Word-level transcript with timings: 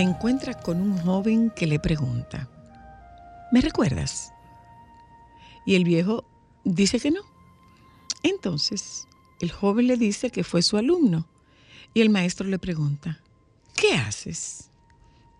Se 0.00 0.04
encuentra 0.04 0.54
con 0.54 0.80
un 0.80 0.96
joven 0.96 1.50
que 1.50 1.66
le 1.66 1.78
pregunta, 1.78 2.48
¿me 3.52 3.60
recuerdas? 3.60 4.32
Y 5.66 5.74
el 5.74 5.84
viejo 5.84 6.24
dice 6.64 6.98
que 6.98 7.10
no. 7.10 7.20
Entonces, 8.22 9.06
el 9.40 9.52
joven 9.52 9.88
le 9.88 9.98
dice 9.98 10.30
que 10.30 10.42
fue 10.42 10.62
su 10.62 10.78
alumno 10.78 11.26
y 11.92 12.00
el 12.00 12.08
maestro 12.08 12.48
le 12.48 12.58
pregunta, 12.58 13.20
¿qué 13.76 13.92
haces? 13.92 14.70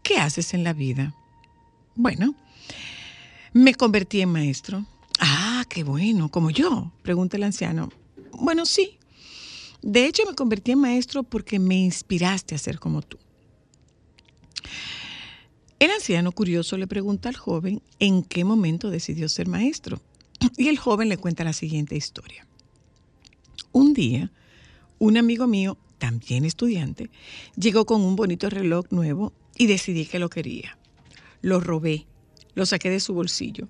¿Qué 0.03 0.19
haces 0.19 0.53
en 0.53 0.63
la 0.63 0.75
vida? 0.75 1.15
Bueno, 1.95 2.35
me 3.55 3.75
convertí 3.75 4.21
en 4.21 4.29
maestro. 4.29 4.85
Ah, 5.21 5.65
qué 5.71 5.85
bueno, 5.85 6.29
como 6.29 6.51
yo, 6.51 6.93
pregunta 7.01 7.39
el 7.39 7.45
anciano. 7.45 7.89
Bueno, 8.33 8.67
sí. 8.67 8.99
De 9.81 10.05
hecho, 10.05 10.25
me 10.29 10.35
convertí 10.35 10.73
en 10.73 10.81
maestro 10.81 11.23
porque 11.23 11.59
me 11.59 11.77
inspiraste 11.77 12.55
a 12.55 12.59
ser 12.59 12.79
como 12.79 13.01
tú. 13.01 13.17
El 15.79 15.91
anciano 15.91 16.33
curioso 16.33 16.77
le 16.77 16.87
pregunta 16.87 17.29
al 17.29 17.37
joven 17.37 17.83
en 17.99 18.23
qué 18.23 18.45
momento 18.45 18.91
decidió 18.91 19.29
ser 19.29 19.49
maestro. 19.49 20.01
Y 20.57 20.69
el 20.69 20.79
joven 20.79 21.09
le 21.09 21.17
cuenta 21.17 21.45
la 21.45 21.53
siguiente 21.53 21.97
historia. 21.97 22.47
Un 23.73 23.95
día, 23.95 24.31
un 24.99 25.17
amigo 25.17 25.47
mío, 25.47 25.79
también 25.99 26.45
estudiante, 26.45 27.11
llegó 27.57 27.87
con 27.87 28.03
un 28.03 28.17
bonito 28.17 28.51
reloj 28.51 28.87
nuevo 28.91 29.33
y 29.57 29.67
decidí 29.67 30.07
que 30.07 30.19
lo 30.19 30.29
quería. 30.29 30.77
Lo 31.41 31.61
robé, 31.61 32.07
lo 32.55 32.67
saqué 32.67 32.91
de 32.91 33.01
su 33.01 33.15
bolsillo. 33.15 33.69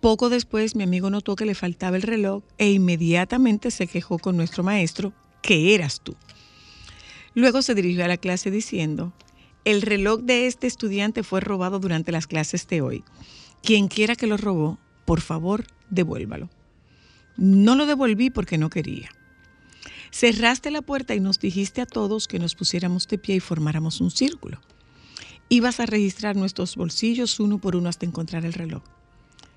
Poco 0.00 0.30
después 0.30 0.76
mi 0.76 0.84
amigo 0.84 1.10
notó 1.10 1.36
que 1.36 1.44
le 1.44 1.54
faltaba 1.54 1.96
el 1.96 2.02
reloj 2.02 2.42
e 2.56 2.70
inmediatamente 2.70 3.70
se 3.70 3.86
quejó 3.86 4.18
con 4.18 4.36
nuestro 4.36 4.62
maestro, 4.62 5.12
que 5.42 5.74
eras 5.74 6.00
tú. 6.00 6.16
Luego 7.34 7.62
se 7.62 7.74
dirigió 7.74 8.04
a 8.04 8.08
la 8.08 8.16
clase 8.16 8.50
diciendo, 8.50 9.12
el 9.68 9.82
reloj 9.82 10.20
de 10.22 10.46
este 10.46 10.66
estudiante 10.66 11.22
fue 11.22 11.40
robado 11.40 11.78
durante 11.78 12.10
las 12.10 12.26
clases 12.26 12.66
de 12.68 12.80
hoy. 12.80 13.04
Quien 13.62 13.88
quiera 13.88 14.16
que 14.16 14.26
lo 14.26 14.38
robó, 14.38 14.78
por 15.04 15.20
favor, 15.20 15.66
devuélvalo. 15.90 16.48
No 17.36 17.76
lo 17.76 17.84
devolví 17.84 18.30
porque 18.30 18.56
no 18.56 18.70
quería. 18.70 19.10
Cerraste 20.10 20.70
la 20.70 20.80
puerta 20.80 21.14
y 21.14 21.20
nos 21.20 21.38
dijiste 21.38 21.82
a 21.82 21.86
todos 21.86 22.28
que 22.28 22.38
nos 22.38 22.54
pusiéramos 22.54 23.08
de 23.08 23.18
pie 23.18 23.36
y 23.36 23.40
formáramos 23.40 24.00
un 24.00 24.10
círculo. 24.10 24.58
Ibas 25.50 25.80
a 25.80 25.86
registrar 25.86 26.34
nuestros 26.34 26.74
bolsillos 26.74 27.38
uno 27.38 27.58
por 27.58 27.76
uno 27.76 27.90
hasta 27.90 28.06
encontrar 28.06 28.46
el 28.46 28.54
reloj. 28.54 28.84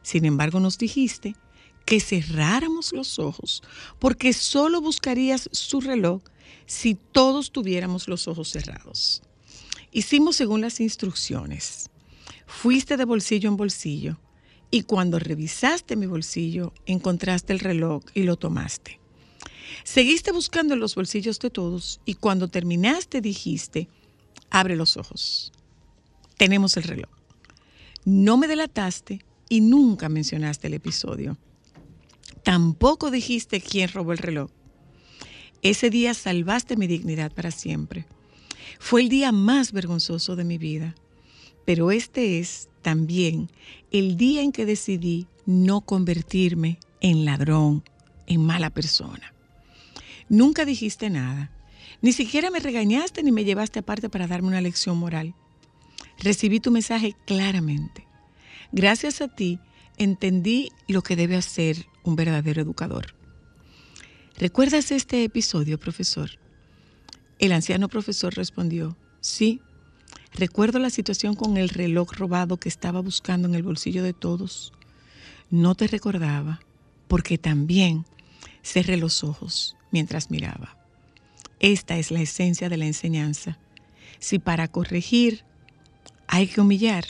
Sin 0.01 0.25
embargo, 0.25 0.59
nos 0.59 0.77
dijiste 0.77 1.37
que 1.85 2.01
cerráramos 2.01 2.91
los 2.91 3.17
ojos, 3.17 3.63
porque 3.97 4.33
solo 4.33 4.81
buscarías 4.81 5.47
su 5.53 5.79
reloj 5.79 6.21
si 6.65 6.95
todos 6.95 7.53
tuviéramos 7.53 8.09
los 8.09 8.27
ojos 8.27 8.49
cerrados. 8.49 9.23
Hicimos 9.91 10.37
según 10.37 10.61
las 10.61 10.79
instrucciones. 10.79 11.89
Fuiste 12.45 12.95
de 12.95 13.05
bolsillo 13.05 13.49
en 13.49 13.57
bolsillo 13.57 14.19
y 14.69 14.83
cuando 14.83 15.19
revisaste 15.19 15.97
mi 15.97 16.05
bolsillo 16.05 16.73
encontraste 16.85 17.51
el 17.51 17.59
reloj 17.59 18.03
y 18.13 18.23
lo 18.23 18.37
tomaste. 18.37 18.99
Seguiste 19.83 20.31
buscando 20.31 20.73
en 20.73 20.79
los 20.79 20.95
bolsillos 20.95 21.39
de 21.39 21.49
todos 21.49 21.99
y 22.05 22.15
cuando 22.15 22.47
terminaste 22.47 23.19
dijiste, 23.19 23.89
abre 24.49 24.75
los 24.75 24.95
ojos. 24.95 25.51
Tenemos 26.37 26.77
el 26.77 26.83
reloj. 26.83 27.09
No 28.05 28.37
me 28.37 28.47
delataste 28.47 29.25
y 29.49 29.59
nunca 29.61 30.07
mencionaste 30.07 30.67
el 30.67 30.75
episodio. 30.75 31.37
Tampoco 32.43 33.11
dijiste 33.11 33.59
quién 33.59 33.89
robó 33.89 34.13
el 34.13 34.17
reloj. 34.17 34.49
Ese 35.61 35.89
día 35.89 36.13
salvaste 36.13 36.77
mi 36.77 36.87
dignidad 36.87 37.31
para 37.31 37.51
siempre. 37.51 38.07
Fue 38.81 39.01
el 39.01 39.09
día 39.09 39.31
más 39.31 39.73
vergonzoso 39.73 40.35
de 40.35 40.43
mi 40.43 40.57
vida, 40.57 40.95
pero 41.65 41.91
este 41.91 42.39
es 42.39 42.67
también 42.81 43.49
el 43.91 44.17
día 44.17 44.41
en 44.41 44.51
que 44.51 44.65
decidí 44.65 45.27
no 45.45 45.81
convertirme 45.81 46.79
en 46.99 47.23
ladrón, 47.23 47.83
en 48.25 48.43
mala 48.43 48.71
persona. 48.71 49.33
Nunca 50.29 50.65
dijiste 50.65 51.11
nada, 51.11 51.51
ni 52.01 52.11
siquiera 52.11 52.49
me 52.49 52.59
regañaste 52.59 53.21
ni 53.21 53.31
me 53.31 53.45
llevaste 53.45 53.79
aparte 53.79 54.09
para 54.09 54.25
darme 54.25 54.47
una 54.47 54.61
lección 54.61 54.97
moral. 54.97 55.35
Recibí 56.17 56.59
tu 56.59 56.71
mensaje 56.71 57.15
claramente. 57.27 58.07
Gracias 58.71 59.21
a 59.21 59.27
ti 59.27 59.59
entendí 59.97 60.71
lo 60.87 61.03
que 61.03 61.15
debe 61.15 61.37
hacer 61.37 61.85
un 62.03 62.15
verdadero 62.15 62.63
educador. 62.63 63.13
¿Recuerdas 64.37 64.91
este 64.91 65.23
episodio, 65.23 65.79
profesor? 65.79 66.40
El 67.41 67.53
anciano 67.53 67.89
profesor 67.89 68.35
respondió, 68.35 68.95
sí, 69.19 69.61
recuerdo 70.31 70.77
la 70.77 70.91
situación 70.91 71.33
con 71.33 71.57
el 71.57 71.69
reloj 71.69 72.13
robado 72.13 72.57
que 72.57 72.69
estaba 72.69 73.01
buscando 73.01 73.47
en 73.47 73.55
el 73.55 73.63
bolsillo 73.63 74.03
de 74.03 74.13
todos. 74.13 74.73
No 75.49 75.73
te 75.73 75.87
recordaba 75.87 76.61
porque 77.07 77.39
también 77.39 78.05
cerré 78.61 78.95
los 78.95 79.23
ojos 79.23 79.75
mientras 79.89 80.29
miraba. 80.29 80.77
Esta 81.59 81.97
es 81.97 82.11
la 82.11 82.21
esencia 82.21 82.69
de 82.69 82.77
la 82.77 82.85
enseñanza. 82.85 83.57
Si 84.19 84.37
para 84.37 84.67
corregir 84.67 85.43
hay 86.27 86.45
que 86.45 86.61
humillar, 86.61 87.05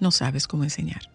no 0.00 0.10
sabes 0.10 0.48
cómo 0.48 0.64
enseñar. 0.64 1.13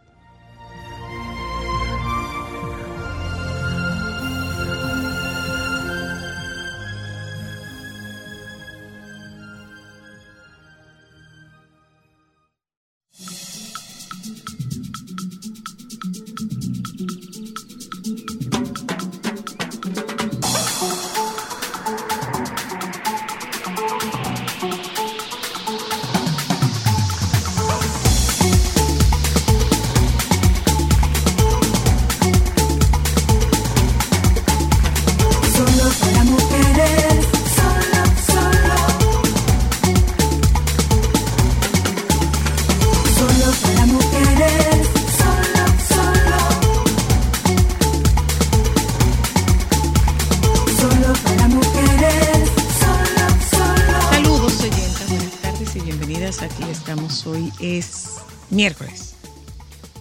Miércoles. 58.50 59.16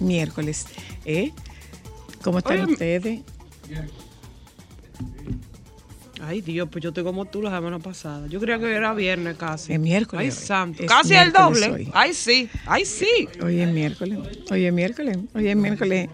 miércoles. 0.01 0.67
¿eh? 1.05 1.33
¿Cómo 2.23 2.39
están 2.39 2.61
Oye, 2.65 2.73
ustedes? 2.73 3.21
Ay, 6.21 6.41
Dios, 6.41 6.69
pues 6.71 6.83
yo 6.83 6.89
estoy 6.89 7.05
como 7.05 7.25
tú 7.27 7.41
la 7.43 7.51
semana 7.51 7.79
pasada. 7.79 8.27
Yo 8.27 8.41
creía 8.41 8.59
que 8.59 8.71
era 8.75 8.93
viernes 8.93 9.37
casi. 9.37 9.73
Es 9.73 9.81
miércoles 9.81 10.21
Ay, 10.21 10.31
hoy. 10.31 10.47
santo. 10.47 10.83
Es 10.83 10.89
casi 10.89 11.15
el 11.15 11.33
doble. 11.33 11.71
hoy. 11.71 11.91
Ay, 11.95 12.13
sí. 12.13 12.49
Ay, 12.67 12.85
sí. 12.85 13.29
Hoy 13.43 13.61
es 13.61 13.69
miércoles. 13.73 14.19
Hoy 14.51 14.67
es 14.67 14.73
miércoles. 14.73 15.17
Hoy 15.35 15.49
es 15.49 15.57
miércoles. 15.57 16.09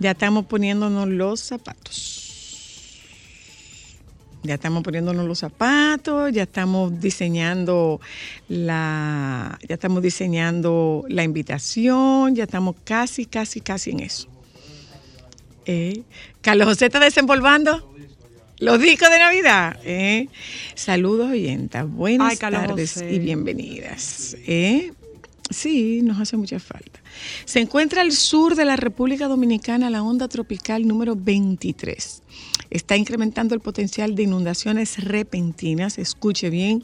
Ya 0.00 0.10
estamos 0.10 0.44
poniéndonos 0.46 1.08
los 1.08 1.40
zapatos. 1.40 2.27
Ya 4.42 4.54
estamos 4.54 4.82
poniéndonos 4.84 5.26
los 5.26 5.38
zapatos, 5.40 6.32
ya 6.32 6.44
estamos 6.44 7.00
diseñando 7.00 8.00
la, 8.48 9.58
ya 9.68 9.74
estamos 9.74 10.02
diseñando 10.02 11.04
la 11.08 11.24
invitación, 11.24 12.34
ya 12.36 12.44
estamos 12.44 12.76
casi, 12.84 13.26
casi, 13.26 13.60
casi 13.60 13.90
en 13.90 14.00
eso. 14.00 14.28
Eh, 15.66 16.02
Carlos 16.40 16.68
José 16.68 16.86
está 16.86 17.00
desenvolvando 17.00 17.92
los 18.58 18.80
discos 18.80 19.10
de 19.10 19.18
Navidad. 19.18 19.78
eh. 19.84 20.28
Saludos 20.74 21.30
oyentas, 21.32 21.90
buenas 21.90 22.30
Ay, 22.30 22.36
tardes 22.36 22.94
José. 22.94 23.12
y 23.12 23.18
bienvenidas. 23.18 24.36
eh. 24.46 24.92
Sí, 25.50 26.02
nos 26.02 26.20
hace 26.20 26.36
mucha 26.36 26.60
falta. 26.60 27.00
Se 27.46 27.58
encuentra 27.60 28.02
al 28.02 28.12
sur 28.12 28.54
de 28.54 28.66
la 28.66 28.76
República 28.76 29.28
Dominicana 29.28 29.88
la 29.88 30.02
onda 30.02 30.28
tropical 30.28 30.86
número 30.86 31.16
23. 31.16 32.22
Está 32.70 32.96
incrementando 32.96 33.54
el 33.54 33.60
potencial 33.60 34.14
de 34.14 34.24
inundaciones 34.24 35.02
repentinas, 35.04 35.98
escuche 35.98 36.50
bien, 36.50 36.82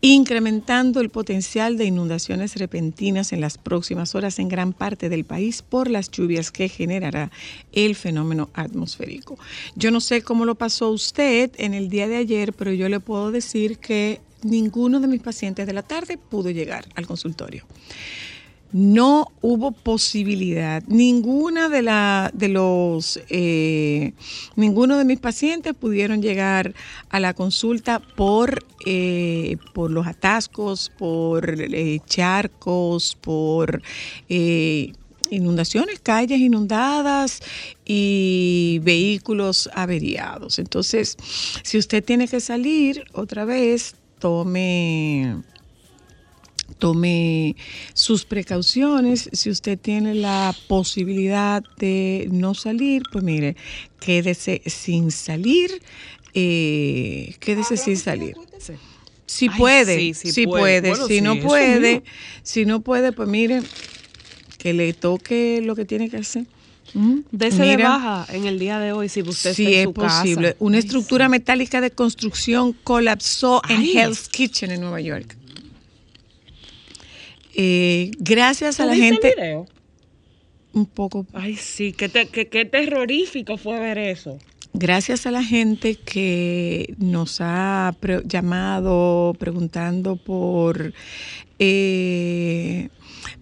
incrementando 0.00 1.00
el 1.00 1.08
potencial 1.08 1.78
de 1.78 1.86
inundaciones 1.86 2.56
repentinas 2.56 3.32
en 3.32 3.40
las 3.40 3.56
próximas 3.56 4.14
horas 4.14 4.38
en 4.38 4.48
gran 4.48 4.74
parte 4.74 5.08
del 5.08 5.24
país 5.24 5.62
por 5.62 5.88
las 5.88 6.10
lluvias 6.10 6.50
que 6.50 6.68
generará 6.68 7.30
el 7.72 7.94
fenómeno 7.94 8.50
atmosférico. 8.52 9.38
Yo 9.76 9.90
no 9.90 10.00
sé 10.00 10.20
cómo 10.20 10.44
lo 10.44 10.56
pasó 10.56 10.90
usted 10.90 11.52
en 11.56 11.72
el 11.72 11.88
día 11.88 12.06
de 12.06 12.16
ayer, 12.16 12.52
pero 12.52 12.72
yo 12.74 12.90
le 12.90 13.00
puedo 13.00 13.30
decir 13.30 13.78
que 13.78 14.20
ninguno 14.42 15.00
de 15.00 15.06
mis 15.06 15.22
pacientes 15.22 15.66
de 15.66 15.72
la 15.72 15.82
tarde 15.82 16.18
pudo 16.18 16.50
llegar 16.50 16.84
al 16.96 17.06
consultorio 17.06 17.64
no 18.74 19.28
hubo 19.40 19.70
posibilidad. 19.70 20.82
Ninguna 20.88 21.68
de 21.68 21.82
la 21.82 22.32
de 22.34 22.48
los 22.48 23.20
eh, 23.28 24.14
ninguno 24.56 24.98
de 24.98 25.04
mis 25.04 25.20
pacientes 25.20 25.74
pudieron 25.74 26.20
llegar 26.20 26.74
a 27.08 27.20
la 27.20 27.34
consulta 27.34 28.00
por 28.00 28.66
eh, 28.84 29.58
por 29.74 29.92
los 29.92 30.08
atascos, 30.08 30.90
por 30.98 31.54
eh, 31.56 32.00
charcos, 32.06 33.16
por 33.20 33.80
eh, 34.28 34.92
inundaciones, 35.30 36.00
calles 36.00 36.40
inundadas 36.40 37.42
y 37.84 38.80
vehículos 38.82 39.70
averiados. 39.72 40.58
Entonces, 40.58 41.16
si 41.62 41.78
usted 41.78 42.02
tiene 42.02 42.26
que 42.26 42.40
salir 42.40 43.04
otra 43.12 43.44
vez, 43.44 43.94
tome 44.18 45.44
tome 46.78 47.56
sus 47.94 48.24
precauciones. 48.24 49.28
Si 49.32 49.50
usted 49.50 49.78
tiene 49.78 50.14
la 50.14 50.54
posibilidad 50.68 51.62
de 51.78 52.28
no 52.30 52.54
salir, 52.54 53.02
pues 53.12 53.24
mire, 53.24 53.56
quédese 54.00 54.62
sin 54.66 55.10
salir. 55.10 55.70
eh, 56.34 57.34
quédese 57.40 57.76
sin 57.76 57.96
salir. 57.96 58.34
Si 59.26 59.48
Ay, 59.50 59.58
puede, 59.58 59.98
sí, 59.98 60.14
sí 60.14 60.32
si 60.32 60.46
puede. 60.46 60.80
puede, 60.82 60.88
Bueno, 60.90 61.06
si 61.08 61.14
sí, 61.16 61.20
no 61.22 61.38
puede, 61.40 62.02
si 62.42 62.64
no 62.66 62.80
puede, 62.80 63.12
pues 63.12 63.28
mire, 63.28 63.62
que 64.58 64.72
le 64.74 64.92
toque 64.92 65.60
lo 65.64 65.74
que 65.74 65.84
tiene 65.84 66.10
que 66.10 66.18
hacer. 66.18 66.44
¿Mm? 66.92 67.20
Dese 67.32 67.62
de 67.64 67.76
baja 67.76 68.26
en 68.32 68.46
el 68.46 68.58
día 68.58 68.78
de 68.78 68.92
hoy 68.92 69.08
si 69.08 69.22
usted 69.22 69.54
Sí, 69.54 69.64
está 69.64 69.70
en 69.70 69.78
es 69.80 69.84
su 69.84 69.92
casa. 69.94 70.20
posible. 70.22 70.56
Una 70.60 70.76
Ay, 70.76 70.84
estructura 70.84 71.28
metálica 71.28 71.80
de 71.80 71.90
construcción 71.90 72.72
colapsó 72.84 73.62
en. 73.68 73.82
Hell's 73.82 74.28
Kitchen 74.28 74.70
en 74.70 74.80
Nueva 74.80 75.00
York. 75.00 75.36
Eh, 77.54 78.10
gracias 78.18 78.80
a 78.80 78.84
¿Tú 78.84 78.88
la 78.90 78.94
viste 78.94 79.08
el 79.08 79.14
gente, 79.20 79.34
video? 79.40 79.66
un 80.72 80.86
poco, 80.86 81.26
Ay, 81.32 81.54
sí, 81.56 81.92
qué, 81.92 82.08
te- 82.08 82.26
qué- 82.26 82.48
qué 82.48 82.64
terrorífico 82.64 83.56
fue 83.56 83.78
ver 83.78 83.98
eso. 83.98 84.38
gracias 84.72 85.24
a 85.26 85.30
la 85.30 85.44
gente 85.44 85.94
que 85.94 86.94
nos 86.98 87.36
ha 87.40 87.94
pre- 88.00 88.22
llamado 88.26 89.34
preguntando 89.38 90.16
por, 90.16 90.92
eh, 91.60 92.88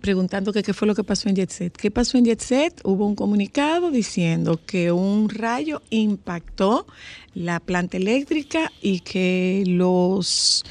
preguntando 0.02 0.52
que 0.52 0.62
qué 0.62 0.74
fue 0.74 0.86
lo 0.86 0.94
que 0.94 1.04
pasó 1.04 1.30
en 1.30 1.36
Jet 1.36 1.50
Set. 1.50 1.74
¿Qué 1.76 1.90
pasó 1.90 2.18
en 2.18 2.26
Jet 2.26 2.40
Set? 2.40 2.80
Hubo 2.84 3.06
un 3.06 3.14
comunicado 3.14 3.90
diciendo 3.90 4.60
que 4.66 4.92
un 4.92 5.28
rayo 5.30 5.80
impactó 5.90 6.86
la 7.34 7.60
planta 7.60 7.96
eléctrica 7.96 8.70
y 8.80 9.00
que 9.00 9.64
los 9.66 10.64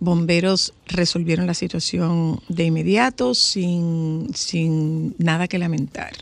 bomberos 0.00 0.72
resolvieron 0.86 1.46
la 1.46 1.54
situación 1.54 2.40
de 2.48 2.64
inmediato 2.64 3.34
sin, 3.34 4.28
sin 4.34 5.14
nada 5.18 5.48
que 5.48 5.58
lamentar. 5.58 6.12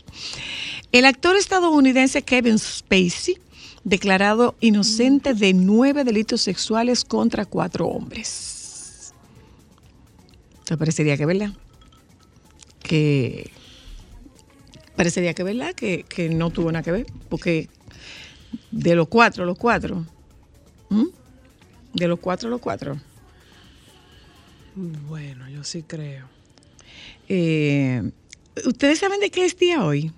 El 0.91 1.05
actor 1.05 1.35
estadounidense 1.35 2.23
Kevin 2.23 2.59
Spacey, 2.59 3.37
declarado 3.83 4.55
inocente 4.59 5.33
de 5.33 5.53
nueve 5.53 6.03
delitos 6.03 6.41
sexuales 6.41 7.05
contra 7.05 7.45
cuatro 7.45 7.87
hombres. 7.87 9.13
¿Te 10.65 10.75
parecería 10.77 11.15
que 11.17 11.25
verdad? 11.25 11.51
Que 12.81 13.51
parecería 14.95 15.33
que 15.33 15.43
verdad 15.43 15.73
que, 15.73 16.03
que 16.03 16.29
no 16.29 16.49
tuvo 16.49 16.71
nada 16.71 16.83
que 16.83 16.91
ver, 16.91 17.05
porque 17.29 17.69
de 18.71 18.95
los 18.95 19.07
cuatro, 19.07 19.45
los 19.45 19.57
cuatro, 19.57 20.05
¿m? 20.91 21.05
de 21.93 22.07
los 22.07 22.19
cuatro, 22.19 22.49
los 22.49 22.61
cuatro. 22.61 22.97
Bueno, 24.75 25.49
yo 25.49 25.63
sí 25.63 25.83
creo. 25.83 26.27
Eh, 27.29 28.11
¿Ustedes 28.65 28.99
saben 28.99 29.19
de 29.19 29.29
qué 29.31 29.45
es 29.45 29.57
día 29.57 29.83
hoy? 29.83 30.11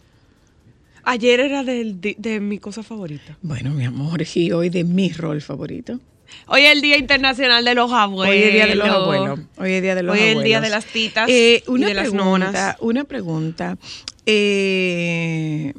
Ayer 1.04 1.40
era 1.40 1.64
del 1.64 2.02
de, 2.02 2.40
mi 2.42 2.58
cosa 2.58 2.84
favorita. 2.84 3.38
Bueno, 3.42 3.72
mi 3.72 3.86
amor, 3.86 4.24
y 4.36 4.52
hoy 4.52 4.70
de 4.70 4.84
mi 4.84 5.10
rol 5.14 5.42
favorito. 5.42 6.00
Hoy 6.48 6.64
es 6.64 6.74
el 6.74 6.82
Día 6.82 6.98
Internacional 6.98 7.64
de 7.64 7.74
los 7.74 7.90
Abuelos. 7.92 8.36
Hoy 8.36 8.44
es 8.44 8.54
día 8.54 8.68
de 8.68 8.76
los 8.76 8.90
abuelos. 8.90 9.40
Hoy 9.58 9.72
es 9.72 9.82
día 9.82 9.96
de 9.96 10.04
los 10.04 10.14
Hoy 10.14 10.20
es 10.20 10.24
abuelos. 10.32 10.44
el 10.44 10.46
día 10.46 10.62
de 10.62 10.70
las 10.70 10.86
titas 10.86 11.30
Eh, 11.30 11.64
y 11.66 11.72
una 11.72 11.88
de 11.88 11.94
las 11.94 12.10
pregunta, 12.10 12.26
nonas. 12.26 12.76
Una 12.82 13.04
pregunta. 13.06 13.78
Eh, 14.26 15.74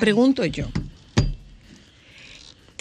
pregunto 0.00 0.46
yo. 0.46 0.68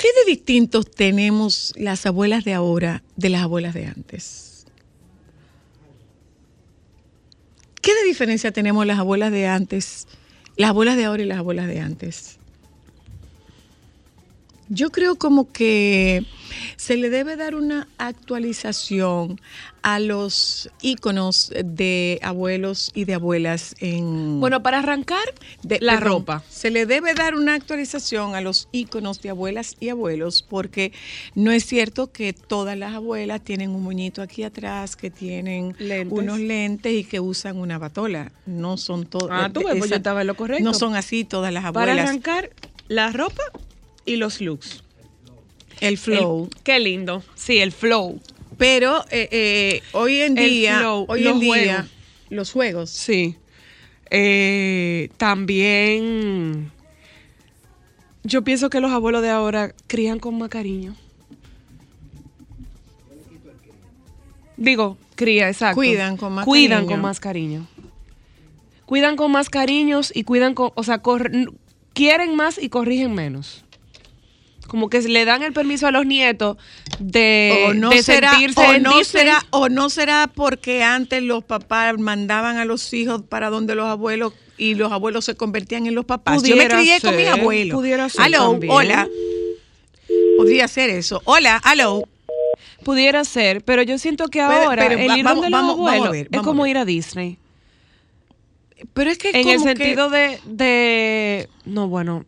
¿Qué 0.01 0.08
de 0.25 0.31
distintos 0.31 0.89
tenemos 0.89 1.74
las 1.77 2.08
abuelas 2.08 2.43
de 2.43 2.55
ahora 2.55 3.03
de 3.17 3.29
las 3.29 3.43
abuelas 3.43 3.75
de 3.75 3.86
antes? 3.86 4.65
¿Qué 7.84 7.93
de 7.93 8.03
diferencia 8.05 8.51
tenemos 8.51 8.84
las 8.88 8.98
abuelas 8.98 9.31
de 9.31 9.46
antes, 9.46 10.08
las 10.58 10.72
abuelas 10.72 10.98
de 10.98 11.05
ahora 11.05 11.22
y 11.22 11.27
las 11.27 11.38
abuelas 11.38 11.67
de 11.67 11.81
antes? 11.81 12.39
Yo 14.73 14.89
creo 14.89 15.15
como 15.17 15.51
que 15.51 16.25
se 16.77 16.95
le 16.95 17.09
debe 17.09 17.35
dar 17.35 17.55
una 17.55 17.89
actualización 17.97 19.39
a 19.81 19.99
los 19.99 20.69
íconos 20.81 21.51
de 21.65 22.19
abuelos 22.23 22.89
y 22.93 23.03
de 23.03 23.15
abuelas 23.15 23.75
en 23.79 24.39
Bueno, 24.39 24.63
para 24.63 24.79
arrancar, 24.79 25.23
de- 25.63 25.79
la 25.81 25.95
perdón, 25.95 26.11
ropa. 26.19 26.43
Se 26.49 26.69
le 26.71 26.85
debe 26.85 27.13
dar 27.13 27.35
una 27.35 27.55
actualización 27.55 28.33
a 28.35 28.39
los 28.39 28.69
íconos 28.71 29.21
de 29.21 29.31
abuelas 29.31 29.75
y 29.81 29.89
abuelos 29.89 30.41
porque 30.47 30.93
no 31.35 31.51
es 31.51 31.65
cierto 31.65 32.11
que 32.13 32.31
todas 32.31 32.77
las 32.77 32.93
abuelas 32.93 33.41
tienen 33.41 33.71
un 33.71 33.83
moñito 33.83 34.21
aquí 34.21 34.43
atrás, 34.43 34.95
que 34.95 35.09
tienen 35.09 35.75
Lentes. 35.79 36.17
unos 36.17 36.39
lentes 36.39 36.93
y 36.93 37.03
que 37.03 37.19
usan 37.19 37.57
una 37.57 37.77
batola. 37.77 38.31
No 38.45 38.77
son 38.77 39.05
todas. 39.05 39.29
Ah, 39.31 39.49
tú 39.51 39.63
ves, 39.65 39.75
pues 39.79 39.89
yo 39.89 39.97
estaba 39.97 40.21
en 40.21 40.27
lo 40.27 40.35
correcto. 40.37 40.63
No 40.63 40.73
son 40.73 40.95
así 40.95 41.25
todas 41.25 41.51
las 41.51 41.63
Para 41.73 41.91
abuelas. 41.91 42.07
arrancar, 42.09 42.51
la 42.87 43.11
ropa 43.11 43.43
y 44.05 44.15
los 44.17 44.41
looks. 44.41 44.84
el 45.79 45.98
flow. 45.98 46.50
El- 46.51 46.62
qué 46.63 46.79
lindo. 46.79 47.24
Sí, 47.36 47.58
el 47.60 47.72
flow. 47.72 48.20
Pero 48.58 49.03
eh, 49.10 49.27
eh, 49.31 49.81
hoy 49.93 50.20
en 50.22 50.36
día, 50.36 50.79
flow, 50.79 51.05
hoy 51.08 51.27
en 51.27 51.39
día, 51.39 51.51
juegos. 51.53 51.91
los 52.29 52.51
juegos. 52.51 52.89
Sí. 52.91 53.36
Eh, 54.12 55.10
también 55.17 56.72
yo 58.24 58.43
pienso 58.43 58.70
que 58.70 58.79
los 58.81 58.91
abuelos 58.91 59.22
de 59.24 59.29
ahora 59.29 59.74
crían 59.88 60.20
con 60.20 60.38
más 60.38 60.50
cariño. 60.50 60.96
Digo, 64.58 64.98
cría, 65.15 65.48
exacto. 65.50 65.75
Cuidan 65.75 66.17
con 66.17 66.34
más 66.34 66.46
Cuidan 66.46 66.79
cariño. 66.79 66.91
con 66.91 67.01
más 67.01 67.20
cariño. 67.20 67.67
Cuidan 68.86 69.15
con 69.15 69.31
más 69.31 69.50
cariños 69.50 70.12
y 70.13 70.24
cuidan 70.24 70.53
con, 70.53 70.72
o 70.75 70.84
sea, 70.84 71.01
quieren 71.93 72.36
más 72.36 72.62
y 72.62 72.70
corrigen 72.70 73.13
menos. 73.13 73.63
Como 74.71 74.89
que 74.89 75.01
le 75.01 75.25
dan 75.25 75.43
el 75.43 75.51
permiso 75.51 75.85
a 75.85 75.91
los 75.91 76.05
nietos 76.05 76.55
de, 76.97 77.65
o 77.67 77.73
no 77.73 77.89
de 77.89 78.01
será, 78.03 78.31
sentirse 78.31 78.61
o 78.61 78.73
en 78.73 78.83
no 78.83 79.03
será, 79.03 79.45
o 79.49 79.67
no 79.67 79.89
será 79.89 80.31
porque 80.33 80.81
antes 80.81 81.21
los 81.21 81.43
papás 81.43 81.99
mandaban 81.99 82.55
a 82.55 82.63
los 82.63 82.93
hijos 82.93 83.21
para 83.27 83.49
donde 83.49 83.75
los 83.75 83.85
abuelos 83.87 84.31
y 84.57 84.75
los 84.75 84.93
abuelos 84.93 85.25
se 85.25 85.35
convertían 85.35 85.87
en 85.87 85.95
los 85.95 86.05
papás. 86.05 86.41
Yo 86.43 86.55
me 86.55 86.69
crié 86.69 87.01
con 87.01 87.17
mi 87.17 87.23
ser, 87.23 87.33
abuelo. 87.33 87.75
pudiera 87.75 88.07
ser 88.07 88.31
también. 88.31 88.71
hola. 88.71 89.09
Podría 90.37 90.69
ser 90.69 90.89
eso. 90.89 91.21
Hola, 91.25 91.57
aló. 91.57 92.03
Pudiera 92.85 93.25
ser, 93.25 93.65
pero 93.65 93.83
yo 93.83 93.97
siento 93.97 94.29
que 94.29 94.39
ahora 94.39 94.83
pero 94.87 94.97
el 94.99 95.17
ir 95.17 95.25
vamos- 95.25 95.41
donde 95.41 95.49
los 95.49 95.59
vamos- 95.61 95.75
vamos 95.79 95.89
a 95.89 95.95
abuelos 95.95 96.11
ver, 96.13 96.27
es 96.31 96.41
como 96.41 96.63
ver. 96.63 96.69
ir 96.71 96.77
a 96.77 96.85
Disney. 96.85 97.37
Pero 98.93 99.11
es 99.11 99.17
que 99.17 99.31
En 99.31 99.49
el 99.49 99.57
que- 99.57 99.59
sentido 99.59 100.09
de, 100.09 100.39
de... 100.45 101.49
No, 101.65 101.89
bueno. 101.89 102.23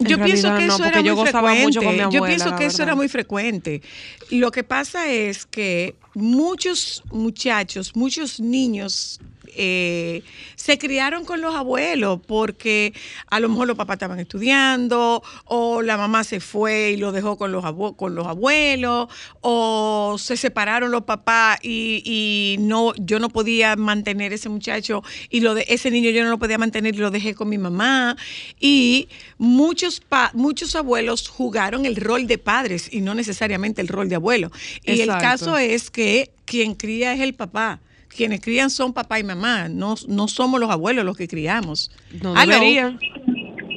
Yo 0.00 0.18
pienso 0.18 0.54
que 0.56 0.66
no, 0.66 0.74
eso 0.74 0.84
era 0.84 1.00
yo 1.00 1.14
muy 1.14 1.26
frecuente. 1.26 1.62
mucho 1.62 1.82
con 1.82 1.94
mi 1.94 2.00
abuela, 2.00 2.10
yo 2.10 2.24
pienso 2.24 2.56
que 2.56 2.64
eso 2.66 2.82
era 2.82 2.94
muy 2.94 3.08
frecuente. 3.08 3.82
Lo 4.30 4.50
que 4.50 4.64
pasa 4.64 5.10
es 5.10 5.44
que 5.44 5.94
muchos 6.14 7.02
muchachos, 7.10 7.94
muchos 7.94 8.40
niños 8.40 9.20
eh, 9.56 10.22
se 10.56 10.78
criaron 10.78 11.24
con 11.24 11.40
los 11.40 11.54
abuelos 11.54 12.20
porque 12.26 12.92
a 13.28 13.40
lo 13.40 13.48
mejor 13.48 13.66
los 13.68 13.76
papás 13.76 13.94
estaban 13.94 14.20
estudiando 14.20 15.22
o 15.44 15.82
la 15.82 15.96
mamá 15.96 16.24
se 16.24 16.40
fue 16.40 16.90
y 16.92 16.96
lo 16.96 17.12
dejó 17.12 17.36
con 17.36 17.52
los, 17.52 17.64
con 17.96 18.14
los 18.14 18.26
abuelos 18.26 19.08
o 19.40 20.16
se 20.18 20.36
separaron 20.36 20.90
los 20.90 21.02
papás 21.04 21.58
y, 21.62 22.02
y 22.04 22.56
no 22.60 22.92
yo 22.96 23.18
no 23.18 23.28
podía 23.28 23.76
mantener 23.76 24.32
ese 24.32 24.48
muchacho 24.48 25.02
y 25.30 25.40
lo 25.40 25.54
de 25.54 25.64
ese 25.68 25.90
niño 25.90 26.10
yo 26.10 26.22
no 26.24 26.30
lo 26.30 26.38
podía 26.38 26.58
mantener 26.58 26.94
y 26.94 26.98
lo 26.98 27.10
dejé 27.10 27.34
con 27.34 27.48
mi 27.48 27.58
mamá. 27.58 28.16
Y 28.58 29.08
muchos 29.38 30.00
pa- 30.00 30.30
muchos 30.34 30.74
abuelos 30.76 31.28
jugaron 31.28 31.86
el 31.86 31.96
rol 31.96 32.26
de 32.26 32.38
padres 32.38 32.88
y 32.92 33.00
no 33.00 33.14
necesariamente 33.14 33.80
el 33.80 33.88
rol 33.88 34.08
de 34.08 34.16
abuelo. 34.16 34.50
Y 34.84 34.92
el 35.00 35.08
caso 35.22 35.56
es 35.58 35.90
que 35.90 36.30
quien 36.44 36.74
cría 36.74 37.12
es 37.14 37.20
el 37.20 37.34
papá 37.34 37.80
quienes 38.14 38.40
crían 38.40 38.70
son 38.70 38.92
papá 38.92 39.18
y 39.18 39.24
mamá, 39.24 39.68
no, 39.68 39.94
no 40.08 40.28
somos 40.28 40.60
los 40.60 40.70
abuelos 40.70 41.04
los 41.04 41.16
que 41.16 41.28
criamos. 41.28 41.90
No 42.22 42.34
deberían. 42.34 42.98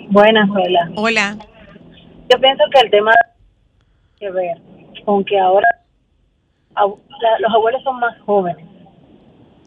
Buenas, 0.10 0.50
hola. 0.50 0.92
Hola. 0.96 1.38
Yo 2.32 2.40
pienso 2.40 2.64
que 2.74 2.80
el 2.82 2.92
tema 2.92 3.12
tiene 4.20 4.34
que 4.34 4.40
ver 4.40 4.58
con 5.06 5.24
que 5.24 5.40
ahora 5.40 5.68
los 7.40 7.54
abuelos 7.54 7.82
son 7.84 8.00
más 8.00 8.20
jóvenes. 8.22 8.66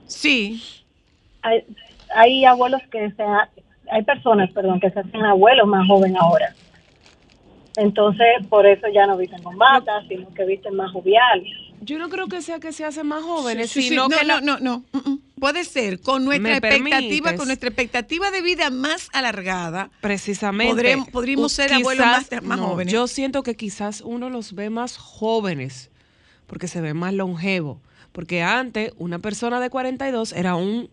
Sí, 0.07 0.63
Hay, 1.43 1.65
hay 2.15 2.45
abuelos 2.45 2.81
que 2.91 3.11
se 3.13 3.23
ha- 3.23 3.49
hay 3.91 4.03
personas, 4.03 4.51
perdón, 4.53 4.81
que 4.81 4.91
se 4.91 5.01
hacen 5.01 5.25
abuelos 5.25 5.67
más 5.69 5.87
jóvenes 5.87 6.17
ahora. 6.21 6.55
Entonces, 7.77 8.27
por 8.49 8.67
eso 8.67 8.87
ya 8.93 9.07
no 9.07 9.17
visten 9.17 9.43
con 9.43 9.57
batas, 9.59 10.05
sino 10.09 10.33
que 10.35 10.45
visten 10.45 10.75
más 10.77 10.91
jovial. 10.93 11.45
Yo 11.81 11.99
no 11.99 12.09
creo 12.09 12.27
que 12.27 12.43
sea 12.43 12.59
que 12.61 12.73
se 12.73 12.85
hacen 12.85 13.07
más 13.07 13.23
jóvenes, 13.23 13.71
Sí, 13.71 13.83
sí, 13.83 13.89
sino 13.91 14.09
no, 14.09 14.17
que 14.17 14.25
la- 14.25 14.41
no, 14.41 14.59
no, 14.59 14.83
no, 14.93 15.01
mm, 15.01 15.11
mm. 15.11 15.19
Puede 15.39 15.65
ser 15.65 16.01
con 16.01 16.25
nuestra 16.25 16.49
¿Me 16.49 16.57
expectativa, 16.57 16.91
permites? 17.01 17.33
con 17.39 17.47
nuestra 17.49 17.69
expectativa 17.69 18.31
de 18.31 18.41
vida 18.43 18.71
más 18.71 19.09
alargada. 19.13 19.91
Precisamente. 20.01 20.97
Podríamos 21.13 21.53
ser 21.53 21.73
abuelos 21.75 22.07
más- 22.07 22.29
más 22.43 22.59
no, 22.59 22.69
jóvenes. 22.69 22.93
Yo 22.93 23.07
siento 23.07 23.43
que 23.43 23.55
quizás 23.55 24.01
uno 24.01 24.31
los 24.31 24.55
ve 24.55 24.71
más 24.71 24.97
jóvenes 24.97 25.91
porque 26.47 26.69
se 26.69 26.81
ve 26.81 26.95
más 26.95 27.13
longevo. 27.13 27.81
Porque 28.13 28.43
antes 28.43 28.93
una 28.97 29.19
persona 29.19 29.61
de 29.61 29.69
42 29.69 30.33
era 30.33 30.55
un 30.57 30.89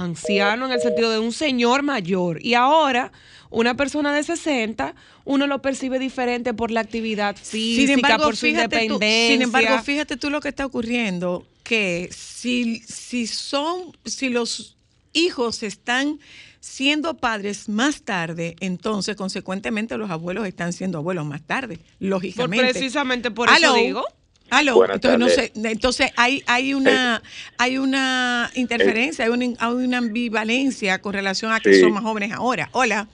anciano 0.00 0.66
en 0.66 0.72
el 0.72 0.80
sentido 0.80 1.10
de 1.10 1.18
un 1.18 1.32
señor 1.32 1.82
mayor. 1.82 2.44
Y 2.44 2.54
ahora 2.54 3.12
una 3.50 3.74
persona 3.76 4.14
de 4.14 4.22
60 4.22 4.94
uno 5.24 5.46
lo 5.46 5.60
percibe 5.62 5.98
diferente 5.98 6.54
por 6.54 6.70
la 6.70 6.80
actividad 6.80 7.36
física, 7.36 7.82
Sin 7.86 7.90
embargo, 7.90 8.24
por 8.24 8.36
su 8.36 8.46
tú, 8.46 8.98
sin 9.00 9.42
embargo, 9.42 9.82
fíjate 9.82 10.16
tú 10.16 10.30
lo 10.30 10.40
que 10.40 10.48
está 10.48 10.64
ocurriendo, 10.66 11.46
que 11.62 12.08
si, 12.12 12.80
si 12.80 13.26
son, 13.26 13.96
si 14.04 14.28
los 14.28 14.76
hijos 15.12 15.62
están 15.62 16.20
siendo 16.60 17.16
padres 17.16 17.68
más 17.68 18.02
tarde, 18.02 18.56
entonces 18.60 19.16
consecuentemente 19.16 19.96
los 19.96 20.10
abuelos 20.10 20.46
están 20.46 20.72
siendo 20.72 20.98
abuelos 20.98 21.24
más 21.24 21.42
tarde, 21.42 21.78
Por- 21.78 21.86
lógicamente. 22.00 22.72
precisamente 22.72 23.30
por 23.30 23.48
eso 23.48 23.56
Aló. 23.56 23.74
digo. 23.74 24.04
Aló, 24.50 24.84
entonces, 24.84 25.18
no 25.18 25.28
sé, 25.28 25.48
tardes. 25.48 25.72
entonces 25.72 26.12
hay, 26.16 26.42
hay 26.46 26.72
una 26.74 27.20
hay 27.58 27.78
una 27.78 28.48
interferencia, 28.54 29.24
hay 29.24 29.30
una, 29.30 29.46
hay 29.58 29.72
una 29.74 29.98
ambivalencia 29.98 31.00
con 31.00 31.12
relación 31.12 31.52
a 31.52 31.60
que 31.60 31.72
Sí. 31.74 31.80
son 31.80 31.92
más 31.92 32.02
jóvenes 32.04 32.32
ahora. 32.32 32.68
Hola. 32.72 33.08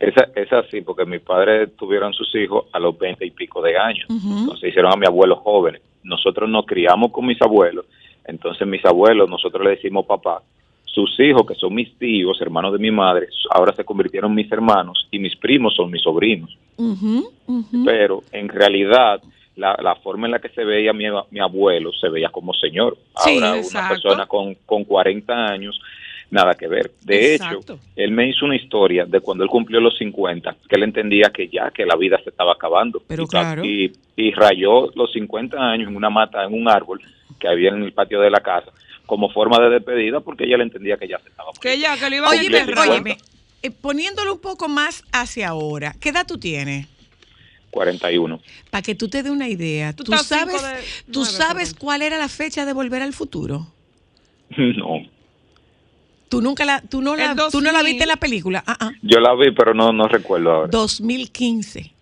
Es, 0.00 0.14
es 0.36 0.52
así, 0.52 0.80
porque 0.82 1.04
mis 1.04 1.20
padres 1.20 1.70
tuvieron 1.76 2.12
sus 2.12 2.32
hijos 2.36 2.66
a 2.72 2.78
los 2.78 2.96
veinte 2.96 3.26
y 3.26 3.32
pico 3.32 3.60
de 3.60 3.76
años. 3.76 4.06
Entonces 4.08 4.68
hicieron 4.70 4.92
a 4.92 4.96
mi 4.96 5.06
abuelo 5.06 5.36
jóvenes. 5.36 5.82
Nosotros 6.04 6.48
nos 6.48 6.64
criamos 6.66 7.10
con 7.10 7.26
mis 7.26 7.40
abuelos. 7.42 7.84
Entonces 8.24 8.64
mis 8.66 8.84
abuelos, 8.84 9.28
nosotros 9.28 9.64
le 9.64 9.70
decimos 9.70 10.06
papá. 10.06 10.40
Sus 10.84 11.18
hijos, 11.20 11.44
que 11.46 11.54
son 11.54 11.74
mis 11.74 11.92
tíos, 11.98 12.40
hermanos 12.40 12.72
de 12.72 12.78
mi 12.78 12.90
madre, 12.92 13.28
ahora 13.50 13.72
se 13.74 13.84
convirtieron 13.84 14.30
en 14.30 14.36
mis 14.36 14.52
hermanos 14.52 15.06
y 15.10 15.18
mis 15.18 15.34
primos 15.36 15.74
son 15.74 15.90
mis 15.90 16.02
sobrinos. 16.02 16.56
Pero 17.84 18.22
en 18.32 18.48
realidad, 18.48 19.20
la, 19.58 19.76
la 19.82 19.96
forma 19.96 20.26
en 20.26 20.32
la 20.32 20.38
que 20.38 20.48
se 20.50 20.64
veía 20.64 20.92
mi, 20.92 21.04
mi 21.30 21.40
abuelo 21.40 21.92
se 21.92 22.08
veía 22.08 22.30
como 22.30 22.54
señor. 22.54 22.96
Sí, 23.24 23.34
Ahora 23.34 23.60
una 23.60 23.88
persona 23.88 24.26
con, 24.26 24.54
con 24.64 24.84
40 24.84 25.34
años, 25.34 25.78
nada 26.30 26.54
que 26.54 26.68
ver. 26.68 26.92
De 27.02 27.34
Exacto. 27.34 27.74
hecho, 27.74 27.80
él 27.96 28.12
me 28.12 28.28
hizo 28.28 28.46
una 28.46 28.56
historia 28.56 29.04
de 29.04 29.20
cuando 29.20 29.42
él 29.42 29.50
cumplió 29.50 29.80
los 29.80 29.98
50, 29.98 30.56
que 30.68 30.76
él 30.76 30.84
entendía 30.84 31.30
que 31.30 31.48
ya, 31.48 31.70
que 31.70 31.84
la 31.84 31.96
vida 31.96 32.20
se 32.22 32.30
estaba 32.30 32.52
acabando. 32.52 33.02
Pero 33.06 33.24
y, 33.24 33.26
claro. 33.26 33.64
y, 33.64 33.92
y 34.16 34.30
rayó 34.30 34.90
los 34.94 35.12
50 35.12 35.58
años 35.58 35.88
en 35.88 35.96
una 35.96 36.08
mata, 36.08 36.44
en 36.44 36.54
un 36.54 36.68
árbol 36.68 37.00
que 37.40 37.48
había 37.48 37.70
en 37.70 37.82
el 37.82 37.92
patio 37.92 38.20
de 38.20 38.30
la 38.30 38.40
casa, 38.40 38.70
como 39.06 39.28
forma 39.30 39.58
de 39.58 39.70
despedida, 39.70 40.20
porque 40.20 40.44
ella 40.44 40.58
le 40.58 40.64
entendía 40.64 40.96
que 40.96 41.08
ya 41.08 41.18
se 41.18 41.28
estaba 41.28 41.50
Que 41.60 41.78
ya, 41.78 41.96
que 41.98 42.08
lo 42.08 42.16
iba 42.16 42.28
a 42.28 42.90
óyeme, 42.90 43.18
eh, 43.62 43.70
poniéndolo 43.72 44.34
un 44.34 44.40
poco 44.40 44.68
más 44.68 45.02
hacia 45.12 45.48
ahora, 45.48 45.94
¿qué 46.00 46.10
edad 46.10 46.26
tú 46.26 46.38
tienes? 46.38 46.86
41. 47.78 48.40
Para 48.70 48.82
que 48.82 48.94
tú 48.96 49.08
te 49.08 49.22
dé 49.22 49.30
una 49.30 49.48
idea, 49.48 49.92
Tú 49.92 50.12
sabes, 50.16 50.60
de- 50.62 51.12
tú 51.12 51.24
sabes 51.24 51.74
cuál 51.74 52.02
era 52.02 52.18
la 52.18 52.28
fecha 52.28 52.66
de 52.66 52.72
volver 52.72 53.02
al 53.02 53.12
futuro. 53.12 53.66
No. 54.56 55.06
Tú 56.28 56.42
nunca 56.42 56.64
la, 56.64 56.80
tú 56.82 57.00
no 57.00 57.14
la, 57.16 57.34
tú 57.50 57.60
no 57.60 57.70
la 57.72 57.78
2000. 57.78 57.84
viste 57.86 58.02
en 58.04 58.08
la 58.08 58.16
película. 58.16 58.64
Ah, 58.66 58.76
ah. 58.80 58.90
Yo 59.02 59.18
la 59.20 59.34
vi, 59.34 59.50
pero 59.52 59.72
no, 59.72 59.92
no 59.92 60.08
recuerdo 60.08 60.50
ahora. 60.50 60.68
2015. 60.68 61.94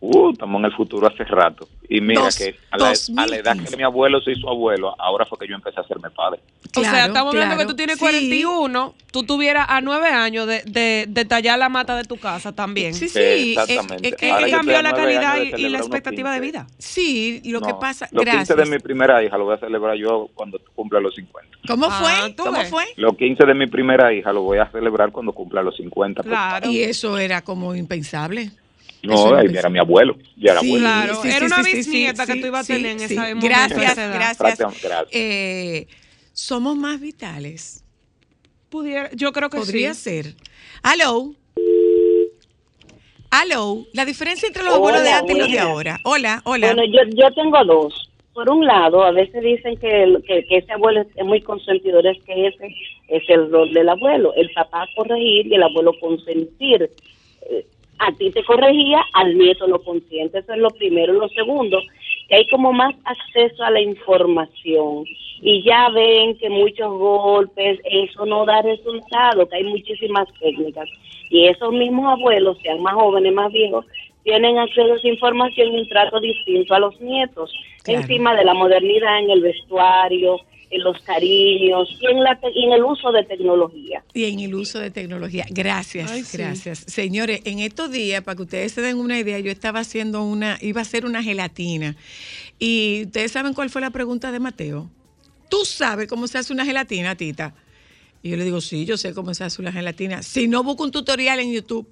Uh, 0.00 0.30
estamos 0.32 0.58
en 0.60 0.64
el 0.64 0.72
futuro 0.72 1.06
hace 1.06 1.22
rato. 1.24 1.68
Y 1.88 2.00
mira 2.00 2.22
Dos- 2.22 2.36
que 2.36 2.56
a 2.70 2.78
la, 2.78 2.88
a 2.88 3.26
la 3.26 3.36
edad 3.36 3.44
2015. 3.54 3.70
que 3.70 3.76
mi 3.76 3.82
abuelo 3.84 4.20
se 4.20 4.32
hizo 4.32 4.48
abuelo, 4.50 4.94
ahora 5.00 5.24
fue 5.26 5.38
que 5.38 5.46
yo 5.48 5.54
empecé 5.54 5.78
a 5.78 5.82
hacerme 5.82 6.10
padre. 6.10 6.40
o 6.76 6.80
sea, 6.80 6.90
Claro, 6.90 7.06
estamos 7.06 7.32
hablando 7.34 7.54
claro. 7.54 7.68
que 7.68 7.72
tú 7.72 7.76
tienes 7.76 7.94
Sí. 7.96 8.00
41, 8.00 8.94
tú 9.12 9.22
tuvieras 9.24 9.66
a 9.68 9.80
9 9.80 10.08
años 10.08 10.46
de, 10.48 10.62
de, 10.66 11.06
de 11.08 11.24
tallar 11.24 11.58
la 11.58 11.68
mata 11.68 11.96
de 11.96 12.02
tu 12.04 12.16
casa 12.16 12.52
también. 12.52 12.92
Sí, 12.92 13.08
sí. 13.08 13.54
Exactamente. 13.56 14.08
es- 14.08 14.12
es 14.14 14.18
que- 14.18 14.30
Ahora 14.32 14.46
que 14.46 14.50
cambió 14.52 14.82
la 14.82 14.92
calidad 14.94 15.36
y- 15.36 15.54
y, 15.64 15.68
la 15.68 15.78
expectativa 15.78 16.32
de 16.32 16.40
15. 16.40 16.50
vida. 16.52 16.66
sí, 16.78 17.40
lo 17.44 17.60
que 17.60 17.68
No, 17.72 17.78
pasa, 17.78 18.08
Los 18.10 18.24
15 18.24 18.36
gracias. 18.36 18.58
de 18.58 18.66
mi 18.76 18.78
primera 18.82 19.22
hija 19.22 19.38
lo 19.38 19.44
voy 19.44 19.54
a 19.54 19.58
celebrar 19.58 19.96
yo 19.96 20.28
cuando 20.34 20.58
cumpla 20.74 20.98
los 21.00 21.14
50. 21.14 21.56
¿Cómo 21.68 21.86
Ah, 21.88 22.00
fue? 22.20 22.32
tú 22.32 22.42
¿Cómo 22.44 22.60
fue? 22.64 22.84
Los 22.96 23.16
15 23.16 23.44
de 23.46 23.54
mi 23.54 23.66
primera 23.68 24.12
hija 24.12 24.32
lo 24.32 24.42
voy 24.42 24.58
a 24.58 24.66
celebrar 24.70 25.12
cuando 25.12 25.32
cumpla 25.32 25.62
los 25.62 25.76
50. 25.76 26.22
porque- 26.22 26.30
Claro. 26.30 26.70
Y 26.70 26.80
eso 26.82 27.16
era 27.18 27.42
como 27.42 27.74
impensable. 27.74 28.50
No, 29.14 29.28
era 29.28 29.38
ahí 29.38 29.46
pensar. 29.46 29.60
era 29.60 29.68
mi 29.70 29.78
abuelo. 29.78 30.16
Ya 30.36 30.52
era 30.52 30.60
Sí, 30.60 30.66
abuelo. 30.66 30.84
Claro, 30.86 31.24
era 31.24 31.46
una 31.46 31.62
bisnieta 31.62 32.26
que 32.26 32.36
tú 32.36 32.46
ibas 32.46 32.68
a 32.70 32.72
tener 32.74 32.92
en 32.92 33.00
esa- 33.00 33.20
momento, 33.22 33.46
Gracias, 33.46 33.92
esa 33.92 34.06
gracias. 34.08 34.82
Gracias. 34.82 35.08
Eh, 35.12 35.86
somos 36.32 36.76
más 36.76 37.00
vitales. 37.00 37.84
Pudiera, 38.68 39.10
yo 39.14 39.32
creo 39.32 39.48
que 39.50 39.58
Podría 39.58 39.94
sí. 39.94 40.00
ser. 40.22 40.34
Aló. 40.82 41.34
Aló. 43.30 43.86
La 43.92 44.04
diferencia 44.04 44.46
entre 44.46 44.62
los 44.62 44.74
abuelos 44.74 45.02
de 45.02 45.08
Hola, 45.08 45.18
antes 45.18 45.36
y 45.36 45.38
los 45.40 45.50
de 45.50 45.58
ahora. 45.58 45.98
Hola, 46.04 46.40
hola. 46.44 46.66
Bueno, 46.74 46.82
yo, 46.92 47.00
yo 47.14 47.32
tengo 47.34 47.64
dos. 47.64 48.10
Por 48.32 48.50
un 48.50 48.66
lado, 48.66 49.02
a 49.02 49.12
veces 49.12 49.42
dicen 49.42 49.76
que, 49.78 50.14
que, 50.26 50.44
que 50.46 50.58
ese 50.58 50.72
abuelo 50.72 51.00
es 51.14 51.24
muy 51.24 51.40
consentidor, 51.40 52.06
es 52.06 52.22
que 52.24 52.48
ese 52.48 52.66
es 53.08 53.22
el 53.28 53.50
rol 53.50 53.72
del 53.72 53.88
abuelo. 53.88 54.34
El 54.36 54.50
papá 54.52 54.86
corregir 54.94 55.46
y 55.46 55.54
el 55.54 55.62
abuelo 55.62 55.92
consentir. 56.00 56.90
A 57.98 58.12
ti 58.12 58.30
te 58.30 58.44
corregía, 58.44 59.04
al 59.14 59.36
nieto 59.36 59.66
lo 59.66 59.82
consiente. 59.82 60.38
Eso 60.38 60.52
es 60.52 60.58
lo 60.58 60.70
primero. 60.70 61.12
Lo 61.14 61.28
segundo, 61.30 61.80
que 62.28 62.36
hay 62.36 62.48
como 62.48 62.72
más 62.72 62.94
acceso 63.04 63.64
a 63.64 63.70
la 63.70 63.80
información. 63.80 65.04
Y 65.42 65.62
ya 65.62 65.88
ven 65.90 66.36
que 66.38 66.48
muchos 66.48 66.90
golpes, 66.90 67.78
eso 67.84 68.26
no 68.26 68.44
da 68.44 68.62
resultado, 68.62 69.48
que 69.48 69.56
hay 69.56 69.64
muchísimas 69.64 70.26
técnicas. 70.40 70.88
Y 71.30 71.46
esos 71.46 71.72
mismos 71.72 72.18
abuelos, 72.18 72.58
sean 72.62 72.82
más 72.82 72.94
jóvenes, 72.94 73.32
más 73.32 73.52
viejos, 73.52 73.84
tienen 74.24 74.58
acceso 74.58 74.92
a 74.92 74.96
esa 74.96 75.08
información 75.08 75.72
y 75.72 75.80
un 75.80 75.88
trato 75.88 76.20
distinto 76.20 76.74
a 76.74 76.80
los 76.80 77.00
nietos, 77.00 77.52
Claro. 77.84 78.00
encima 78.00 78.34
de 78.34 78.44
la 78.44 78.54
modernidad 78.54 79.20
en 79.20 79.30
el 79.30 79.40
vestuario, 79.40 80.40
en 80.70 80.82
los 80.82 81.00
cariños 81.02 81.88
y 82.00 82.06
en, 82.06 82.22
la 82.24 82.38
te- 82.40 82.50
y 82.54 82.64
en 82.64 82.72
el 82.72 82.82
uso 82.84 83.12
de 83.12 83.24
tecnología. 83.24 84.04
Y 84.14 84.24
en 84.24 84.40
el 84.40 84.54
uso 84.54 84.78
de 84.78 84.90
tecnología. 84.90 85.46
Gracias, 85.50 86.10
Ay, 86.10 86.24
sí. 86.24 86.36
gracias. 86.38 86.84
Señores, 86.86 87.40
en 87.44 87.60
estos 87.60 87.90
días, 87.90 88.22
para 88.22 88.36
que 88.36 88.42
ustedes 88.42 88.72
se 88.72 88.80
den 88.80 88.98
una 88.98 89.18
idea, 89.18 89.38
yo 89.38 89.50
estaba 89.52 89.80
haciendo 89.80 90.22
una, 90.24 90.58
iba 90.60 90.80
a 90.80 90.82
hacer 90.82 91.04
una 91.06 91.22
gelatina. 91.22 91.94
Y 92.58 93.02
ustedes 93.06 93.32
saben 93.32 93.54
cuál 93.54 93.70
fue 93.70 93.80
la 93.80 93.90
pregunta 93.90 94.32
de 94.32 94.40
Mateo. 94.40 94.90
¿Tú 95.48 95.64
sabes 95.64 96.08
cómo 96.08 96.26
se 96.26 96.38
hace 96.38 96.52
una 96.52 96.64
gelatina, 96.64 97.14
Tita? 97.14 97.54
Y 98.22 98.30
yo 98.30 98.36
le 98.36 98.44
digo, 98.44 98.60
sí, 98.60 98.84
yo 98.84 98.96
sé 98.96 99.14
cómo 99.14 99.32
se 99.34 99.44
hace 99.44 99.62
una 99.62 99.70
gelatina. 99.72 100.22
Si 100.22 100.48
no, 100.48 100.64
busco 100.64 100.82
un 100.82 100.90
tutorial 100.90 101.38
en 101.38 101.52
YouTube. 101.52 101.86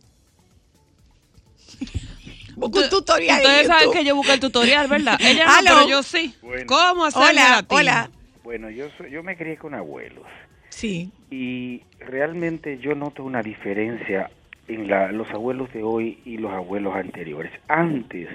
busco 2.57 2.79
un 2.81 2.89
tutorial 2.91 3.41
en 3.41 3.47
Ustedes 3.47 3.67
saben 3.69 3.93
que 3.93 4.05
yo 4.05 4.17
busqué 4.17 4.33
el 4.35 4.41
tutorial, 4.41 4.89
¿verdad? 4.89 5.17
Ella 5.21 5.47
no, 5.47 5.53
pero 5.63 5.89
yo 5.89 6.03
sí. 6.03 6.35
Bueno. 6.43 6.65
¿Cómo 6.67 7.05
hacer 7.05 7.23
Hola, 7.23 7.43
gelatina? 7.45 7.67
hola. 7.81 8.11
Bueno, 8.45 8.69
yo 8.69 8.87
yo 9.11 9.23
me 9.23 9.37
crié 9.37 9.57
con 9.57 9.75
abuelos 9.75 10.27
Sí. 10.69 11.11
y 11.31 11.81
realmente 11.99 12.77
yo 12.79 12.95
noto 12.95 13.25
una 13.25 13.43
diferencia 13.43 14.31
en 14.69 14.87
la- 14.89 15.11
los 15.13 15.31
abuelos 15.31 15.73
de 15.73 15.83
hoy 15.83 16.19
y 16.27 16.37
los 16.37 16.53
abuelos 16.53 16.95
anteriores. 16.95 17.51
Antes 17.69 18.29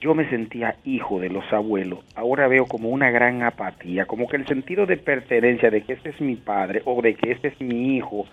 yo 0.00 0.12
me 0.16 0.28
sentía 0.28 0.74
hijo 0.84 1.20
de 1.20 1.28
los 1.30 1.44
abuelos, 1.52 2.00
ahora 2.16 2.48
veo 2.48 2.66
como 2.66 2.88
una 2.88 3.12
gran 3.12 3.44
apatía, 3.44 4.06
como 4.06 4.26
que 4.28 4.36
el 4.38 4.46
sentido 4.48 4.86
de 4.86 4.96
pertenencia 4.96 5.70
de 5.70 5.82
que 5.84 5.92
este 5.92 6.08
es 6.10 6.20
mi 6.20 6.34
padre 6.34 6.82
o 6.84 7.00
de 7.00 7.14
que 7.14 7.30
este 7.30 7.48
es 7.48 7.60
mi 7.60 7.96
hijo 7.96 8.26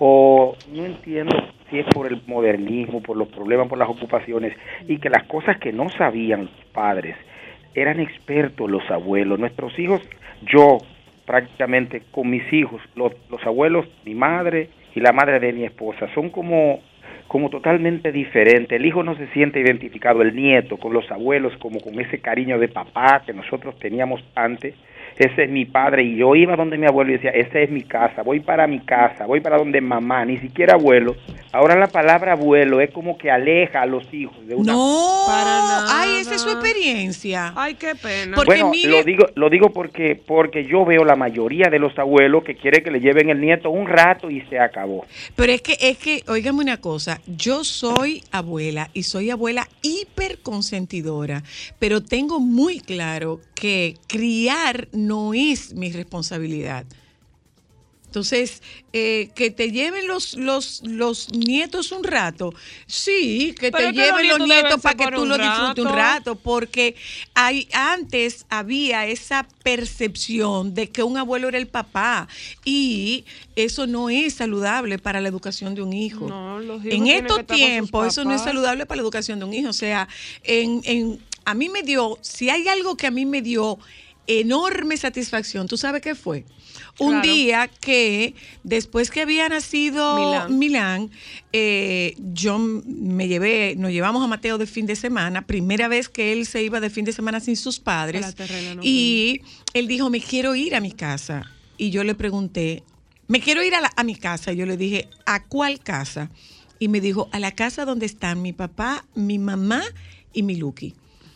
o 0.00 0.56
no 0.72 0.84
entiendo 0.84 1.36
si 1.70 1.78
es 1.78 1.86
por 1.94 2.06
el 2.08 2.20
modernismo, 2.26 3.00
por 3.02 3.16
los 3.16 3.28
problemas, 3.28 3.68
por 3.68 3.78
las 3.78 3.88
ocupaciones 3.88 4.56
y 4.88 4.98
que 4.98 5.10
las 5.10 5.24
cosas 5.28 5.58
que 5.58 5.72
no 5.72 5.88
sabían 5.90 6.46
los 6.46 6.64
padres 6.72 7.16
eran 7.74 8.00
expertos 8.00 8.70
los 8.70 8.88
abuelos, 8.90 9.38
nuestros 9.38 9.78
hijos, 9.78 10.02
yo 10.42 10.78
prácticamente 11.26 12.02
con 12.10 12.30
mis 12.30 12.50
hijos, 12.52 12.80
los, 12.94 13.12
los 13.30 13.44
abuelos, 13.44 13.86
mi 14.04 14.14
madre 14.14 14.70
y 14.94 15.00
la 15.00 15.12
madre 15.12 15.38
de 15.38 15.52
mi 15.52 15.64
esposa, 15.64 16.08
son 16.14 16.30
como, 16.30 16.80
como 17.26 17.50
totalmente 17.50 18.12
diferentes. 18.12 18.72
El 18.72 18.86
hijo 18.86 19.02
no 19.02 19.14
se 19.14 19.26
siente 19.28 19.60
identificado, 19.60 20.22
el 20.22 20.34
nieto, 20.34 20.78
con 20.78 20.94
los 20.94 21.10
abuelos, 21.10 21.52
como 21.58 21.80
con 21.80 22.00
ese 22.00 22.20
cariño 22.20 22.58
de 22.58 22.68
papá 22.68 23.22
que 23.26 23.34
nosotros 23.34 23.78
teníamos 23.78 24.24
antes. 24.34 24.74
Ese 25.18 25.44
es 25.44 25.50
mi 25.50 25.64
padre 25.64 26.04
y 26.04 26.16
yo 26.16 26.34
iba 26.36 26.54
donde 26.54 26.78
mi 26.78 26.86
abuelo 26.86 27.10
y 27.10 27.14
decía, 27.14 27.30
esa 27.30 27.58
es 27.58 27.70
mi 27.70 27.82
casa, 27.82 28.22
voy 28.22 28.38
para 28.40 28.66
mi 28.68 28.78
casa, 28.80 29.26
voy 29.26 29.40
para 29.40 29.58
donde 29.58 29.80
mamá, 29.80 30.24
ni 30.24 30.38
siquiera 30.38 30.74
abuelo. 30.74 31.16
Ahora 31.52 31.76
la 31.76 31.88
palabra 31.88 32.32
abuelo 32.32 32.80
es 32.80 32.90
como 32.90 33.18
que 33.18 33.30
aleja 33.30 33.82
a 33.82 33.86
los 33.86 34.04
hijos 34.14 34.46
de 34.46 34.54
una 34.54 34.72
No, 34.72 35.24
Para 35.26 35.44
nada. 35.44 35.86
ay, 36.02 36.20
esa 36.20 36.34
es 36.36 36.42
su 36.42 36.50
experiencia. 36.50 37.52
Ay, 37.56 37.74
qué 37.74 37.94
pena. 37.94 38.36
Porque 38.36 38.50
bueno, 38.62 38.70
mire- 38.70 38.90
lo 38.90 39.02
digo, 39.02 39.26
lo 39.34 39.50
digo 39.50 39.70
porque 39.72 40.14
porque 40.14 40.64
yo 40.64 40.84
veo 40.84 41.04
la 41.04 41.16
mayoría 41.16 41.68
de 41.70 41.78
los 41.78 41.98
abuelos 41.98 42.44
que 42.44 42.54
quiere 42.54 42.82
que 42.82 42.90
le 42.90 43.00
lleven 43.00 43.30
el 43.30 43.40
nieto 43.40 43.70
un 43.70 43.86
rato 43.88 44.30
y 44.30 44.42
se 44.42 44.58
acabó. 44.60 45.04
Pero 45.34 45.52
es 45.52 45.62
que, 45.62 45.76
es 45.80 45.98
que, 45.98 46.22
óigame 46.28 46.60
una 46.60 46.76
cosa, 46.76 47.20
yo 47.26 47.64
soy 47.64 48.22
abuela 48.30 48.90
y 48.92 49.02
soy 49.04 49.30
abuela 49.30 49.66
hiperconsentidora, 50.00 51.42
pero 51.78 52.02
tengo 52.02 52.40
muy 52.40 52.80
claro 52.80 53.40
que 53.54 53.96
criar 54.06 54.88
no 54.92 55.34
es 55.34 55.74
mi 55.74 55.92
responsabilidad. 55.92 56.86
Entonces, 58.08 58.62
eh, 58.94 59.28
que 59.34 59.50
te 59.50 59.70
lleven 59.70 60.06
los, 60.06 60.32
los, 60.34 60.80
los 60.82 61.30
nietos 61.30 61.92
un 61.92 62.02
rato, 62.04 62.54
sí, 62.86 63.54
que 63.60 63.70
Pero 63.70 63.88
te 63.90 63.94
que 63.94 64.00
lleven 64.00 64.28
los 64.28 64.38
nietos 64.48 64.80
para 64.80 64.96
que 64.96 65.04
tú 65.14 65.26
los 65.26 65.38
disfrutes 65.38 65.84
un 65.84 65.92
rato. 65.92 66.34
porque 66.36 66.96
hay, 67.34 67.68
antes 67.74 68.46
había 68.48 69.06
esa 69.06 69.46
percepción 69.62 70.72
de 70.72 70.88
que 70.88 71.02
un 71.02 71.18
abuelo 71.18 71.48
era 71.48 71.58
el 71.58 71.66
papá 71.68 72.28
y 72.64 73.26
eso 73.56 73.86
no 73.86 74.08
es 74.08 74.34
saludable 74.34 74.98
para 74.98 75.20
la 75.20 75.28
educación 75.28 75.74
de 75.74 75.82
un 75.82 75.92
hijo. 75.92 76.28
No, 76.28 76.60
los 76.60 76.82
hijos 76.84 76.94
en 76.98 77.06
estos 77.08 77.46
tiempos 77.46 78.06
eso 78.08 78.24
no 78.24 78.34
es 78.34 78.40
saludable 78.42 78.86
para 78.86 78.96
la 78.96 79.02
educación 79.02 79.38
de 79.38 79.44
un 79.44 79.52
hijo. 79.52 79.68
O 79.68 79.72
sea, 79.74 80.08
en, 80.44 80.80
en- 80.84 81.20
a 81.44 81.52
mí 81.54 81.68
me 81.68 81.82
dio, 81.82 82.18
si 82.22 82.48
hay 82.48 82.68
algo 82.68 82.96
que 82.96 83.06
a 83.06 83.10
mí 83.10 83.26
me 83.26 83.42
dio 83.42 83.78
enorme 84.26 84.96
satisfacción, 84.96 85.66
¿tú 85.68 85.76
sabes 85.76 86.02
qué 86.02 86.14
fue? 86.14 86.44
Un 87.00 87.10
Claro. 87.20 87.22
día 87.32 87.68
que 87.80 88.34
después 88.64 89.10
que 89.10 89.20
había 89.20 89.48
nacido 89.48 90.16
Milán. 90.16 90.58
Milán, 90.58 91.10
eh, 91.52 92.14
yo 92.18 92.58
me 92.58 93.28
llevé, 93.28 93.74
nos 93.76 93.92
llevamos 93.92 94.22
a 94.22 94.26
Mateo 94.26 94.58
de 94.58 94.66
fin 94.66 94.86
de 94.86 94.96
semana, 94.96 95.46
primera 95.46 95.86
vez 95.88 96.08
que 96.08 96.32
él 96.32 96.44
se 96.46 96.62
iba 96.64 96.80
de 96.80 96.90
fin 96.90 97.04
de 97.04 97.12
semana 97.12 97.38
sin 97.40 97.56
sus 97.56 97.78
padres. 97.78 98.34
no 98.74 98.82
y 98.82 99.42
él 99.74 99.86
dijo, 99.86 100.10
me 100.10 100.20
quiero 100.20 100.54
ir 100.56 100.74
a 100.74 100.80
mi 100.80 100.90
casa. 100.92 101.50
Y 101.76 101.90
yo 101.90 102.02
le 102.02 102.14
pregunté, 102.16 102.82
me 103.28 103.40
quiero 103.40 103.62
ir 103.62 103.74
a, 103.76 103.80
la- 103.80 103.92
a 103.94 104.02
mi 104.02 104.16
casa. 104.16 104.52
Y 104.52 104.56
yo 104.56 104.66
le 104.66 104.76
dije, 104.76 105.08
¿a 105.26 105.44
cuál 105.44 105.78
casa? 105.78 106.30
Y 106.80 106.88
me 106.88 107.00
dijo, 107.00 107.28
a 107.32 107.38
la 107.38 107.52
casa 107.52 107.84
donde 107.84 108.06
están 108.06 108.42
mi 108.42 108.52
papá, 108.52 109.04
mi 109.14 109.38
mamá 109.38 109.82
y 110.32 110.42
mi 110.42 110.56
Lucky. 110.56 110.94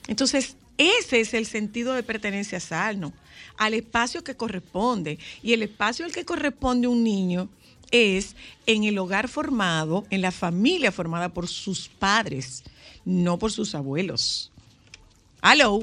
Entonces, 0.08 0.56
ese 0.78 1.20
es 1.20 1.34
el 1.34 1.46
sentido 1.46 1.94
de 1.94 2.02
pertenencia 2.02 2.58
sano, 2.58 3.12
al 3.56 3.74
espacio 3.74 4.24
que 4.24 4.36
corresponde. 4.36 5.18
Y 5.42 5.52
el 5.52 5.62
espacio 5.62 6.04
al 6.04 6.12
que 6.12 6.24
corresponde 6.24 6.88
un 6.88 7.04
niño 7.04 7.48
es 7.90 8.36
en 8.66 8.84
el 8.84 8.98
hogar 8.98 9.28
formado, 9.28 10.04
en 10.10 10.22
la 10.22 10.30
familia 10.30 10.90
formada 10.90 11.28
por 11.28 11.46
sus 11.46 11.88
padres, 11.88 12.64
no 13.04 13.38
por 13.38 13.52
sus 13.52 13.74
abuelos. 13.74 14.50
Hello. 15.42 15.80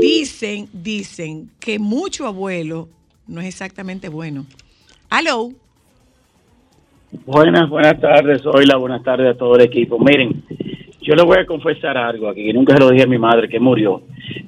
Dicen, 0.00 0.68
dicen 0.72 1.50
que 1.60 1.78
mucho 1.78 2.26
abuelo 2.26 2.88
no 3.26 3.40
es 3.40 3.46
exactamente 3.46 4.08
bueno. 4.08 4.46
Hello. 5.10 5.52
Buenas, 7.26 7.68
buenas 7.68 8.00
tardes. 8.00 8.44
Hoy 8.46 8.66
la 8.66 8.76
buenas 8.78 9.02
tardes 9.02 9.34
a 9.34 9.38
todo 9.38 9.54
el 9.56 9.62
equipo. 9.62 9.98
Miren, 9.98 10.44
yo 11.02 11.14
le 11.14 11.22
voy 11.22 11.38
a 11.38 11.46
confesar 11.46 11.96
algo 11.98 12.28
aquí, 12.28 12.44
que 12.44 12.52
nunca 12.52 12.74
se 12.74 12.80
lo 12.80 12.90
dije 12.90 13.04
a 13.04 13.06
mi 13.08 13.18
madre, 13.18 13.48
que 13.48 13.58
murió. 13.60 14.02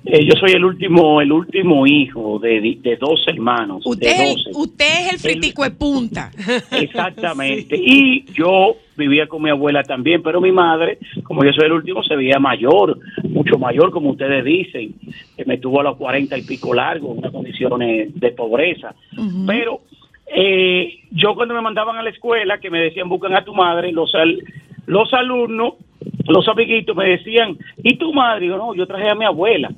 Eh, 0.04 0.24
yo 0.24 0.36
soy 0.38 0.52
el 0.52 0.64
último, 0.64 1.20
el 1.20 1.32
último 1.32 1.86
hijo 1.86 2.38
de, 2.38 2.78
de 2.80 2.96
dos 2.96 3.24
hermanos. 3.26 3.82
Usted, 3.84 4.06
de 4.06 4.12
es 4.12 4.20
el, 4.20 4.36
12. 4.36 4.50
usted 4.54 4.84
es 4.84 5.12
el 5.14 5.18
fritico 5.18 5.64
de 5.64 5.70
punta. 5.72 6.30
Exactamente. 6.70 7.76
Y 7.76 8.24
yo 8.32 8.76
vivía 8.96 9.26
con 9.26 9.42
mi 9.42 9.50
abuela 9.50 9.82
también, 9.82 10.22
pero 10.22 10.40
mi 10.40 10.52
madre, 10.52 10.98
como 11.24 11.44
yo 11.44 11.52
soy 11.52 11.66
el 11.66 11.72
último, 11.72 12.02
se 12.04 12.14
veía 12.16 12.38
mayor, 12.38 12.98
mucho 13.24 13.58
mayor, 13.58 13.90
como 13.90 14.10
ustedes 14.10 14.44
dicen. 14.44 14.94
Que 15.36 15.44
me 15.44 15.58
tuvo 15.58 15.80
a 15.80 15.84
los 15.84 15.96
cuarenta 15.96 16.38
y 16.38 16.42
pico 16.42 16.72
largo, 16.74 17.12
en 17.12 17.18
unas 17.18 17.32
condiciones 17.32 18.08
de 18.18 18.30
pobreza. 18.30 18.94
Pero 19.46 19.80
eh, 20.34 21.00
yo 21.10 21.34
cuando 21.34 21.54
me 21.54 21.60
mandaban 21.60 21.96
a 21.96 22.02
la 22.02 22.10
escuela, 22.10 22.58
que 22.58 22.70
me 22.70 22.78
decían 22.80 23.08
buscan 23.08 23.34
a 23.34 23.44
tu 23.44 23.54
madre, 23.54 23.90
los, 23.92 24.14
al- 24.14 24.38
los 24.86 25.12
alumnos, 25.12 25.74
los 26.26 26.46
amiguitos 26.48 26.96
me 26.96 27.08
decían, 27.10 27.56
¿y 27.82 27.96
tu 27.96 28.12
madre? 28.12 28.46
Y 28.46 28.48
yo, 28.48 28.56
no, 28.56 28.74
yo 28.74 28.86
traje 28.86 29.08
a 29.08 29.14
mi 29.14 29.24
abuela. 29.24 29.70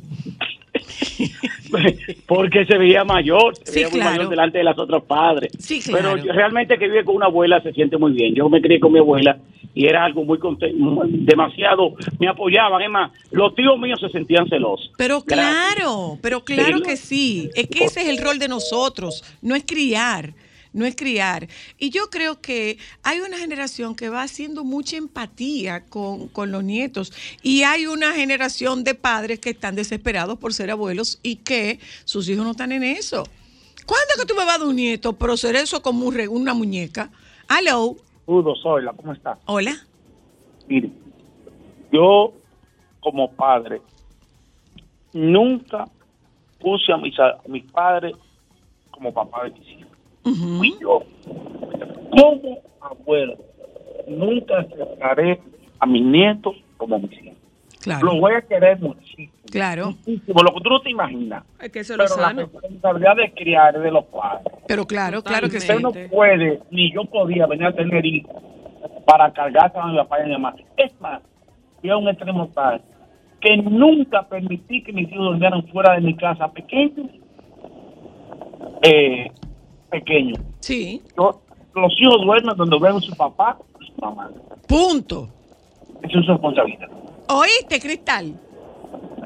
Porque 2.27 2.65
se 2.67 2.77
veía 2.79 3.05
mayor, 3.05 3.57
se 3.57 3.65
Sí, 3.67 3.75
veía 3.77 3.89
muy 3.89 4.01
claro. 4.01 4.17
mayor 4.17 4.29
delante 4.31 4.59
de 4.59 4.65
las 4.65 4.79
otras 4.79 5.03
padres. 5.05 5.53
Sí, 5.59 5.81
claro. 5.81 6.13
Pero 6.15 6.25
yo- 6.25 6.33
realmente 6.33 6.79
que 6.79 6.87
vive 6.89 7.05
con 7.05 7.17
una 7.17 7.27
abuela 7.27 7.61
se 7.63 7.73
siente 7.73 7.97
muy 7.97 8.13
bien. 8.13 8.35
Yo 8.35 8.49
me 8.49 8.61
crié 8.61 8.79
con 8.81 8.93
mi 8.93 8.99
abuela 8.99 9.39
y 9.75 9.87
era 9.87 10.05
algo 10.05 10.25
muy 10.25 10.39
conte- 10.39 10.73
muy- 10.75 11.09
demasiado, 11.11 11.95
me 12.19 12.29
apoyaban. 12.29 12.83
Es 12.83 12.91
más, 12.91 13.13
los 13.31 13.55
tíos 13.55 13.79
míos 13.79 13.99
se 14.01 14.09
sentían 14.11 14.49
celosos. 14.49 14.91
Pero 14.97 15.23
Gracias. 15.27 15.75
claro, 15.75 16.19
pero 16.23 16.45
claro 16.45 16.81
que 16.83 16.97
sí. 16.97 17.51
Es 17.55 17.67
que 17.69 17.85
ese 17.85 18.03
es 18.03 18.09
el 18.09 18.19
rol 18.25 18.39
de 18.39 18.49
nosotros, 18.49 19.23
no 19.43 19.55
es 19.55 19.65
criar, 19.67 20.33
no 20.77 20.87
es 20.87 20.95
criar. 20.95 21.49
Y 21.79 21.91
yo 21.91 22.09
creo 22.11 22.41
que 22.41 22.79
hay 23.03 23.21
una 23.21 23.39
generación 23.39 23.97
que 23.97 24.09
va 24.09 24.23
haciendo 24.23 24.63
mucha 24.63 24.97
empatía 24.97 25.85
con, 25.87 26.29
con 26.29 26.53
los 26.53 26.63
nietos 26.63 27.13
y 27.43 27.63
hay 27.65 27.87
una 27.87 28.13
generación 28.13 28.85
de 28.85 28.95
padres 28.95 29.41
que 29.41 29.51
están 29.51 29.75
desesperados 29.75 30.39
por 30.39 30.55
ser 30.55 30.71
abuelos 30.71 31.19
y 31.23 31.37
que 31.37 31.81
sus 32.05 32.29
hijos 32.29 32.45
no 32.45 32.53
están 32.53 32.71
en 32.73 32.85
eso. 32.85 33.25
¿Cuándo 33.87 34.07
es 34.15 34.21
que 34.21 34.27
tú 34.27 34.35
me 34.35 34.45
vas 34.45 34.57
a 34.57 34.59
dar 34.59 34.69
un 34.69 34.77
nieto? 34.77 35.13
Pero 35.15 35.37
ser 35.37 35.57
eso 35.57 35.81
como 35.83 36.07
un 36.07 36.15
re- 36.15 36.29
una 36.29 36.55
muñeca. 36.55 37.11
Hello, 37.49 37.97
Udo, 38.27 38.55
Zoila, 38.61 38.93
¿cómo 38.93 39.13
está? 39.13 39.39
hola. 39.47 39.87
Mire, 40.69 40.91
yo 41.93 42.33
como 43.01 43.31
padre 43.33 43.81
nunca 45.13 45.85
puse 46.61 46.93
a 46.93 46.97
mis, 46.97 47.19
a 47.21 47.39
mis 47.47 47.65
padres 47.71 48.17
como 48.91 49.13
papá 49.15 49.45
de 49.45 49.51
mis 49.51 49.69
hijos. 49.69 49.76
Ujú. 50.27 50.59
Fui 50.59 50.75
yo. 50.81 51.03
Como 52.11 52.59
abuelo, 52.81 53.35
nunca 54.09 54.59
acercaré 54.61 55.41
a 55.81 55.87
mis 55.87 56.03
nietos 56.05 56.55
como 56.77 56.99
mis 56.99 57.13
hijos. 57.23 57.35
Los 57.87 57.99
Claro, 58.01 58.17
voy 58.21 58.33
a 58.35 58.43
querer 58.43 58.81
muchísimo. 58.81 59.33
claro. 59.51 59.87
Muchísimo, 59.91 60.43
lo 60.43 60.55
que 60.55 60.61
tú 60.61 60.71
no 60.71 60.81
te 60.81 60.91
imaginas. 60.91 61.45
Es 61.61 61.71
que 61.71 61.81
eso 61.81 61.93
es 61.93 61.99
lo 61.99 62.05
Pero 62.05 62.17
la 62.17 62.23
sano. 62.29 62.41
responsabilidad 62.43 63.17
de 63.17 63.33
criar 63.33 63.79
de 63.79 63.91
los 63.93 64.05
padres. 64.07 64.53
Pero 64.67 64.87
claro, 64.87 65.23
claro 65.23 65.49
que 65.49 65.61
sí. 65.61 65.71
Usted 65.73 65.81
no 65.81 65.93
puede, 66.11 66.61
ni 66.73 66.93
yo 66.93 67.05
podía 67.05 67.47
venir 67.47 67.67
a 67.67 67.73
tener 67.73 68.05
hijos 68.05 68.35
para 69.07 69.33
cargar 69.33 69.71
a 69.77 69.87
mi 69.87 69.97
papá 69.99 70.19
y 70.19 70.23
a 70.23 70.27
mi 70.27 70.33
mamá. 70.33 70.55
Es 70.77 71.01
más, 71.01 71.23
fui 71.81 71.91
a 71.91 71.97
un 71.97 72.09
extremo 72.09 72.49
tal 72.49 72.83
que 73.41 73.57
nunca 73.59 74.27
permití 74.27 74.83
que 74.83 74.93
mis 74.93 75.09
hijos 75.13 75.25
durmieran 75.27 75.65
fuera 75.69 75.95
de 75.95 76.01
mi 76.01 76.17
casa 76.17 76.51
pequeños. 76.51 77.07
Eh, 78.83 79.31
pequeños. 79.91 80.39
Sí, 80.61 81.03
Yo- 81.17 81.41
los 81.75 81.93
hijos 82.01 82.17
duermen 82.25 82.57
donde 82.57 82.79
ven 82.79 83.01
su 83.01 83.15
papá 83.17 83.59
y 83.81 83.87
su 83.87 83.93
mamá. 84.01 84.31
punto. 84.67 85.29
Esa 86.03 86.19
es 86.21 86.25
su 86.27 86.33
responsabilidad. 86.33 86.89
¿Oíste, 87.29 87.81
Cristal? 87.81 88.35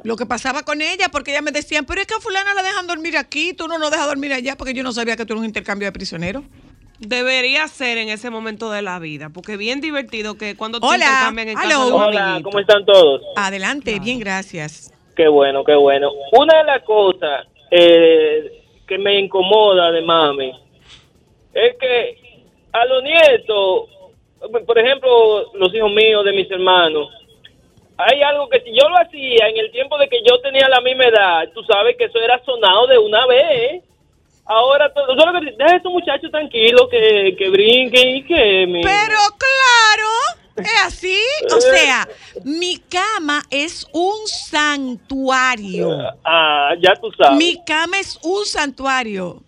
lo 0.03 0.17
que 0.17 0.25
pasaba 0.25 0.63
con 0.63 0.81
ella, 0.81 1.11
porque 1.13 1.31
ella 1.33 1.43
me 1.43 1.51
decían, 1.51 1.85
pero 1.85 2.01
es 2.01 2.07
que 2.07 2.15
a 2.15 2.21
fulana 2.21 2.55
la 2.55 2.63
dejan 2.63 2.87
dormir 2.87 3.19
aquí, 3.19 3.53
tú 3.53 3.69
no 3.69 3.79
nos 3.79 3.91
dejas 3.91 4.07
dormir 4.07 4.33
allá, 4.33 4.57
porque 4.57 4.73
yo 4.73 4.83
no 4.83 4.93
sabía 4.93 5.15
que 5.15 5.27
tú 5.27 5.35
eras 5.35 5.41
un 5.41 5.47
intercambio 5.47 5.87
de 5.89 5.93
prisioneros. 5.93 6.43
Debería 7.01 7.69
ser 7.69 7.99
en 7.99 8.09
ese 8.09 8.31
momento 8.31 8.71
de 8.71 8.81
la 8.81 8.99
vida, 8.99 9.29
porque 9.29 9.59
bien 9.59 9.83
divertido 9.83 10.37
que 10.39 10.57
cuando 10.57 10.81
te 10.81 10.87
Hola, 10.87 10.97
intercambian 10.97 11.49
en 11.49 11.55
casa 11.55 11.67
hello. 11.69 11.85
de 11.87 11.93
un 11.93 12.03
Hola, 12.03 12.25
amiguito. 12.29 12.49
¿cómo 12.51 12.61
están 12.61 12.85
todos? 12.87 13.21
Adelante, 13.37 13.99
bien, 14.01 14.19
gracias. 14.21 14.91
Qué 15.15 15.29
bueno, 15.29 15.65
qué 15.65 15.75
bueno. 15.75 16.09
Una 16.33 16.57
de 16.59 16.65
las 16.65 16.83
cosas 16.85 17.47
eh, 17.71 18.60
que 18.91 18.99
me 18.99 19.21
incomoda 19.21 19.93
de 19.93 20.03
mami 20.03 20.53
es 21.55 21.77
que 21.77 22.45
a 22.73 22.85
los 22.87 23.03
nietos, 23.05 23.89
por 24.67 24.79
ejemplo, 24.79 25.53
los 25.55 25.73
hijos 25.73 25.93
míos, 25.93 26.25
de 26.25 26.33
mis 26.33 26.51
hermanos, 26.51 27.09
hay 27.97 28.21
algo 28.23 28.49
que 28.49 28.61
si 28.63 28.71
yo 28.75 28.89
lo 28.89 28.97
hacía 28.97 29.49
en 29.49 29.59
el 29.59 29.71
tiempo 29.71 29.97
de 29.97 30.09
que 30.09 30.19
yo 30.27 30.41
tenía 30.41 30.69
la 30.69 30.81
misma 30.81 31.05
edad, 31.05 31.49
tú 31.55 31.63
sabes 31.63 31.97
que 31.97 32.07
eso 32.07 32.19
era 32.19 32.43
sonado 32.45 32.89
de 32.89 32.99
una 32.99 33.27
vez. 33.27 33.85
Ahora, 34.45 34.93
todo, 34.93 35.07
solo 35.15 35.39
que 35.39 35.53
deja 35.53 35.73
a 35.73 35.77
estos 35.77 35.93
muchachos 35.93 36.31
tranquilos 36.33 36.89
que, 36.91 37.37
que 37.39 37.49
brinquen 37.49 38.09
y 38.17 38.25
que... 38.25 38.81
Pero 38.83 39.19
claro, 39.39 40.09
es 40.61 40.87
así. 40.87 41.19
O 41.55 41.61
sea, 41.61 42.09
mi 42.45 42.79
cama 42.79 43.43
es 43.51 43.87
un 43.93 44.27
santuario. 44.27 45.99
Ah, 46.25 46.71
ya 46.81 46.95
tú 46.95 47.11
sabes. 47.17 47.39
Mi 47.39 47.63
cama 47.65 47.99
es 47.99 48.19
un 48.23 48.45
santuario. 48.45 49.43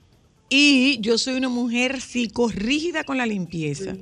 Y 0.49 1.01
yo 1.01 1.17
soy 1.17 1.35
una 1.35 1.49
mujer 1.49 2.01
psicorrígida 2.01 3.05
con 3.05 3.17
la 3.17 3.25
limpieza. 3.25 3.95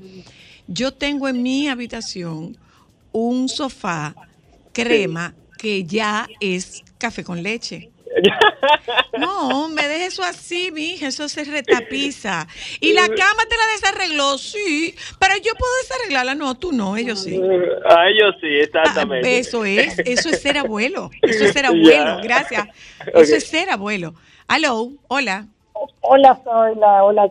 Yo 0.67 0.93
tengo 0.93 1.29
en 1.29 1.43
mi 1.43 1.69
habitación 1.69 2.57
un 3.13 3.49
sofá 3.49 4.15
crema 4.73 5.35
que 5.59 5.85
ya 5.85 6.29
es 6.41 6.83
café 6.99 7.23
con 7.23 7.43
leche. 7.43 7.91
No, 9.17 9.69
me 9.69 9.87
deje 9.89 10.07
eso 10.07 10.23
así, 10.23 10.71
mija, 10.73 11.09
eso 11.09 11.29
se 11.29 11.45
retapiza. 11.45 12.47
Y 12.81 12.93
la 12.93 13.07
cama 13.09 13.43
te 13.49 13.57
la 13.57 13.67
desarregló, 13.73 14.39
sí, 14.39 14.95
pero 15.19 15.35
yo 15.37 15.53
puedo 15.55 15.73
desarreglarla, 15.83 16.35
no, 16.35 16.57
tú 16.57 16.73
no, 16.73 16.97
ellos 16.97 17.21
sí. 17.23 17.41
A 17.89 18.09
ellos 18.09 18.35
sí, 18.41 18.47
Ah, 18.49 18.63
exactamente. 18.65 19.39
eso 19.39 19.65
es, 19.65 19.99
eso 20.01 20.29
es 20.31 20.41
ser 20.41 20.59
abuelo, 20.59 21.11
eso 21.23 21.45
es 21.45 21.53
ser 21.53 21.63
Ya. 21.65 21.69
abuelo, 21.69 22.21
gracias. 22.23 22.69
Eso 23.15 23.37
es 23.37 23.47
ser 23.47 23.71
abuelo. 23.71 24.15
Aló, 24.49 24.91
hola, 25.09 25.47
Hola, 26.03 26.41
soy 26.45 26.75
la 26.77 27.05
hola, 27.05 27.31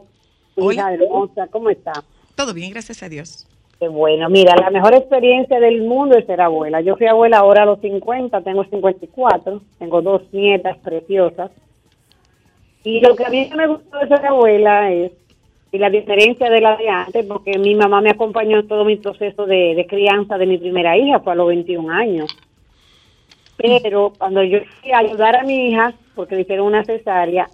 Hola. 0.56 0.94
hermosa, 0.94 1.48
¿cómo 1.48 1.70
está? 1.70 2.04
todo 2.36 2.54
bien, 2.54 2.72
gracias 2.72 3.04
a 3.04 3.10
Dios. 3.10 3.48
Qué 3.80 3.88
bueno, 3.88 4.30
mira, 4.30 4.56
la 4.58 4.72
mejor 4.72 4.94
experiencia 4.94 5.58
del 5.58 5.84
mundo 5.84 6.18
es 6.18 6.26
ser 6.26 6.42
abuela. 6.42 6.82
Yo 6.82 6.98
fui 6.98 7.08
abuela 7.08 7.38
ahora 7.38 7.64
a 7.64 7.66
los 7.66 7.80
50, 7.80 8.42
tengo 8.42 8.66
54, 8.66 9.62
tengo 9.80 10.02
dos 10.02 10.22
nietas 10.34 10.78
preciosas. 10.80 11.50
Y 12.84 13.00
lo 13.00 13.16
que 13.16 13.26
a 13.26 13.30
mí 13.30 13.50
me 13.56 13.68
gustó 13.68 14.00
de 14.00 14.08
ser 14.10 14.26
abuela 14.26 14.92
es, 14.92 15.14
y 15.72 15.78
la 15.78 15.90
diferencia 15.90 16.50
de 16.50 16.60
la 16.60 16.76
de 16.76 16.90
antes, 16.90 17.26
porque 17.26 17.58
mi 17.58 17.74
mamá 17.74 18.02
me 18.02 18.10
acompañó 18.10 18.60
en 18.60 18.68
todo 18.68 18.84
mi 18.84 18.98
proceso 18.98 19.46
de, 19.46 19.86
crianza 19.88 20.38
de 20.38 20.46
mi 20.46 20.58
primera 20.58 20.98
hija, 20.98 21.22
fue 21.22 21.32
a 21.32 21.36
los 21.36 21.48
21 21.48 21.90
años. 21.90 22.36
Pero 23.56 24.12
cuando 24.18 24.44
yo 24.44 24.60
fui 24.82 24.92
a 24.92 25.00
ayudar 25.00 25.38
a 25.38 25.44
mi 25.44 25.70
hija, 25.70 25.94
porque 26.16 26.36
le 26.36 26.42
hicieron 26.42 26.68
una 26.68 26.84
cesárea, 26.84 27.48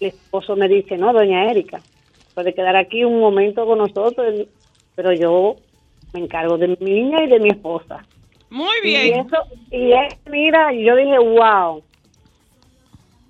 el 0.00 0.08
esposo 0.08 0.56
me 0.56 0.68
dice, 0.68 0.96
no, 0.96 1.12
doña 1.12 1.50
Erika, 1.50 1.80
puede 2.34 2.54
quedar 2.54 2.76
aquí 2.76 3.04
un 3.04 3.20
momento 3.20 3.66
con 3.66 3.78
nosotros, 3.78 4.46
pero 4.94 5.12
yo 5.12 5.56
me 6.16 6.24
encargo 6.24 6.56
de 6.58 6.68
mi 6.68 6.76
niña 6.80 7.22
y 7.24 7.28
de 7.28 7.40
mi 7.40 7.48
esposa. 7.50 8.04
Muy 8.50 8.76
Y 8.82 8.86
bien. 8.86 9.26
eso, 9.26 9.36
y 9.70 9.92
es, 9.92 10.14
mira, 10.30 10.72
y 10.72 10.84
yo 10.84 10.96
dije, 10.96 11.18
wow. 11.18 11.82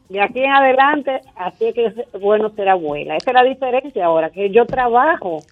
De 0.08 0.20
aquí 0.20 0.38
en 0.38 0.52
adelante, 0.52 1.20
así 1.34 1.64
es 1.66 1.74
que 1.74 1.86
es 1.86 2.20
bueno 2.20 2.50
ser 2.54 2.68
abuela. 2.68 3.16
Esa 3.16 3.30
es 3.30 3.34
la 3.34 3.42
diferencia 3.42 4.04
ahora, 4.06 4.30
que 4.30 4.50
yo 4.50 4.64
trabajo. 4.66 5.42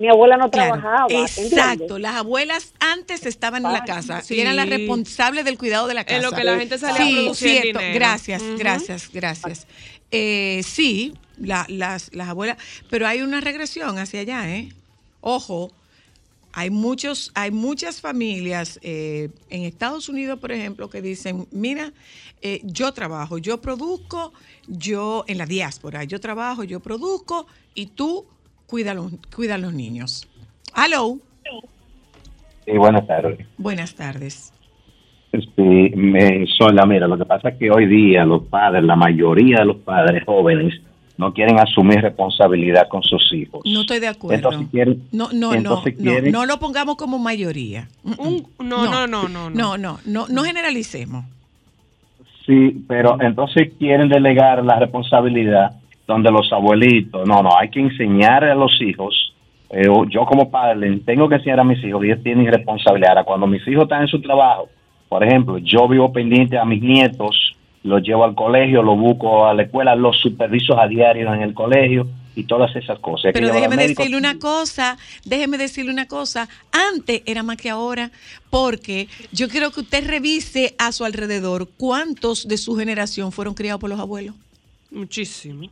Mi 0.00 0.08
abuela 0.08 0.36
no 0.36 0.50
Claro, 0.50 0.80
trabajaba. 0.80 1.06
exacto. 1.08 2.00
Las 2.00 2.16
abuelas 2.16 2.74
antes 2.80 3.24
estaban 3.26 3.64
en 3.64 3.72
la 3.72 3.84
casa 3.84 4.22
Sí. 4.22 4.34
y 4.34 4.40
eran 4.40 4.56
las 4.56 4.68
responsables 4.68 5.44
del 5.44 5.56
cuidado 5.56 5.86
de 5.86 5.94
la 5.94 6.02
casa. 6.04 6.16
En 6.16 6.22
lo 6.24 6.32
que 6.32 6.42
la 6.42 6.58
gente 6.58 6.76
salía 6.78 7.04
a 7.04 7.06
sí, 7.06 7.14
producir 7.14 7.48
el 7.48 7.62
cierto. 7.62 7.78
dinero. 7.78 7.94
Gracias, 8.00 8.42
Ujú. 8.42 8.58
gracias, 8.58 9.10
gracias. 9.12 9.68
Eh, 10.10 10.62
sí, 10.64 11.14
la- 11.38 11.66
las, 11.68 12.12
las 12.12 12.28
abuelas, 12.28 12.56
pero 12.90 13.06
hay 13.06 13.22
una 13.22 13.40
regresión 13.40 13.96
hacia 13.98 14.20
allá, 14.20 14.50
¿eh? 14.56 14.70
Ojo, 15.20 15.70
hay 16.56 16.70
muchos, 16.70 17.32
hay 17.34 17.50
muchas 17.50 18.00
familias 18.00 18.78
eh, 18.82 19.30
en 19.50 19.64
Estados 19.64 20.08
Unidos, 20.08 20.38
por 20.38 20.52
ejemplo, 20.52 20.88
que 20.88 21.02
dicen, 21.02 21.46
mira, 21.50 21.92
eh, 22.42 22.60
yo 22.62 22.92
trabajo, 22.92 23.38
yo 23.38 23.60
produzco, 23.60 24.32
yo 24.68 25.24
en 25.26 25.38
la 25.38 25.46
diáspora, 25.46 26.04
yo 26.04 26.20
trabajo, 26.20 26.62
yo 26.62 26.78
produzco 26.78 27.46
y 27.74 27.86
tú 27.86 28.26
cuida 28.66 28.94
los, 28.94 29.12
cuida 29.34 29.56
a 29.56 29.58
los 29.58 29.74
niños. 29.74 30.28
Hello, 30.76 31.18
Sí, 32.64 32.72
buenas 32.78 33.06
tardes. 33.06 33.46
buenas 33.58 33.94
tardes. 33.94 34.52
Sí, 35.32 35.90
me, 35.96 36.46
Sola, 36.56 36.86
mira, 36.86 37.06
lo 37.08 37.18
que 37.18 37.26
pasa 37.26 37.48
es 37.50 37.58
que 37.58 37.70
hoy 37.70 37.86
día 37.86 38.24
los 38.24 38.44
padres, 38.44 38.84
la 38.84 38.96
mayoría 38.96 39.58
de 39.58 39.64
los 39.66 39.78
padres 39.78 40.24
jóvenes, 40.24 40.80
no 41.16 41.32
quieren 41.32 41.58
asumir 41.60 42.00
responsabilidad 42.00 42.88
con 42.88 43.02
sus 43.02 43.32
hijos. 43.32 43.62
No 43.64 43.82
estoy 43.82 44.00
de 44.00 44.08
acuerdo. 44.08 44.34
Entonces 44.50 44.68
quieren, 44.70 45.02
No, 45.12 45.28
no, 45.32 45.50
no, 45.50 45.54
entonces 45.54 45.94
no, 45.98 46.10
quieren- 46.10 46.32
no 46.32 46.44
lo 46.46 46.58
pongamos 46.58 46.96
como 46.96 47.18
mayoría. 47.18 47.88
Mm, 48.02 48.10
mm. 48.10 48.14
Un- 48.26 48.46
no, 48.68 48.84
no, 48.90 49.06
no, 49.06 49.28
no, 49.28 49.50
no. 49.50 49.56
No, 49.56 49.78
no, 49.78 49.98
no, 50.06 50.26
no 50.28 50.42
generalicemos. 50.42 51.24
Sí, 52.46 52.84
pero 52.86 53.20
entonces 53.20 53.72
quieren 53.78 54.08
delegar 54.08 54.62
la 54.64 54.78
responsabilidad 54.78 55.72
donde 56.06 56.30
los 56.30 56.52
abuelitos, 56.52 57.26
no, 57.26 57.42
no, 57.42 57.56
hay 57.58 57.70
que 57.70 57.80
enseñar 57.80 58.44
a 58.44 58.54
los 58.54 58.80
hijos. 58.82 59.32
eh, 59.70 59.86
yo 60.10 60.24
como 60.26 60.50
padre 60.50 60.98
tengo 61.04 61.28
que 61.28 61.36
enseñar 61.36 61.60
a 61.60 61.64
mis 61.64 61.82
hijos 61.82 62.04
y 62.04 62.08
ellos 62.08 62.22
tienen 62.22 62.46
responsabilidad. 62.46 63.10
Ahora, 63.10 63.24
cuando 63.24 63.46
mis 63.46 63.66
hijos 63.66 63.84
están 63.84 64.02
en 64.02 64.08
su 64.08 64.20
trabajo, 64.20 64.68
por 65.08 65.24
ejemplo, 65.24 65.58
yo 65.58 65.88
vivo 65.88 66.12
pendiente 66.12 66.56
a 66.58 66.64
mis 66.64 66.80
nietos, 66.82 67.56
los 67.84 68.02
llevo 68.02 68.24
al 68.24 68.34
colegio, 68.34 68.82
los 68.82 68.98
busco 68.98 69.46
a 69.46 69.54
la 69.54 69.62
escuela, 69.62 69.94
los 69.94 70.18
superviso 70.20 70.78
a 70.78 70.88
diario 70.88 71.32
en 71.32 71.42
el 71.42 71.54
colegio 71.54 72.08
y 72.34 72.44
todas 72.44 72.74
esas 72.74 72.98
cosas. 72.98 73.30
Pero 73.32 73.52
déjeme 73.52 73.76
decirle 73.76 74.16
una 74.16 74.38
cosa, 74.38 74.96
déjeme 75.24 75.56
decirle 75.58 75.92
una 75.92 76.08
cosa. 76.08 76.48
Antes 76.72 77.22
era 77.26 77.42
más 77.42 77.56
que 77.58 77.70
ahora, 77.70 78.10
porque 78.50 79.06
yo 79.32 79.48
quiero 79.48 79.70
que 79.70 79.80
usted 79.80 80.06
revise 80.06 80.74
a 80.78 80.90
su 80.92 81.04
alrededor 81.04 81.68
cuántos 81.76 82.48
de 82.48 82.56
su 82.58 82.74
generación 82.76 83.30
fueron 83.32 83.54
criados 83.54 83.80
por 83.80 83.90
los 83.90 84.00
abuelos. 84.00 84.34
Muchísimo. 84.90 85.70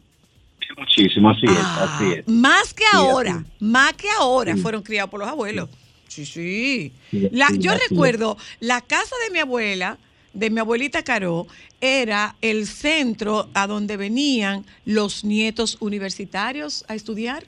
Muchísimo, 0.79 1.31
así 1.31 1.45
es, 1.47 1.53
Ah, 1.59 1.95
así 1.97 2.13
es. 2.19 2.29
Más 2.29 2.73
que 2.73 2.85
Sí, 2.85 2.97
ahora, 2.97 3.33
así 3.37 3.45
más 3.65 3.93
que 3.95 4.07
ahora 4.19 4.55
Sí. 4.55 4.61
fueron 4.61 4.83
criados 4.83 5.11
por 5.11 5.21
los 5.21 5.29
abuelos. 5.29 5.69
Sí, 6.09 6.25
sí. 6.27 6.93
Sí, 7.11 7.29
La- 7.33 7.49
sí, 7.49 7.59
yo 7.59 7.73
recuerdo, 7.89 8.37
la 8.61 8.81
casa 8.81 9.15
de 9.27 9.33
mi 9.33 9.39
abuela, 9.41 9.99
de 10.35 10.51
mi 10.51 10.61
abuelita 10.61 11.03
Caró, 11.03 11.47
era 11.81 12.35
el 12.41 12.67
centro 12.67 13.49
a 13.55 13.67
donde 13.67 13.97
venían 13.97 14.65
los 14.85 15.25
nietos 15.25 15.77
universitarios 15.81 16.85
a 16.89 16.95
estudiar. 16.95 17.45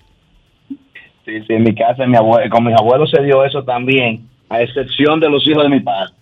Sí, 1.24 1.40
sí, 1.46 1.54
en 1.54 1.62
mi 1.62 1.74
casa, 1.74 2.06
mi 2.06 2.16
con 2.50 2.64
mis 2.64 2.74
abuelos 2.78 3.10
se 3.10 3.22
dio 3.22 3.44
eso 3.44 3.64
también, 3.64 4.28
a 4.48 4.60
excepción 4.60 5.20
de 5.20 5.30
los 5.30 5.46
hijos 5.48 5.62
de 5.62 5.70
mi 5.70 5.80
padre, 5.80 6.12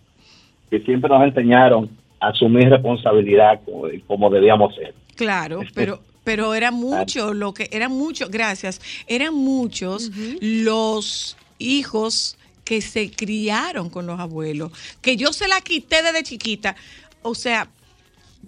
que 0.71 0.81
siempre 0.81 1.11
nos 1.11 1.25
enseñaron 1.25 1.91
a 2.21 2.29
asumir 2.29 2.69
responsabilidad 2.71 3.61
como, 3.65 3.89
como 4.07 4.31
debíamos 4.31 4.75
ser. 4.77 4.95
Claro, 5.17 5.63
pero 5.75 6.01
pero 6.25 6.55
era 6.55 6.71
mucho 6.71 7.35
lo 7.35 7.53
que 7.53 7.69
era 7.73 7.89
mucho, 7.89 8.29
gracias, 8.31 8.81
eran 9.09 9.35
muchos 9.35 10.11
los 10.41 11.37
hijos 11.59 12.39
que 12.73 12.81
se 12.81 13.11
criaron 13.11 13.91
con 13.91 14.07
los 14.07 14.19
abuelos, 14.19 14.73
que 15.03 15.19
yo 15.19 15.35
se 15.35 15.47
la 15.47 15.61
quité 15.61 16.03
desde 16.03 16.23
chiquita. 16.23 16.75
O 17.21 17.35
sea, 17.35 17.69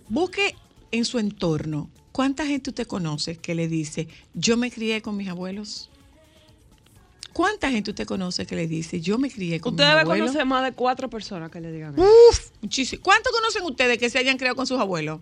busque 0.09 0.57
en 0.93 1.05
su 1.05 1.19
entorno 1.19 1.91
cuánta 2.11 2.47
gente 2.47 2.71
usted 2.71 2.87
conoce 2.87 3.37
que 3.37 3.55
le 3.55 3.69
dice, 3.69 4.09
"Yo 4.33 4.57
me 4.57 4.71
crié 4.71 5.03
con 5.03 5.15
mis 5.19 5.29
abuelos." 5.29 5.91
¿Cuánta 7.35 7.71
gente 7.71 7.91
usted 7.91 8.07
conoce 8.07 8.47
que 8.47 8.57
le 8.57 8.67
dice, 8.67 9.03
"Yo 9.03 9.19
me 9.19 9.31
crié 9.31 9.61
con 9.61 9.75
Usted 9.75 9.85
mis 9.85 9.91
debe 9.91 10.01
abuelos"? 10.01 10.29
conocer 10.29 10.47
más 10.47 10.65
de 10.65 10.73
cuatro 10.73 11.11
personas 11.11 11.51
que 11.51 11.61
le 11.61 11.71
digan 11.71 11.93
eso. 11.93 12.03
Uf, 12.31 12.51
muchísimo. 12.63 13.03
¿Cuántos 13.03 13.31
conocen 13.31 13.63
ustedes 13.65 13.99
que 13.99 14.09
se 14.09 14.19
hayan 14.19 14.39
criado 14.39 14.57
con 14.57 14.67
sus 14.67 14.81
abuelos? 14.81 15.21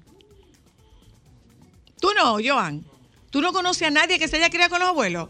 Tú 1.98 2.10
no, 2.16 2.36
Joan. 2.40 2.84
¿Tú 3.30 3.40
no 3.40 3.52
conoces 3.52 3.88
a 3.88 3.90
nadie 3.90 4.20
que 4.20 4.28
se 4.28 4.36
haya 4.36 4.48
criado 4.48 4.70
con 4.70 4.78
los 4.78 4.90
abuelos? 4.90 5.28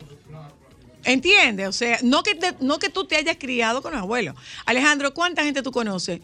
¿Entiendes? 1.04 1.68
O 1.68 1.72
sea, 1.72 1.98
no 2.02 2.22
que, 2.22 2.34
te- 2.34 2.54
no 2.60 2.78
que 2.78 2.88
tú 2.88 3.04
te 3.04 3.16
hayas 3.16 3.36
criado 3.38 3.82
con 3.82 3.92
los 3.92 4.00
abuelos. 4.02 4.34
Alejandro, 4.66 5.12
¿cuánta 5.14 5.42
gente 5.44 5.62
tú 5.62 5.72
conoces? 5.72 6.20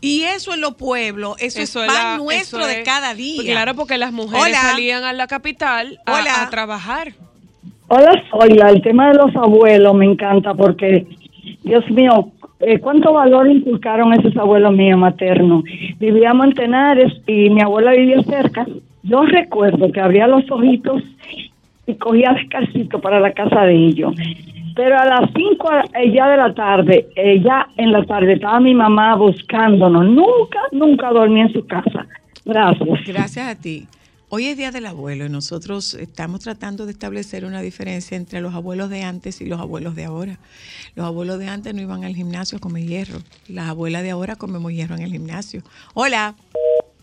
Y 0.00 0.22
eso 0.22 0.52
en 0.52 0.60
los 0.60 0.74
pueblos, 0.74 1.36
eso, 1.40 1.60
es 1.60 1.72
pan 1.74 1.86
la- 1.88 2.18
nuestro 2.18 2.66
de 2.66 2.82
cada 2.82 3.14
día. 3.14 3.36
Pues 3.36 3.48
Claro, 3.48 3.74
porque 3.74 3.96
las 3.98 4.12
mujeres 4.12 4.44
Hola. 4.46 4.60
salían 4.60 5.04
a 5.04 5.12
la 5.12 5.26
capital 5.26 5.98
a, 6.06 6.14
Hola. 6.14 6.42
a 6.42 6.50
trabajar. 6.50 7.14
Hola, 7.88 8.10
Zoila. 8.30 8.70
El 8.70 8.82
tema 8.82 9.08
de 9.08 9.14
los 9.14 9.34
abuelos 9.36 9.94
me 9.94 10.04
encanta 10.06 10.52
porque, 10.54 11.06
Dios 11.62 11.88
mío, 11.90 12.30
eh, 12.60 12.78
cuánto 12.80 13.12
valor 13.14 13.48
inculcaron 13.50 14.12
esos 14.12 14.36
abuelos 14.36 14.72
míos 14.74 14.98
maternos. 14.98 15.64
Vivíamos 15.98 16.48
en 16.48 16.52
Tenares 16.54 17.12
y 17.26 17.48
mi 17.50 17.62
abuela 17.62 17.92
vivía 17.92 18.22
cerca. 18.24 18.66
Yo 19.02 19.22
recuerdo 19.22 19.90
que 19.92 20.00
abría 20.00 20.26
los 20.26 20.50
ojitos 20.50 21.02
y 21.86 21.94
cogía 21.94 22.32
descalcito 22.32 23.00
para 23.00 23.20
la 23.20 23.32
casa 23.32 23.62
de 23.62 23.74
ellos. 23.74 24.14
Pero 24.74 24.98
a 24.98 25.06
las 25.06 25.30
5 25.34 25.68
ya 26.12 26.28
de 26.28 26.36
la 26.36 26.54
tarde, 26.54 27.08
eh, 27.16 27.40
ya 27.40 27.68
en 27.76 27.92
la 27.92 28.04
tarde, 28.04 28.34
estaba 28.34 28.60
mi 28.60 28.74
mamá 28.74 29.16
buscándonos. 29.16 30.04
Nunca, 30.04 30.60
nunca 30.72 31.10
dormí 31.10 31.40
en 31.40 31.52
su 31.52 31.66
casa. 31.66 32.06
Gracias. 32.44 33.04
Gracias 33.06 33.48
a 33.48 33.54
ti. 33.54 33.86
Hoy 34.28 34.46
es 34.46 34.56
Día 34.56 34.72
del 34.72 34.86
Abuelo 34.86 35.24
y 35.24 35.28
nosotros 35.28 35.94
estamos 35.94 36.40
tratando 36.40 36.84
de 36.84 36.92
establecer 36.92 37.44
una 37.44 37.62
diferencia 37.62 38.16
entre 38.16 38.40
los 38.40 38.54
abuelos 38.54 38.90
de 38.90 39.04
antes 39.04 39.40
y 39.40 39.46
los 39.46 39.60
abuelos 39.60 39.94
de 39.94 40.04
ahora. 40.04 40.38
Los 40.96 41.06
abuelos 41.06 41.38
de 41.38 41.48
antes 41.48 41.72
no 41.74 41.80
iban 41.80 42.04
al 42.04 42.16
gimnasio 42.16 42.58
a 42.58 42.60
comer 42.60 42.84
hierro. 42.84 43.20
Las 43.46 43.68
abuelas 43.68 44.02
de 44.02 44.10
ahora 44.10 44.34
comemos 44.34 44.72
hierro 44.72 44.96
en 44.96 45.02
el 45.02 45.12
gimnasio. 45.12 45.62
Hola. 45.94 46.34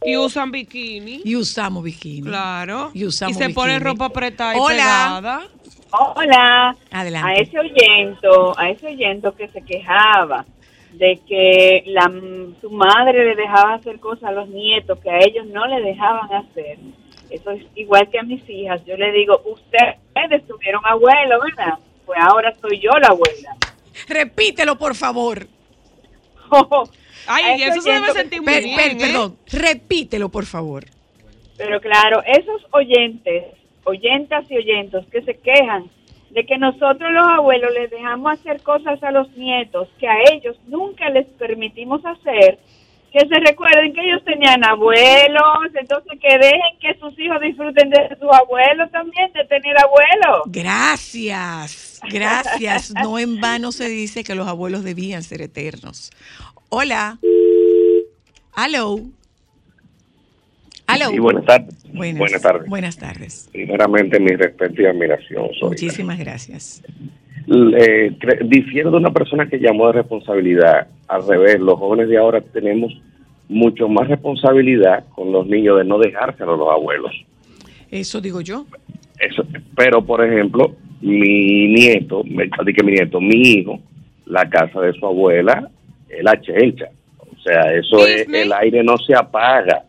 Y 0.06 0.18
usan 0.18 0.52
bikini. 0.52 1.22
Y 1.24 1.36
usamos 1.36 1.84
bikini. 1.84 2.28
Claro. 2.28 2.92
Y 2.94 3.06
usamos 3.06 3.38
se 3.38 3.50
ponen 3.50 3.78
bikini. 3.80 3.92
ropa 3.92 4.06
apretada 4.06 4.56
y 4.56 4.60
Hola. 4.60 4.70
pegada. 4.76 5.48
Hola. 5.92 6.76
Adelante. 6.92 7.32
A 7.32 7.36
ese 7.36 7.60
oyento, 7.60 8.60
a 8.60 8.70
ese 8.70 8.88
oyento 8.88 9.36
que 9.36 9.48
se 9.50 9.62
quejaba 9.62 10.46
de 10.94 11.20
que 11.28 11.84
la, 11.88 12.12
su 12.62 12.70
madre 12.70 13.26
le 13.26 13.36
dejaba 13.36 13.76
hacer 13.76 14.00
cosas 14.00 14.26
a 14.30 14.32
los 14.32 14.48
nietos 14.50 15.00
que 15.00 15.10
a 15.10 15.20
ellos 15.20 15.46
no 15.48 15.66
le 15.68 15.82
dejaban 15.82 16.32
hacer. 16.34 16.78
Eso 17.30 17.52
es 17.52 17.64
igual 17.76 18.10
que 18.10 18.20
a 18.20 18.24
mis 18.24 18.48
hijas. 18.50 18.84
Yo 18.86 18.96
le 18.98 19.12
digo, 19.12 19.42
ustedes 19.46 20.48
tuvieron 20.48 20.82
abuelo, 20.86 21.40
¿verdad? 21.44 21.80
Pues 22.06 22.20
ahora 22.22 22.54
soy 22.62 22.80
yo 22.80 22.92
la 23.00 23.08
abuela. 23.08 23.56
Repítelo, 24.08 24.78
por 24.78 24.96
favor. 24.96 25.48
Ay, 27.28 27.64
eso 27.64 27.82
se 27.82 27.92
debe 27.92 28.12
sentir 28.14 28.42
muy 28.42 28.54
Per- 28.54 28.64
bien, 28.64 28.76
per- 28.76 28.92
¿eh? 28.92 28.98
Perdón, 29.00 29.38
repítelo, 29.52 30.30
por 30.30 30.46
favor. 30.46 30.86
Pero 31.58 31.80
claro, 31.80 32.22
esos 32.26 32.62
oyentes, 32.72 33.46
oyentas 33.86 34.50
y 34.50 34.58
oyentos 34.58 35.06
que 35.12 35.22
se 35.22 35.36
quejan 35.38 35.90
de 36.32 36.46
que 36.46 36.58
nosotros 36.58 37.12
los 37.12 37.28
abuelos 37.28 37.72
les 37.74 37.92
dejamos 37.92 38.34
hacer 38.34 38.62
cosas 38.64 39.02
a 39.04 39.12
los 39.12 39.30
nietos 39.38 39.88
que 40.00 40.08
a 40.08 40.16
ellos 40.34 40.56
nunca 40.68 41.10
les 41.10 41.28
permitimos 41.28 42.02
hacer, 42.04 42.58
que 43.12 43.20
se 43.20 43.40
recuerden 43.40 43.94
que 43.94 44.02
ellos 44.02 44.24
tenían 44.26 44.66
abuelos, 44.66 45.70
entonces 45.80 46.20
que 46.20 46.36
dejen 46.40 46.80
que 46.82 46.98
sus 47.00 47.18
hijos 47.20 47.40
disfruten 47.40 47.92
de 47.92 48.18
sus 48.20 48.32
abuelos 48.34 48.90
también, 48.92 49.32
de 49.34 49.46
tener 49.46 49.76
abuelos. 49.78 50.42
Gracias, 50.48 52.00
gracias. 52.10 52.92
No 53.04 53.20
en 53.20 53.40
vano 53.40 53.72
se 53.72 53.88
dice 53.88 54.24
que 54.24 54.34
los 54.34 54.48
abuelos 54.48 54.84
debían 54.84 55.22
ser 55.22 55.42
eternos. 55.44 56.10
Hola. 56.76 57.20
Hello. 58.58 59.00
Hello. 60.88 61.12
Sí, 61.12 61.20
buenas 61.20 61.46
tardes. 61.46 61.94
Buenas, 61.94 62.18
Buenas 62.18 62.42
tardes. 62.42 62.68
Buenas 62.68 62.98
tardes. 62.98 63.50
Primeramente, 63.52 64.20
mi 64.20 64.36
respeto 64.36 64.82
y 64.82 64.88
admiración. 64.88 65.50
Soy. 65.60 65.70
Muchísimas 65.70 66.18
gracias. 66.18 66.82
Eh, 67.78 68.18
difiero 68.46 68.90
de 68.90 68.98
una 68.98 69.12
persona 69.12 69.48
que 69.48 69.60
llamó 69.60 69.86
de 69.86 69.94
responsabilidad. 70.02 70.88
Al 71.08 71.28
revés, 71.28 71.60
los 71.60 71.78
jóvenes 71.78 72.10
de 72.10 72.18
ahora 72.18 72.42
tenemos 72.42 72.92
mucho 73.50 73.88
más 73.88 74.08
responsabilidad 74.08 75.06
con 75.14 75.32
los 75.32 75.46
niños 75.46 75.78
de 75.78 75.84
no 75.84 76.00
dejárselo 76.00 76.56
a 76.56 76.58
los 76.58 76.70
abuelos. 76.72 77.12
Eso 77.92 78.20
digo 78.20 78.42
yo. 78.42 78.66
Eso, 79.20 79.46
pero, 79.76 80.04
por 80.04 80.26
ejemplo, 80.26 80.76
mi 81.02 81.68
nieto, 81.68 82.24
me, 82.24 82.50
que 82.50 82.84
mi 82.84 82.94
nieto, 82.94 83.22
mi 83.22 83.36
hijo, 83.36 83.80
la 84.26 84.50
casa 84.50 84.82
de 84.82 84.94
su 84.94 85.06
abuela, 85.06 85.70
es 86.18 86.24
la 86.24 86.40
chelcha. 86.40 86.90
O 87.20 87.42
sea, 87.42 87.74
eso 87.74 88.06
es, 88.08 88.28
el 88.28 88.54
aire 88.54 88.84
no 88.84 88.98
se 88.98 89.16
apaga. 89.16 89.84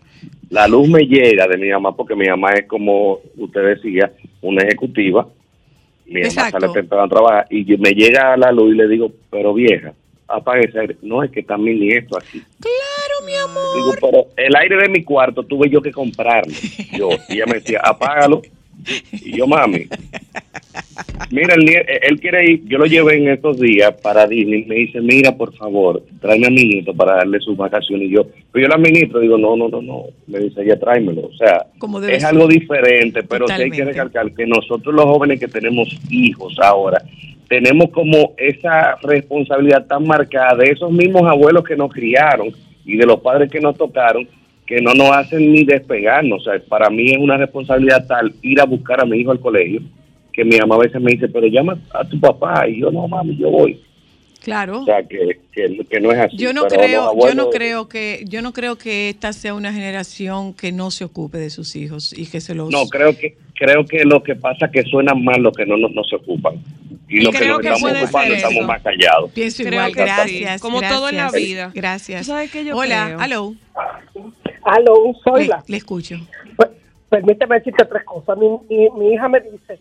La 0.51 0.67
luz 0.69 0.89
me 0.89 1.03
llega 1.03 1.47
de 1.47 1.57
mi 1.57 1.71
mamá 1.71 1.95
porque 1.97 2.15
mi 2.15 2.27
mamá 2.27 2.51
es 2.51 2.67
como 2.67 3.21
usted 3.37 3.77
decía, 3.77 4.13
una 4.43 4.63
ejecutiva. 4.63 5.27
Mi 6.07 6.21
mamá 6.23 6.51
sale 6.51 6.69
temprano 6.69 7.05
a 7.05 7.09
trabajar 7.09 7.47
y 7.51 7.65
me 7.77 7.91
llega 7.91 8.37
la 8.37 8.53
luz 8.53 8.75
y 8.75 8.77
le 8.77 8.89
digo, 8.89 9.11
pero 9.31 9.55
vieja, 9.55 9.95
apague 10.29 10.67
ese 10.69 10.81
aire. 10.81 10.97
No, 11.03 11.23
es 11.23 11.31
que 11.31 11.41
está 11.41 11.57
mi 11.57 11.75
nieto 11.75 12.19
aquí. 12.19 12.43
Claro, 12.61 13.27
mi 13.27 13.35
amor. 13.35 13.77
Digo, 13.77 13.95
pero 14.01 14.27
el 14.37 14.55
aire 14.57 14.77
de 14.77 14.89
mi 14.89 15.03
cuarto 15.03 15.43
tuve 15.45 15.69
yo 15.71 15.81
que 15.81 15.93
comprarlo. 15.93 16.53
Yo, 16.93 17.11
y 17.29 17.35
ella 17.35 17.47
me 17.47 17.55
decía, 17.55 17.81
apágalo. 17.83 18.43
Y 19.13 19.37
yo, 19.37 19.47
mami, 19.47 19.87
mira, 21.31 21.55
el 21.55 21.65
nie- 21.65 21.85
él 22.03 22.21
quiere 22.21 22.51
ir, 22.51 22.63
yo 22.67 22.79
lo 22.79 22.87
llevé 22.87 23.17
en 23.17 23.29
estos 23.29 23.59
días 23.59 23.93
para 24.03 24.27
Disney, 24.27 24.65
me 24.65 24.77
dice, 24.77 25.01
mira, 25.01 25.37
por 25.37 25.55
favor, 25.55 26.03
tráeme 26.21 26.47
a 26.47 26.51
mi 26.51 26.65
nieto 26.65 26.95
para 26.95 27.17
darle 27.17 27.41
sus 27.41 27.57
vacaciones. 27.57 28.09
Y 28.09 28.13
yo, 28.15 28.27
pero 28.53 28.63
yo 28.65 28.69
lo 28.69 28.75
administro, 28.75 29.21
digo, 29.21 29.39
no, 29.39 29.57
no, 29.57 29.69
no, 29.69 29.83
no, 29.83 30.05
me 30.27 30.41
dice, 30.41 30.63
ella 30.63 30.79
tráemelo. 30.79 31.23
O 31.27 31.37
sea, 31.37 31.67
es 32.17 32.23
ser. 32.23 32.31
algo 32.35 32.47
diferente, 32.49 33.23
pero 33.23 33.47
sí 33.47 33.55
hay 33.55 33.71
que 33.71 33.85
recalcar 33.85 34.33
que 34.35 34.47
nosotros 34.47 34.95
los 34.95 35.05
jóvenes 35.05 35.41
que 35.41 35.49
tenemos 35.49 35.89
hijos 36.11 36.57
ahora, 36.61 37.03
tenemos 37.49 37.91
como 37.91 38.33
esa 38.37 38.97
responsabilidad 39.03 39.87
tan 39.87 40.07
marcada 40.07 40.57
de 40.57 40.71
esos 40.71 40.91
mismos 40.91 41.23
abuelos 41.25 41.65
que 41.65 41.77
nos 41.77 41.93
criaron 41.93 42.49
y 42.85 42.97
de 42.97 43.07
los 43.07 43.21
padres 43.21 43.51
que 43.51 43.61
nos 43.61 43.77
tocaron, 43.77 44.27
que 44.67 44.81
no 44.81 44.95
nos 44.95 45.11
hacen 45.11 45.53
ni 45.53 45.63
despegarnos. 45.65 46.41
O 46.41 46.51
sea, 46.51 46.61
para 46.69 46.89
mí 46.89 47.11
es 47.11 47.19
una 47.19 47.37
responsabilidad 47.37 48.07
tal 48.07 48.33
ir 48.43 48.61
a 48.61 48.65
buscar 48.65 49.01
a 49.01 49.05
mi 49.05 49.19
hijo 49.19 49.31
al 49.31 49.41
colegio, 49.41 49.83
que 50.35 50.45
mi 50.45 50.59
mamá 50.59 50.75
a 50.75 50.79
veces 50.79 51.01
me 51.01 51.13
dice, 51.13 51.29
pero 51.29 51.47
llama 51.47 51.79
a 51.93 52.05
tu 52.05 52.19
papá, 52.19 52.69
y 52.69 52.81
yo 52.81 52.91
no, 52.91 53.07
mami, 53.07 53.37
yo 53.37 53.51
voy. 53.51 53.81
Claro. 54.43 54.83
O 54.83 54.85
sea, 54.85 55.03
que, 55.03 55.41
que, 55.53 55.79
que 55.89 56.01
no 56.01 56.13
es 56.13 56.19
así. 56.19 56.37
Yo 56.37 56.53
no 56.53 56.67
Pero 56.69 56.83
creo, 56.83 57.15
yo 57.19 57.35
no 57.35 57.49
creo 57.49 57.89
que, 57.89 58.25
yo 58.29 58.43
no 58.43 58.53
creo 58.53 58.77
que 58.77 59.09
esta 59.09 59.33
sea 59.33 59.55
una 59.55 59.73
generación 59.73 60.53
que 60.53 60.71
no 60.71 60.91
se 60.91 61.05
ocupe 61.05 61.39
de 61.39 61.49
sus 61.49 61.75
hijos 61.77 62.13
y 62.13 62.27
que 62.27 62.43
se 62.43 62.55
los. 62.55 62.69
No, 62.71 62.87
creo 62.89 63.17
que 63.17 63.37
creo 63.55 63.87
que 63.87 64.05
lo 64.05 64.23
que 64.23 64.35
pasa 64.37 64.67
es 64.67 64.73
que 64.73 64.83
suenan 64.83 65.25
más 65.25 65.39
los 65.39 65.57
que 65.57 65.65
no, 65.65 65.79
no, 65.79 65.89
no 65.89 66.05
se 66.05 66.17
ocupan. 66.17 66.57
Y, 67.09 67.21
Y 67.21 67.21
los 67.23 67.35
que 67.35 67.47
nos 67.47 67.61
que 67.61 67.69
estamos 67.69 68.03
ocupando 68.03 68.35
estamos 68.35 68.57
eso. 68.59 68.67
más 68.67 68.83
callados. 68.83 69.31
Pienso 69.33 69.63
Creo 69.63 69.73
igual, 69.75 69.95
que 69.95 70.01
gracias. 70.03 70.61
Como 70.61 70.83
todo 70.83 71.09
en 71.09 71.17
la 71.17 71.31
vida. 71.31 71.71
Gracias. 71.75 72.21
¿Tú 72.27 72.33
sabes 72.33 72.51
qué 72.51 72.67
yo 72.67 72.77
Hola, 72.77 73.17
aló. 73.19 73.55
Aló, 74.63 75.15
soy 75.25 75.43
Le, 75.43 75.49
la. 75.49 75.65
le 75.67 75.77
escucho. 75.77 76.17
Permíteme 77.09 77.57
decirte 77.57 77.85
tres 77.87 78.05
cosas. 78.05 78.37
Mi, 78.37 78.49
mi, 78.69 78.91
mi 78.99 79.15
hija 79.15 79.29
me 79.29 79.41
dice, 79.41 79.79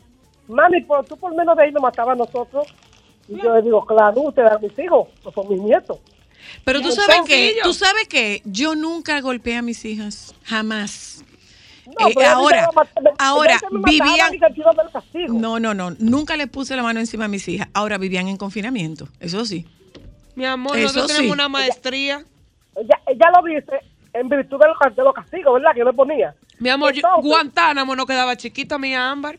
mami, 0.54 0.82
¿por, 0.82 1.06
tú 1.06 1.18
por 1.18 1.36
menos 1.36 1.56
de 1.58 1.64
ahí 1.64 1.72
nos 1.72 1.82
matabas 1.84 2.14
a 2.14 2.18
nosotros. 2.18 2.68
Y 3.28 3.42
yo 3.42 3.56
le 3.56 3.62
digo, 3.62 3.86
claro, 3.86 4.22
ustedes 4.22 4.48
eran 4.50 4.62
mis 4.62 4.78
hijos, 4.80 5.08
no 5.24 5.32
son 5.32 5.48
mis 5.50 5.62
nietos. 5.62 5.98
Pero 6.66 6.82
tú 6.82 6.92
sabes 6.92 7.22
que, 7.26 7.56
tú 7.64 7.74
sabes 7.74 8.08
que 8.08 8.42
yo 8.46 8.76
nunca 8.76 9.20
golpeé 9.22 9.56
a 9.56 9.62
mis 9.62 9.84
hijas, 9.86 10.36
jamás. 10.44 11.24
No, 12.00 12.08
Eh, 12.10 12.26
ahora, 12.26 12.68
dice, 12.70 12.92
"Me- 12.96 13.02
me- 13.10 13.16
ahora 13.20 13.60
vivían. 13.86 14.34
y 14.34 14.40
que 14.40 14.46
el 14.46 14.54
tiro 14.54 14.72
del 14.74 14.90
castigo". 14.92 15.34
No, 15.34 15.60
no, 15.60 15.74
no, 15.74 15.92
nunca 16.00 16.36
le 16.38 16.48
puse 16.48 16.76
la 16.76 16.84
mano 16.84 17.00
encima 17.00 17.26
a 17.26 17.28
mis 17.28 17.48
hijas. 17.48 17.68
Ahora 17.74 17.98
vivían 17.98 18.28
en 18.28 18.38
confinamiento, 18.38 19.08
eso 19.20 19.46
sí. 19.46 19.66
Mi 20.36 20.46
amor, 20.46 20.78
Eso 20.78 20.88
nosotros 20.88 21.12
sí. 21.12 21.18
tenemos 21.18 21.36
una 21.36 21.50
maestría. 21.50 22.24
Ella, 22.76 23.00
ella 23.08 23.26
lo 23.36 23.44
dice 23.44 23.80
en 24.14 24.28
virtud 24.30 24.60
de 24.60 24.66
los, 24.68 24.96
de 24.96 25.04
los 25.04 25.14
castigos, 25.14 25.54
¿verdad? 25.54 25.72
Que 25.74 25.80
yo 25.80 25.86
le 25.86 25.94
ponía. 25.94 26.34
Mi 26.60 26.70
amor, 26.70 26.92
yo- 26.94 27.02
Entonces- 27.06 27.30
Guantánamo 27.30 27.96
no 27.96 28.06
quedaba 28.06 28.36
chiquita, 28.36 28.78
mi 28.78 28.96
ámbar. 28.96 29.38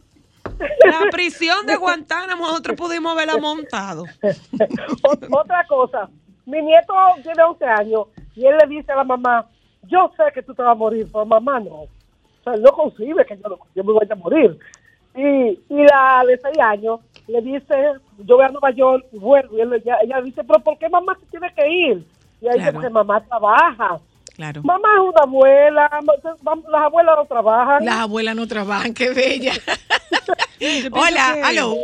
La 0.58 1.10
prisión 1.10 1.66
de 1.66 1.76
Guantánamo, 1.76 2.46
nosotros 2.46 2.76
pudimos 2.76 3.12
haberla 3.12 3.36
montado. 3.38 4.04
Ot- 4.22 5.28
Otra 5.30 5.66
cosa, 5.66 6.08
mi 6.46 6.60
nieto 6.62 6.94
tiene 7.22 7.42
11 7.42 7.64
años 7.64 8.06
y 8.36 8.46
él 8.46 8.56
le 8.60 8.68
dice 8.68 8.92
a 8.92 8.96
la 8.96 9.04
mamá, 9.04 9.46
yo 9.84 10.10
sé 10.16 10.24
que 10.32 10.42
tú 10.42 10.54
te 10.54 10.62
vas 10.62 10.72
a 10.72 10.74
morir, 10.74 11.06
pero 11.12 11.24
mamá 11.26 11.60
no. 11.60 11.82
O 11.82 11.88
sea, 12.44 12.54
él 12.54 12.62
no 12.62 12.70
concibe 12.72 13.24
que 13.26 13.36
yo, 13.36 13.48
no- 13.48 13.58
yo 13.74 13.84
me 13.84 13.92
vaya 13.92 14.12
a 14.12 14.16
morir. 14.16 14.58
Y, 15.16 15.22
y 15.68 15.84
la 15.84 16.24
de 16.26 16.38
6 16.38 16.58
años 16.60 17.00
le 17.28 17.40
dice, 17.40 17.74
yo 18.18 18.36
voy 18.36 18.44
a 18.44 18.48
Nueva 18.48 18.70
York 18.70 19.04
vuelvo. 19.12 19.56
Y 19.56 19.60
él, 19.60 19.72
ella, 19.74 19.98
ella 20.02 20.20
dice, 20.22 20.42
pero 20.44 20.58
¿por 20.62 20.76
qué 20.78 20.88
mamá 20.88 21.16
se 21.20 21.26
tiene 21.26 21.52
que 21.54 21.68
ir? 21.68 22.06
Y 22.40 22.46
ahí 22.48 22.54
dice, 22.54 22.58
Claro. 22.58 22.72
porque 22.74 22.90
mamá 22.90 23.20
trabaja. 23.24 23.98
Claro. 24.34 24.62
Mamá 24.64 24.88
es 24.94 25.00
una 25.00 25.22
abuela, 25.22 25.90
las 26.70 26.82
abuelas 26.82 27.16
no 27.16 27.24
trabajan. 27.26 27.84
Las 27.84 27.94
abuelas 27.96 28.36
no 28.36 28.48
trabajan, 28.48 28.92
qué 28.92 29.10
bella. 29.10 29.52
Hola, 30.92 31.34
que 31.34 31.42
aló. 31.42 31.76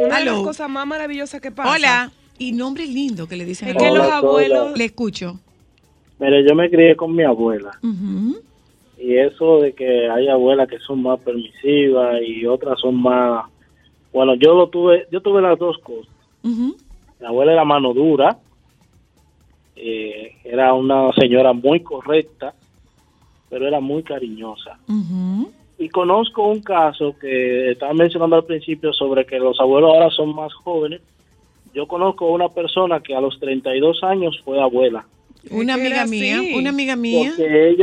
Una 0.00 0.18
de 0.18 0.24
las 0.26 0.38
cosas 0.40 0.68
más 0.68 0.86
maravillosas 0.86 1.40
que 1.40 1.50
pasa. 1.50 1.72
Hola. 1.72 2.10
Y 2.38 2.52
nombre 2.52 2.86
lindo 2.86 3.26
que 3.26 3.36
le 3.36 3.44
dicen 3.44 3.70
Es 3.70 3.76
que 3.76 3.90
los 3.90 4.06
abuelos. 4.06 4.78
Le 4.78 4.84
escucho. 4.84 5.40
Mire, 6.20 6.48
yo 6.48 6.54
me 6.54 6.70
crié 6.70 6.94
con 6.94 7.14
mi 7.14 7.24
abuela 7.24 7.78
y 8.98 9.16
eso 9.16 9.60
de 9.60 9.72
que 9.72 10.08
hay 10.10 10.28
abuelas 10.28 10.68
que 10.68 10.78
son 10.80 11.02
más 11.02 11.20
permisivas 11.20 12.20
y 12.26 12.44
otras 12.46 12.80
son 12.80 13.00
más... 13.00 13.46
Bueno, 14.12 14.34
yo 14.34 14.54
lo 14.54 14.68
tuve, 14.68 15.06
yo 15.12 15.20
tuve 15.20 15.40
las 15.40 15.58
dos 15.58 15.78
cosas. 15.78 16.12
Mi 16.42 16.74
abuela 17.24 17.52
era 17.52 17.64
mano 17.64 17.94
dura, 17.94 18.38
eh, 19.80 20.36
era 20.44 20.74
una 20.74 21.12
señora 21.12 21.52
muy 21.52 21.80
correcta, 21.80 22.54
pero 23.48 23.66
era 23.66 23.80
muy 23.80 24.02
cariñosa. 24.02 24.78
Y 25.78 25.88
conozco 25.90 26.48
un 26.48 26.60
caso 26.60 27.14
que 27.20 27.70
estaba 27.70 27.94
mencionando 27.94 28.36
al 28.36 28.44
principio 28.44 28.92
sobre 28.92 29.24
que 29.24 29.38
los 29.38 29.58
abuelos 29.60 29.90
ahora 29.94 30.10
son 30.10 30.34
más 30.34 30.52
jóvenes. 30.52 31.00
yo 31.72 31.86
conozco 31.86 32.26
una 32.26 32.48
persona 32.48 33.00
que 33.00 33.14
a 33.14 33.20
los 33.20 33.38
32 33.38 34.02
años 34.02 34.40
fue 34.44 34.60
abuela. 34.60 35.06
Una 35.50 35.74
amiga 35.74 36.04
mía, 36.04 36.42
una 36.56 36.70
amiga 36.70 36.96
mía, 36.96 37.32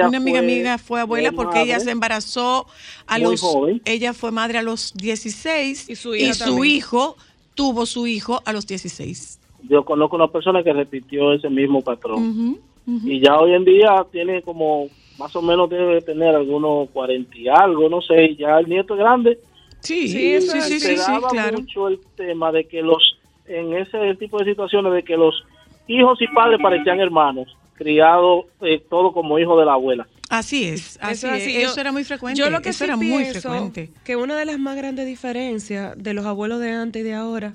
una 0.08 0.18
amiga 0.18 0.42
mía 0.42 0.78
fue 0.78 1.00
abuela 1.00 1.32
porque 1.32 1.62
ella 1.62 1.80
se 1.80 1.92
embarazó 1.92 2.68
a 3.08 3.18
muy 3.18 3.32
los, 3.32 3.42
joven. 3.42 3.82
ella 3.86 4.14
fue 4.14 4.32
madre 4.32 4.58
a 4.58 4.62
los 4.62 4.94
16 4.96 5.90
y 5.90 5.96
su 5.96 6.10
su, 6.10 6.16
hija 6.16 6.46
también. 6.46 6.76
hijo 6.76 7.16
tuvo 7.56 7.86
su 7.86 8.06
hijo 8.06 8.42
a 8.46 8.52
los 8.52 8.68
16. 8.68 9.40
Yo 9.70 9.84
conozco 9.86 10.16
una 10.16 10.28
persona 10.28 10.64
que 10.64 10.74
repitió 10.74 11.34
ese 11.34 11.50
mismo 11.50 11.82
patrón. 11.82 12.58
Y 13.04 13.20
ya 13.20 13.38
hoy 13.40 13.54
en 13.54 13.66
día 13.66 14.06
tiene 14.12 14.42
como, 14.44 14.88
más 15.18 15.36
o 15.36 15.42
menos 15.42 15.70
debe 15.70 16.02
tener 16.02 16.36
algunos 16.36 16.90
40 16.92 17.36
y 17.38 17.48
algo, 17.48 17.90
no 17.90 18.02
sé, 18.02 18.26
y 18.26 18.36
ya 18.36 18.60
el 18.60 18.68
nieto 18.70 18.94
es 18.94 19.00
grande. 19.00 19.40
Sí, 19.80 20.08
Sí, 20.08 20.34
eso 20.34 20.52
sí, 20.54 20.62
sí, 20.62 20.80
sí, 20.80 20.98
sí, 20.98 21.12
claro. 21.30 21.58
mucho 21.60 21.88
el 21.88 22.00
tema 22.16 22.52
de 22.52 22.66
que 22.66 22.82
los, 22.82 23.18
en 23.48 23.74
ese 23.74 24.16
tipo 24.16 24.38
de 24.40 24.46
situaciones, 24.46 24.94
de 24.94 25.04
que 25.04 25.16
los 25.18 25.44
hijos 25.88 26.20
y 26.22 26.28
padres 26.28 26.60
parecían 26.62 27.00
hermanos, 27.00 27.56
criados 27.76 28.46
eh, 28.62 28.82
todo 28.90 29.12
como 29.14 29.38
hijo 29.40 29.60
de 29.60 29.66
la 29.66 29.74
abuela. 29.74 30.08
Así 30.30 30.64
es, 30.66 30.98
así 31.02 31.26
Eso 31.26 31.28
es. 31.36 31.42
así. 31.44 31.56
Eso 31.58 31.76
Yo- 31.76 31.82
era 31.82 31.92
muy 31.92 32.04
frecuente. 32.04 32.40
Yo 32.40 32.50
lo 32.50 32.62
que 32.62 32.70
eso 32.70 32.80
sí 32.80 32.84
era 32.86 32.98
muy 32.98 33.26
frecuente. 33.26 33.92
que 34.04 34.16
una 34.16 34.36
de 34.38 34.46
las 34.46 34.58
más 34.58 34.76
grandes 34.76 35.06
diferencias 35.06 35.94
de 36.02 36.14
los 36.16 36.26
abuelos 36.26 36.60
de 36.60 36.72
antes 36.72 37.02
y 37.02 37.06
de 37.06 37.14
ahora 37.14 37.54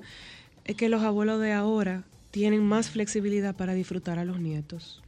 es 0.71 0.77
que 0.77 0.89
los 0.89 1.03
abuelos 1.03 1.41
de 1.41 1.53
ahora 1.53 2.05
tienen 2.31 2.63
más 2.63 2.91
flexibilidad 2.91 3.55
para 3.57 3.75
disfrutar 3.75 4.19
a 4.19 4.25
los 4.25 4.39
nietos. 4.41 5.03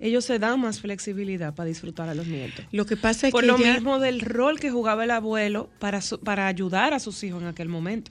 Ellos 0.00 0.24
se 0.24 0.38
dan 0.38 0.60
más 0.60 0.80
flexibilidad 0.80 1.54
para 1.54 1.66
disfrutar 1.68 2.08
a 2.08 2.14
los 2.14 2.26
nietos. 2.26 2.64
Lo 2.70 2.86
que 2.86 2.96
pasa 2.96 3.26
es 3.28 3.32
Por 3.32 3.40
que 3.42 3.46
lo 3.48 3.58
ya- 3.58 3.74
mismo 3.74 3.98
del 3.98 4.20
rol 4.20 4.60
que 4.60 4.70
jugaba 4.70 5.04
el 5.04 5.10
abuelo 5.10 5.68
para, 5.80 6.00
su- 6.00 6.20
para 6.20 6.46
ayudar 6.46 6.94
a 6.94 7.00
sus 7.00 7.22
hijos 7.24 7.42
en 7.42 7.48
aquel 7.48 7.68
momento. 7.68 8.10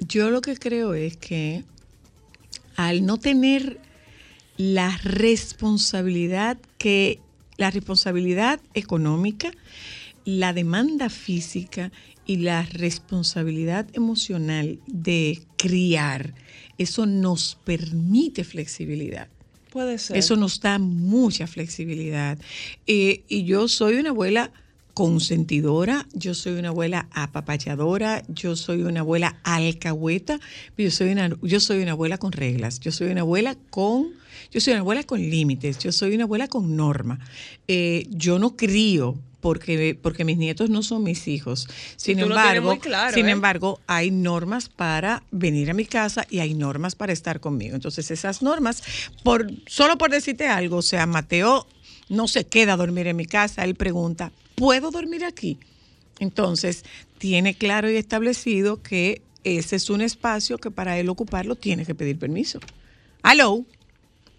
Yo 0.00 0.30
lo 0.30 0.40
que 0.40 0.56
creo 0.56 0.94
es 0.94 1.16
que 1.16 1.64
al 2.76 3.04
no 3.06 3.18
tener 3.18 3.78
la 4.56 4.96
responsabilidad 5.04 6.58
que 6.78 7.20
la 7.56 7.70
responsabilidad 7.70 8.60
económica, 8.74 9.50
la 10.24 10.52
demanda 10.52 11.08
física 11.08 11.90
y 12.26 12.36
la 12.36 12.62
responsabilidad 12.62 13.86
emocional 13.94 14.78
de 14.86 15.40
criar, 15.56 16.34
eso 16.76 17.06
nos 17.06 17.58
permite 17.64 18.44
flexibilidad. 18.44 19.28
Puede 19.70 19.98
ser. 19.98 20.16
Eso 20.16 20.36
nos 20.36 20.60
da 20.60 20.78
mucha 20.78 21.46
flexibilidad. 21.46 22.38
Eh, 22.86 23.24
y 23.28 23.44
yo 23.44 23.68
soy 23.68 23.94
una 23.96 24.10
abuela 24.10 24.52
consentidora, 24.98 26.08
yo 26.12 26.34
soy 26.34 26.54
una 26.54 26.70
abuela 26.70 27.08
apapachadora, 27.12 28.24
yo 28.26 28.56
soy 28.56 28.82
una 28.82 29.00
abuela 29.00 29.38
alcahueta, 29.44 30.40
yo 30.76 30.90
soy 30.90 31.10
una, 31.10 31.30
yo 31.40 31.60
soy 31.60 31.82
una 31.82 31.92
abuela 31.92 32.18
con 32.18 32.32
reglas, 32.32 32.80
yo 32.80 32.90
soy 32.90 33.12
una 33.12 33.20
abuela 33.20 33.56
con, 33.70 34.08
yo 34.50 34.60
soy 34.60 34.72
una 34.72 34.80
abuela 34.80 35.04
con 35.04 35.20
límites, 35.20 35.78
yo 35.78 35.92
soy 35.92 36.14
una 36.16 36.24
abuela 36.24 36.48
con 36.48 36.74
norma. 36.74 37.20
Eh, 37.68 38.08
yo 38.10 38.40
no 38.40 38.56
crío 38.56 39.14
porque, 39.40 39.98
porque 40.00 40.24
mis 40.24 40.36
nietos 40.36 40.70
no 40.70 40.82
son 40.82 41.02
mis 41.02 41.28
hijos. 41.28 41.68
Sin 41.96 42.18
embargo, 42.18 42.78
claro, 42.78 43.14
sin 43.14 43.28
¿eh? 43.28 43.32
embargo, 43.32 43.80
hay 43.86 44.10
normas 44.10 44.68
para 44.68 45.22
venir 45.30 45.70
a 45.70 45.74
mi 45.74 45.84
casa 45.84 46.26
y 46.28 46.40
hay 46.40 46.54
normas 46.54 46.94
para 46.94 47.12
estar 47.12 47.40
conmigo. 47.40 47.74
Entonces, 47.74 48.10
esas 48.10 48.42
normas, 48.42 48.82
por, 49.22 49.46
solo 49.66 49.98
por 49.98 50.10
decirte 50.10 50.48
algo, 50.48 50.78
o 50.78 50.82
sea, 50.82 51.06
Mateo 51.06 51.66
no 52.08 52.26
se 52.28 52.46
queda 52.46 52.74
a 52.74 52.76
dormir 52.76 53.06
en 53.06 53.16
mi 53.16 53.26
casa, 53.26 53.64
él 53.64 53.74
pregunta, 53.74 54.32
¿puedo 54.54 54.90
dormir 54.90 55.24
aquí? 55.24 55.58
Entonces, 56.18 56.84
tiene 57.18 57.54
claro 57.54 57.90
y 57.90 57.96
establecido 57.96 58.82
que 58.82 59.22
ese 59.44 59.76
es 59.76 59.88
un 59.88 60.00
espacio 60.00 60.58
que 60.58 60.70
para 60.70 60.98
él 60.98 61.08
ocuparlo 61.08 61.54
tiene 61.54 61.86
que 61.86 61.94
pedir 61.94 62.18
permiso. 62.18 62.58
Aló, 63.22 63.64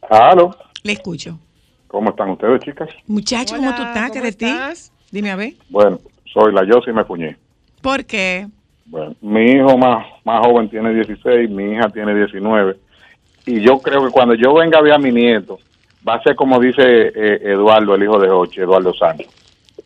Aló, 0.09 0.57
le 0.83 0.93
escucho. 0.93 1.39
¿Cómo 1.89 2.11
están 2.11 2.29
ustedes, 2.29 2.61
chicas? 2.61 2.89
Muchacho, 3.07 3.55
¿cómo 3.57 3.75
tú 3.75 3.81
estás? 3.81 4.11
¿Qué 4.11 4.21
de 4.21 4.31
ti? 4.31 4.53
Dime 5.11 5.31
a 5.31 5.35
ver. 5.35 5.53
Bueno, 5.69 5.99
soy 6.31 6.53
la 6.53 6.63
yo 6.63 6.79
y 6.87 6.93
me 6.93 7.03
fuñé. 7.03 7.35
¿Por 7.81 8.05
qué? 8.05 8.47
Bueno, 8.85 9.15
mi 9.21 9.51
hijo 9.51 9.77
más, 9.77 10.05
más 10.23 10.45
joven 10.45 10.69
tiene 10.69 10.93
16, 10.93 11.49
mi 11.49 11.73
hija 11.73 11.89
tiene 11.89 12.15
19. 12.15 12.77
Y 13.45 13.61
yo 13.61 13.79
creo 13.79 14.05
que 14.05 14.11
cuando 14.11 14.35
yo 14.35 14.53
venga 14.53 14.79
a 14.79 14.81
ver 14.81 14.93
a 14.93 14.97
mi 14.97 15.11
nieto, 15.11 15.59
va 16.07 16.15
a 16.15 16.23
ser 16.23 16.35
como 16.35 16.59
dice 16.59 16.81
eh, 16.83 17.39
Eduardo, 17.43 17.95
el 17.95 18.03
hijo 18.03 18.19
de 18.19 18.29
Oche, 18.29 18.61
Eduardo 18.61 18.93
Sánchez, 18.93 19.27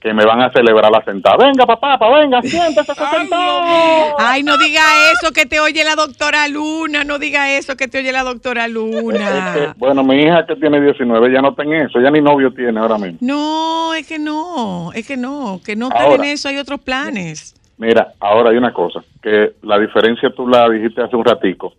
que 0.03 0.13
me 0.13 0.25
van 0.25 0.41
a 0.41 0.51
celebrar 0.51 0.91
la 0.91 1.01
sentada. 1.05 1.37
Venga, 1.45 1.65
papá, 1.65 1.97
papá, 1.97 2.19
venga, 2.19 2.41
siéntese 2.41 2.93
sentado. 2.93 4.15
Ay, 4.19 4.43
no 4.43 4.57
diga 4.57 4.81
eso, 5.13 5.31
que 5.31 5.45
te 5.45 5.61
oye 5.61 5.81
la 5.85 5.95
doctora 5.95 6.45
Luna, 6.49 7.05
no 7.05 7.19
diga 7.19 7.49
eso, 7.55 7.77
que 7.77 7.87
te 7.87 7.99
oye 7.99 8.11
la 8.11 8.23
doctora 8.23 8.65
Es 8.65 8.71
Luna. 8.73 9.53
que, 9.53 9.69
bueno, 9.77 10.03
mi 10.03 10.21
hija 10.21 10.45
que 10.45 10.57
tiene 10.57 10.81
19, 10.81 11.31
ya 11.31 11.41
no 11.41 11.51
está 11.51 11.63
en 11.63 11.73
eso, 11.75 12.01
ya 12.01 12.11
ni 12.11 12.19
novio 12.19 12.51
tiene 12.53 12.77
ahora 12.81 12.97
mismo. 12.97 13.17
No, 13.21 13.93
es 13.93 14.05
que 14.05 14.19
no, 14.19 14.91
es 14.93 15.07
que 15.07 15.15
no, 15.15 15.61
que 15.65 15.77
no 15.77 15.87
están 15.87 16.01
Ahora. 16.01 16.15
en 16.25 16.31
eso, 16.31 16.49
hay 16.49 16.57
otros 16.57 16.81
planes. 16.81 17.55
Mira, 17.77 18.11
ahora 18.19 18.49
hay 18.49 18.57
una 18.57 18.73
cosa, 18.73 19.01
que 19.21 19.53
la 19.61 19.79
diferencia 19.79 20.29
tú 20.35 20.45
la 20.49 20.69
dijiste 20.69 21.01
hace 21.01 21.15
un 21.15 21.23
ratico, 21.23 21.75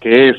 que 0.00 0.28
es 0.28 0.36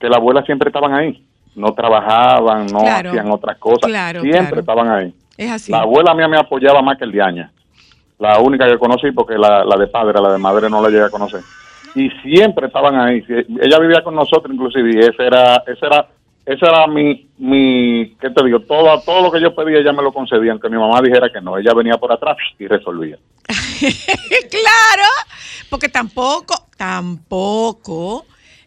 que 0.00 0.08
las 0.08 0.16
abuelas 0.16 0.46
siempre 0.46 0.70
estaban 0.70 0.94
ahí, 0.94 1.22
no 1.54 1.72
trabajaban, 1.74 2.64
no 2.66 2.78
Claro. 2.80 3.10
hacían 3.10 3.30
otras 3.30 3.58
cosas, 3.58 3.82
Claro, 3.90 4.22
siempre 4.22 4.46
claro. 4.46 4.60
estaban 4.60 4.90
ahí. 4.90 5.14
Es 5.38 5.50
así. 5.50 5.72
La 5.72 5.82
abuela 5.82 6.14
mía 6.14 6.28
me 6.28 6.36
apoyaba 6.36 6.82
más 6.82 6.98
que 6.98 7.04
el 7.04 7.12
de 7.12 7.22
Aña, 7.22 7.52
la 8.18 8.40
única 8.40 8.68
que 8.68 8.76
conocí 8.76 9.12
porque 9.12 9.38
la, 9.38 9.64
la 9.64 9.76
de 9.76 9.86
padre, 9.86 10.20
la 10.20 10.32
de 10.32 10.38
madre 10.38 10.68
no 10.68 10.82
la 10.82 10.88
llegué 10.88 11.04
a 11.04 11.10
conocer. 11.10 11.40
Y 11.94 12.10
siempre 12.22 12.66
estaban 12.66 13.00
ahí, 13.00 13.24
ella 13.28 13.78
vivía 13.78 14.02
con 14.02 14.14
nosotros 14.14 14.52
inclusive 14.52 14.90
y 14.94 14.98
ese 14.98 15.24
era, 15.24 15.62
ese 15.66 15.86
era, 15.86 16.08
ese 16.44 16.66
era 16.66 16.86
mi, 16.88 17.28
mi, 17.38 18.16
¿qué 18.20 18.30
te 18.30 18.44
digo? 18.44 18.60
Todo, 18.60 19.00
todo 19.02 19.22
lo 19.22 19.30
que 19.30 19.40
yo 19.40 19.54
pedía 19.54 19.78
ella 19.78 19.92
me 19.92 20.02
lo 20.02 20.12
concedía, 20.12 20.52
aunque 20.52 20.68
mi 20.68 20.76
mamá 20.76 21.00
dijera 21.00 21.30
que 21.32 21.40
no, 21.40 21.56
ella 21.56 21.72
venía 21.72 21.96
por 21.96 22.12
atrás 22.12 22.36
y 22.58 22.66
resolvía. 22.66 23.16
claro, 23.46 25.08
porque 25.70 25.88
tampoco, 25.88 26.54
tampoco 26.76 28.26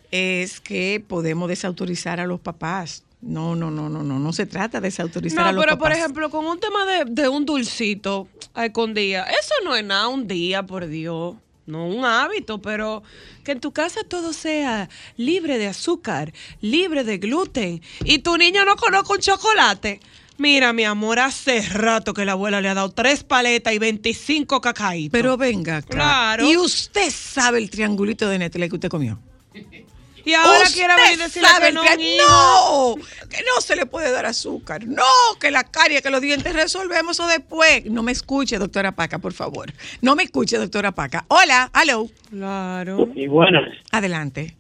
es 0.10 0.60
que 0.62 1.03
podemos 1.05 1.49
desautorizar 1.49 2.19
a 2.19 2.25
los 2.25 2.39
papás. 2.39 3.03
No, 3.21 3.55
no, 3.55 3.69
no, 3.69 3.88
no, 3.88 4.01
no, 4.01 4.17
no 4.17 4.34
se 4.34 4.47
trata 4.47 4.81
de 4.81 4.88
desautorizar 4.88 5.39
a 5.39 5.51
No, 5.51 5.51
los 5.53 5.63
pero 5.63 5.77
por 5.77 5.91
ejemplo, 5.91 6.29
con 6.29 6.45
un 6.45 6.60
tema 6.60 6.86
de, 6.86 7.05
de 7.05 7.29
un 7.29 7.45
dulcito 7.45 8.27
a 8.53 8.65
escondida, 8.65 9.23
eso 9.23 9.53
no 9.63 9.75
es 9.75 9.84
nada 9.84 10.07
un 10.07 10.27
día, 10.27 10.63
por 10.63 10.88
Dios. 10.88 11.36
No 11.67 11.86
un 11.86 12.03
hábito, 12.03 12.62
pero 12.62 13.03
que 13.43 13.51
en 13.51 13.60
tu 13.60 13.71
casa 13.71 14.01
todo 14.03 14.34
sea 14.34 14.89
libre 15.15 15.60
de 15.60 15.67
azúcar, 15.67 16.34
libre 16.60 17.03
de 17.03 17.19
gluten 17.19 17.81
y 18.03 18.19
tu 18.19 18.36
niño 18.38 18.65
no 18.65 18.75
conozca 18.75 19.13
un 19.13 19.19
chocolate. 19.19 19.99
Mira, 20.38 20.73
mi 20.73 20.86
amor, 20.86 21.19
hace 21.19 21.62
rato 21.62 22.15
que 22.15 22.25
la 22.25 22.31
abuela 22.31 22.62
le 22.62 22.69
ha 22.69 22.73
dado 22.73 22.89
tres 22.89 23.23
paletas 23.23 23.73
y 23.73 23.77
25 23.77 24.60
cacaitos. 24.60 25.12
Pero 25.12 25.38
venga, 25.38 25.77
acá. 25.77 25.89
Claro. 25.89 26.49
Y 26.49 26.57
usted 26.57 27.12
sabe 27.12 27.60
el 27.60 27.69
triangulito 27.69 28.27
de 28.27 28.39
Nestlé 28.39 28.67
que 28.67 28.75
usted 28.75 28.89
comió. 28.89 29.19
Y 30.25 30.34
ahora 30.34 30.65
quiere 30.73 30.93
venir 30.95 31.21
a 31.21 31.23
decirle 31.23 31.47
que 31.62 31.71
no, 31.71 31.84
hijo. 31.84 32.97
no, 32.97 33.27
que 33.29 33.38
no 33.38 33.62
se 33.62 33.75
le 33.75 33.86
puede 33.86 34.12
dar 34.12 34.25
azúcar. 34.25 34.86
No, 34.86 35.03
que 35.39 35.51
la 35.51 35.63
carie, 35.63 36.01
que 36.01 36.10
los 36.10 36.21
dientes 36.21 36.53
resolvemos 36.53 37.12
eso 37.12 37.27
después. 37.27 37.86
No 37.86 38.03
me 38.03 38.12
escuche, 38.12 38.57
doctora 38.57 38.93
Paca, 38.93 39.19
por 39.19 39.34
favor. 39.34 39.71
No 40.01 40.15
me 40.15 40.23
escuche, 40.23 40.57
doctora 40.57 40.91
Paca. 40.91 41.25
Hola, 41.27 41.71
hello. 41.73 42.07
Claro. 42.29 43.10
Y 43.15 43.27
bueno, 43.27 43.60
Adelante. 43.91 44.55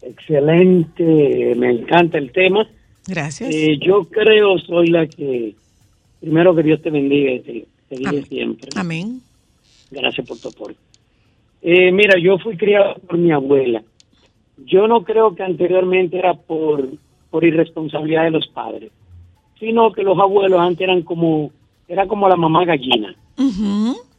excelente, 0.00 1.54
me 1.56 1.70
encanta 1.70 2.18
el 2.18 2.32
tema. 2.32 2.68
Gracias. 3.06 3.52
Eh, 3.52 3.78
yo 3.84 4.04
creo, 4.04 4.58
soy 4.58 4.88
la 4.88 5.06
que, 5.06 5.54
primero 6.20 6.54
que 6.54 6.62
Dios 6.62 6.82
te 6.82 6.90
bendiga 6.90 7.32
y 7.32 7.40
te, 7.40 7.66
te 7.88 7.96
guíe 7.96 8.24
siempre. 8.26 8.68
Amén. 8.76 9.20
Gracias 9.90 10.26
por 10.26 10.38
tu 10.38 10.48
aporte. 10.48 10.78
Eh, 11.62 11.92
mira, 11.92 12.18
yo 12.20 12.38
fui 12.38 12.56
criado 12.56 12.96
por 13.06 13.18
mi 13.18 13.30
abuela. 13.30 13.82
Yo 14.56 14.86
no 14.86 15.02
creo 15.02 15.34
que 15.34 15.42
anteriormente 15.42 16.18
era 16.18 16.34
por, 16.34 16.88
por 17.30 17.44
irresponsabilidad 17.44 18.24
de 18.24 18.30
los 18.30 18.46
padres, 18.48 18.92
sino 19.58 19.92
que 19.92 20.02
los 20.02 20.18
abuelos 20.18 20.60
antes 20.60 20.80
eran 20.80 21.02
como, 21.02 21.50
era 21.88 22.06
como 22.06 22.28
la 22.28 22.36
mamá 22.36 22.64
gallina. 22.64 23.14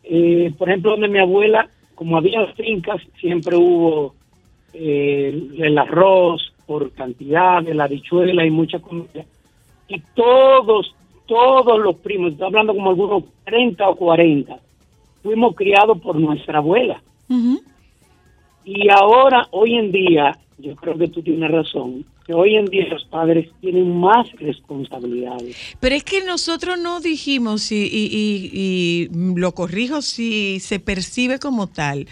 Eh, 0.03 0.53
por 0.57 0.69
ejemplo, 0.69 0.91
donde 0.91 1.07
mi 1.07 1.19
abuela, 1.19 1.69
como 1.95 2.17
había 2.17 2.45
fincas, 2.53 3.01
siempre 3.19 3.55
hubo 3.55 4.15
eh, 4.73 5.49
el 5.57 5.77
arroz 5.77 6.53
por 6.65 6.91
cantidad, 6.91 7.61
de 7.61 7.73
la 7.73 7.85
habichuela 7.85 8.45
y 8.45 8.49
mucha 8.49 8.79
comida. 8.79 9.25
Y 9.87 10.01
todos, 10.15 10.95
todos 11.25 11.79
los 11.79 11.95
primos, 11.97 12.31
estoy 12.31 12.47
hablando 12.47 12.73
como 12.73 12.89
algunos 12.89 13.23
30 13.45 13.89
o 13.89 13.95
40, 13.95 14.57
fuimos 15.21 15.55
criados 15.55 15.99
por 15.99 16.19
nuestra 16.19 16.57
abuela. 16.59 17.01
Y 18.65 18.89
ahora, 18.89 19.47
hoy 19.51 19.75
en 19.75 19.91
día, 19.91 20.37
yo 20.57 20.75
creo 20.75 20.97
que 20.97 21.07
tú 21.09 21.21
tienes 21.21 21.51
razón, 21.51 22.05
que 22.25 22.33
hoy 22.33 22.55
en 22.55 22.65
día 22.65 22.87
los 22.87 23.03
padres 23.05 23.49
tienen 23.59 23.97
más 23.99 24.31
responsabilidades. 24.33 25.55
Pero 25.79 25.95
es 25.95 26.03
que 26.03 26.23
nosotros 26.23 26.79
no 26.79 26.99
dijimos, 27.01 27.71
y, 27.71 27.83
y- 27.83 28.09
y- 28.11 28.49
y 28.53 29.35
lo 29.39 29.51
corrijo 29.53 30.01
si 30.01 30.59
se 30.59 30.79
percibe 30.79 31.39
como 31.39 31.67
tal, 31.67 32.07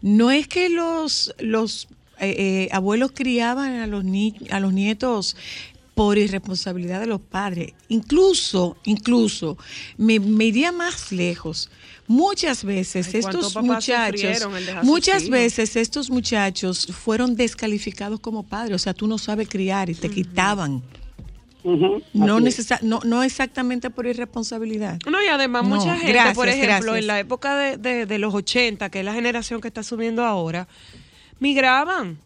no 0.00 0.30
es 0.30 0.48
que 0.48 0.68
los, 0.68 1.34
los 1.38 1.88
eh, 2.20 2.34
eh, 2.38 2.68
abuelos 2.72 3.12
criaban 3.12 3.74
a 3.80 3.86
los, 3.86 4.04
ni- 4.04 4.34
a 4.50 4.60
los 4.60 4.72
nietos 4.72 5.36
por 5.94 6.16
irresponsabilidad 6.18 7.00
de 7.00 7.06
los 7.06 7.20
padres. 7.20 7.74
Incluso, 7.88 8.76
incluso, 8.84 9.58
me, 9.98 10.18
me 10.20 10.46
iría 10.46 10.72
más 10.72 11.12
lejos. 11.12 11.70
Muchas 12.08 12.64
veces 12.64 13.06
Ay, 13.14 13.20
¿cuántos 13.20 13.48
estos 13.48 13.62
muchachos, 13.62 14.48
muchas 14.82 15.28
veces 15.28 15.76
estos 15.76 16.10
muchachos 16.10 16.86
fueron 16.86 17.36
descalificados 17.36 18.20
como 18.20 18.42
padres. 18.42 18.74
O 18.76 18.78
sea, 18.78 18.92
tú 18.94 19.06
no 19.06 19.18
sabes 19.18 19.48
criar 19.48 19.88
y 19.90 19.94
te 19.94 20.08
quitaban. 20.10 20.82
No, 21.64 22.38
es. 22.38 22.44
necesa- 22.44 22.80
no, 22.82 23.00
no 23.04 23.22
exactamente 23.22 23.88
por 23.88 24.06
irresponsabilidad. 24.06 24.98
No, 25.08 25.22
y 25.22 25.26
además 25.28 25.62
No, 25.62 25.76
mucha 25.76 25.94
gente, 25.96 26.12
gracias, 26.12 26.34
por 26.34 26.48
ejemplo, 26.48 26.68
gracias. 26.92 26.96
en 26.98 27.06
la 27.06 27.20
época 27.20 27.54
de, 27.56 27.76
de- 27.76 28.06
de 28.06 28.18
los 28.18 28.34
80, 28.34 28.90
que 28.90 28.98
es 28.98 29.04
la 29.04 29.14
generación 29.14 29.60
que 29.60 29.68
está 29.68 29.82
subiendo 29.84 30.24
ahora, 30.24 30.66
migraban. 31.38 32.18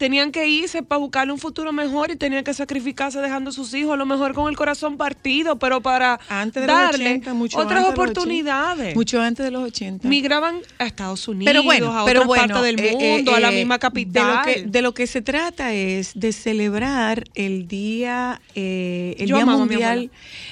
Tenían 0.00 0.32
que 0.32 0.48
irse 0.48 0.82
para 0.82 0.98
buscarle 0.98 1.30
un 1.30 1.38
futuro 1.38 1.74
mejor 1.74 2.10
y 2.10 2.16
tenían 2.16 2.42
que 2.42 2.54
sacrificarse 2.54 3.20
dejando 3.20 3.50
a 3.50 3.52
sus 3.52 3.74
hijos, 3.74 3.92
a 3.92 3.96
lo 3.98 4.06
mejor 4.06 4.32
con 4.32 4.48
el 4.48 4.56
corazón 4.56 4.96
partido, 4.96 5.58
pero 5.58 5.82
para 5.82 6.18
Antes 6.30 6.62
de 6.62 6.66
los 6.66 6.74
darle 6.74 7.10
80, 7.10 7.34
mucho 7.34 7.58
otras 7.58 7.80
antes 7.80 7.84
de 7.84 7.90
los 7.90 8.00
80. 8.00 8.02
oportunidades. 8.02 8.96
Mucho 8.96 9.20
antes 9.20 9.44
de 9.44 9.50
los 9.50 9.62
80. 9.62 10.08
Migraban 10.08 10.62
a 10.78 10.86
Estados 10.86 11.28
Unidos, 11.28 11.52
pero 11.52 11.62
bueno, 11.62 11.92
a 11.94 12.06
pero 12.06 12.20
otras 12.20 12.28
bueno, 12.28 12.54
partes 12.54 12.62
del 12.62 12.80
eh, 12.80 12.92
mundo, 12.92 13.32
eh, 13.32 13.34
a 13.34 13.40
la 13.40 13.52
eh, 13.52 13.56
misma 13.56 13.78
capital. 13.78 14.26
De 14.26 14.32
lo, 14.32 14.42
que, 14.42 14.70
de 14.70 14.82
lo 14.82 14.94
que 14.94 15.06
se 15.06 15.20
trata 15.20 15.74
es 15.74 16.12
de 16.14 16.32
celebrar 16.32 17.24
el 17.34 17.68
día, 17.68 18.40
eh, 18.54 19.16
el 19.18 19.28
Yo 19.28 19.36
día 19.36 19.44
mundial, 19.44 20.10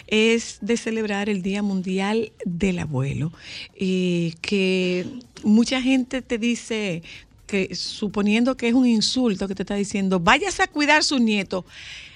es 0.09 0.59
de 0.61 0.77
celebrar 0.77 1.31
el 1.31 1.41
día 1.41 1.63
mundial 1.63 2.33
del 2.45 2.81
abuelo, 2.81 3.33
eh, 3.77 4.35
que 4.43 5.07
mucha 5.43 5.81
gente 5.81 6.23
te 6.23 6.39
dice 6.39 7.03
que 7.49 7.75
suponiendo 7.75 8.57
que 8.57 8.69
es 8.69 8.75
un 8.75 8.87
insulto 8.87 9.49
que 9.49 9.57
te 9.57 9.65
está 9.65 9.75
diciendo, 9.75 10.21
vayas 10.21 10.61
a 10.61 10.69
cuidar 10.69 11.03
sus 11.03 11.21
nietos. 11.21 11.65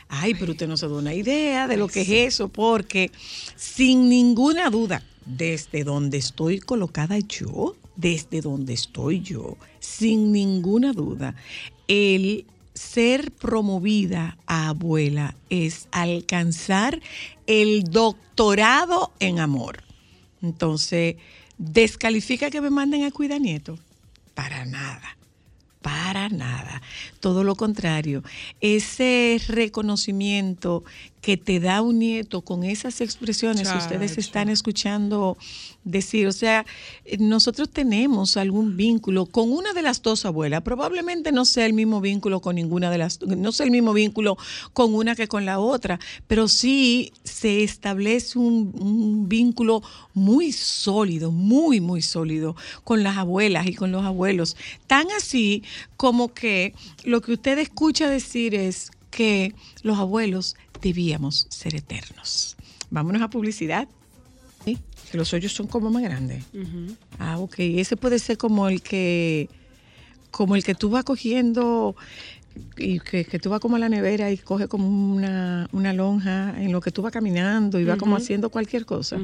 Ay, 0.08 0.34
pero 0.34 0.52
usted 0.52 0.68
no 0.68 0.76
se 0.76 0.86
da 0.86 0.94
una 0.94 1.14
idea 1.14 1.66
de 1.66 1.76
lo 1.78 1.88
que 1.88 2.02
es 2.02 2.08
eso, 2.10 2.48
porque 2.48 3.10
sin 3.56 4.08
ninguna 4.08 4.70
duda, 4.70 5.02
desde 5.24 5.84
donde 5.84 6.18
estoy 6.18 6.60
colocada 6.60 7.18
yo, 7.18 7.74
desde 7.96 8.42
donde 8.42 8.74
estoy 8.74 9.22
yo, 9.22 9.56
sin 9.80 10.30
ninguna 10.30 10.92
duda, 10.92 11.34
el 11.88 12.44
ser 12.74 13.32
promovida 13.32 14.36
a 14.46 14.68
abuela 14.68 15.34
es 15.48 15.88
alcanzar 15.92 17.00
el 17.46 17.84
doctorado 17.84 19.12
en 19.18 19.38
amor. 19.38 19.82
Entonces, 20.42 21.16
¿descalifica 21.56 22.50
que 22.50 22.60
me 22.60 22.70
manden 22.70 23.04
a 23.04 23.10
cuidar 23.10 23.40
nietos? 23.40 23.80
Para 24.34 24.64
nada. 24.64 25.16
Para 25.82 26.28
nada. 26.28 26.80
Todo 27.20 27.44
lo 27.44 27.56
contrario. 27.56 28.22
Ese 28.60 29.40
reconocimiento 29.48 30.84
que 31.22 31.36
te 31.36 31.60
da 31.60 31.82
un 31.82 32.00
nieto 32.00 32.42
con 32.42 32.64
esas 32.64 33.00
expresiones 33.00 33.68
que 33.68 33.78
ustedes 33.78 34.18
están 34.18 34.48
escuchando 34.48 35.38
decir, 35.84 36.26
o 36.26 36.32
sea, 36.32 36.66
eh, 37.04 37.16
nosotros 37.18 37.70
tenemos 37.70 38.36
algún 38.36 38.76
vínculo 38.76 39.26
con 39.26 39.52
una 39.52 39.72
de 39.72 39.82
las 39.82 40.02
dos 40.02 40.24
abuelas, 40.26 40.62
probablemente 40.62 41.30
no 41.30 41.44
sea 41.44 41.64
el 41.66 41.74
mismo 41.74 42.00
vínculo 42.00 42.40
con 42.40 42.56
ninguna 42.56 42.90
de 42.90 42.98
las, 42.98 43.22
no 43.22 43.52
sea 43.52 43.66
el 43.66 43.70
mismo 43.70 43.92
vínculo 43.92 44.36
con 44.72 44.94
una 44.94 45.14
que 45.14 45.28
con 45.28 45.44
la 45.44 45.60
otra, 45.60 46.00
pero 46.26 46.48
sí 46.48 47.12
se 47.22 47.62
establece 47.62 48.40
un, 48.40 48.74
un 48.80 49.28
vínculo 49.28 49.80
muy 50.14 50.50
sólido, 50.50 51.30
muy, 51.30 51.80
muy 51.80 52.02
sólido 52.02 52.56
con 52.82 53.04
las 53.04 53.16
abuelas 53.16 53.68
y 53.68 53.74
con 53.74 53.92
los 53.92 54.04
abuelos. 54.04 54.56
Tan 54.88 55.06
así 55.12 55.62
como 55.96 56.34
que 56.34 56.74
lo 57.04 57.20
que 57.20 57.34
usted 57.34 57.58
escucha 57.58 58.10
decir 58.10 58.56
es 58.56 58.90
que 59.12 59.54
los 59.82 59.98
abuelos 59.98 60.56
debíamos 60.82 61.46
ser 61.48 61.74
eternos. 61.74 62.56
Vámonos 62.90 63.22
a 63.22 63.30
publicidad. 63.30 63.88
Sí, 64.64 64.78
que 65.10 65.16
los 65.16 65.32
hoyos 65.32 65.52
son 65.52 65.66
como 65.66 65.90
más 65.90 66.02
grandes. 66.02 66.44
Ah, 67.18 67.38
ok. 67.38 67.54
Ese 67.58 67.96
puede 67.96 68.18
ser 68.18 68.36
como 68.36 68.68
el 68.68 68.82
que, 68.82 69.48
como 70.30 70.54
el 70.56 70.62
que 70.62 70.74
tú 70.74 70.90
vas 70.90 71.04
cogiendo 71.04 71.96
y 72.76 73.00
que, 73.00 73.24
que 73.24 73.38
tú 73.38 73.50
vas 73.50 73.60
como 73.60 73.76
a 73.76 73.78
la 73.78 73.88
nevera 73.88 74.30
y 74.30 74.36
coge 74.36 74.68
como 74.68 74.86
una, 74.86 75.68
una 75.72 75.92
lonja 75.92 76.54
en 76.62 76.70
lo 76.70 76.80
que 76.80 76.90
tú 76.90 77.02
vas 77.02 77.12
caminando 77.12 77.80
y 77.80 77.84
vas 77.84 77.98
como 77.98 78.16
haciendo 78.16 78.50
cualquier 78.50 78.84
cosa. 78.84 79.18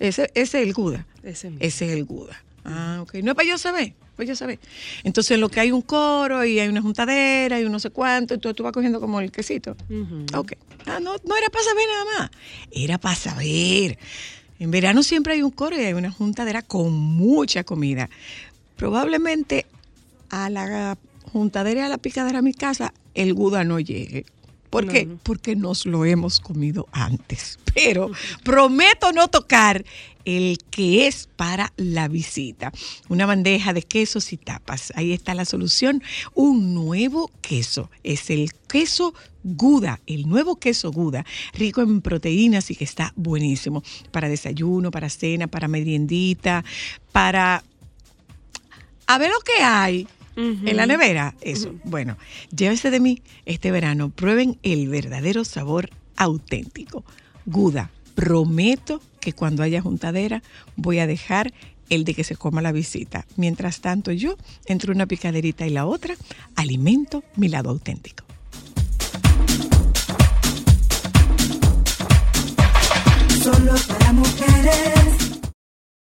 Ese, 0.00 0.30
ese 0.34 0.60
es 0.60 0.66
el 0.66 0.74
Guda. 0.74 1.06
Ese. 1.22 1.52
Ese 1.60 1.86
es 1.86 1.92
el 1.92 2.04
Guda. 2.04 2.42
Ah, 2.64 2.98
ok. 3.02 3.14
No 3.22 3.30
es 3.30 3.36
para 3.36 3.48
yo 3.48 3.58
saber, 3.58 3.94
para 4.14 4.28
yo 4.28 4.36
saber. 4.36 4.58
Entonces, 5.02 5.32
en 5.32 5.40
lo 5.40 5.48
que 5.48 5.60
hay 5.60 5.72
un 5.72 5.82
coro 5.82 6.44
y 6.44 6.58
hay 6.58 6.68
una 6.68 6.82
juntadera 6.82 7.60
y 7.60 7.64
un 7.64 7.72
no 7.72 7.80
sé 7.80 7.90
cuánto, 7.90 8.34
entonces 8.34 8.56
tú 8.56 8.62
vas 8.62 8.72
cogiendo 8.72 9.00
como 9.00 9.20
el 9.20 9.30
quesito. 9.30 9.76
Ok. 10.34 10.52
Ah, 10.86 11.00
no, 11.00 11.16
no 11.24 11.36
era 11.36 11.48
para 11.50 11.64
saber 11.64 11.84
nada 11.88 12.04
más. 12.18 12.30
Era 12.70 12.98
para 12.98 13.14
saber. 13.14 13.98
En 14.58 14.70
verano 14.70 15.02
siempre 15.02 15.34
hay 15.34 15.42
un 15.42 15.50
coro 15.50 15.76
y 15.76 15.80
hay 15.80 15.92
una 15.94 16.10
juntadera 16.10 16.62
con 16.62 16.92
mucha 16.92 17.64
comida. 17.64 18.08
Probablemente 18.76 19.66
a 20.30 20.50
la 20.50 20.96
juntadera 21.32 21.80
y 21.80 21.84
a 21.84 21.88
la 21.88 21.98
picadera 21.98 22.38
a 22.38 22.42
mi 22.42 22.54
casa 22.54 22.92
el 23.14 23.34
Guda 23.34 23.64
no 23.64 23.80
llegue. 23.80 24.26
¿Por 24.74 24.88
qué? 24.88 25.06
no. 25.06 25.18
Porque 25.22 25.54
nos 25.54 25.86
lo 25.86 26.04
hemos 26.04 26.40
comido 26.40 26.88
antes. 26.92 27.58
Pero 27.74 28.10
prometo 28.42 29.12
no 29.12 29.28
tocar 29.28 29.84
el 30.24 30.58
que 30.70 31.06
es 31.06 31.28
para 31.36 31.72
la 31.76 32.08
visita. 32.08 32.72
Una 33.08 33.26
bandeja 33.26 33.72
de 33.72 33.82
quesos 33.82 34.32
y 34.32 34.36
tapas. 34.36 34.92
Ahí 34.96 35.12
está 35.12 35.34
la 35.34 35.44
solución. 35.44 36.02
Un 36.34 36.74
nuevo 36.74 37.30
queso. 37.40 37.90
Es 38.02 38.30
el 38.30 38.52
queso 38.68 39.14
Guda, 39.44 40.00
el 40.06 40.26
nuevo 40.26 40.56
queso 40.56 40.90
Guda, 40.90 41.26
rico 41.52 41.82
en 41.82 42.00
proteínas 42.00 42.70
y 42.70 42.76
que 42.76 42.84
está 42.84 43.12
buenísimo 43.14 43.82
para 44.10 44.28
desayuno, 44.28 44.90
para 44.90 45.10
cena, 45.10 45.46
para 45.48 45.68
meriendita, 45.68 46.64
para 47.12 47.62
a 49.06 49.18
ver 49.18 49.30
lo 49.30 49.40
que 49.40 49.62
hay 49.62 50.08
en 50.36 50.76
la 50.76 50.86
nevera. 50.86 51.34
Eso. 51.40 51.74
Bueno, 51.84 52.16
llévese 52.54 52.90
de 52.90 53.00
mí 53.00 53.22
este 53.46 53.70
verano. 53.70 54.10
Prueben 54.10 54.58
el 54.62 54.88
verdadero 54.88 55.44
sabor 55.44 55.90
auténtico. 56.16 57.04
Guda, 57.46 57.90
prometo 58.14 59.00
que 59.20 59.32
cuando 59.32 59.62
haya 59.62 59.80
juntadera 59.80 60.42
voy 60.76 60.98
a 60.98 61.06
dejar 61.06 61.52
el 61.90 62.04
de 62.04 62.14
que 62.14 62.24
se 62.24 62.36
coma 62.36 62.62
la 62.62 62.72
visita. 62.72 63.26
Mientras 63.36 63.80
tanto, 63.80 64.12
yo, 64.12 64.36
entre 64.66 64.92
una 64.92 65.06
picaderita 65.06 65.66
y 65.66 65.70
la 65.70 65.86
otra, 65.86 66.14
alimento 66.56 67.24
mi 67.36 67.48
lado 67.48 67.70
auténtico. 67.70 68.24
Solo 73.42 73.74
para 73.88 74.12
mujeres. 74.12 75.33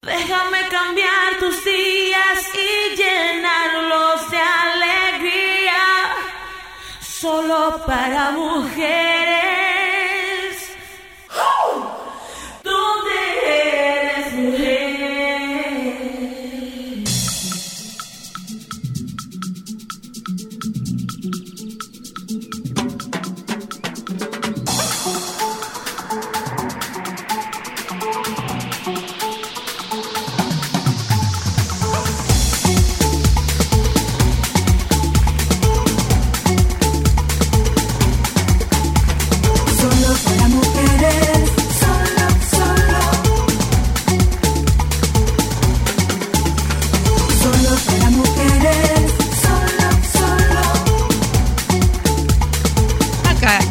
Déjame 0.02 0.66
cambiar 0.70 1.38
tus 1.40 1.62
días 1.62 2.48
y 2.54 2.96
llenarlos 2.96 4.30
de 4.30 4.38
alegría. 4.38 5.76
Solo 7.02 7.84
para 7.86 8.30
mujeres. 8.30 9.59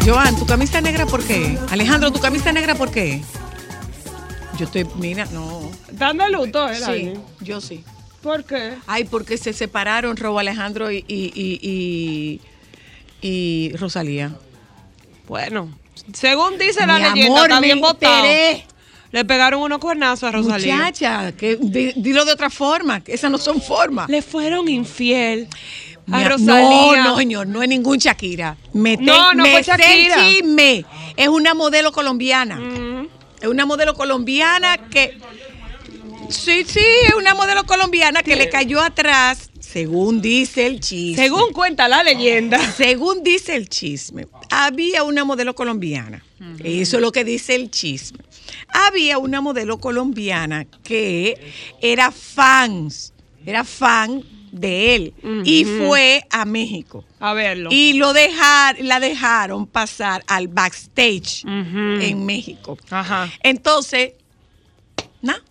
Joan, 0.10 0.36
¿tu 0.36 0.45
camisa 0.47 0.82
negra 0.82 1.05
por 1.05 1.24
qué? 1.24 1.55
Alejandro, 1.70 2.12
¿tu 2.12 2.20
camisa 2.20 2.51
negra 2.51 2.74
por 2.74 2.89
qué? 2.89 3.22
Yo 4.57 4.66
estoy, 4.66 4.88
mira, 4.95 5.26
no. 5.32 5.70
¿Están 5.88 6.18
de 6.18 6.30
luto, 6.32 6.68
eh? 6.68 6.76
Sí, 6.84 7.14
yo 7.41 7.62
sí. 7.62 7.84
¿Por 8.24 8.43
qué? 8.43 8.74
Ay, 8.88 9.03
porque 9.03 9.38
se 9.38 9.53
separaron 9.53 10.18
Robo 10.18 10.39
Alejandro 10.39 10.91
y, 10.91 11.05
y, 11.07 11.32
y, 11.36 11.60
y- 11.62 12.41
y 13.22 13.76
Rosalía. 13.78 14.32
Bueno, 15.28 15.70
según 16.14 16.57
dice 16.57 16.88
la 16.88 16.97
Mi 16.97 17.03
leyenda, 17.03 17.26
amor, 17.28 17.49
está 17.49 17.62
me 17.62 17.68
bien 17.68 17.78
enteré. 17.86 18.66
Le 19.12 19.26
pegaron 19.26 19.62
unos 19.62 19.80
cuernazos 19.80 20.24
a 20.24 20.32
Rosalía. 20.32 20.76
Muchacha, 20.76 21.32
que 21.34 21.55
di- 21.55 21.93
dilo 21.95 22.26
de 22.26 22.32
otra 22.34 22.49
forma, 22.49 23.03
que 23.03 23.14
esas 23.14 23.30
no 23.32 23.38
son 23.38 23.62
formas. 23.62 24.10
Le 24.10 24.22
fueron 24.22 24.68
infiel. 24.70 25.47
A 26.12 26.18
Mira, 26.18 26.30
Rosalía. 26.30 27.03
No, 27.03 27.03
no, 27.03 27.18
señor, 27.18 27.47
no 27.47 27.62
es 27.64 27.70
ningún 27.70 27.97
Shakira. 27.97 28.57
Me 28.74 28.97
No, 28.97 29.34
no 29.34 29.43
me 29.43 29.62
Shakira. 29.62 30.16
el 30.28 30.36
chisme. 30.36 30.86
Es 31.16 31.28
una 31.28 31.53
modelo 31.53 31.91
colombiana. 31.91 32.60
Es 33.41 33.47
una 33.47 33.66
modelo 33.66 33.93
colombiana 33.93 34.78
que. 34.89 35.18
Sí, 36.30 36.64
sí, 36.68 36.80
es 37.07 37.14
una 37.16 37.34
modelo 37.34 37.64
colombiana 37.64 38.22
que 38.22 38.36
le 38.36 38.49
cayó 38.49 38.82
atrás, 38.82 39.49
según 39.60 40.22
dice 40.22 40.68
el 40.68 40.80
chisme. 40.80 41.24
Según 41.24 41.53
cuenta 41.53 41.88
la 41.88 42.03
leyenda. 42.03 42.60
Según 42.74 43.24
dice 43.24 43.55
el 43.55 43.68
chisme, 43.68 44.28
había 44.51 45.03
una 45.03 45.24
modelo 45.26 45.55
colombiana. 45.55 46.24
Eso 46.64 46.97
es 46.97 47.01
lo 47.01 47.12
que 47.12 47.24
dice 47.24 47.55
el 47.55 47.72
chisme. 47.72 48.20
Había 48.68 49.18
una 49.18 49.41
modelo 49.41 49.80
colombiana 49.80 50.66
que 50.84 51.51
era 51.82 52.12
fans, 52.12 53.14
era 53.45 53.64
fan 53.64 54.24
de 54.51 54.95
él 54.95 55.13
y 55.45 55.65
fue 55.65 56.23
a 56.29 56.45
México. 56.45 57.03
A 57.19 57.33
verlo. 57.33 57.69
Y 57.71 57.93
lo 57.93 58.13
dejar, 58.13 58.77
la 58.81 58.99
dejaron 58.99 59.67
pasar 59.67 60.23
al 60.27 60.47
backstage 60.47 61.43
en 61.45 62.25
México. 62.25 62.77
Entonces, 63.43 64.13
nada. 65.21 65.41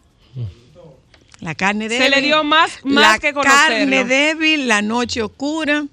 La 1.40 1.54
carne 1.54 1.88
Se 1.88 1.94
débil. 1.94 2.10
le 2.10 2.20
dio 2.22 2.42
más- 2.42 2.78
más 2.84 3.12
la 3.12 3.18
que 3.20 3.32
conocerlo. 3.32 3.68
carne 3.68 4.04
débil, 4.04 4.66
la 4.66 4.82
noche 4.82 5.22
oscura. 5.22 5.84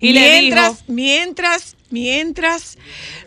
Y 0.00 0.12
le 0.14 0.40
mientras, 0.40 0.72
dijo- 0.78 0.84
mientras, 0.92 1.76
mientras 1.90 2.78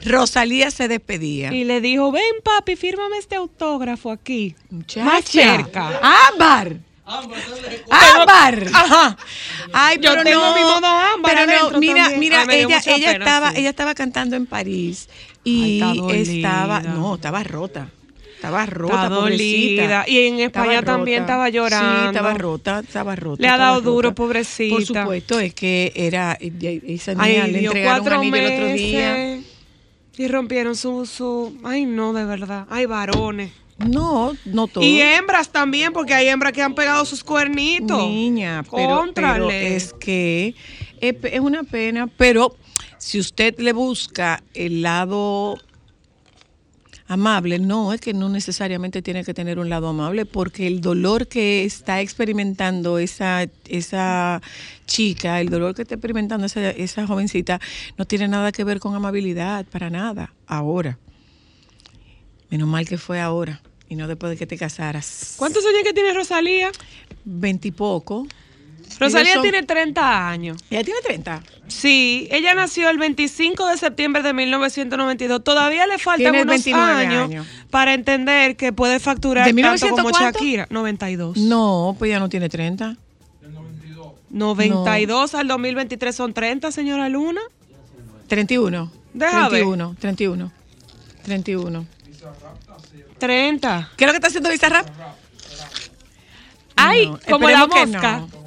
Rosalía 0.03 0.71
se 0.71 0.87
despedía. 0.87 1.53
Y 1.53 1.63
le 1.63 1.79
dijo, 1.79 2.11
ven 2.11 2.23
papi, 2.43 2.75
fírmame 2.75 3.17
este 3.19 3.35
autógrafo 3.35 4.09
aquí. 4.09 4.55
Muchacha. 4.71 5.05
Más 5.05 5.25
cerca. 5.25 5.99
Ámbar. 6.31 6.77
Ámbar. 7.05 8.67
Ajá. 8.73 9.17
Ay, 9.73 9.97
Yo 10.01 10.11
pero 10.11 10.23
tengo 10.23 10.41
no, 10.41 10.55
mi 10.55 10.61
modo 10.61 10.87
ámbar 10.87 11.35
Pero 11.35 11.71
no, 11.71 11.79
mira, 11.79 12.03
también. 12.03 12.19
mira, 12.19 12.45
Ay, 12.47 12.59
ella, 12.61 12.81
ella 12.85 13.11
pena, 13.11 13.11
estaba, 13.25 13.51
sí. 13.51 13.59
ella 13.59 13.69
estaba 13.69 13.93
cantando 13.95 14.35
en 14.35 14.45
París 14.45 15.09
y 15.43 15.81
Ay, 15.81 16.37
estaba, 16.37 16.81
no, 16.81 17.15
estaba 17.15 17.43
rota. 17.43 17.89
Estaba 18.35 18.65
rota, 18.65 18.93
Está 19.03 19.09
pobrecita. 19.09 19.81
dolida. 19.83 20.03
Y 20.07 20.27
en 20.27 20.39
España 20.41 20.79
Estaba 20.79 20.97
también 20.97 21.19
rota. 21.21 21.33
estaba 21.33 21.49
llorando. 21.49 22.01
Sí, 22.01 22.07
estaba 22.07 22.33
rota, 22.33 22.79
estaba 22.79 23.15
rota. 23.15 23.41
Le 23.41 23.47
ha 23.47 23.57
dado 23.57 23.81
duro, 23.81 24.09
rota. 24.09 24.15
pobrecita. 24.15 24.75
Por 24.75 24.85
supuesto, 24.85 25.39
es 25.39 25.53
que 25.53 25.91
era 25.95 26.37
esa 26.41 27.13
niña 27.13 27.23
Ay, 27.43 27.51
le 27.51 27.59
entregaron 27.65 27.99
cuatro 28.03 28.19
anillo 28.19 28.35
el 28.35 28.53
otro 28.53 28.65
día. 28.73 29.13
meses. 29.13 29.45
Y 30.17 30.27
rompieron 30.27 30.75
su, 30.75 31.05
su... 31.05 31.57
Ay, 31.63 31.85
no, 31.85 32.11
de 32.13 32.25
verdad. 32.25 32.67
Hay 32.69 32.85
varones. 32.85 33.51
No, 33.77 34.33
no 34.45 34.67
todos. 34.67 34.85
Y 34.85 35.01
hembras 35.01 35.49
también, 35.49 35.93
porque 35.93 36.13
hay 36.13 36.27
hembras 36.27 36.53
que 36.53 36.61
han 36.61 36.75
pegado 36.75 37.05
sus 37.05 37.23
cuernitos. 37.23 37.97
Niña, 37.97 38.63
pero, 38.69 39.05
pero 39.13 39.49
es 39.49 39.93
que 39.93 40.55
es, 40.99 41.15
es 41.23 41.39
una 41.39 41.63
pena, 41.63 42.07
pero 42.07 42.55
si 42.97 43.19
usted 43.19 43.59
le 43.59 43.73
busca 43.73 44.41
el 44.53 44.81
lado 44.81 45.57
amable, 47.07 47.59
no, 47.59 47.93
es 47.93 48.01
que 48.01 48.13
no 48.13 48.29
necesariamente 48.29 49.01
tiene 49.01 49.23
que 49.23 49.33
tener 49.33 49.59
un 49.59 49.69
lado 49.69 49.87
amable, 49.87 50.25
porque 50.25 50.67
el 50.67 50.81
dolor 50.81 51.27
que 51.27 51.63
está 51.65 52.01
experimentando 52.01 52.97
esa, 52.97 53.45
esa 53.67 54.41
chica, 54.85 55.41
el 55.41 55.49
dolor 55.49 55.75
que 55.75 55.83
está 55.83 55.95
experimentando 55.95 56.45
esa, 56.45 56.69
esa 56.71 57.05
jovencita, 57.07 57.59
no 57.97 58.05
tiene 58.05 58.27
nada 58.27 58.51
que 58.51 58.63
ver 58.63 58.79
con 58.79 58.95
amabilidad, 58.95 59.65
para 59.65 59.89
nada, 59.89 60.33
ahora. 60.47 60.97
Menos 62.53 62.67
mal 62.69 62.87
que 62.87 62.99
fue 62.99 63.19
ahora 63.19 63.63
y 63.89 63.95
no 63.95 64.07
después 64.07 64.29
de 64.29 64.37
que 64.37 64.45
te 64.45 64.57
casaras. 64.59 65.33
¿Cuántos 65.37 65.65
años 65.65 65.79
que 65.83 65.91
tiene 65.91 66.13
Rosalía? 66.13 66.71
Veintipoco. 67.25 68.27
Rosalía 68.99 69.33
son- 69.33 69.41
tiene 69.41 69.63
30 69.63 70.29
años. 70.29 70.57
¿Ella 70.69 70.83
tiene 70.83 70.99
30? 71.01 71.41
Sí, 71.67 72.27
ella 72.29 72.53
nació 72.53 72.91
el 72.91 72.99
25 72.99 73.65
de 73.69 73.77
septiembre 73.77 74.21
de 74.21 74.33
1992. 74.33 75.43
Todavía 75.43 75.87
le 75.87 75.97
faltan 75.97 76.31
unos 76.35 76.45
29 76.45 76.91
años, 77.07 77.23
años. 77.23 77.47
para 77.71 77.95
entender 77.95 78.55
que 78.55 78.71
puede 78.71 78.99
facturar 78.99 79.45
¿De 79.45 79.49
tanto 79.49 79.55
1900 79.87 79.97
como 80.03 80.11
cuánto? 80.11 80.37
Shakira. 80.37 80.67
92. 80.69 81.37
No, 81.37 81.95
pues 81.97 82.11
ya 82.11 82.19
no 82.19 82.29
tiene 82.29 82.49
30. 82.49 82.97
92 84.29 85.33
al 85.33 85.47
2023 85.47 86.15
son 86.15 86.35
30, 86.35 86.71
señora 86.71 87.09
Luna. 87.09 87.41
31. 88.27 88.91
Deja 89.15 89.49
ver. 89.49 89.63
31, 89.63 89.95
31. 89.99 90.51
31. 91.23 91.85
30. 93.19 93.91
¿Qué 93.95 94.03
es 94.03 94.07
lo 94.07 94.13
que 94.13 94.17
está 94.17 94.27
haciendo 94.27 94.49
Bizarrap? 94.49 94.87
Ay, 96.75 97.07
No, 97.07 97.19
como 97.29 97.49
la 97.49 97.67
mosca. 97.67 97.85
no. 98.19 98.43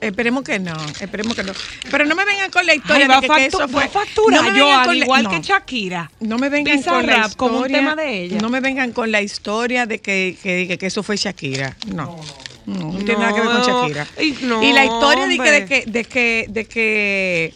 Esperemos 0.00 0.44
que 0.44 0.58
no, 0.58 0.74
esperemos 0.98 1.36
que 1.36 1.42
no. 1.42 1.52
Pero 1.90 2.06
no 2.06 2.14
me 2.14 2.24
vengan 2.24 2.50
con 2.50 2.64
la 2.64 2.74
historia 2.74 3.02
Ay, 3.04 3.08
va 3.08 3.20
de 3.20 3.28
que, 3.28 3.34
que 3.34 3.44
eso 3.46 3.68
fue. 3.68 3.82
va 3.82 3.84
a 3.84 3.88
facturar, 3.90 4.42
me 4.44 4.50
vengan 4.52 4.66
Joan, 4.66 4.84
con 4.86 4.98
la- 4.98 5.04
igual 5.04 5.22
no. 5.24 5.30
que 5.30 5.40
Shakira. 5.42 6.10
No 6.20 6.38
me 6.38 6.48
vengan 6.48 6.82
con 6.82 6.92
la 6.94 7.00
Bizarrap, 7.02 7.36
como 7.36 7.58
un 7.58 7.66
historia- 7.66 7.76
tema 7.80 7.96
de 7.96 8.22
ella. 8.22 8.38
No 8.40 8.48
me 8.48 8.60
vengan 8.60 8.92
con 8.92 9.12
la 9.12 9.20
historia 9.20 9.84
de 9.84 9.98
que, 10.00 10.38
que, 10.42 10.66
que- 10.68 10.78
que 10.78 10.86
eso 10.86 11.02
fue 11.02 11.16
Shakira. 11.18 11.76
No. 11.94 12.18
No, 12.64 12.92
no 12.92 12.98
tiene 12.98 13.16
nada 13.18 13.34
que 13.34 13.40
ver 13.40 13.50
con 13.50 13.58
No, 13.60 13.82
Shakira. 13.88 14.06
y 14.22 14.30
no, 14.46 14.62
y 14.62 14.72
la 14.72 14.84
historia 14.86 15.26
de 15.26 15.66
que, 15.66 15.84
de 15.86 16.04
que, 16.04 16.46
de 16.48 16.64
que 16.64 17.54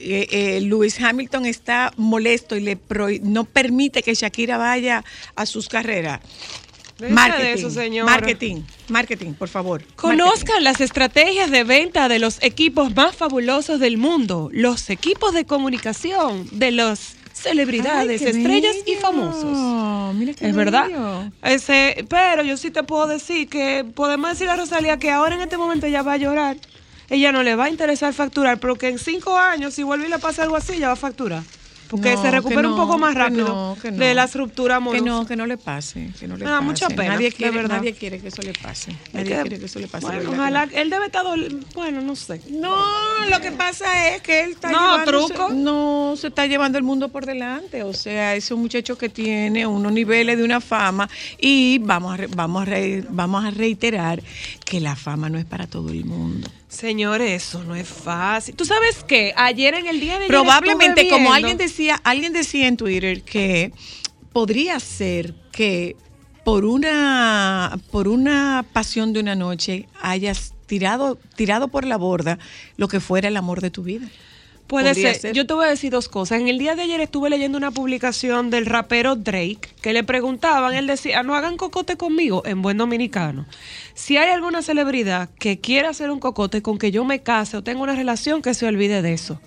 eh, 0.00 0.28
eh, 0.30 0.60
Lewis 0.60 1.00
Hamilton 1.00 1.46
está 1.46 1.92
molesto 1.96 2.56
y 2.56 2.60
le 2.60 2.78
prohí- 2.78 3.20
no 3.22 3.44
permite 3.44 4.02
que 4.02 4.14
Shakira 4.14 4.56
vaya 4.58 5.04
a 5.34 5.46
sus 5.46 5.68
carreras. 5.68 6.20
De 6.98 7.10
Marketing, 7.10 7.66
eso, 7.66 7.70
marketing, 8.06 8.62
marketing, 8.88 9.32
por 9.34 9.48
favor. 9.48 9.84
Conozcan 9.96 10.64
las 10.64 10.80
estrategias 10.80 11.50
de 11.50 11.62
venta 11.62 12.08
de 12.08 12.18
los 12.18 12.42
equipos 12.42 12.94
más 12.96 13.14
fabulosos 13.14 13.80
del 13.80 13.98
mundo, 13.98 14.48
los 14.50 14.88
equipos 14.88 15.34
de 15.34 15.44
comunicación 15.44 16.48
de 16.52 16.70
los 16.70 17.16
celebridades, 17.34 18.22
Ay, 18.22 18.28
estrellas 18.28 18.76
y 18.86 18.94
famosos. 18.94 20.14
Mira 20.14 20.32
qué 20.32 20.48
es 20.48 20.56
verdad. 20.56 21.30
Ese, 21.42 22.06
pero 22.08 22.42
yo 22.42 22.56
sí 22.56 22.70
te 22.70 22.82
puedo 22.82 23.06
decir 23.06 23.46
que 23.50 23.84
podemos 23.94 24.30
decirle 24.30 24.54
a 24.54 24.56
Rosalía 24.56 24.98
que 24.98 25.10
ahora 25.10 25.34
en 25.34 25.42
este 25.42 25.58
momento 25.58 25.84
ella 25.84 26.00
va 26.00 26.14
a 26.14 26.16
llorar. 26.16 26.56
Ella 27.08 27.32
no 27.32 27.42
le 27.42 27.54
va 27.54 27.64
a 27.64 27.68
interesar 27.70 28.12
facturar, 28.12 28.58
pero 28.58 28.76
que 28.76 28.88
en 28.88 28.98
cinco 28.98 29.36
años, 29.38 29.74
si 29.74 29.82
vuelve 29.82 30.06
y 30.06 30.10
le 30.10 30.18
pasa 30.18 30.42
algo 30.42 30.56
así, 30.56 30.74
ella 30.74 30.88
va 30.88 30.94
a 30.94 30.96
facturar. 30.96 31.42
Porque 31.88 32.16
No, 32.16 32.22
se 32.22 32.32
recupera 32.32 32.68
un 32.68 32.74
poco 32.74 32.98
más 32.98 33.12
que 33.12 33.18
rápido 33.20 33.46
no, 33.46 33.76
que 33.80 33.92
no. 33.92 33.98
de 33.98 34.12
las 34.12 34.34
rupturas 34.34 34.78
amorosas. 34.78 35.04
Que 35.04 35.08
no, 35.08 35.24
que 35.24 35.36
no 35.36 35.46
le 35.46 35.56
pase, 35.56 36.10
que 36.18 36.26
no 36.26 36.36
le 36.36 36.44
pase. 36.44 36.60
mucha 36.64 36.88
pena, 36.88 37.10
Nadie 37.14 37.30
de 37.30 37.36
quiere, 37.36 37.56
verdad. 37.56 37.76
nadie 37.76 37.94
quiere 37.94 38.18
que 38.20 38.26
eso 38.26 38.42
le 38.42 38.54
pase. 38.54 38.90
Nadie 39.12 39.28
que, 39.36 39.40
quiere 39.42 39.58
que 39.60 39.66
eso 39.66 39.78
le 39.78 39.86
pase. 39.86 40.04
bueno, 40.04 40.30
ojalá, 40.32 40.68
él 40.72 40.90
debe 40.90 41.06
estar, 41.06 41.24
bueno, 41.76 42.00
no 42.00 42.16
sé. 42.16 42.40
No, 42.50 42.74
lo 43.30 43.40
que 43.40 43.52
pasa 43.52 44.16
es 44.16 44.20
que 44.22 44.42
él 44.42 44.50
está 44.50 44.72
No, 44.72 45.04
truco. 45.04 45.50
no 45.50 46.14
se 46.16 46.26
está 46.26 46.46
llevando 46.48 46.76
el 46.76 46.82
mundo 46.82 47.08
por 47.10 47.24
delante, 47.24 47.84
o 47.84 47.92
sea, 47.94 48.34
es 48.34 48.50
un 48.50 48.62
muchacho 48.62 48.98
que 48.98 49.08
tiene 49.08 49.64
unos 49.64 49.92
niveles 49.92 50.38
de 50.38 50.42
una 50.42 50.60
fama 50.60 51.08
y 51.38 51.78
vamos 51.78 52.14
a 52.14 52.16
re- 52.16 52.26
vamos 52.26 52.62
a 52.62 52.64
re- 52.64 53.04
vamos 53.10 53.44
a 53.44 53.52
reiterar 53.52 54.20
que 54.64 54.80
la 54.80 54.96
fama 54.96 55.28
no 55.28 55.38
es 55.38 55.44
para 55.44 55.68
todo 55.68 55.90
el 55.90 56.04
mundo. 56.04 56.50
Señores, 56.68 57.44
eso 57.44 57.62
no 57.62 57.76
es 57.76 57.88
fácil. 57.88 58.56
¿Tú 58.56 58.64
sabes 58.64 59.04
qué? 59.04 59.32
Ayer 59.36 59.74
en 59.74 59.86
el 59.86 60.00
día 60.00 60.18
de 60.18 60.26
Probablemente, 60.26 61.08
como 61.08 61.32
alguien 61.32 61.56
decía, 61.56 62.00
alguien 62.02 62.32
decía 62.32 62.66
en 62.66 62.76
Twitter 62.76 63.22
que 63.22 63.72
podría 64.32 64.80
ser 64.80 65.34
que 65.52 65.96
por 66.44 66.64
una 66.64 67.78
por 67.90 68.08
una 68.08 68.64
pasión 68.72 69.12
de 69.12 69.20
una 69.20 69.34
noche 69.34 69.88
hayas 70.00 70.54
tirado 70.66 71.18
tirado 71.36 71.68
por 71.68 71.84
la 71.84 71.96
borda 71.96 72.38
lo 72.76 72.86
que 72.88 73.00
fuera 73.00 73.28
el 73.28 73.36
amor 73.36 73.60
de 73.60 73.70
tu 73.70 73.82
vida. 73.82 74.08
Puede 74.66 74.94
ser. 74.94 75.32
Yo 75.32 75.46
te 75.46 75.54
voy 75.54 75.66
a 75.66 75.68
decir 75.68 75.92
dos 75.92 76.08
cosas. 76.08 76.40
En 76.40 76.48
el 76.48 76.58
día 76.58 76.74
de 76.74 76.82
ayer 76.82 77.00
estuve 77.00 77.30
leyendo 77.30 77.56
una 77.56 77.70
publicación 77.70 78.50
del 78.50 78.66
rapero 78.66 79.14
Drake 79.14 79.60
que 79.80 79.92
le 79.92 80.02
preguntaban, 80.02 80.74
él 80.74 80.86
decía, 80.88 81.22
no 81.22 81.36
hagan 81.36 81.56
cocote 81.56 81.96
conmigo 81.96 82.42
en 82.46 82.62
buen 82.62 82.76
dominicano. 82.76 83.46
Si 83.94 84.16
hay 84.16 84.30
alguna 84.30 84.62
celebridad 84.62 85.30
que 85.38 85.60
quiera 85.60 85.90
hacer 85.90 86.10
un 86.10 86.18
cocote 86.18 86.62
con 86.62 86.78
que 86.78 86.90
yo 86.90 87.04
me 87.04 87.22
case 87.22 87.56
o 87.56 87.62
tenga 87.62 87.82
una 87.82 87.94
relación, 87.94 88.42
que 88.42 88.54
se 88.54 88.66
olvide 88.66 89.02
de 89.02 89.12
eso. 89.12 89.40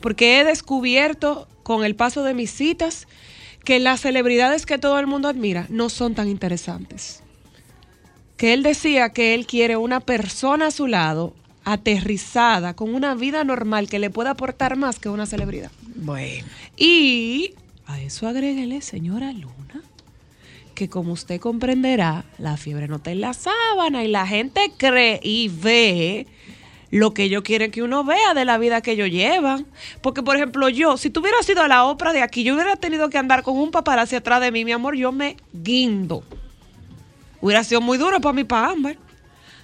Porque 0.00 0.38
he 0.38 0.44
descubierto 0.44 1.48
con 1.64 1.84
el 1.84 1.96
paso 1.96 2.22
de 2.22 2.34
mis 2.34 2.52
citas 2.52 3.08
que 3.64 3.80
las 3.80 4.00
celebridades 4.00 4.66
que 4.66 4.78
todo 4.78 4.98
el 4.98 5.06
mundo 5.06 5.28
admira 5.28 5.66
no 5.68 5.88
son 5.88 6.14
tan 6.14 6.28
interesantes. 6.28 7.22
Que 8.36 8.54
él 8.54 8.62
decía 8.62 9.10
que 9.10 9.34
él 9.34 9.46
quiere 9.46 9.76
una 9.76 10.00
persona 10.00 10.68
a 10.68 10.70
su 10.70 10.86
lado 10.86 11.34
aterrizada, 11.64 12.74
con 12.74 12.94
una 12.94 13.14
vida 13.14 13.44
normal 13.44 13.88
que 13.88 13.98
le 13.98 14.10
pueda 14.10 14.30
aportar 14.30 14.76
más 14.76 14.98
que 14.98 15.08
una 15.08 15.26
celebridad. 15.26 15.70
Bueno. 15.96 16.46
Y 16.76 17.54
a 17.86 18.00
eso 18.00 18.26
agréguele, 18.26 18.80
señora 18.80 19.32
Luna, 19.32 19.82
que 20.74 20.88
como 20.88 21.12
usted 21.12 21.40
comprenderá, 21.40 22.24
la 22.38 22.56
fiebre 22.56 22.88
no 22.88 22.96
está 22.96 23.10
en 23.10 23.20
la 23.20 23.34
sábana 23.34 24.04
y 24.04 24.08
la 24.08 24.26
gente 24.26 24.72
cree 24.76 25.20
y 25.22 25.48
ve 25.48 26.26
lo 26.90 27.14
que 27.14 27.24
ellos 27.24 27.42
quieren 27.42 27.70
que 27.70 27.82
uno 27.82 28.04
vea 28.04 28.34
de 28.34 28.44
la 28.44 28.58
vida 28.58 28.80
que 28.80 28.92
ellos 28.92 29.10
llevan. 29.10 29.66
Porque, 30.02 30.22
por 30.22 30.36
ejemplo, 30.36 30.68
yo, 30.68 30.96
si 30.96 31.10
tuviera 31.10 31.42
sido 31.42 31.62
a 31.62 31.68
la 31.68 31.84
ópera 31.84 32.12
de 32.12 32.22
aquí, 32.22 32.42
yo 32.42 32.54
hubiera 32.54 32.76
tenido 32.76 33.08
que 33.10 33.18
andar 33.18 33.42
con 33.42 33.56
un 33.56 33.70
paparazzi 33.70 34.16
atrás 34.16 34.40
de 34.40 34.50
mí, 34.50 34.64
mi 34.64 34.72
amor, 34.72 34.96
yo 34.96 35.12
me 35.12 35.36
guindo. 35.52 36.24
Hubiera 37.40 37.64
sido 37.64 37.80
muy 37.80 37.96
duro 37.96 38.20
para 38.20 38.32
mí, 38.32 38.44
para 38.44 38.70
Ámbar. 38.70 38.96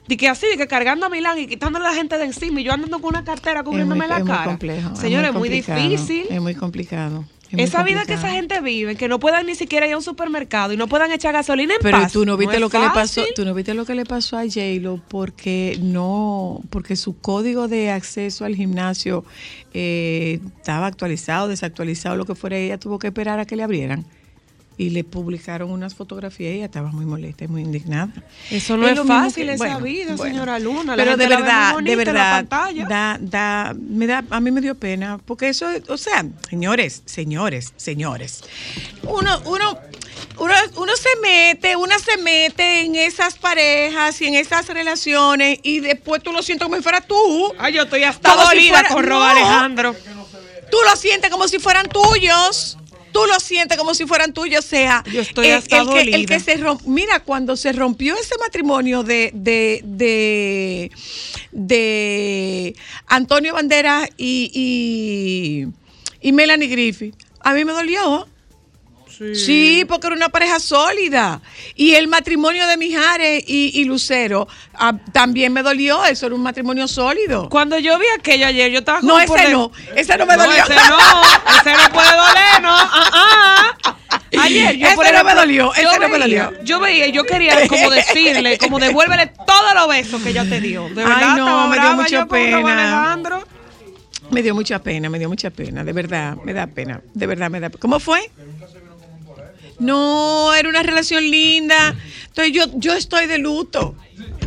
De 0.09 0.17
que 0.17 0.29
así, 0.29 0.47
de 0.47 0.57
que 0.57 0.67
cargando 0.69 1.07
a 1.07 1.09
Milán 1.09 1.39
y 1.39 1.47
quitándole 1.47 1.87
a 1.87 1.91
la 1.91 1.95
gente 1.97 2.17
de 2.19 2.25
encima 2.25 2.61
y 2.61 2.65
yo 2.65 2.73
andando 2.73 3.01
con 3.01 3.11
una 3.11 3.25
cartera 3.25 3.63
cubriéndome 3.65 4.05
es 4.05 4.09
la 4.11 4.19
muy, 4.19 4.23
es 4.23 4.29
muy 4.29 4.37
cara. 4.37 4.45
complejo. 4.47 4.97
Señores, 4.97 5.31
es 5.31 5.37
muy, 5.37 5.49
difícil. 5.49 6.27
Es 6.31 6.41
muy 6.41 6.55
complicado. 6.55 7.25
es 7.47 7.53
muy 7.53 7.63
Esa 7.63 7.83
vida 7.83 8.05
que 8.05 8.15
esa 8.15 8.31
gente 8.31 8.61
vive, 8.61 8.95
que 8.97 9.09
no 9.09 9.19
puedan 9.19 9.47
ni 9.47 9.55
siquiera 9.55 9.87
ir 9.87 9.95
a 9.95 9.97
un 9.97 10.03
supermercado 10.03 10.73
y 10.73 10.77
no 10.77 10.87
puedan 10.87 11.11
echar 11.13 11.33
gasolina 11.33 11.75
en 11.75 11.81
Pero 11.83 12.01
paz. 12.03 12.13
tú 12.13 12.25
no 12.25 12.37
viste 12.37 12.57
es 12.57 12.61
lo 12.61 12.71
que 12.71 12.79
le 12.79 12.91
pasó, 12.91 13.25
tú 13.35 13.45
no 13.45 13.55
viste 13.55 13.75
lo 13.75 13.85
que 13.85 13.95
le 13.95 14.05
pasó 14.05 14.37
a 14.39 14.43
J-Lo 14.43 15.01
porque 15.09 15.79
no, 15.83 16.61
porque 16.71 16.95
su 16.97 17.19
código 17.19 17.67
de 17.69 17.91
acceso 17.91 18.45
al 18.45 18.55
gimnasio 18.55 19.25
eh, 19.75 20.41
estaba 20.59 20.87
actualizado, 20.87 21.49
desactualizado, 21.49 22.17
lo 22.17 22.27
que 22.27 22.35
fuera, 22.35 22.57
ella 22.57 22.79
tuvo 22.79 22.99
que 22.99 23.09
esperar 23.09 23.41
a 23.41 23.45
que 23.45 23.57
le 23.57 23.63
abrieran. 23.65 24.07
Y 24.79 24.91
le 24.91 25.05
publicaron 25.05 25.71
unas 25.71 25.95
fotografías 25.95 26.53
y 26.53 26.57
ella 26.57 26.67
estaba 26.67 26.93
muy 26.93 27.07
molesta 27.07 27.45
y 27.45 27.49
muy 27.49 27.63
indignada. 27.63 28.11
Eso 28.51 28.77
no 28.77 28.87
es, 28.87 29.01
fácil, 29.07 29.47
que- 29.47 29.53
esa 29.55 29.65
bueno, 29.65 29.81
vida, 29.81 30.17
bueno. 30.17 30.33
señora 30.35 30.59
Luna. 30.59 30.95
La 30.97 31.03
Pero 31.03 31.17
de 31.17 31.29
la 31.31 31.37
verdad, 31.37 31.77
de 31.83 31.97
verdad, 31.97 32.45
da, 32.87 33.17
da, 33.19 33.75
me 33.79 34.07
da, 34.07 34.23
a 34.29 34.39
mí 34.41 34.51
me 34.51 34.61
dio 34.61 34.75
pena, 34.75 35.19
porque 35.25 35.49
eso, 35.49 35.71
es- 35.71 35.89
o 35.89 35.97
sea, 35.97 36.27
señores, 36.51 37.03
señores, 37.07 37.73
señores, 37.77 38.43
uno, 39.05 39.41
uno, 39.47 39.79
uno, 40.39 40.55
uno 40.77 40.93
se 40.97 41.09
mete, 41.23 41.75
una 41.77 41.99
se 41.99 42.19
mete 42.19 42.81
en 42.85 42.97
esas 42.97 43.39
parejas 43.39 44.21
y 44.21 44.27
en 44.27 44.35
esas 44.35 44.67
relaciones 44.69 45.59
y 45.63 45.81
después 45.81 46.23
tú 46.23 46.33
lo 46.33 46.43
sientes 46.43 46.65
como 46.67 46.77
si 46.77 46.83
fuera 46.83 47.01
tú. 47.01 47.51
Ay, 47.59 47.73
yo 47.73 47.85
estoy 47.85 48.03
hasta 48.05 48.31
si 48.31 48.39
dolida 48.47 48.73
fuera- 48.81 48.89
con 48.91 49.05
Rob 49.05 49.19
No. 49.21 49.25
Alejandro. 49.25 49.97
Tú 50.71 50.77
lo 50.91 50.97
sientes 50.97 51.31
como 51.31 51.49
si 51.49 51.59
fueran 51.59 51.87
tuyos. 51.89 52.77
Tú 53.17 53.27
lo 53.27 53.41
sientes 53.41 53.79
como 53.79 53.95
si 53.95 54.05
fueran 54.07 54.33
tuyos, 54.35 54.65
o 54.65 54.69
sea, 54.69 55.03
Yo 55.11 55.23
estoy 55.23 55.47
el, 55.47 55.55
hasta 55.55 55.79
el 55.81 55.89
que, 55.89 56.01
el 56.15 56.27
que 56.27 56.39
se 56.41 56.59
romp- 56.59 56.83
mira, 56.85 57.21
cuando 57.21 57.57
se 57.57 57.73
rompió 57.73 58.15
ese 58.15 58.35
matrimonio 58.39 59.03
de, 59.03 59.31
de, 59.35 59.81
de, 59.85 60.91
de 61.53 62.77
Antonio 63.07 63.55
Banderas 63.55 64.09
y, 64.17 64.51
y, 66.21 66.29
y 66.29 66.33
Melanie 66.33 66.69
Griffith, 66.69 67.15
a 67.41 67.55
mí 67.55 67.65
me 67.65 67.73
dolió. 67.73 68.29
Sí. 69.35 69.85
porque 69.89 70.07
era 70.09 70.17
una 70.17 70.29
pareja 70.29 70.61
sólida. 70.61 71.41
Y 71.75 71.95
el 71.95 72.09
matrimonio 72.09 72.67
de 72.67 72.77
Mijares 72.77 73.45
y, 73.47 73.81
y 73.81 73.85
Lucero 73.85 74.47
ah, 74.75 74.95
también 75.13 75.53
me 75.53 75.63
dolió. 75.63 76.05
Eso 76.05 76.27
era 76.27 76.35
un 76.35 76.43
matrimonio 76.43 76.87
sólido. 76.89 77.49
Cuando 77.49 77.79
yo 77.79 77.99
vi 77.99 78.07
aquello 78.19 78.47
ayer, 78.47 78.71
yo 78.71 78.81
estaba 78.81 79.01
No, 79.03 79.19
ese 79.19 79.51
no. 79.51 79.73
Ese 79.95 80.17
no 80.17 80.27
me 80.27 80.37
dolió. 80.37 80.63
ese 80.63 80.75
no. 80.75 80.99
Ese 81.61 81.73
no 81.73 81.93
puede 81.93 82.11
doler, 82.11 82.63
¿no? 82.63 82.71
Ah, 82.71 83.77
ah. 83.83 83.97
Ayer 84.39 84.77
yo 84.77 84.87
Ese 84.87 84.97
por 84.97 85.05
no 85.07 85.11
me 85.13 85.19
ejemplo, 85.19 85.41
dolió, 85.41 85.75
ese 85.75 85.99
no 85.99 86.09
me 86.09 86.19
dolió. 86.19 86.53
Yo 86.65 86.81
veía, 86.81 87.07
yo 87.09 87.25
quería 87.25 87.67
como 87.69 87.91
decirle, 87.91 88.59
como 88.59 88.79
devuélvele 88.79 89.29
todos 89.47 89.75
los 89.75 89.89
besos 89.89 90.23
que 90.23 90.31
ella 90.31 90.45
te 90.49 90.61
dio. 90.61 90.89
De 90.89 90.95
verdad, 90.95 91.17
Ay, 91.23 91.37
no, 91.37 91.69
me 91.69 91.79
dio 91.79 91.93
mucha 91.95 92.27
pena. 92.27 92.59
Alejandro. 92.59 93.45
Me 94.31 94.43
dio 94.43 94.55
mucha 94.55 94.81
pena, 94.81 95.09
me 95.09 95.19
dio 95.19 95.29
mucha 95.29 95.51
pena, 95.51 95.85
de 95.85 95.93
verdad, 95.93 96.37
me 96.45 96.53
da 96.53 96.67
pena, 96.67 97.01
de 97.15 97.27
verdad 97.27 97.49
me 97.49 97.61
da 97.61 97.69
pena. 97.71 97.81
¿Cómo 97.81 98.01
fue? 98.01 98.29
No, 99.79 100.55
era 100.55 100.69
una 100.69 100.83
relación 100.83 101.31
linda. 101.31 101.95
Entonces 102.27 102.53
yo, 102.53 102.65
yo 102.75 102.93
estoy 102.95 103.27
de 103.27 103.39
luto. 103.39 103.95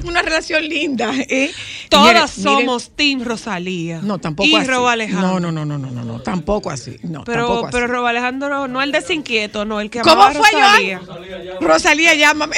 Una 0.05 0.21
relación 0.21 0.63
linda. 0.67 1.11
¿eh? 1.15 1.51
Todas 1.89 2.05
Miren, 2.07 2.23
miren, 2.37 2.43
somos 2.67 2.91
Team 2.95 3.21
Rosalía. 3.23 3.99
No, 4.01 4.17
tampoco 4.17 4.47
y 4.47 4.55
así. 4.55 4.67
Rob 4.67 4.87
Alejandro. 4.87 5.27
No, 5.27 5.51
no, 5.51 5.65
no, 5.65 5.65
no, 5.65 5.77
no, 5.77 6.03
no, 6.03 6.21
tampoco 6.21 6.69
así. 6.71 6.97
No, 7.03 7.23
Pero, 7.25 7.45
tampoco 7.47 7.67
así. 7.67 7.71
pero 7.73 7.87
Rob 7.87 8.05
Alejandro 8.05 8.67
no 8.67 8.81
el 8.81 8.91
desinquieto, 8.93 9.65
no 9.65 9.81
el 9.81 9.89
que 9.89 9.99
¿Cómo 9.99 10.23
amaba 10.23 10.31
fue, 10.33 10.51
Rosalía. 10.51 11.01
Rosalía, 11.59 12.15
llámame. 12.15 12.55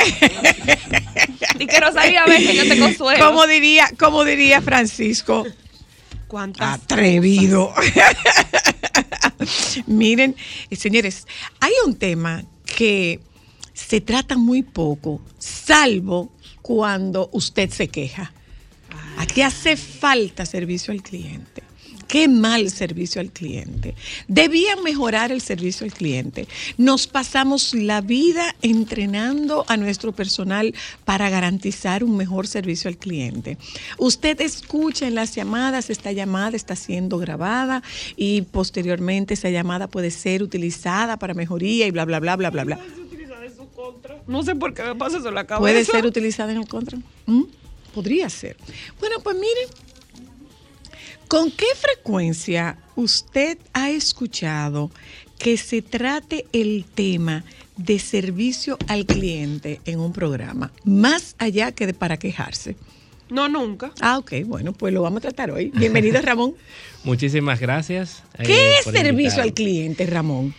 Y 1.59 1.65
que 1.67 1.79
Rosalía 1.79 2.25
ve 2.25 2.37
que 2.37 2.55
yo 2.55 2.63
te 2.67 2.79
consuelo. 2.79 3.25
Como 3.25 3.47
diría, 3.47 3.89
como 3.99 4.23
diría 4.23 4.61
Francisco, 4.61 5.45
¿Cuántas? 6.27 6.75
atrevido. 6.75 7.73
Miren, 9.87 10.35
eh, 10.69 10.75
señores, 10.75 11.27
hay 11.59 11.71
un 11.85 11.95
tema 11.95 12.43
que 12.65 13.19
se 13.73 14.01
trata 14.01 14.37
muy 14.37 14.63
poco, 14.63 15.21
salvo 15.39 16.31
cuando 16.61 17.29
usted 17.33 17.69
se 17.69 17.87
queja. 17.87 18.33
Aquí 19.17 19.41
hace 19.41 19.77
falta 19.77 20.45
servicio 20.45 20.93
al 20.93 21.01
cliente. 21.01 21.63
Qué 22.11 22.27
mal 22.27 22.69
servicio 22.69 23.21
al 23.21 23.31
cliente. 23.31 23.95
Debían 24.27 24.83
mejorar 24.83 25.31
el 25.31 25.39
servicio 25.39 25.85
al 25.85 25.93
cliente. 25.93 26.45
Nos 26.77 27.07
pasamos 27.07 27.73
la 27.73 28.01
vida 28.01 28.53
entrenando 28.61 29.63
a 29.69 29.77
nuestro 29.77 30.11
personal 30.11 30.75
para 31.05 31.29
garantizar 31.29 32.03
un 32.03 32.17
mejor 32.17 32.47
servicio 32.47 32.89
al 32.89 32.97
cliente. 32.97 33.57
Usted 33.97 34.41
escucha 34.41 35.07
en 35.07 35.15
las 35.15 35.33
llamadas, 35.35 35.89
esta 35.89 36.11
llamada 36.11 36.57
está 36.57 36.75
siendo 36.75 37.17
grabada 37.17 37.81
y 38.17 38.41
posteriormente 38.41 39.35
esa 39.35 39.49
llamada 39.49 39.87
puede 39.87 40.11
ser 40.11 40.43
utilizada 40.43 41.15
para 41.15 41.33
mejoría 41.33 41.87
y 41.87 41.91
bla, 41.91 42.03
bla, 42.03 42.19
bla, 42.19 42.35
bla, 42.35 42.49
bla, 42.49 42.65
bla. 42.65 42.79
No 44.27 44.43
sé 44.43 44.53
por 44.57 44.73
qué 44.73 44.83
me 44.83 44.95
pasa 44.95 45.19
eso 45.19 45.29
en 45.29 45.35
la 45.35 45.47
cabeza. 45.47 45.61
¿Puede 45.61 45.85
ser 45.85 46.05
utilizada 46.05 46.51
en 46.51 46.57
el 46.57 46.67
contra? 46.67 46.99
¿Mm? 47.25 47.43
Podría 47.95 48.29
ser. 48.29 48.57
Bueno, 48.99 49.21
pues 49.23 49.37
miren, 49.37 49.69
¿con 51.31 51.49
qué 51.49 51.67
frecuencia 51.77 52.77
usted 52.97 53.57
ha 53.71 53.89
escuchado 53.89 54.91
que 55.39 55.55
se 55.55 55.81
trate 55.81 56.45
el 56.51 56.83
tema 56.83 57.45
de 57.77 57.99
servicio 57.99 58.77
al 58.89 59.05
cliente 59.05 59.79
en 59.85 60.01
un 60.01 60.11
programa, 60.11 60.73
más 60.83 61.37
allá 61.37 61.71
que 61.71 61.87
de 61.87 61.93
para 61.93 62.17
quejarse? 62.17 62.75
No, 63.29 63.47
nunca. 63.47 63.93
Ah, 64.01 64.17
ok, 64.17 64.33
bueno, 64.45 64.73
pues 64.73 64.93
lo 64.93 65.03
vamos 65.03 65.19
a 65.19 65.21
tratar 65.21 65.51
hoy. 65.51 65.71
Bienvenido, 65.73 66.21
Ramón. 66.21 66.53
Muchísimas 67.05 67.61
gracias. 67.61 68.23
eh, 68.37 68.43
¿Qué 68.43 68.73
es 68.73 68.83
servicio 68.83 69.09
invitarme. 69.11 69.41
al 69.43 69.53
cliente, 69.53 70.05
Ramón? 70.07 70.53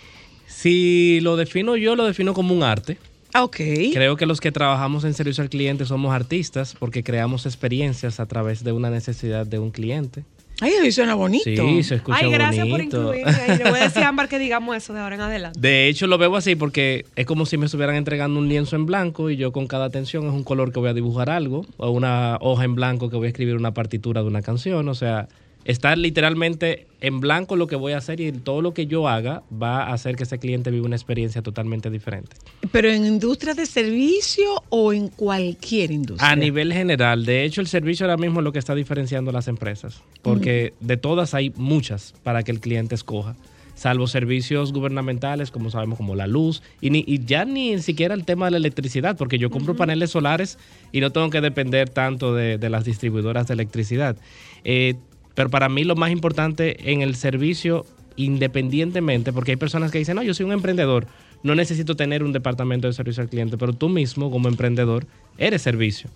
Si 0.47 1.21
lo 1.21 1.37
defino 1.37 1.77
yo, 1.77 1.97
lo 1.97 2.07
defino 2.07 2.33
como 2.33 2.55
un 2.55 2.63
arte. 2.63 2.97
Ah, 3.35 3.45
ok. 3.45 3.57
Creo 3.93 4.17
que 4.17 4.25
los 4.25 4.41
que 4.41 4.53
trabajamos 4.53 5.05
en 5.05 5.13
servicio 5.13 5.43
al 5.43 5.51
cliente 5.51 5.85
somos 5.85 6.15
artistas 6.15 6.75
porque 6.79 7.03
creamos 7.03 7.45
experiencias 7.45 8.21
a 8.21 8.27
través 8.27 8.65
de 8.65 8.73
una 8.73 8.89
necesidad 8.89 9.47
de 9.47 9.59
un 9.59 9.71
cliente. 9.71 10.25
Ay, 10.63 10.73
eso 10.81 10.93
suena 10.93 11.15
bonito. 11.15 11.45
Sí, 11.45 11.83
se 11.83 11.97
escucha 11.97 12.19
Ay, 12.21 12.31
gracias 12.31 12.69
por 12.69 12.81
incluirme 12.81 13.33
ahí. 13.33 13.59
Le 13.59 13.69
voy 13.69 13.81
a 13.81 13.85
decir 13.85 14.03
a 14.05 14.09
Ámbar 14.09 14.29
que 14.29 14.39
digamos 14.39 14.77
eso 14.77 14.93
de 14.93 15.01
ahora 15.01 15.17
en 15.17 15.21
adelante. 15.23 15.59
De 15.59 15.89
hecho, 15.89 16.07
lo 16.07 16.19
veo 16.19 16.37
así 16.37 16.55
porque 16.55 17.05
es 17.17 17.27
como 17.27 17.47
si 17.47 17.57
me 17.59 17.67
estuvieran 17.67 17.97
entregando 17.97 18.39
un 18.39 18.49
lienzo 18.49 18.77
en 18.77 18.87
blanco 18.87 19.29
y 19.29 19.37
yo 19.37 19.51
con 19.51 19.67
cada 19.67 19.87
atención 19.87 20.27
es 20.27 20.33
un 20.33 20.45
color 20.45 20.73
que 20.73 20.79
voy 20.79 20.91
a 20.91 20.95
dibujar 20.95 21.31
algo 21.31 21.67
o 21.79 21.91
una 21.91 22.39
hoja 22.41 22.65
en 22.65 22.77
blanco 22.77 23.11
que 23.11 23.17
voy 23.17 23.27
a 23.27 23.29
escribir 23.31 23.57
una 23.57 23.75
partitura 23.75 24.23
de 24.23 24.29
una 24.29 24.43
canción. 24.43 24.89
O 24.89 24.95
sea, 24.95 25.29
está 25.65 25.95
literalmente 25.97 26.87
en 27.01 27.21
blanco 27.21 27.57
lo 27.57 27.67
que 27.67 27.77
voy 27.77 27.93
a 27.93 27.99
hacer 27.99 28.21
y 28.21 28.31
todo 28.33 28.63
lo 28.63 28.75
que 28.75 28.87
yo 28.87 29.09
haga 29.09 29.43
va 29.51 29.85
a 29.85 29.93
hacer 29.93 30.17
que 30.17 30.23
ese 30.23 30.39
cliente 30.39 30.71
viva 30.71 30.87
una 30.87 30.97
experiencia 30.97 31.43
totalmente 31.43 31.91
diferente. 31.91 32.37
¿Pero 32.71 32.91
en 32.91 33.05
industria 33.05 33.55
de 33.55 33.67
servicio 33.67 34.63
o 34.69 34.93
en 34.93 35.09
cualquier 35.09 35.91
industria? 35.91 36.31
A 36.31 36.37
nivel 36.37 36.73
general, 36.73 37.25
de 37.25 37.45
hecho 37.45 37.61
el 37.61 37.67
servicio 37.67 38.07
ahora 38.07 38.17
mismo 38.17 38.41
es 38.41 38.45
lo 38.45 38.53
que 38.53 38.59
está 38.59 38.75
diferenciando 38.75 39.31
a 39.31 39.35
las 39.35 39.49
empresas, 39.49 40.03
porque 40.23 40.75
de 40.81 40.97
todas 40.97 41.35
hay 41.35 41.53
muchas 41.57 42.15
para 42.23 42.43
que 42.43 42.53
el 42.53 42.61
cliente 42.61 42.95
escoja, 42.95 43.35
salvo 43.75 44.07
servicios 44.07 44.73
gubernamentales, 44.73 45.51
como 45.51 45.71
sabemos, 45.71 45.97
como 45.97 46.15
la 46.15 46.27
luz, 46.27 46.63
y, 46.81 46.91
ni, 46.91 47.05
y 47.07 47.25
ya 47.25 47.45
ni 47.45 47.81
siquiera 47.81 48.15
el 48.15 48.25
tema 48.25 48.45
de 48.47 48.53
la 48.53 48.57
electricidad, 48.59 49.17
porque 49.17 49.39
yo 49.39 49.51
compro 49.51 49.75
paneles 49.75 50.11
solares 50.11 50.59
y 50.93 51.01
no 51.01 51.11
tengo 51.11 51.31
que 51.31 51.41
depender 51.41 51.89
tanto 51.89 52.35
de, 52.35 52.59
de 52.59 52.71
las 52.71 52.85
distribuidoras 52.85 53.49
de 53.49 53.55
electricidad. 53.55 54.17
Eh, 54.65 54.95
pero 55.35 55.51
para 55.51 55.69
mí 55.69 55.85
lo 55.85 55.97
más 55.97 56.11
importante 56.11 56.93
en 56.93 57.03
el 57.03 57.17
servicio, 57.17 57.87
independientemente, 58.17 59.33
porque 59.33 59.53
hay 59.53 59.57
personas 59.57 59.91
que 59.91 59.99
dicen, 59.99 60.17
no, 60.17 60.23
yo 60.23 60.35
soy 60.35 60.47
un 60.47 60.53
emprendedor, 60.53 61.07
no 61.43 61.55
necesito 61.55 61.97
tener 61.97 62.23
un 62.23 62.33
departamento 62.33 62.87
de 62.87 62.93
servicio 62.93 63.23
al 63.23 63.29
cliente, 63.29 63.59
pero 63.59 63.73
tú 63.73 63.89
mismo 63.89 64.31
como 64.31 64.49
emprendedor 64.49 65.07
eres 65.39 65.63
servicio. 65.63 66.11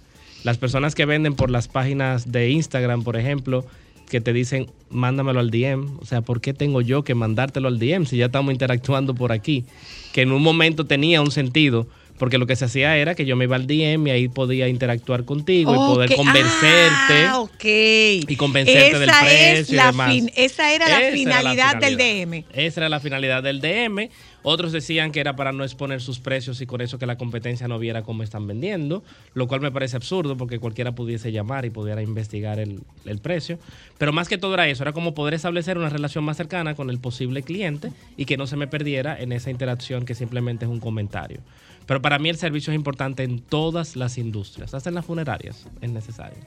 Las 0.44 0.58
personas 0.58 0.94
que 0.94 1.06
venden 1.06 1.34
por 1.34 1.50
las 1.50 1.66
páginas 1.66 2.30
de 2.30 2.50
Instagram, 2.50 3.02
por 3.02 3.16
ejemplo, 3.16 3.64
que 4.08 4.20
te 4.20 4.32
dicen, 4.32 4.66
mándamelo 4.90 5.40
al 5.40 5.50
DM. 5.50 5.98
O 6.00 6.04
sea, 6.04 6.20
¿por 6.20 6.40
qué 6.40 6.54
tengo 6.54 6.80
yo 6.80 7.02
que 7.02 7.14
mandártelo 7.14 7.68
al 7.68 7.78
DM 7.78 8.06
si 8.06 8.16
ya 8.16 8.26
estamos 8.26 8.52
interactuando 8.52 9.14
por 9.14 9.32
aquí? 9.32 9.64
Que 10.12 10.22
en 10.22 10.32
un 10.32 10.42
momento 10.42 10.86
tenía 10.86 11.20
un 11.20 11.30
sentido, 11.30 11.88
porque 12.18 12.38
lo 12.38 12.46
que 12.46 12.56
se 12.56 12.64
hacía 12.64 12.96
era 12.96 13.14
que 13.14 13.24
yo 13.26 13.36
me 13.36 13.44
iba 13.44 13.56
al 13.56 13.66
DM 13.66 14.06
y 14.08 14.10
ahí 14.10 14.28
podía 14.28 14.68
interactuar 14.68 15.24
contigo 15.24 15.72
y 15.74 15.76
poder 15.76 16.10
Ok. 16.10 16.16
convencerte. 16.16 17.26
Ah, 17.28 17.38
ok. 17.40 17.64
Y 17.64 18.36
convencerte 18.36 18.98
del 18.98 19.08
Esa 19.08 19.20
precio 19.20 19.74
y 19.82 19.86
demás. 19.86 20.12
fin- 20.12 20.32
esa 20.36 20.72
era 20.72 20.88
la 20.88 20.96
Esa 21.00 21.06
era 21.06 21.10
la 21.10 21.16
finalidad 21.16 21.76
del. 21.76 21.96
DM. 21.96 22.44
Esa 22.52 22.80
era 22.80 22.88
la 22.88 23.00
finalidad 23.00 23.42
del 23.42 23.60
DM. 23.60 24.08
Otros 24.48 24.70
decían 24.70 25.10
que 25.10 25.18
era 25.18 25.34
para 25.34 25.50
no 25.52 25.64
exponer 25.64 26.00
sus 26.00 26.20
precios 26.20 26.60
y 26.60 26.66
con 26.66 26.80
eso 26.80 26.98
que 27.00 27.06
la 27.06 27.18
competencia 27.18 27.66
no 27.66 27.80
viera 27.80 28.02
cómo 28.02 28.22
están 28.22 28.46
vendiendo, 28.46 29.02
lo 29.34 29.48
cual 29.48 29.60
me 29.60 29.72
parece 29.72 29.96
absurdo 29.96 30.36
porque 30.36 30.60
cualquiera 30.60 30.92
pudiese 30.94 31.32
llamar 31.32 31.64
y 31.64 31.70
pudiera 31.70 32.00
investigar 32.00 32.60
el, 32.60 32.80
el 33.06 33.18
precio. 33.18 33.58
Pero 33.98 34.12
más 34.12 34.28
que 34.28 34.38
todo 34.38 34.54
era 34.54 34.68
eso, 34.68 34.84
era 34.84 34.92
como 34.92 35.14
poder 35.14 35.34
establecer 35.34 35.78
una 35.78 35.88
relación 35.88 36.22
más 36.22 36.36
cercana 36.36 36.76
con 36.76 36.90
el 36.90 37.00
posible 37.00 37.42
cliente 37.42 37.90
y 38.16 38.24
que 38.24 38.36
no 38.36 38.46
se 38.46 38.56
me 38.56 38.68
perdiera 38.68 39.20
en 39.20 39.32
esa 39.32 39.50
interacción 39.50 40.04
que 40.04 40.14
simplemente 40.14 40.64
es 40.64 40.70
un 40.70 40.78
comentario. 40.78 41.40
Pero 41.86 42.02
para 42.02 42.18
mí 42.18 42.28
el 42.28 42.36
servicio 42.36 42.72
es 42.72 42.76
importante 42.76 43.22
en 43.22 43.40
todas 43.40 43.96
las 43.96 44.18
industrias, 44.18 44.74
hasta 44.74 44.90
en 44.90 44.96
las 44.96 45.06
funerarias 45.06 45.66
es 45.80 45.90
necesario. 45.90 46.38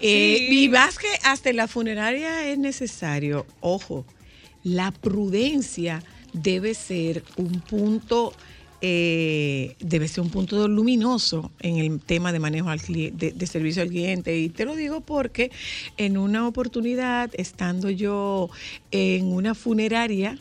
Eh, 0.00 0.48
Y 0.50 0.68
más 0.68 0.98
que 0.98 1.08
hasta 1.24 1.50
en 1.50 1.56
la 1.56 1.68
funeraria 1.68 2.48
es 2.48 2.58
necesario, 2.58 3.46
ojo, 3.60 4.04
la 4.64 4.90
prudencia 4.92 6.02
debe 6.32 6.74
ser 6.74 7.22
un 7.36 7.60
punto, 7.60 8.32
eh, 8.80 9.76
debe 9.80 10.08
ser 10.08 10.24
un 10.24 10.30
punto 10.30 10.66
luminoso 10.68 11.50
en 11.60 11.76
el 11.76 12.00
tema 12.00 12.32
de 12.32 12.38
manejo 12.38 12.70
al 12.70 12.80
cliente, 12.80 13.26
de, 13.26 13.32
de 13.32 13.46
servicio 13.46 13.82
al 13.82 13.88
cliente. 13.88 14.38
Y 14.38 14.48
te 14.48 14.64
lo 14.64 14.74
digo 14.74 15.00
porque 15.00 15.50
en 15.96 16.16
una 16.16 16.46
oportunidad, 16.48 17.30
estando 17.34 17.90
yo 17.90 18.50
en 18.90 19.32
una 19.32 19.54
funeraria 19.54 20.36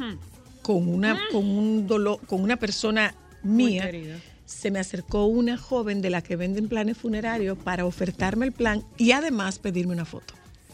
con 0.61 0.87
una, 0.87 1.19
con 1.31 1.49
un 1.49 1.87
dolor, 1.87 2.19
con 2.27 2.41
una 2.41 2.57
persona 2.57 3.15
mía, 3.43 3.89
se 4.45 4.71
me 4.71 4.79
acercó 4.79 5.25
una 5.25 5.57
joven 5.57 6.01
de 6.01 6.09
la 6.09 6.21
que 6.21 6.35
venden 6.35 6.67
planes 6.67 6.97
funerarios 6.97 7.57
para 7.57 7.85
ofertarme 7.85 8.45
el 8.45 8.51
plan 8.51 8.83
y 8.97 9.11
además 9.11 9.59
pedirme 9.59 9.93
una 9.93 10.05
foto. 10.05 10.33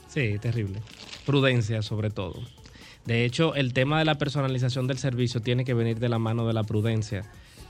Sí, 0.10 0.38
terrible. 0.40 0.82
Prudencia 1.26 1.82
sobre 1.82 2.10
todo. 2.10 2.42
De 3.06 3.24
hecho, 3.24 3.56
el 3.56 3.74
tema 3.74 4.00
de 4.00 4.06
la 4.06 4.18
personalización 4.18 4.88
del 4.88 4.98
servicio 4.98 5.42
tiene 5.42 5.64
que 5.64 5.74
venir 5.74 6.00
de 6.00 6.10
la 6.10 6.20
mano 6.20 6.48
de 6.48 6.54
la 6.54 6.64
prudencia. 6.64 7.24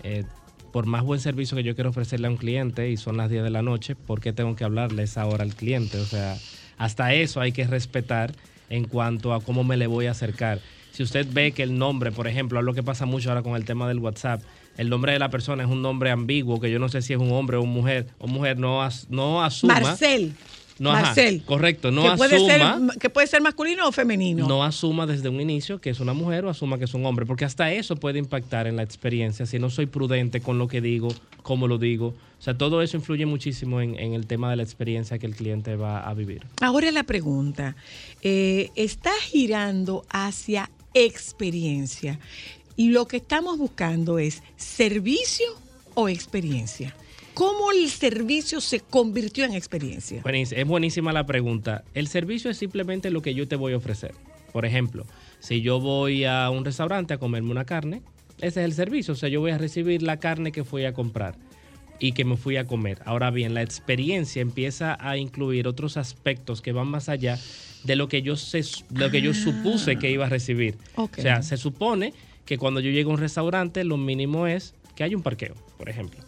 Eh, 0.04 0.24
por 0.72 0.86
más 0.86 1.04
buen 1.04 1.20
servicio 1.20 1.56
que 1.56 1.64
yo 1.64 1.76
quiero 1.76 1.90
ofrecerle 1.90 2.28
a 2.28 2.30
un 2.30 2.38
cliente 2.38 2.90
y 2.90 2.98
son 2.98 3.18
las 3.18 3.30
10 3.30 3.44
de 3.44 3.50
la 3.50 3.62
noche, 3.62 3.96
¿por 3.96 4.22
qué 4.22 4.34
tengo 4.34 4.56
que 4.56 4.64
hablarle 4.64 5.04
esa 5.04 5.26
hora 5.26 5.44
al 5.44 5.56
cliente? 5.56 6.00
O 6.00 6.06
sea, 6.06 6.38
hasta 6.78 7.14
eso 7.14 7.42
hay 7.42 7.52
que 7.52 7.66
respetar 7.66 8.34
en 8.70 8.86
cuanto 8.86 9.34
a 9.34 9.42
cómo 9.42 9.64
me 9.64 9.78
le 9.78 9.88
voy 9.88 10.08
a 10.08 10.12
acercar. 10.12 10.60
Si 10.92 11.04
usted 11.04 11.28
ve 11.32 11.52
que 11.52 11.64
el 11.64 11.78
nombre, 11.78 12.12
por 12.12 12.28
ejemplo, 12.28 12.60
es 12.60 12.66
lo 12.66 12.74
que 12.74 12.84
pasa 12.84 13.06
mucho 13.06 13.30
ahora 13.30 13.44
con 13.44 13.56
el 13.56 13.66
tema 13.66 13.88
del 13.88 14.00
WhatsApp, 14.00 14.42
el 14.78 14.90
nombre 14.90 15.12
de 15.14 15.20
la 15.20 15.30
persona 15.30 15.64
es 15.64 15.70
un 15.70 15.82
nombre 15.82 16.12
ambiguo, 16.12 16.60
que 16.60 16.72
yo 16.72 16.80
no 16.80 16.90
sé 16.90 17.02
si 17.02 17.14
es 17.14 17.20
un 17.20 17.32
hombre 17.32 17.58
o 17.58 17.62
una 17.64 17.72
mujer, 17.72 18.08
o 18.20 18.28
mujer 18.28 18.58
no, 18.60 18.82
as- 18.82 19.08
no 19.10 19.44
asuma. 19.44 19.80
Marcel. 19.80 20.34
No, 20.80 20.92
ajá, 20.92 21.02
Marcel. 21.08 21.42
correcto, 21.44 21.90
no 21.90 22.04
que, 22.04 22.18
puede 22.18 22.40
ser, 22.40 22.62
asuma. 22.62 22.94
que 22.94 23.10
puede 23.10 23.26
ser 23.26 23.42
masculino 23.42 23.88
o 23.88 23.92
femenino. 23.92 24.48
No 24.48 24.64
asuma 24.64 25.08
desde 25.08 25.28
un 25.28 25.42
inicio 25.42 25.80
que 25.82 25.90
es 25.90 26.00
una 26.00 26.14
mujer 26.14 26.46
o 26.46 26.52
asuma 26.52 26.78
que 26.78 26.84
es 26.86 26.94
un 26.94 27.04
hombre, 27.08 27.26
porque 27.26 27.46
hasta 27.46 27.72
eso 27.74 27.96
puede 27.96 28.20
impactar 28.20 28.68
en 28.68 28.76
la 28.76 28.84
experiencia 28.84 29.48
si 29.48 29.58
no 29.58 29.72
soy 29.72 29.88
prudente 29.88 30.40
con 30.40 30.60
lo 30.60 30.68
que 30.68 30.80
digo, 30.80 31.08
cómo 31.42 31.68
lo 31.68 31.80
digo. 31.80 32.10
O 32.10 32.42
sea, 32.44 32.56
todo 32.56 32.84
eso 32.84 32.96
influye 32.96 33.26
muchísimo 33.26 33.82
en, 33.82 33.98
en 33.98 34.14
el 34.14 34.28
tema 34.28 34.52
de 34.52 34.58
la 34.58 34.62
experiencia 34.62 35.18
que 35.18 35.26
el 35.26 35.36
cliente 35.36 35.76
va 35.76 36.08
a 36.08 36.14
vivir. 36.14 36.46
Ahora 36.62 36.92
la 36.92 37.02
pregunta, 37.02 37.76
eh, 38.22 38.70
está 38.76 39.14
girando 39.32 40.06
hacia 40.12 40.70
experiencia 40.94 42.20
y 42.78 42.90
lo 42.90 43.08
que 43.08 43.18
estamos 43.18 43.58
buscando 43.58 44.20
es 44.20 44.44
servicio 44.56 45.48
o 45.96 46.08
experiencia. 46.08 46.96
¿Cómo 47.34 47.72
el 47.72 47.90
servicio 47.90 48.62
se 48.62 48.80
convirtió 48.80 49.44
en 49.46 49.54
experiencia? 49.54 50.24
Es 50.26 50.66
buenísima 50.66 51.12
la 51.12 51.26
pregunta. 51.26 51.84
El 51.94 52.08
servicio 52.08 52.50
es 52.50 52.58
simplemente 52.58 53.12
lo 53.12 53.22
que 53.22 53.34
yo 53.34 53.48
te 53.48 53.56
voy 53.56 53.74
a 53.74 53.78
ofrecer. 53.78 54.14
Por 54.54 54.66
ejemplo, 54.66 55.06
si 55.40 55.62
yo 55.62 55.80
voy 55.80 56.24
a 56.24 56.50
un 56.50 56.66
restaurante 56.66 57.14
a 57.14 57.18
comerme 57.18 57.52
una 57.52 57.66
carne, 57.66 58.02
ese 58.38 58.62
es 58.62 58.66
el 58.66 58.74
servicio. 58.74 59.14
O 59.14 59.18
sea, 59.18 59.30
yo 59.30 59.42
voy 59.42 59.52
a 59.52 59.58
recibir 59.58 60.02
la 60.02 60.18
carne 60.18 60.52
que 60.52 60.64
fui 60.64 60.86
a 60.86 60.94
comprar 60.94 61.36
y 62.00 62.14
que 62.14 62.26
me 62.26 62.38
fui 62.38 62.58
a 62.58 62.66
comer. 62.66 63.00
Ahora 63.06 63.32
bien, 63.32 63.54
la 63.54 63.62
experiencia 63.62 64.42
empieza 64.42 64.98
a 65.00 65.18
incluir 65.18 65.68
otros 65.68 65.98
aspectos 65.98 66.62
que 66.62 66.72
van 66.72 66.88
más 66.88 67.10
allá 67.10 67.40
de 67.84 67.96
lo 67.96 68.08
que 68.08 68.22
yo, 68.22 68.36
se, 68.36 68.64
lo 68.94 69.10
que 69.10 69.22
yo 69.22 69.34
supuse 69.34 69.98
que 69.98 70.12
iba 70.12 70.26
a 70.26 70.30
recibir. 70.30 70.78
O 70.96 71.10
sea, 71.16 71.42
se 71.42 71.58
supone 71.58 72.14
que 72.48 72.58
cuando 72.58 72.80
yo 72.80 72.90
llego 72.90 73.12
a 73.12 73.14
un 73.14 73.20
restaurante, 73.20 73.84
lo 73.84 73.98
mínimo 73.98 74.48
es 74.48 74.74
que 74.96 75.04
haya 75.04 75.16
un 75.16 75.22
parqueo, 75.22 75.54
por 75.78 75.90
ejemplo. 75.90 76.20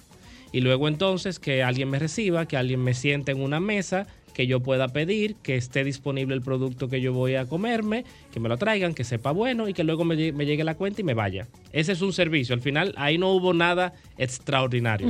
Y 0.52 0.62
luego 0.62 0.88
entonces 0.88 1.40
que 1.40 1.64
alguien 1.64 1.90
me 1.90 1.98
reciba, 2.00 2.48
que 2.48 2.58
alguien 2.58 2.84
me 2.84 2.94
siente 2.94 3.32
en 3.32 3.42
una 3.42 3.60
mesa, 3.60 4.06
que 4.34 4.48
yo 4.48 4.62
pueda 4.62 4.88
pedir, 4.88 5.36
que 5.36 5.56
esté 5.56 5.84
disponible 5.84 6.34
el 6.36 6.42
producto 6.42 6.88
que 6.88 7.02
yo 7.02 7.14
voy 7.14 7.36
a 7.36 7.46
comerme, 7.46 8.06
que 8.32 8.40
me 8.40 8.48
lo 8.50 8.58
traigan, 8.58 8.94
que 8.94 9.04
sepa 9.04 9.32
bueno 9.32 9.68
y 9.68 9.74
que 9.74 9.84
luego 9.84 10.06
me, 10.06 10.16
lle- 10.16 10.34
me 10.34 10.46
llegue 10.46 10.64
la 10.64 10.76
cuenta 10.76 11.02
y 11.02 11.04
me 11.04 11.14
vaya. 11.14 11.48
Ese 11.74 11.92
es 11.92 12.02
un 12.02 12.14
servicio. 12.14 12.54
Al 12.56 12.62
final 12.62 12.94
ahí 12.98 13.18
no 13.18 13.32
hubo 13.34 13.54
nada 13.54 13.94
extraordinario. 14.18 15.08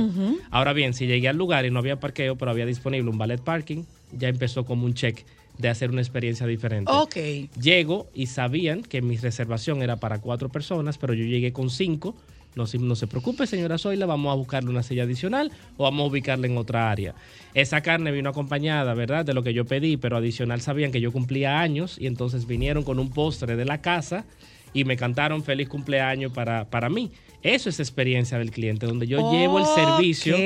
Ahora 0.50 0.72
bien, 0.72 0.94
si 0.94 1.06
llegué 1.06 1.28
al 1.28 1.36
lugar 1.36 1.64
y 1.64 1.70
no 1.70 1.78
había 1.78 2.00
parqueo, 2.00 2.36
pero 2.36 2.50
había 2.50 2.66
disponible 2.66 3.08
un 3.10 3.18
ballet 3.18 3.40
parking, 3.40 3.84
ya 4.12 4.28
empezó 4.28 4.64
como 4.64 4.84
un 4.84 4.94
check 4.94 5.24
de 5.60 5.68
hacer 5.68 5.90
una 5.90 6.00
experiencia 6.00 6.46
diferente. 6.46 6.90
Ok. 6.92 7.16
Llego 7.60 8.08
y 8.14 8.26
sabían 8.26 8.82
que 8.82 9.02
mi 9.02 9.16
reservación 9.16 9.82
era 9.82 9.96
para 9.96 10.20
cuatro 10.20 10.48
personas, 10.48 10.98
pero 10.98 11.14
yo 11.14 11.24
llegué 11.24 11.52
con 11.52 11.70
cinco. 11.70 12.16
No, 12.56 12.66
se- 12.66 12.78
no 12.78 12.96
se 12.96 13.06
preocupe, 13.06 13.46
señora 13.46 13.78
Zoila, 13.78 14.06
vamos 14.06 14.32
a 14.32 14.34
buscarle 14.34 14.70
una 14.70 14.82
silla 14.82 15.04
adicional 15.04 15.52
o 15.76 15.84
vamos 15.84 16.02
a 16.02 16.06
ubicarla 16.10 16.48
en 16.48 16.56
otra 16.56 16.90
área. 16.90 17.14
Esa 17.54 17.80
carne 17.80 18.10
vino 18.10 18.28
acompañada, 18.30 18.92
¿verdad? 18.94 19.24
De 19.24 19.34
lo 19.34 19.44
que 19.44 19.54
yo 19.54 19.64
pedí, 19.66 19.96
pero 19.96 20.16
adicional 20.16 20.60
sabían 20.60 20.90
que 20.90 21.00
yo 21.00 21.12
cumplía 21.12 21.60
años 21.60 21.96
y 22.00 22.08
entonces 22.08 22.46
vinieron 22.48 22.82
con 22.82 22.98
un 22.98 23.10
postre 23.10 23.54
de 23.54 23.64
la 23.64 23.80
casa 23.80 24.24
y 24.72 24.84
me 24.84 24.96
cantaron 24.96 25.44
feliz 25.44 25.68
cumpleaños 25.68 26.32
para, 26.32 26.68
para 26.70 26.88
mí. 26.88 27.12
Eso 27.42 27.70
es 27.70 27.80
experiencia 27.80 28.38
del 28.38 28.50
cliente, 28.50 28.86
donde 28.86 29.06
yo 29.06 29.32
llevo 29.32 29.58
el 29.58 29.66
servicio 29.66 30.36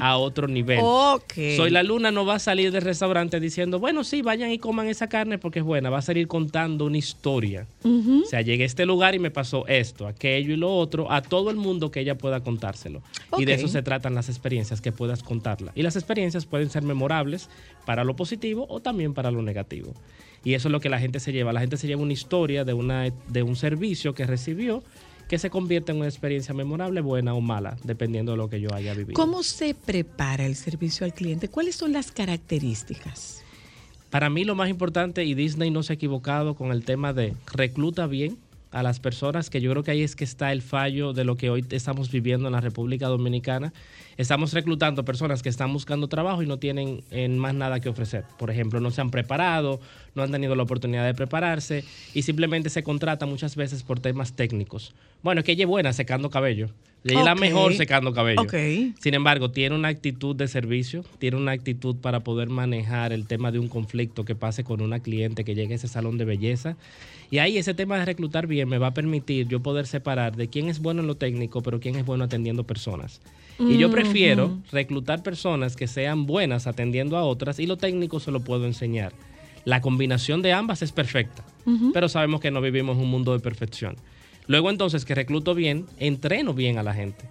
a 0.00 0.16
otro 0.16 0.48
nivel. 0.48 0.80
Ok. 0.82 1.34
Soy 1.56 1.70
la 1.70 1.82
luna 1.84 2.10
no 2.10 2.26
va 2.26 2.34
a 2.34 2.38
salir 2.40 2.72
del 2.72 2.82
restaurante 2.82 3.38
diciendo, 3.38 3.78
bueno, 3.78 4.02
sí, 4.02 4.20
vayan 4.22 4.50
y 4.50 4.58
coman 4.58 4.88
esa 4.88 5.08
carne 5.08 5.38
porque 5.38 5.60
es 5.60 5.64
buena. 5.64 5.90
Va 5.90 5.98
a 5.98 6.02
salir 6.02 6.26
contando 6.26 6.86
una 6.86 6.98
historia. 6.98 7.66
O 7.84 8.26
sea, 8.26 8.40
llegué 8.40 8.64
a 8.64 8.66
este 8.66 8.84
lugar 8.84 9.14
y 9.14 9.20
me 9.20 9.30
pasó 9.30 9.66
esto, 9.68 10.06
aquello 10.06 10.52
y 10.52 10.56
lo 10.56 10.76
otro, 10.76 11.10
a 11.12 11.22
todo 11.22 11.50
el 11.50 11.56
mundo 11.56 11.90
que 11.90 12.00
ella 12.00 12.18
pueda 12.18 12.40
contárselo. 12.40 13.02
Y 13.38 13.44
de 13.44 13.54
eso 13.54 13.68
se 13.68 13.82
tratan 13.82 14.14
las 14.14 14.28
experiencias, 14.28 14.80
que 14.80 14.90
puedas 14.90 15.22
contarla. 15.22 15.72
Y 15.76 15.82
las 15.82 15.94
experiencias 15.94 16.46
pueden 16.46 16.70
ser 16.70 16.82
memorables 16.82 17.48
para 17.84 18.02
lo 18.02 18.16
positivo 18.16 18.66
o 18.68 18.80
también 18.80 19.14
para 19.14 19.30
lo 19.30 19.42
negativo. 19.42 19.94
Y 20.44 20.54
eso 20.54 20.68
es 20.68 20.72
lo 20.72 20.80
que 20.80 20.88
la 20.88 20.98
gente 20.98 21.20
se 21.20 21.32
lleva. 21.32 21.52
La 21.52 21.60
gente 21.60 21.76
se 21.76 21.86
lleva 21.86 22.02
una 22.02 22.12
historia 22.12 22.64
de, 22.64 22.72
una, 22.72 23.12
de 23.28 23.42
un 23.42 23.56
servicio 23.56 24.14
que 24.14 24.26
recibió 24.26 24.82
que 25.30 25.38
se 25.38 25.48
convierte 25.48 25.92
en 25.92 25.98
una 25.98 26.08
experiencia 26.08 26.52
memorable, 26.52 27.00
buena 27.00 27.34
o 27.34 27.40
mala, 27.40 27.76
dependiendo 27.84 28.32
de 28.32 28.38
lo 28.38 28.50
que 28.50 28.60
yo 28.60 28.74
haya 28.74 28.94
vivido. 28.94 29.14
¿Cómo 29.14 29.44
se 29.44 29.74
prepara 29.74 30.44
el 30.44 30.56
servicio 30.56 31.06
al 31.06 31.14
cliente? 31.14 31.46
¿Cuáles 31.46 31.76
son 31.76 31.92
las 31.92 32.10
características? 32.10 33.40
Para 34.10 34.28
mí 34.28 34.42
lo 34.42 34.56
más 34.56 34.68
importante, 34.68 35.24
y 35.24 35.34
Disney 35.34 35.70
no 35.70 35.84
se 35.84 35.92
ha 35.92 35.94
equivocado 35.94 36.56
con 36.56 36.72
el 36.72 36.84
tema 36.84 37.12
de 37.12 37.36
recluta 37.52 38.08
bien 38.08 38.38
a 38.72 38.82
las 38.82 38.98
personas, 38.98 39.50
que 39.50 39.60
yo 39.60 39.70
creo 39.70 39.84
que 39.84 39.92
ahí 39.92 40.02
es 40.02 40.16
que 40.16 40.24
está 40.24 40.50
el 40.50 40.62
fallo 40.62 41.12
de 41.12 41.22
lo 41.22 41.36
que 41.36 41.48
hoy 41.48 41.64
estamos 41.70 42.10
viviendo 42.10 42.48
en 42.48 42.52
la 42.52 42.60
República 42.60 43.06
Dominicana. 43.06 43.72
Estamos 44.16 44.52
reclutando 44.52 45.04
personas 45.04 45.42
que 45.42 45.48
están 45.48 45.72
buscando 45.72 46.08
trabajo 46.08 46.42
y 46.42 46.46
no 46.46 46.58
tienen 46.58 47.04
eh, 47.12 47.28
más 47.28 47.54
nada 47.54 47.78
que 47.78 47.88
ofrecer. 47.88 48.24
Por 48.36 48.50
ejemplo, 48.50 48.80
no 48.80 48.90
se 48.90 49.00
han 49.00 49.10
preparado, 49.12 49.80
no 50.16 50.24
han 50.24 50.32
tenido 50.32 50.56
la 50.56 50.64
oportunidad 50.64 51.06
de 51.06 51.14
prepararse 51.14 51.84
y 52.14 52.22
simplemente 52.22 52.68
se 52.68 52.82
contrata 52.82 53.26
muchas 53.26 53.54
veces 53.54 53.84
por 53.84 54.00
temas 54.00 54.32
técnicos. 54.32 54.92
Bueno, 55.22 55.40
es 55.40 55.44
que 55.44 55.52
ella 55.52 55.64
es 55.64 55.68
buena 55.68 55.92
secando 55.92 56.30
cabello. 56.30 56.70
Ella 57.04 57.20
es 57.20 57.24
la 57.24 57.34
mejor 57.34 57.74
secando 57.74 58.12
cabello. 58.12 58.42
Sin 59.00 59.14
embargo, 59.14 59.50
tiene 59.50 59.74
una 59.74 59.88
actitud 59.88 60.36
de 60.36 60.48
servicio, 60.48 61.02
tiene 61.18 61.38
una 61.38 61.52
actitud 61.52 61.96
para 61.96 62.20
poder 62.20 62.50
manejar 62.50 63.12
el 63.12 63.26
tema 63.26 63.50
de 63.50 63.58
un 63.58 63.68
conflicto 63.68 64.24
que 64.24 64.34
pase 64.34 64.64
con 64.64 64.82
una 64.82 65.00
cliente 65.00 65.44
que 65.44 65.54
llegue 65.54 65.72
a 65.72 65.76
ese 65.76 65.88
salón 65.88 66.18
de 66.18 66.26
belleza. 66.26 66.76
Y 67.30 67.38
ahí 67.38 67.56
ese 67.56 67.72
tema 67.72 67.98
de 67.98 68.04
reclutar 68.04 68.46
bien 68.46 68.68
me 68.68 68.78
va 68.78 68.88
a 68.88 68.94
permitir 68.94 69.48
yo 69.48 69.60
poder 69.60 69.86
separar 69.86 70.36
de 70.36 70.48
quién 70.48 70.68
es 70.68 70.80
bueno 70.80 71.00
en 71.00 71.06
lo 71.06 71.16
técnico, 71.16 71.62
pero 71.62 71.80
quién 71.80 71.96
es 71.96 72.04
bueno 72.04 72.24
atendiendo 72.24 72.64
personas. 72.64 73.20
Y 73.58 73.76
yo 73.76 73.90
prefiero 73.90 74.58
reclutar 74.72 75.22
personas 75.22 75.76
que 75.76 75.86
sean 75.86 76.26
buenas 76.26 76.66
atendiendo 76.66 77.18
a 77.18 77.24
otras 77.24 77.58
y 77.60 77.66
lo 77.66 77.76
técnico 77.76 78.18
se 78.18 78.30
lo 78.30 78.40
puedo 78.40 78.66
enseñar. 78.66 79.12
La 79.64 79.82
combinación 79.82 80.40
de 80.40 80.54
ambas 80.54 80.80
es 80.82 80.92
perfecta, 80.92 81.44
pero 81.92 82.08
sabemos 82.08 82.40
que 82.40 82.50
no 82.50 82.60
vivimos 82.60 82.96
un 82.96 83.10
mundo 83.10 83.32
de 83.32 83.40
perfección. 83.40 83.96
Luego 84.50 84.68
entonces 84.68 85.04
que 85.04 85.14
recluto 85.14 85.54
bien, 85.54 85.86
entreno 86.00 86.54
bien 86.54 86.76
a 86.78 86.82
la 86.82 86.92
gente. 86.92 87.24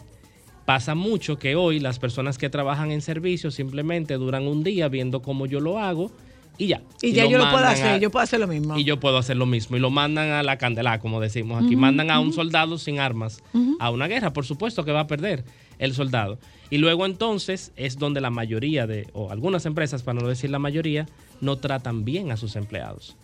Pasa 0.65 0.95
mucho 0.95 1.37
que 1.37 1.57
hoy 1.57 1.81
las 1.81 1.99
personas 1.99 2.37
que 2.37 2.49
trabajan 2.49 2.91
en 2.93 3.01
servicio 3.01 3.51
simplemente 3.51 4.13
duran 4.13 4.47
un 4.47 4.63
día 4.63 4.87
viendo 4.87 5.21
cómo 5.21 5.45
yo 5.45 5.59
lo 5.59 5.79
hago 5.79 6.11
y 6.57 6.67
ya. 6.67 6.81
Y, 7.01 7.11
ya 7.11 7.25
yo 7.25 7.37
lo 7.37 7.49
puedo 7.51 7.65
hacer, 7.65 7.87
a- 7.87 7.97
yo 7.97 8.09
puedo 8.09 8.23
hacer 8.23 8.39
lo 8.39 8.47
mismo. 8.47 8.77
y 8.77 8.85
yo 8.85 9.01
puedo 9.01 9.17
hacer 9.17 9.35
lo 9.35 9.45
mismo. 9.45 9.75
Y 9.75 9.81
lo 9.81 9.89
mandan 9.89 10.29
a 10.29 10.43
la 10.43 10.57
candela, 10.57 10.99
como 11.01 11.19
decimos 11.19 11.61
aquí. 11.61 11.75
Mandan 11.75 12.09
a 12.09 12.21
un 12.21 12.31
soldado 12.31 12.77
sin 12.77 12.99
armas 12.99 13.43
a 13.81 13.89
una 13.89 14.07
guerra. 14.07 14.31
Por 14.31 14.45
supuesto 14.45 14.85
que 14.85 14.93
va 14.93 15.01
a 15.01 15.07
perder 15.07 15.43
el 15.77 15.93
soldado. 15.93 16.39
Y 16.69 16.77
luego 16.77 17.05
entonces 17.05 17.73
es 17.75 17.97
donde 17.97 18.21
la 18.21 18.29
mayoría 18.29 18.87
de, 18.87 19.07
o 19.11 19.29
algunas 19.29 19.65
empresas, 19.65 20.03
para 20.03 20.21
no 20.21 20.27
decir 20.29 20.51
la 20.51 20.59
mayoría, 20.59 21.05
no 21.41 21.57
tratan 21.57 22.05
bien 22.05 22.31
a 22.31 22.37
sus 22.37 22.55
empleados. 22.55 23.17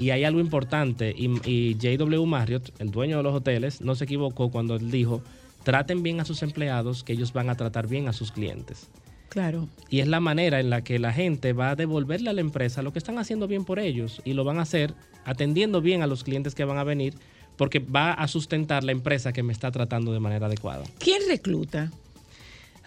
Y 0.00 0.10
hay 0.10 0.24
algo 0.24 0.40
importante, 0.40 1.14
y, 1.16 1.30
y 1.48 1.74
JW 1.74 2.24
Marriott, 2.24 2.72
el 2.80 2.90
dueño 2.90 3.18
de 3.18 3.22
los 3.22 3.34
hoteles, 3.34 3.80
no 3.80 3.94
se 3.94 4.04
equivocó 4.04 4.50
cuando 4.50 4.74
él 4.74 4.90
dijo, 4.90 5.22
traten 5.62 6.02
bien 6.02 6.20
a 6.20 6.24
sus 6.24 6.42
empleados, 6.42 7.04
que 7.04 7.12
ellos 7.12 7.32
van 7.32 7.50
a 7.50 7.54
tratar 7.54 7.86
bien 7.86 8.08
a 8.08 8.12
sus 8.12 8.32
clientes. 8.32 8.88
Claro. 9.28 9.68
Y 9.88 10.00
es 10.00 10.08
la 10.08 10.18
manera 10.18 10.58
en 10.58 10.70
la 10.70 10.82
que 10.82 10.98
la 10.98 11.12
gente 11.12 11.52
va 11.52 11.70
a 11.70 11.76
devolverle 11.76 12.30
a 12.30 12.32
la 12.32 12.40
empresa 12.40 12.82
lo 12.82 12.92
que 12.92 12.98
están 12.98 13.18
haciendo 13.18 13.46
bien 13.46 13.64
por 13.64 13.78
ellos 13.78 14.20
y 14.24 14.32
lo 14.32 14.42
van 14.42 14.58
a 14.58 14.62
hacer 14.62 14.92
atendiendo 15.24 15.80
bien 15.80 16.02
a 16.02 16.08
los 16.08 16.24
clientes 16.24 16.54
que 16.54 16.64
van 16.64 16.78
a 16.78 16.84
venir 16.84 17.14
porque 17.56 17.78
va 17.78 18.12
a 18.12 18.26
sustentar 18.26 18.82
la 18.82 18.92
empresa 18.92 19.32
que 19.32 19.42
me 19.42 19.52
está 19.52 19.70
tratando 19.70 20.12
de 20.12 20.18
manera 20.18 20.46
adecuada. 20.46 20.84
¿Quién 20.98 21.22
recluta? 21.28 21.92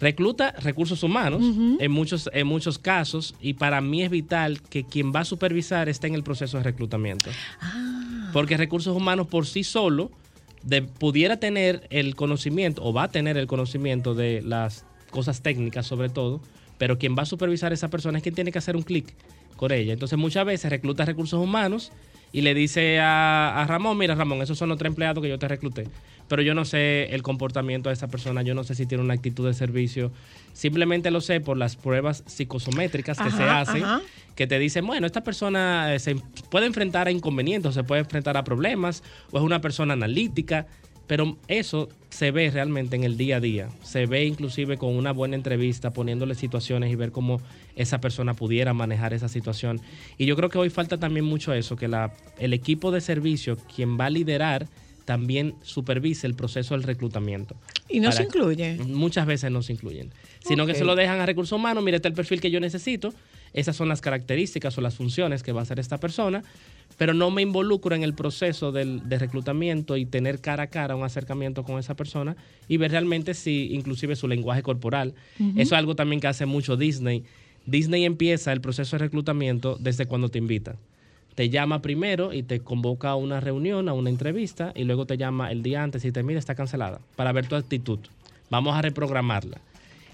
Recluta 0.04 0.51
recursos 0.62 1.01
humanos 1.01 1.41
en, 1.80 1.89
muchos, 1.91 2.30
en 2.34 2.45
muchos 2.45 2.78
casos 2.78 3.36
y 3.39 3.54
para 3.54 3.80
mí 3.80 4.04
es 4.04 4.10
vital 4.10 4.62
que 4.62 4.84
quien 4.84 5.14
va 5.16 5.22
a 5.22 5.26
supervisar 5.26 5.88
esté 5.88 6.08
en 6.08 6.16
el 6.16 6.24
proceso 6.24 6.58
de 6.58 6.64
reclutamiento. 6.64 7.30
Porque 8.34 8.58
recursos 8.58 8.95
humanos 8.97 9.28
por 9.28 9.45
sí 9.47 9.64
solo 9.64 10.12
de- 10.64 10.82
pudiera 10.82 11.38
tener 11.38 11.88
el 11.89 12.16
conocimiento 12.18 12.84
o 12.84 12.91
va 12.91 13.04
a 13.04 13.12
tener 13.12 13.38
el 13.38 13.47
conocimiento 13.47 14.14
de 14.14 14.41
las 14.41 14.86
cosas 15.10 15.41
técnicas 15.41 15.88
sobre 15.88 16.10
todo, 16.10 16.41
pero 16.78 16.97
quien 16.97 17.16
va 17.18 17.22
a 17.24 17.26
supervisar 17.26 17.72
a 17.72 17.76
esa 17.76 17.89
persona 17.89 18.18
es 18.18 18.24
quien 18.24 18.36
tiene 18.36 18.51
que 18.51 18.58
hacer 18.58 18.76
un 18.76 18.84
clic 18.84 19.14
con 19.56 19.72
ella. 19.72 19.93
Entonces 19.93 20.20
muchas 20.20 20.45
veces 20.45 20.70
recluta 20.70 21.06
recursos 21.06 21.39
humanos 21.41 21.93
y 22.34 22.41
le 22.41 22.54
dice 22.54 22.99
a, 22.99 23.62
a 23.62 23.66
Ramón, 23.68 23.97
mira 23.97 24.16
Ramón, 24.16 24.41
esos 24.41 24.58
son 24.58 24.68
los 24.68 24.78
tres 24.78 24.89
empleados 24.89 25.22
que 25.22 25.30
yo 25.30 25.39
te 25.39 25.47
recluté, 25.47 25.88
pero 26.28 26.42
yo 26.42 26.54
no 26.54 26.66
sé 26.66 27.14
el 27.14 27.22
comportamiento 27.22 27.90
de 27.90 27.94
esa 27.94 28.08
persona, 28.08 28.42
yo 28.42 28.56
no 28.56 28.64
sé 28.64 28.76
si 28.76 28.86
tiene 28.86 29.04
una 29.04 29.14
actitud 29.14 29.46
de 29.46 29.54
servicio, 29.54 30.12
simplemente 30.54 31.12
lo 31.12 31.22
sé 31.22 31.42
por 31.42 31.58
las 31.58 31.76
pruebas 31.76 32.24
psicosométricas 32.26 33.18
que 33.18 33.32
se 33.32 33.44
hacen, 33.44 33.84
ajá. 33.84 34.02
que 34.36 34.48
te 34.48 34.60
dicen, 34.60 34.86
bueno, 34.86 35.06
esta 35.06 35.24
persona 35.24 35.94
eh, 35.94 36.00
se 36.00 36.16
puede 36.50 36.66
enfrentar 36.66 37.08
a 37.08 37.12
inconvenientes, 37.12 37.74
se 37.74 37.84
puede 37.84 38.02
enfrentar 38.02 38.38
a 38.38 38.44
problemas, 38.44 39.04
o 39.32 39.38
es 39.38 39.44
una 39.44 39.62
persona 39.62 39.94
analítica, 39.94 40.68
pero 41.08 41.38
eso 41.48 41.90
se 42.10 42.32
ve 42.32 42.50
realmente 42.50 42.96
en 42.96 43.04
el 43.04 43.18
día 43.18 43.38
a 43.38 43.40
día. 43.40 43.70
Se 43.84 44.06
ve 44.06 44.26
inclusive 44.26 44.78
con 44.78 44.96
una 44.96 45.12
buena 45.12 45.36
entrevista, 45.36 45.92
poniéndole 45.92 46.34
situaciones 46.34 46.92
y 46.92 46.96
ver 46.96 47.12
cómo 47.12 47.42
esa 47.76 48.00
persona 48.00 48.34
pudiera 48.34 48.74
manejar 48.74 49.14
esa 49.14 49.28
situación. 49.28 49.82
Y 50.18 50.26
yo 50.26 50.36
creo 50.36 50.50
que 50.50 50.58
hoy 50.58 50.70
falta 50.70 50.98
también 50.98 51.26
mucho 51.26 51.54
eso, 51.54 51.76
que 51.76 51.88
la, 51.88 52.14
el 52.40 52.54
equipo 52.54 52.92
de 52.92 53.02
servicio, 53.02 53.58
quien 53.76 54.00
va 54.00 54.06
a 54.06 54.10
liderar, 54.10 54.68
también 55.06 55.56
supervise 55.62 56.28
el 56.28 56.36
proceso 56.36 56.74
del 56.74 56.84
reclutamiento. 56.84 57.56
Y 57.89 57.99
no 57.99 58.12
se 58.12 58.24
incluye. 58.24 58.78
Muchas 58.86 59.26
veces 59.26 59.51
no 59.51 59.62
se 59.62 59.74
incluyen, 59.74 60.12
sino 60.45 60.66
que 60.66 60.76
se 60.76 60.84
lo 60.84 60.95
dejan 60.95 61.20
a 61.20 61.26
recursos 61.26 61.58
humanos, 61.58 61.84
mire, 61.84 61.97
este 61.97 62.08
es 62.08 62.12
el 62.12 62.16
perfil 62.16 62.41
que 62.41 62.51
yo 62.51 62.60
necesito, 62.60 63.14
esas 63.54 63.76
son 63.76 63.88
las 63.88 64.01
características 64.01 64.78
o 64.78 64.82
las 64.82 64.95
funciones 64.95 65.43
que 65.43 65.51
va 65.51 65.60
a 65.60 65.64
hacer 65.64 65.80
esta 65.80 65.99
persona, 65.99 66.43
pero 66.97 67.14
no 67.14 67.32
me 67.32 67.41
involucro 67.41 67.95
en 67.95 68.04
el 68.04 68.14
proceso 68.14 68.72
del, 68.72 69.08
de 69.08 69.20
reclutamiento 69.20 69.97
y 69.97 70.06
tener 70.06 70.39
cara 70.39 70.64
a 70.64 70.68
cara 70.68 70.95
un 70.95 71.04
acercamiento 71.04 71.64
con 71.64 71.80
esa 71.80 71.95
persona 71.95 72.36
y 72.68 72.78
ver 72.78 72.91
realmente 72.91 73.34
si 73.34 73.74
inclusive 73.74 74.16
su 74.16 74.28
lenguaje 74.28 74.64
corporal. 74.64 75.14
Eso 75.56 75.62
es 75.62 75.74
algo 75.74 75.95
también 75.95 76.20
que 76.20 76.28
hace 76.28 76.45
mucho 76.45 76.78
Disney. 76.78 77.24
Disney 77.66 78.06
empieza 78.06 78.51
el 78.51 78.62
proceso 78.62 78.97
de 78.97 79.06
reclutamiento 79.06 79.78
desde 79.80 80.06
cuando 80.06 80.30
te 80.30 80.38
invita. 80.38 80.76
Te 81.36 81.50
llama 81.50 81.82
primero 81.82 82.32
y 82.34 82.44
te 82.44 82.60
convoca 82.60 83.10
a 83.10 83.16
una 83.16 83.40
reunión, 83.40 83.90
a 83.90 83.94
una 83.94 84.10
entrevista, 84.10 84.72
y 84.76 84.84
luego 84.84 85.06
te 85.06 85.18
llama 85.18 85.52
el 85.52 85.64
día 85.64 85.82
antes 85.84 86.06
y 86.06 86.12
te 86.12 86.22
mira, 86.24 86.38
está 86.40 86.54
cancelada, 86.56 87.00
para 87.16 87.32
ver 87.32 87.48
tu 87.48 87.56
actitud. 87.56 88.00
Vamos 88.50 88.76
a 88.76 88.82
reprogramarla. 88.82 89.60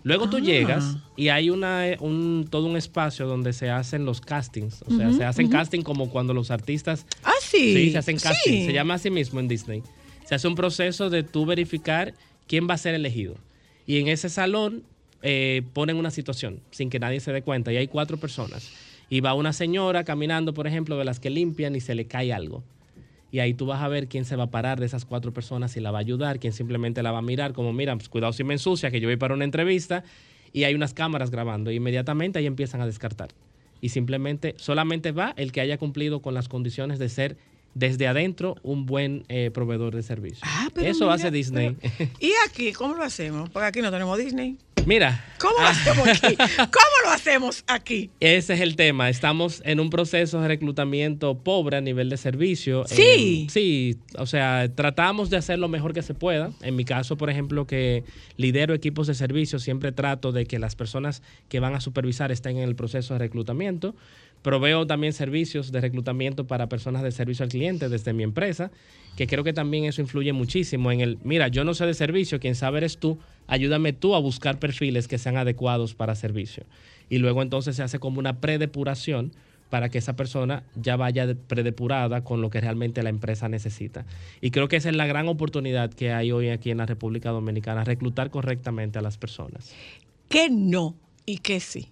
Luego 0.04 0.30
tú 0.30 0.38
Ah. 0.38 0.40
llegas 0.40 0.96
y 1.18 1.28
hay 1.28 1.50
una, 1.50 1.84
un, 2.00 2.48
todo 2.50 2.68
un 2.68 2.78
espacio 2.78 3.28
donde 3.28 3.52
se 3.52 3.70
hacen 3.70 4.06
los 4.06 4.22
castings. 4.22 4.82
O 4.88 4.96
sea, 4.96 5.12
se 5.12 5.26
hacen 5.26 5.48
ujú. 5.48 5.52
casting 5.56 5.82
como 5.82 6.10
cuando 6.10 6.34
los 6.34 6.52
artistas... 6.52 7.06
Ah, 7.22 7.34
sí. 7.42 7.74
Sí, 7.74 7.92
se 7.92 7.98
hacen 7.98 8.18
casting. 8.18 8.52
Sí. 8.62 8.66
Se 8.68 8.72
llama 8.72 8.94
así 8.94 9.10
mismo 9.10 9.42
en 9.42 9.50
Disney. 9.50 9.84
Se 10.26 10.36
hace 10.36 10.48
un 10.48 10.56
proceso 10.56 11.10
de 11.10 11.24
tú 11.24 11.46
verificar 11.46 12.14
quién 12.48 12.66
va 12.70 12.76
a 12.76 12.78
ser 12.78 12.96
elegido. 12.96 13.36
Y 13.86 13.98
en 13.98 14.08
ese 14.08 14.30
salón 14.30 14.84
eh, 15.22 15.64
ponen 15.74 15.98
una 15.98 16.12
situación 16.12 16.62
sin 16.72 16.90
que 16.90 17.00
nadie 17.00 17.20
se 17.20 17.34
dé 17.34 17.42
cuenta. 17.42 17.74
Y 17.74 17.78
hay 17.78 17.88
cuatro 17.90 18.16
personas. 18.16 18.72
Y 19.10 19.22
va 19.22 19.34
una 19.34 19.54
señora 19.54 20.04
caminando, 20.04 20.54
por 20.54 20.68
ejemplo, 20.68 20.98
de 20.98 21.06
las 21.06 21.20
que 21.20 21.30
limpian 21.30 21.76
y 21.76 21.80
se 21.80 21.96
le 21.96 22.06
cae 22.06 22.32
algo. 22.32 22.64
Y 23.32 23.40
ahí 23.40 23.54
tú 23.54 23.66
vas 23.66 23.82
a 23.82 23.88
ver 23.88 24.08
quién 24.08 24.26
se 24.26 24.36
va 24.36 24.46
a 24.46 24.52
parar 24.52 24.80
de 24.80 24.86
esas 24.86 25.06
cuatro 25.06 25.34
personas 25.34 25.76
y 25.78 25.80
la 25.80 25.92
va 25.92 26.00
a 26.00 26.02
ayudar, 26.02 26.40
quién 26.40 26.54
simplemente 26.54 27.04
la 27.04 27.12
va 27.12 27.20
a 27.20 27.24
mirar, 27.24 27.54
como 27.54 27.74
mira, 27.74 27.96
pues, 27.96 28.10
cuidado 28.10 28.34
si 28.34 28.44
me 28.44 28.54
ensucia, 28.54 28.92
que 28.92 29.00
yo 29.00 29.08
voy 29.08 29.18
para 29.18 29.34
una 29.34 29.46
entrevista 29.46 30.04
y 30.52 30.64
hay 30.64 30.74
unas 30.74 30.94
cámaras 30.94 31.30
grabando. 31.30 31.72
Inmediatamente 31.72 32.40
ahí 32.40 32.48
empiezan 32.48 32.82
a 32.82 32.86
descartar. 32.86 33.30
Y 33.82 33.90
simplemente, 33.90 34.56
solamente 34.58 35.12
va 35.12 35.34
el 35.38 35.52
que 35.52 35.62
haya 35.62 35.78
cumplido 35.78 36.22
con 36.22 36.34
las 36.34 36.50
condiciones 36.50 37.00
de 37.00 37.10
ser 37.10 37.38
desde 37.74 38.08
adentro 38.08 38.56
un 38.64 38.86
buen 38.86 39.26
eh, 39.30 39.52
proveedor 39.54 39.96
de 39.96 40.04
servicio. 40.04 40.42
Ah, 40.44 40.70
pero 40.74 40.88
Eso 40.88 41.06
mira, 41.06 41.16
hace 41.16 41.32
Disney. 41.32 41.78
¿Y 42.20 42.32
aquí 42.48 42.74
cómo 42.74 42.96
lo 42.96 43.04
hacemos? 43.04 43.50
Porque 43.50 43.68
aquí 43.68 43.82
no 43.82 43.92
tenemos 43.92 44.18
Disney. 44.18 44.58
Mira, 44.86 45.24
¿Cómo 45.40 45.60
lo 45.60 45.68
hacemos 45.68 46.08
aquí? 46.08 46.36
¿Cómo 46.58 46.96
lo 47.04 47.10
hacemos 47.12 47.64
aquí? 47.68 48.10
Ese 48.20 48.54
es 48.54 48.62
el 48.62 48.76
tema. 48.76 49.10
Estamos 49.10 49.62
en 49.66 49.80
un 49.80 49.90
proceso 49.90 50.42
de 50.42 50.48
reclutamiento 50.48 51.38
pobre 51.38 51.78
a 51.78 51.82
nivel 51.82 52.10
de 52.10 52.18
servicio. 52.18 52.86
Sí. 52.88 53.46
Eh, 53.46 53.48
sí, 53.50 53.98
o 54.18 54.26
sea, 54.26 54.70
tratamos 54.74 55.30
de 55.30 55.38
hacer 55.38 55.60
lo 55.60 55.68
mejor 55.68 55.94
que 55.94 56.02
se 56.02 56.14
pueda. 56.14 56.52
En 56.62 56.76
mi 56.76 56.86
caso, 56.86 57.18
por 57.18 57.30
ejemplo, 57.30 57.68
que 57.68 58.04
lidero 58.38 58.74
equipos 58.74 59.08
de 59.08 59.16
servicio, 59.16 59.60
siempre 59.60 59.92
trato 59.92 60.32
de 60.32 60.46
que 60.46 60.60
las 60.60 60.76
personas 60.76 61.22
que 61.50 61.60
van 61.60 61.76
a 61.76 61.82
supervisar 61.82 62.32
estén 62.32 62.58
en 62.58 62.68
el 62.68 62.76
proceso 62.76 63.14
de 63.14 63.20
reclutamiento. 63.20 63.96
Proveo 64.42 64.88
también 64.88 65.14
servicios 65.14 65.72
de 65.72 65.82
reclutamiento 65.82 66.48
para 66.48 66.70
personas 66.70 67.04
de 67.04 67.12
servicio 67.12 67.44
al 67.44 67.50
cliente 67.50 67.90
desde 67.90 68.14
mi 68.14 68.24
empresa, 68.24 68.72
que 69.18 69.28
creo 69.28 69.44
que 69.44 69.52
también 69.54 69.84
eso 69.86 70.02
influye 70.02 70.32
muchísimo 70.32 70.92
en 70.92 71.02
el, 71.02 71.18
mira, 71.24 71.50
yo 71.50 71.64
no 71.66 71.74
sé 71.74 71.86
de 71.86 71.94
servicio, 71.94 72.40
quien 72.40 72.56
sabe 72.56 72.78
eres 72.78 72.98
tú, 73.00 73.20
ayúdame 73.48 73.92
tú 73.92 74.16
a 74.16 74.20
buscar 74.20 74.60
perfiles 74.60 75.08
que 75.08 75.18
sean 75.18 75.36
adecuados 75.36 75.94
para 75.94 76.16
servicio. 76.16 76.64
Y 77.10 77.18
luego 77.18 77.42
entonces 77.42 77.76
se 77.76 77.84
hace 77.84 78.00
como 78.00 78.20
una 78.20 78.40
predepuración 78.40 79.34
para 79.70 79.90
que 79.90 79.98
esa 80.00 80.16
persona 80.16 80.64
ya 80.76 80.96
vaya 80.96 81.28
de- 81.28 81.36
predepurada 81.36 82.24
con 82.24 82.42
lo 82.42 82.50
que 82.50 82.62
realmente 82.62 83.04
la 83.04 83.10
empresa 83.10 83.50
necesita. 83.50 84.06
Y 84.42 84.52
creo 84.52 84.68
que 84.68 84.78
esa 84.78 84.90
es 84.90 84.96
la 84.96 85.06
gran 85.06 85.28
oportunidad 85.28 85.94
que 85.94 86.12
hay 86.12 86.32
hoy 86.32 86.50
aquí 86.50 86.72
en 86.72 86.78
la 86.78 86.86
República 86.86 87.30
Dominicana, 87.32 87.84
reclutar 87.84 88.30
correctamente 88.32 88.98
a 89.00 89.02
las 89.02 89.18
personas. 89.18 89.74
¿Qué 90.28 90.50
no 90.50 90.96
y 91.26 91.40
qué 91.40 91.60
sí? 91.60 91.90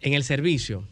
En 0.00 0.14
el 0.14 0.24
servicio, 0.24 0.84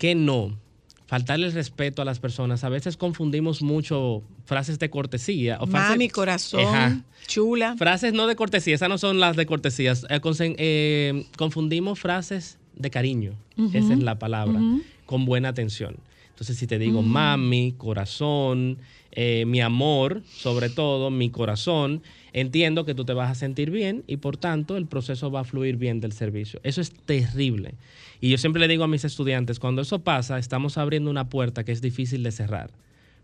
que 0.00 0.14
no, 0.16 0.58
faltarle 1.06 1.46
el 1.46 1.52
respeto 1.52 2.00
a 2.02 2.04
las 2.04 2.18
personas. 2.20 2.64
A 2.64 2.68
veces 2.70 2.96
confundimos 2.96 3.60
mucho 3.62 4.22
frases 4.46 4.78
de 4.78 4.88
cortesía. 4.90 5.58
O 5.60 5.66
frases- 5.66 5.90
Mami, 5.90 6.08
corazón, 6.08 7.04
chula. 7.26 7.76
Frases 7.76 8.12
no 8.14 8.26
de 8.26 8.34
cortesía, 8.34 8.74
esas 8.74 8.88
no 8.88 8.96
son 8.98 9.20
las 9.20 9.36
de 9.36 9.44
cortesías. 9.46 10.06
Eh, 10.08 10.20
eh, 10.58 11.26
confundimos 11.36 11.98
frases 12.00 12.58
de 12.74 12.90
cariño, 12.90 13.34
esa 13.74 13.92
es 13.92 14.02
la 14.02 14.18
palabra, 14.18 14.58
con 15.04 15.26
buena 15.26 15.50
atención. 15.50 15.96
Entonces, 16.30 16.56
si 16.56 16.66
te 16.66 16.78
digo 16.78 17.02
mami, 17.02 17.74
corazón, 17.76 18.78
eh, 19.12 19.44
mi 19.46 19.60
amor, 19.60 20.22
sobre 20.34 20.70
todo, 20.70 21.10
mi 21.10 21.28
corazón, 21.28 22.02
entiendo 22.32 22.84
que 22.84 22.94
tú 22.94 23.04
te 23.04 23.12
vas 23.12 23.30
a 23.30 23.34
sentir 23.34 23.70
bien 23.70 24.04
y 24.06 24.18
por 24.18 24.36
tanto 24.36 24.76
el 24.76 24.86
proceso 24.86 25.30
va 25.30 25.40
a 25.40 25.44
fluir 25.44 25.76
bien 25.76 26.00
del 26.00 26.12
servicio. 26.12 26.60
Eso 26.62 26.80
es 26.80 26.90
terrible. 26.92 27.74
Y 28.20 28.30
yo 28.30 28.38
siempre 28.38 28.60
le 28.60 28.68
digo 28.68 28.84
a 28.84 28.88
mis 28.88 29.04
estudiantes, 29.04 29.58
cuando 29.58 29.82
eso 29.82 30.00
pasa, 30.00 30.38
estamos 30.38 30.78
abriendo 30.78 31.10
una 31.10 31.28
puerta 31.28 31.64
que 31.64 31.72
es 31.72 31.80
difícil 31.80 32.22
de 32.22 32.32
cerrar. 32.32 32.70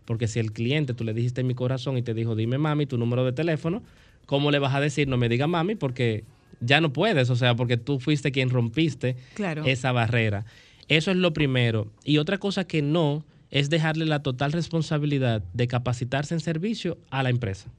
Porque 0.05 0.27
si 0.27 0.39
el 0.39 0.51
cliente, 0.53 0.93
tú 0.93 1.03
le 1.03 1.13
dijiste 1.13 1.43
mi 1.43 1.53
corazón 1.53 1.97
y 1.97 2.01
te 2.01 2.13
dijo, 2.13 2.35
dime 2.35 2.57
mami, 2.57 2.85
tu 2.85 2.97
número 2.97 3.25
de 3.25 3.33
teléfono, 3.33 3.83
¿cómo 4.25 4.51
le 4.51 4.59
vas 4.59 4.73
a 4.73 4.79
decir, 4.79 5.07
no 5.07 5.17
me 5.17 5.27
diga 5.29 5.47
mami? 5.47 5.75
Porque 5.75 6.23
ya 6.61 6.81
no 6.81 6.93
puedes, 6.93 7.29
o 7.29 7.35
sea, 7.35 7.55
porque 7.55 7.77
tú 7.77 7.99
fuiste 7.99 8.31
quien 8.31 8.49
rompiste 8.49 9.15
Claro. 9.35 9.63
esa 9.65 9.91
barrera. 9.91 10.45
Eso 10.87 11.11
es 11.11 11.17
lo 11.17 11.33
primero. 11.33 11.91
Y 12.05 12.17
otra 12.19 12.37
cosa 12.37 12.65
que 12.65 12.81
no 12.81 13.25
es 13.51 13.69
dejarle 13.69 14.05
la 14.05 14.23
total 14.23 14.51
responsabilidad 14.53 15.43
de 15.53 15.67
capacitarse 15.67 16.33
en 16.33 16.39
servicio 16.39 16.97
a 17.09 17.21
la 17.23 17.29
empresa. 17.29 17.69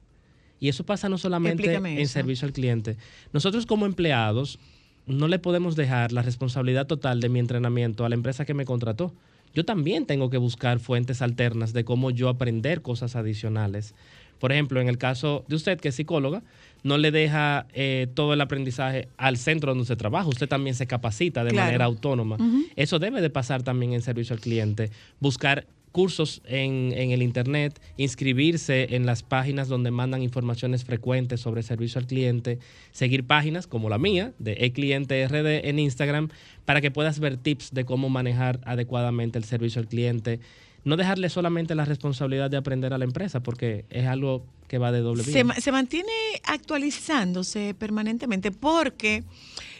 Y 0.59 0.69
eso 0.69 0.85
pasa 0.85 1.07
no 1.09 1.17
solamente 1.17 1.63
Explícame 1.63 1.93
en 1.93 1.99
eso. 1.99 2.13
servicio 2.13 2.45
al 2.45 2.53
cliente. 2.53 2.97
Nosotros 3.33 3.65
como 3.65 3.85
empleados 3.85 4.59
no 5.07 5.27
le 5.27 5.39
podemos 5.39 5.75
dejar 5.75 6.11
la 6.11 6.21
responsabilidad 6.21 6.85
total 6.87 7.19
de 7.21 7.29
mi 7.29 7.39
entrenamiento 7.39 8.05
a 8.05 8.09
la 8.09 8.15
empresa 8.15 8.45
que 8.45 8.53
me 8.53 8.65
contrató. 8.65 9.13
Yo 9.55 9.65
también 9.65 10.05
tengo 10.05 10.29
que 10.29 10.37
buscar 10.37 10.79
fuentes 10.79 11.21
alternas 11.23 11.73
de 11.73 11.83
cómo 11.83 12.11
yo 12.11 12.29
aprender 12.29 12.81
cosas 12.83 13.15
adicionales. 13.15 13.95
Por 14.37 14.51
ejemplo, 14.51 14.79
en 14.79 14.87
el 14.87 14.97
caso 14.97 15.43
de 15.47 15.55
usted, 15.55 15.79
que 15.79 15.89
es 15.89 15.95
psicóloga, 15.95 16.43
no 16.83 16.97
le 16.97 17.11
deja 17.11 17.65
eh, 17.73 18.07
todo 18.13 18.33
el 18.33 18.39
aprendizaje 18.41 19.07
al 19.17 19.35
centro 19.37 19.71
donde 19.71 19.81
usted 19.81 19.97
trabaja. 19.97 20.29
Usted 20.29 20.47
también 20.47 20.75
se 20.75 20.87
capacita 20.87 21.43
de 21.43 21.49
Claro. 21.51 21.65
manera 21.65 21.85
autónoma. 21.85 22.37
Eso 22.75 22.99
debe 22.99 23.19
de 23.21 23.29
pasar 23.29 23.63
también 23.63 23.93
en 23.93 24.01
servicio 24.01 24.33
al 24.35 24.39
cliente. 24.39 24.91
Buscar 25.19 25.65
cursos 25.91 26.41
en, 26.45 26.93
en 26.95 27.11
el 27.11 27.21
Internet, 27.21 27.79
inscribirse 27.97 28.95
en 28.95 29.05
las 29.05 29.23
páginas 29.23 29.67
donde 29.67 29.91
mandan 29.91 30.21
informaciones 30.21 30.83
frecuentes 30.85 31.39
sobre 31.41 31.63
servicio 31.63 31.99
al 31.99 32.05
cliente, 32.07 32.59
seguir 32.91 33.23
páginas 33.25 33.65
como 33.67 33.89
la 33.89 33.97
mía, 33.97 34.33
de 34.39 34.53
eCliente 34.59 35.27
RD 35.27 35.67
en 35.67 35.79
Instagram, 35.79 36.29
para 36.65 36.81
que 36.81 36.91
puedas 36.91 37.19
ver 37.19 37.37
tips 37.37 37.73
de 37.73 37.85
cómo 37.85 38.09
manejar 38.09 38.59
adecuadamente 38.65 39.37
el 39.37 39.43
servicio 39.45 39.81
al 39.81 39.87
cliente. 39.87 40.39
no 40.85 40.95
dejarle 40.95 41.29
solamente 41.29 41.75
la 41.75 41.83
responsabilidad 41.85 42.49
de 42.49 42.55
aprender 42.57 42.93
a 42.93 42.97
la 42.97 43.03
empresa, 43.03 43.41
porque 43.41 43.83
es 43.89 44.05
algo 44.07 44.45
que 44.69 44.77
va 44.77 44.91
de 44.93 44.99
doble 45.01 45.23
vía. 45.23 45.33
se, 45.33 45.43
ma- 45.43 45.55
se 45.55 45.71
mantiene 45.73 46.11
actualizándose 46.45 47.73
permanentemente 47.73 48.51
porque 48.51 49.23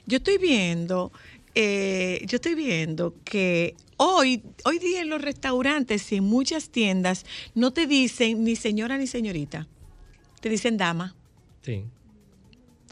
yo 0.05 0.17
estoy 0.17 0.37
viendo, 0.37 1.11
eh, 1.61 2.21
yo 2.25 2.37
estoy 2.37 2.55
viendo 2.55 3.15
que 3.25 3.75
hoy, 3.97 4.41
hoy 4.63 4.79
día 4.79 5.01
en 5.01 5.09
los 5.09 5.21
restaurantes 5.21 6.09
y 6.13 6.15
en 6.15 6.23
muchas 6.23 6.69
tiendas 6.69 7.25
no 7.53 7.73
te 7.73 7.85
dicen 7.85 8.45
ni 8.45 8.55
señora 8.55 8.97
ni 8.97 9.07
señorita, 9.07 9.67
te 10.39 10.47
dicen 10.47 10.77
dama. 10.77 11.17
Sí. 11.61 11.83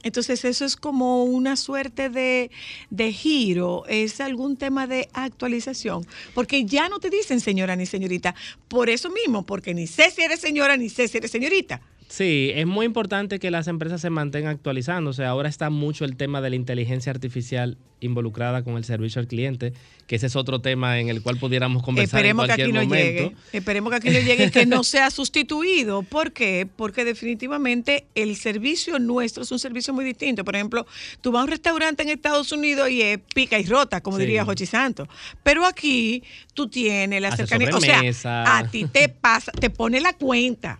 Entonces 0.03 0.43
eso 0.43 0.65
es 0.65 0.75
como 0.75 1.23
una 1.23 1.55
suerte 1.55 2.09
de, 2.09 2.51
de 2.89 3.13
giro, 3.13 3.85
es 3.87 4.19
algún 4.19 4.57
tema 4.57 4.85
de 4.85 5.07
actualización, 5.13 6.05
porque 6.33 6.65
ya 6.65 6.89
no 6.89 6.99
te 6.99 7.09
dicen 7.09 7.39
señora 7.39 7.77
ni 7.77 7.85
señorita, 7.85 8.35
por 8.67 8.89
eso 8.89 9.09
mismo, 9.09 9.45
porque 9.45 9.73
ni 9.73 9.87
sé 9.87 10.11
si 10.11 10.23
eres 10.23 10.41
señora 10.41 10.75
ni 10.75 10.89
sé 10.89 11.07
si 11.07 11.19
eres 11.19 11.31
señorita. 11.31 11.79
Sí, 12.09 12.51
es 12.55 12.65
muy 12.65 12.85
importante 12.85 13.37
que 13.37 13.51
las 13.51 13.67
empresas 13.67 13.99
se 13.99 14.09
mantengan 14.09 14.51
actualizándose. 14.55 15.25
Ahora 15.25 15.49
está 15.49 15.69
mucho 15.69 16.05
el 16.05 16.15
tema 16.15 16.39
de 16.39 16.49
la 16.49 16.55
inteligencia 16.55 17.11
artificial 17.11 17.77
involucrada 17.99 18.63
con 18.63 18.77
el 18.77 18.83
servicio 18.85 19.19
al 19.19 19.27
cliente, 19.27 19.73
que 20.05 20.15
ese 20.15 20.27
es 20.27 20.35
otro 20.37 20.61
tema 20.61 20.99
en 20.99 21.09
el 21.09 21.21
cual 21.21 21.37
pudiéramos 21.37 21.83
conversar 21.83 22.19
Esperemos 22.19 22.43
en 22.43 22.47
que 22.47 22.53
aquí 22.53 22.61
cualquier 22.71 22.83
no 22.83 22.89
momento. 22.89 23.21
llegue. 23.23 23.35
Esperemos 23.51 23.89
que 23.89 23.95
aquí 23.97 24.09
no 24.11 24.19
llegue 24.19 24.45
y 24.45 24.51
que 24.51 24.65
no 24.65 24.83
sea 24.85 25.09
sustituido. 25.09 26.03
¿Por 26.03 26.31
qué? 26.31 26.65
Porque 26.77 27.03
definitivamente 27.03 28.05
el 28.15 28.35
servicio 28.37 28.99
nuestro 28.99 29.43
es 29.43 29.51
un 29.51 29.59
servicio 29.59 29.93
muy 29.93 30.05
distinto. 30.05 30.45
Por 30.45 30.55
ejemplo, 30.55 30.85
tú 31.21 31.31
vas 31.33 31.41
a 31.41 31.43
un 31.43 31.49
restaurante 31.49 32.03
en 32.03 32.09
Estados 32.09 32.51
Unidos 32.53 32.89
y 32.89 33.01
es 33.01 33.19
pica 33.35 33.59
y 33.59 33.65
rota, 33.65 33.99
como 34.01 34.17
Sí. 34.17 34.21
diría 34.23 34.45
Jochi 34.45 34.65
Santos. 34.65 35.07
Pero 35.43 35.65
aquí 35.65 36.23
tú 36.53 36.69
tienes 36.69 37.21
la 37.21 37.29
Hace 37.29 37.47
cercanía. 37.47 37.75
O 37.75 37.81
sea, 38.13 38.57
a 38.59 38.69
ti 38.69 38.85
te 38.85 39.09
pasa, 39.09 39.51
te 39.51 39.69
pone 39.69 39.99
la 39.99 40.13
cuenta. 40.13 40.79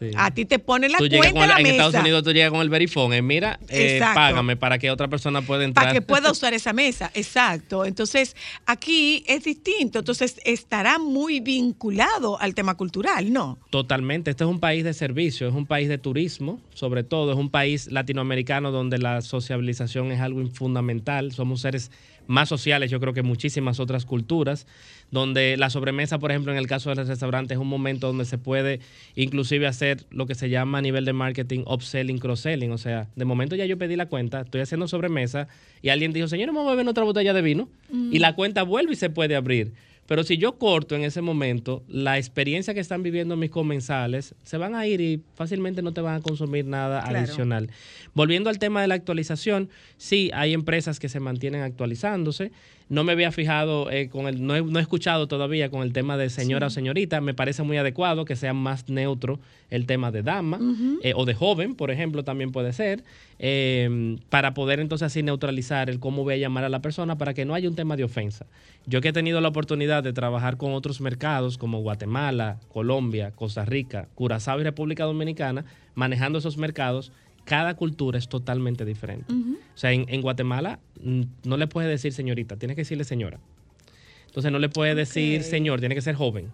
Sí. 0.00 0.12
A 0.16 0.30
ti 0.30 0.46
te 0.46 0.58
pone 0.58 0.88
la 0.88 0.96
Tú 0.96 1.08
cuenta 1.08 1.32
con 1.32 1.42
en 1.42 1.48
la 1.48 1.56
en 1.58 1.62
mesa. 1.62 1.74
Estados 1.74 1.94
Unidos 1.96 2.24
tú 2.24 2.32
llegas 2.32 2.50
con 2.50 2.62
el 2.62 2.70
verifone, 2.70 3.18
eh, 3.18 3.22
mira, 3.22 3.60
eh, 3.68 4.00
págame 4.14 4.56
para 4.56 4.78
que 4.78 4.90
otra 4.90 5.08
persona 5.08 5.42
pueda 5.42 5.62
entrar. 5.62 5.84
para 5.84 5.92
que 5.92 6.00
pueda 6.00 6.30
usar 6.32 6.54
esa 6.54 6.72
mesa, 6.72 7.10
exacto. 7.12 7.84
Entonces, 7.84 8.34
aquí 8.64 9.22
es 9.26 9.44
distinto, 9.44 9.98
entonces 9.98 10.40
estará 10.44 10.98
muy 10.98 11.40
vinculado 11.40 12.40
al 12.40 12.54
tema 12.54 12.76
cultural, 12.76 13.30
¿no? 13.30 13.58
Totalmente. 13.68 14.30
Este 14.30 14.44
es 14.44 14.50
un 14.50 14.58
país 14.58 14.84
de 14.84 14.94
servicio, 14.94 15.46
es 15.48 15.54
un 15.54 15.66
país 15.66 15.88
de 15.88 15.98
turismo, 15.98 16.60
sobre 16.72 17.04
todo, 17.04 17.32
es 17.32 17.38
un 17.38 17.50
país 17.50 17.90
latinoamericano 17.92 18.70
donde 18.70 18.96
la 18.96 19.20
sociabilización 19.20 20.12
es 20.12 20.20
algo 20.20 20.46
fundamental. 20.48 21.32
Somos 21.32 21.60
seres 21.60 21.90
más 22.30 22.48
sociales, 22.48 22.90
yo 22.92 23.00
creo 23.00 23.12
que 23.12 23.22
muchísimas 23.22 23.80
otras 23.80 24.06
culturas, 24.06 24.66
donde 25.10 25.56
la 25.56 25.68
sobremesa, 25.68 26.20
por 26.20 26.30
ejemplo, 26.30 26.52
en 26.52 26.58
el 26.58 26.68
caso 26.68 26.88
de 26.88 26.94
los 26.94 27.08
restaurantes, 27.08 27.56
es 27.56 27.60
un 27.60 27.66
momento 27.66 28.06
donde 28.06 28.24
se 28.24 28.38
puede 28.38 28.78
inclusive 29.16 29.66
hacer 29.66 30.06
lo 30.10 30.26
que 30.26 30.36
se 30.36 30.48
llama 30.48 30.78
a 30.78 30.80
nivel 30.80 31.04
de 31.04 31.12
marketing 31.12 31.64
upselling, 31.66 32.18
cross-selling. 32.18 32.70
O 32.70 32.78
sea, 32.78 33.08
de 33.16 33.24
momento 33.24 33.56
ya 33.56 33.66
yo 33.66 33.76
pedí 33.78 33.96
la 33.96 34.06
cuenta, 34.06 34.42
estoy 34.42 34.60
haciendo 34.60 34.86
sobremesa 34.86 35.48
y 35.82 35.88
alguien 35.88 36.12
dijo, 36.12 36.28
señor, 36.28 36.48
vamos 36.48 36.68
a 36.68 36.70
beber 36.70 36.86
otra 36.88 37.02
botella 37.02 37.32
de 37.32 37.42
vino 37.42 37.68
Mm. 37.90 38.14
y 38.14 38.20
la 38.20 38.36
cuenta 38.36 38.62
vuelve 38.62 38.92
y 38.92 38.96
se 38.96 39.10
puede 39.10 39.34
abrir. 39.34 39.72
Pero 40.10 40.24
si 40.24 40.38
yo 40.38 40.58
corto 40.58 40.96
en 40.96 41.04
ese 41.04 41.22
momento, 41.22 41.84
la 41.86 42.18
experiencia 42.18 42.74
que 42.74 42.80
están 42.80 43.04
viviendo 43.04 43.36
mis 43.36 43.50
comensales 43.50 44.34
se 44.42 44.56
van 44.56 44.74
a 44.74 44.84
ir 44.84 45.00
y 45.00 45.22
fácilmente 45.36 45.82
no 45.82 45.92
te 45.92 46.00
van 46.00 46.16
a 46.16 46.20
consumir 46.20 46.64
nada 46.66 47.00
Claro. 47.02 47.18
adicional. 47.20 47.70
Volviendo 48.12 48.50
al 48.50 48.58
tema 48.58 48.82
de 48.82 48.88
la 48.88 48.96
actualización, 48.96 49.68
sí, 49.98 50.28
hay 50.34 50.52
empresas 50.52 50.98
que 50.98 51.08
se 51.08 51.20
mantienen 51.20 51.62
actualizándose. 51.62 52.50
No 52.90 53.04
me 53.04 53.12
había 53.12 53.30
fijado 53.32 53.90
eh, 53.90 54.08
con 54.08 54.26
el, 54.26 54.44
no 54.44 54.54
he, 54.54 54.62
no 54.62 54.78
he 54.78 54.82
escuchado 54.82 55.28
todavía 55.28 55.70
con 55.70 55.82
el 55.82 55.92
tema 55.92 56.16
de 56.16 56.28
señora 56.28 56.66
o 56.66 56.70
señorita. 56.70 57.20
Me 57.20 57.34
parece 57.34 57.62
muy 57.62 57.78
adecuado 57.78 58.24
que 58.24 58.36
sea 58.36 58.52
más 58.52 58.88
neutro 58.88 59.38
el 59.70 59.86
tema 59.86 60.10
de 60.10 60.22
dama 60.22 60.58
eh, 61.02 61.12
o 61.14 61.24
de 61.24 61.34
joven, 61.34 61.76
por 61.76 61.90
ejemplo, 61.90 62.24
también 62.24 62.50
puede 62.50 62.72
ser, 62.72 63.04
eh, 63.38 64.18
para 64.28 64.52
poder 64.52 64.80
entonces 64.80 65.06
así 65.06 65.22
neutralizar 65.22 65.88
el 65.88 66.00
cómo 66.00 66.24
voy 66.24 66.34
a 66.34 66.36
llamar 66.36 66.64
a 66.64 66.68
la 66.68 66.82
persona 66.82 67.16
para 67.16 67.32
que 67.32 67.44
no 67.44 67.54
haya 67.54 67.68
un 67.68 67.76
tema 67.76 67.96
de 67.96 68.04
ofensa. 68.04 68.46
Yo 68.86 69.00
que 69.00 69.08
he 69.08 69.12
tenido 69.12 69.40
la 69.40 69.48
oportunidad 69.48 70.02
de 70.02 70.12
trabajar 70.12 70.56
con 70.56 70.72
otros 70.72 71.00
mercados 71.00 71.56
como 71.56 71.80
Guatemala, 71.80 72.58
Colombia, 72.72 73.30
Costa 73.30 73.64
Rica, 73.64 74.08
Curazao 74.16 74.60
y 74.60 74.64
República 74.64 75.04
Dominicana, 75.04 75.64
manejando 75.94 76.38
esos 76.38 76.56
mercados, 76.56 77.12
cada 77.44 77.74
cultura 77.74 78.18
es 78.18 78.28
totalmente 78.28 78.84
diferente. 78.84 79.32
O 79.32 79.78
sea, 79.78 79.92
en, 79.92 80.04
en 80.08 80.22
Guatemala 80.22 80.78
mm, 81.02 81.22
no 81.44 81.56
le 81.56 81.66
puedes 81.66 81.90
decir 81.90 82.12
señorita, 82.12 82.56
tienes 82.56 82.76
que 82.76 82.82
decirle 82.82 83.04
señora. 83.04 83.40
Entonces 84.26 84.52
no 84.52 84.58
le 84.58 84.68
puedes 84.68 84.94
decir 84.94 85.42
señor, 85.42 85.80
tiene 85.80 85.94
que 85.94 86.02
ser 86.02 86.14
joven. 86.14 86.50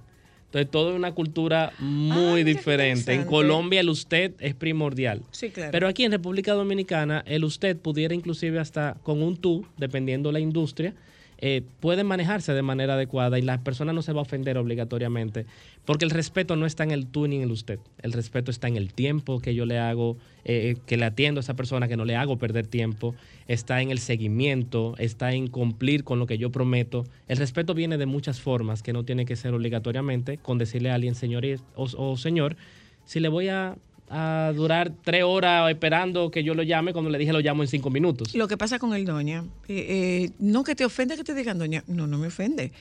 Entonces 0.47 0.71
todo 0.71 0.91
es 0.91 0.97
una 0.97 1.13
cultura 1.13 1.73
muy 1.79 2.45
diferente. 2.45 3.13
En. 3.13 3.25
Colombia 3.25 3.81
el 3.81 3.91
usted 3.91 4.33
es 4.39 4.55
primordial. 4.55 5.23
Sí, 5.33 5.51
claro. 5.51 5.73
Pero 5.73 5.89
aquí 5.89 6.05
en 6.05 6.13
República 6.13 6.55
Dominicana 6.55 7.23
el 7.27 7.45
usted 7.45 7.77
pudiera 7.77 8.15
inclusive 8.15 8.59
hasta 8.59 8.97
con 9.03 9.23
un 9.23 9.37
tú, 9.37 9.67
dependiendo 9.77 10.33
la 10.33 10.41
industria, 10.41 10.95
eh, 11.39 11.63
puede 11.81 12.05
manejarse 12.05 12.53
de 12.53 12.63
manera 12.63 12.95
adecuada 12.95 13.39
y 13.39 13.43
la 13.43 13.63
persona 13.63 13.93
no 13.93 14.03
se 14.03 14.13
va 14.13 14.21
a 14.21 14.23
ofender 14.23 14.57
obligatoriamente, 14.57 15.47
porque 15.85 16.05
el 16.05 16.11
respeto 16.11 16.57
no 16.57 16.67
está 16.67 16.85
en 16.85 16.91
el 16.91 17.07
tú 17.07 17.27
ni 17.27 17.37
en 17.37 17.43
el 17.43 17.51
usted. 17.51 17.79
El 18.03 18.13
respeto 18.13 18.51
está 18.51 18.69
en 18.69 18.77
el 18.77 18.93
tiempo 18.93 19.41
que 19.41 19.55
yo 19.55 19.67
le 19.67 19.79
hago, 19.79 20.17
eh, 20.45 20.77
que 20.87 20.97
le 20.97 21.05
atiendo 21.05 21.39
a 21.39 21.43
esa 21.43 21.55
persona, 21.55 21.89
que 21.89 21.97
no 21.97 22.05
le 22.05 22.17
hago 22.17 22.39
perder 22.39 22.67
tiempo, 22.67 23.15
está 23.49 23.83
en 23.83 23.91
el 23.91 23.99
seguimiento, 23.99 24.95
está 24.99 25.33
en 25.33 25.49
cumplir 25.49 26.05
con 26.05 26.19
lo 26.19 26.27
que 26.27 26.39
yo 26.39 26.51
prometo. 26.51 27.05
El 27.29 27.37
respeto 27.37 27.75
viene 27.75 27.99
de 27.99 28.07
muchas 28.07 28.41
formas, 28.41 28.83
que 28.83 28.93
no 28.93 29.05
tiene 29.05 29.27
que 29.27 29.37
ser 29.37 29.53
obligatoriamente 29.53 30.39
con 30.39 30.59
decirle 30.59 30.91
a 30.91 30.95
alguien 30.95 31.15
señor 31.15 31.45
o, 31.75 31.85
o 31.85 32.17
señor, 32.17 32.57
si 33.05 33.21
le 33.21 33.29
voy 33.29 33.49
a, 33.49 33.77
a 34.09 34.53
durar 34.55 34.93
tres 35.03 35.25
horas 35.25 35.71
esperando 35.71 36.31
que 36.31 36.45
yo 36.45 36.55
lo 36.55 36.63
llame, 36.63 36.93
cuando 36.93 37.11
le 37.11 37.19
dije 37.19 37.33
lo 37.33 37.41
llamo 37.41 37.63
en 37.63 37.69
cinco 37.69 37.91
minutos. 37.91 38.35
Lo 38.35 38.49
que 38.49 38.57
pasa 38.57 38.79
con 38.79 38.95
el 38.95 39.05
doña, 39.05 39.45
eh, 39.69 39.87
eh, 40.29 40.31
no 40.39 40.65
que 40.65 40.75
te 40.75 40.85
ofenda 40.85 41.17
que 41.17 41.25
te 41.25 41.35
digan 41.35 41.59
doña, 41.59 41.83
no, 41.87 42.07
no 42.07 42.19
me 42.19 42.29
ofende. 42.29 42.73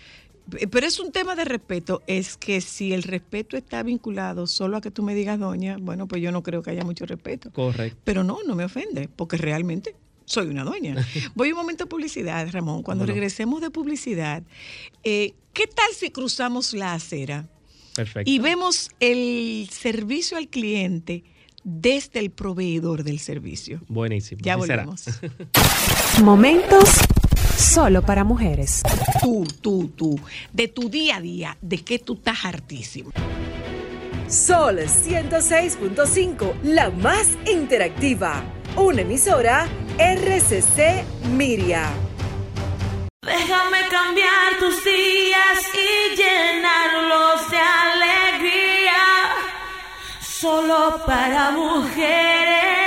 Eh, 0.58 0.68
Pero 0.68 0.86
es 0.86 1.00
un 1.00 1.12
tema 1.12 1.36
de 1.36 1.46
respeto, 1.46 2.04
es 2.08 2.38
que 2.38 2.62
si 2.62 2.94
el 2.94 3.04
respeto 3.04 3.58
está 3.58 3.82
vinculado 3.84 4.48
solo 4.48 4.78
a 4.78 4.82
que 4.82 4.92
tú 4.92 5.04
me 5.04 5.16
digas 5.16 5.40
doña, 5.40 5.78
bueno, 5.80 6.08
pues 6.08 6.22
yo 6.22 6.32
no 6.32 6.44
creo 6.44 6.62
que 6.62 6.72
haya 6.72 6.84
mucho 6.84 7.06
respeto. 7.06 7.52
Correcto. 7.52 8.00
Pero 8.04 8.24
no, 8.24 8.40
no 8.46 8.56
me 8.56 8.66
ofende, 8.66 9.10
porque 9.16 9.38
realmente 9.38 9.96
soy 10.26 10.48
una 10.48 10.64
doña. 10.64 10.96
Voy 11.36 11.52
un 11.52 11.58
momento 11.58 11.86
a 11.86 11.88
publicidad, 11.88 12.48
Ramón. 12.52 12.84
Cuando 12.84 13.06
regresemos 13.06 13.62
de 13.62 13.70
publicidad, 13.70 14.44
eh, 15.04 15.34
¿qué 15.54 15.68
tal 15.68 15.92
si 15.94 16.12
cruzamos 16.12 16.74
la 16.74 16.94
acera 16.94 17.48
Perfecto. 17.96 18.30
y 18.30 18.40
vemos 18.40 18.90
el 19.00 19.70
servicio 19.72 20.38
al 20.38 20.48
cliente 20.48 21.24
desde 21.64 22.20
el 22.20 22.30
proveedor 22.30 23.04
del 23.04 23.20
servicio? 23.20 23.82
Buenísimo. 23.88 24.40
Ya 24.44 24.56
volvemos. 24.56 25.06
Momentos 26.24 26.90
solo 27.58 28.02
para 28.04 28.24
mujeres. 28.24 28.84
Tú, 29.22 29.46
tú, 29.62 29.92
tú, 29.96 30.20
de 30.54 30.68
tu 30.68 30.90
día 30.90 31.18
a 31.18 31.22
día, 31.22 31.58
de 31.62 31.80
que 31.80 32.00
tú 32.00 32.14
estás 32.14 32.46
hartísimo. 32.46 33.12
Sol 34.28 34.80
106.5, 34.80 36.62
la 36.64 36.90
más 36.90 37.38
interactiva. 37.52 38.44
Una 38.76 39.02
emisora 39.02 39.68
RCC 39.98 41.04
Miria. 41.36 41.90
Déjame 43.26 43.88
cambiar 43.90 44.60
tus 44.60 44.84
días 44.84 45.60
y 45.74 46.16
llenarlos 46.16 47.50
de 47.50 47.58
alegría. 47.58 48.94
Solo 50.22 51.02
para 51.08 51.50
mujeres. 51.50 52.85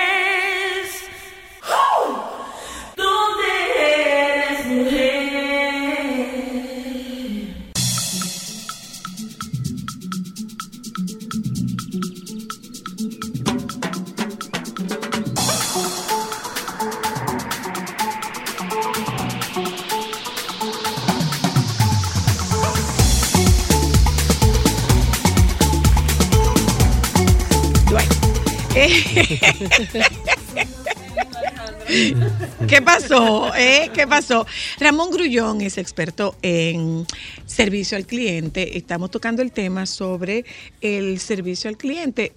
¿Qué 32.68 32.82
pasó? 32.82 33.52
eh? 33.56 33.90
¿Qué 33.92 34.06
pasó? 34.06 34.46
Ramón 34.78 35.10
Grullón 35.10 35.60
es 35.62 35.78
experto 35.78 36.36
en 36.42 37.04
servicio 37.46 37.96
al 37.96 38.06
cliente. 38.06 38.76
Estamos 38.78 39.10
tocando 39.10 39.42
el 39.42 39.50
tema 39.52 39.86
sobre 39.86 40.44
el 40.80 41.18
servicio 41.18 41.68
al 41.68 41.76
cliente. 41.76 42.32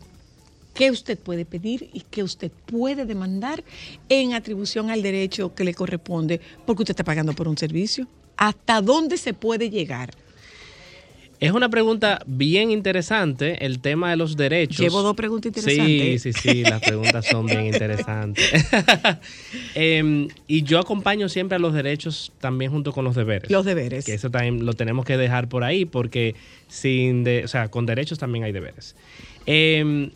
¿Qué 0.74 0.89
usted 0.89 1.20
puede 1.20 1.46
pedir 1.46 1.89
y 1.94 2.02
qué 2.10 2.24
usted 2.24 2.50
puede 2.66 3.06
demandar 3.06 3.64
en 4.10 4.34
atribución 4.34 4.89
al 4.89 5.04
derecho 5.04 5.54
que 5.54 5.64
le 5.64 5.76
corresponde 5.76 6.42
porque 6.66 6.84
usted 6.84 6.94
está 6.94 7.04
pagando 7.04 7.34
por 7.34 7.48
un 7.48 7.58
servicio? 7.58 8.08
¿Hasta 8.38 8.82
dónde 8.82 9.18
se 9.18 9.34
puede 9.34 9.70
llegar? 9.70 10.12
Es 11.42 11.54
una 11.54 11.70
pregunta 11.70 12.22
bien 12.28 12.70
interesante, 12.70 13.66
el 13.66 13.80
tema 13.80 14.12
de 14.12 14.16
los 14.16 14.38
derechos. 14.38 14.78
Llevo 14.78 15.02
dos 15.02 15.16
preguntas 15.16 15.52
Sí, 15.56 15.72
interesantes. 15.72 16.22
sí, 16.22 16.34
sí, 16.34 16.62
las 16.62 16.82
preguntas 16.82 17.26
son 17.26 17.48
bien 17.48 17.66
interesantes. 17.66 18.48
Em, 19.74 20.28
y 20.48 20.62
yo 20.62 20.78
acompaño 20.78 21.30
siempre 21.30 21.56
a 21.56 21.60
los 21.60 21.74
derechos 21.74 22.32
también 22.39 22.72
junto 22.72 22.92
con 22.94 23.06
los 23.06 23.16
deberes. 23.16 23.50
Los 23.50 23.66
deberes. 23.66 24.06
Que 24.06 24.14
eso 24.14 24.30
también 24.30 24.68
lo 24.68 24.74
tenemos 24.74 25.04
que 25.04 25.18
dejar 25.18 25.50
por 25.50 25.64
ahí 25.64 25.86
porque 25.86 26.36
sin 26.68 27.24
de, 27.24 27.44
o 27.44 27.48
sea, 27.48 27.70
con 27.70 27.88
derechos 27.88 28.20
también 28.20 28.44
hay 28.44 28.52
deberes. 28.52 28.96
Em, 29.48 30.12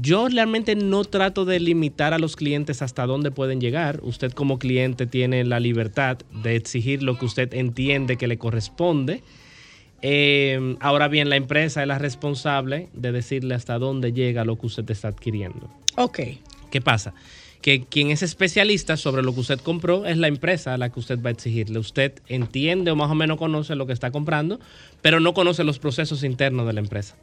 yo 0.00 0.28
realmente 0.28 0.74
no 0.74 1.04
trato 1.04 1.44
de 1.44 1.60
limitar 1.60 2.14
a 2.14 2.18
los 2.18 2.34
clientes 2.34 2.82
hasta 2.82 3.06
dónde 3.06 3.30
pueden 3.30 3.60
llegar. 3.60 4.00
Usted 4.02 4.32
como 4.32 4.58
cliente 4.58 5.06
tiene 5.06 5.44
la 5.44 5.60
libertad 5.60 6.18
de 6.42 6.56
exigir 6.56 7.04
lo 7.04 7.16
que 7.16 7.26
usted 7.26 7.54
entiende 7.54 8.16
que 8.16 8.26
le 8.26 8.38
corresponde. 8.38 9.22
Eh, 10.02 10.76
ahora 10.80 11.08
bien, 11.08 11.30
la 11.30 11.36
empresa 11.36 11.82
es 11.82 11.88
la 11.88 11.98
responsable 11.98 12.88
de 12.92 13.12
decirle 13.12 13.54
hasta 13.54 13.78
dónde 13.78 14.12
llega 14.12 14.44
lo 14.44 14.58
que 14.58 14.66
usted 14.66 14.90
está 14.90 15.08
adquiriendo. 15.08 15.70
Ok. 15.96 16.20
¿Qué 16.70 16.80
pasa? 16.80 17.14
Que 17.60 17.84
quien 17.84 18.10
es 18.10 18.24
especialista 18.24 18.96
sobre 18.96 19.22
lo 19.22 19.32
que 19.32 19.40
usted 19.40 19.60
compró 19.60 20.04
es 20.04 20.16
la 20.16 20.26
empresa 20.26 20.74
a 20.74 20.78
la 20.78 20.90
que 20.90 20.98
usted 20.98 21.22
va 21.22 21.28
a 21.28 21.32
exigirle. 21.32 21.78
Usted 21.78 22.14
entiende 22.26 22.90
o 22.90 22.96
más 22.96 23.10
o 23.10 23.14
menos 23.14 23.38
conoce 23.38 23.76
lo 23.76 23.86
que 23.86 23.92
está 23.92 24.10
comprando, 24.10 24.58
pero 25.00 25.20
no 25.20 25.32
conoce 25.34 25.62
los 25.62 25.78
procesos 25.78 26.24
internos 26.24 26.66
de 26.66 26.72
la 26.72 26.80
empresa. 26.80 27.14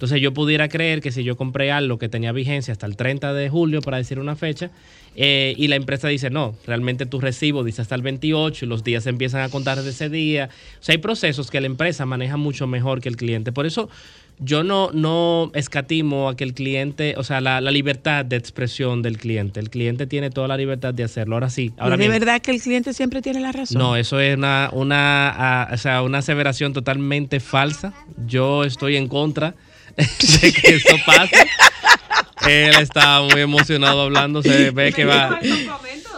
Entonces 0.00 0.22
yo 0.22 0.32
pudiera 0.32 0.70
creer 0.70 1.02
que 1.02 1.12
si 1.12 1.24
yo 1.24 1.36
compré 1.36 1.70
algo 1.70 1.98
que 1.98 2.08
tenía 2.08 2.32
vigencia 2.32 2.72
hasta 2.72 2.86
el 2.86 2.96
30 2.96 3.34
de 3.34 3.50
julio, 3.50 3.82
para 3.82 3.98
decir 3.98 4.18
una 4.18 4.34
fecha, 4.34 4.70
eh, 5.14 5.52
y 5.58 5.68
la 5.68 5.76
empresa 5.76 6.08
dice, 6.08 6.30
no, 6.30 6.54
realmente 6.66 7.04
tu 7.04 7.20
recibo 7.20 7.64
dice 7.64 7.82
hasta 7.82 7.96
el 7.96 8.00
28 8.00 8.64
y 8.64 8.68
los 8.68 8.82
días 8.82 9.04
se 9.04 9.10
empiezan 9.10 9.42
a 9.42 9.50
contar 9.50 9.82
de 9.82 9.90
ese 9.90 10.08
día. 10.08 10.48
O 10.80 10.82
sea, 10.82 10.94
hay 10.94 10.98
procesos 11.02 11.50
que 11.50 11.60
la 11.60 11.66
empresa 11.66 12.06
maneja 12.06 12.38
mucho 12.38 12.66
mejor 12.66 13.02
que 13.02 13.10
el 13.10 13.18
cliente. 13.18 13.52
Por 13.52 13.66
eso 13.66 13.90
yo 14.38 14.64
no, 14.64 14.88
no 14.94 15.50
escatimo 15.52 16.30
a 16.30 16.34
que 16.34 16.44
el 16.44 16.54
cliente, 16.54 17.16
o 17.18 17.22
sea, 17.22 17.42
la, 17.42 17.60
la 17.60 17.70
libertad 17.70 18.24
de 18.24 18.36
expresión 18.36 19.02
del 19.02 19.18
cliente. 19.18 19.60
El 19.60 19.68
cliente 19.68 20.06
tiene 20.06 20.30
toda 20.30 20.48
la 20.48 20.56
libertad 20.56 20.94
de 20.94 21.04
hacerlo. 21.04 21.36
Ahora 21.36 21.50
sí, 21.50 21.74
ahora 21.76 21.96
¿Es 21.96 21.98
de 21.98 22.08
bien, 22.08 22.20
verdad 22.20 22.40
que 22.40 22.52
el 22.52 22.62
cliente 22.62 22.94
siempre 22.94 23.20
tiene 23.20 23.40
la 23.40 23.52
razón? 23.52 23.78
no, 23.78 23.96
eso 23.96 24.18
es 24.18 24.34
una, 24.34 24.70
una, 24.72 25.28
ah, 25.28 25.68
o 25.74 25.76
sea, 25.76 26.00
una 26.00 26.18
aseveración 26.18 26.72
totalmente 26.72 27.38
falsa. 27.38 27.92
Yo 28.26 28.64
estoy 28.64 28.96
en 28.96 29.06
contra 29.06 29.56
de 30.42 30.52
que 30.52 30.74
eso 30.76 30.96
pase. 31.04 31.46
Él 32.48 32.74
está 32.80 33.20
muy 33.22 33.40
emocionado 33.40 34.02
hablando, 34.02 34.42
se 34.42 34.70
ve 34.70 34.92
que 34.92 35.04
va... 35.04 35.38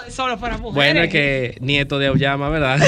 Solo 0.08 0.38
para 0.38 0.58
mujeres. 0.58 0.74
Bueno, 0.74 1.00
es 1.02 1.10
que 1.10 1.56
nieto 1.60 1.98
de 1.98 2.08
Auyama, 2.08 2.50
¿verdad? 2.50 2.78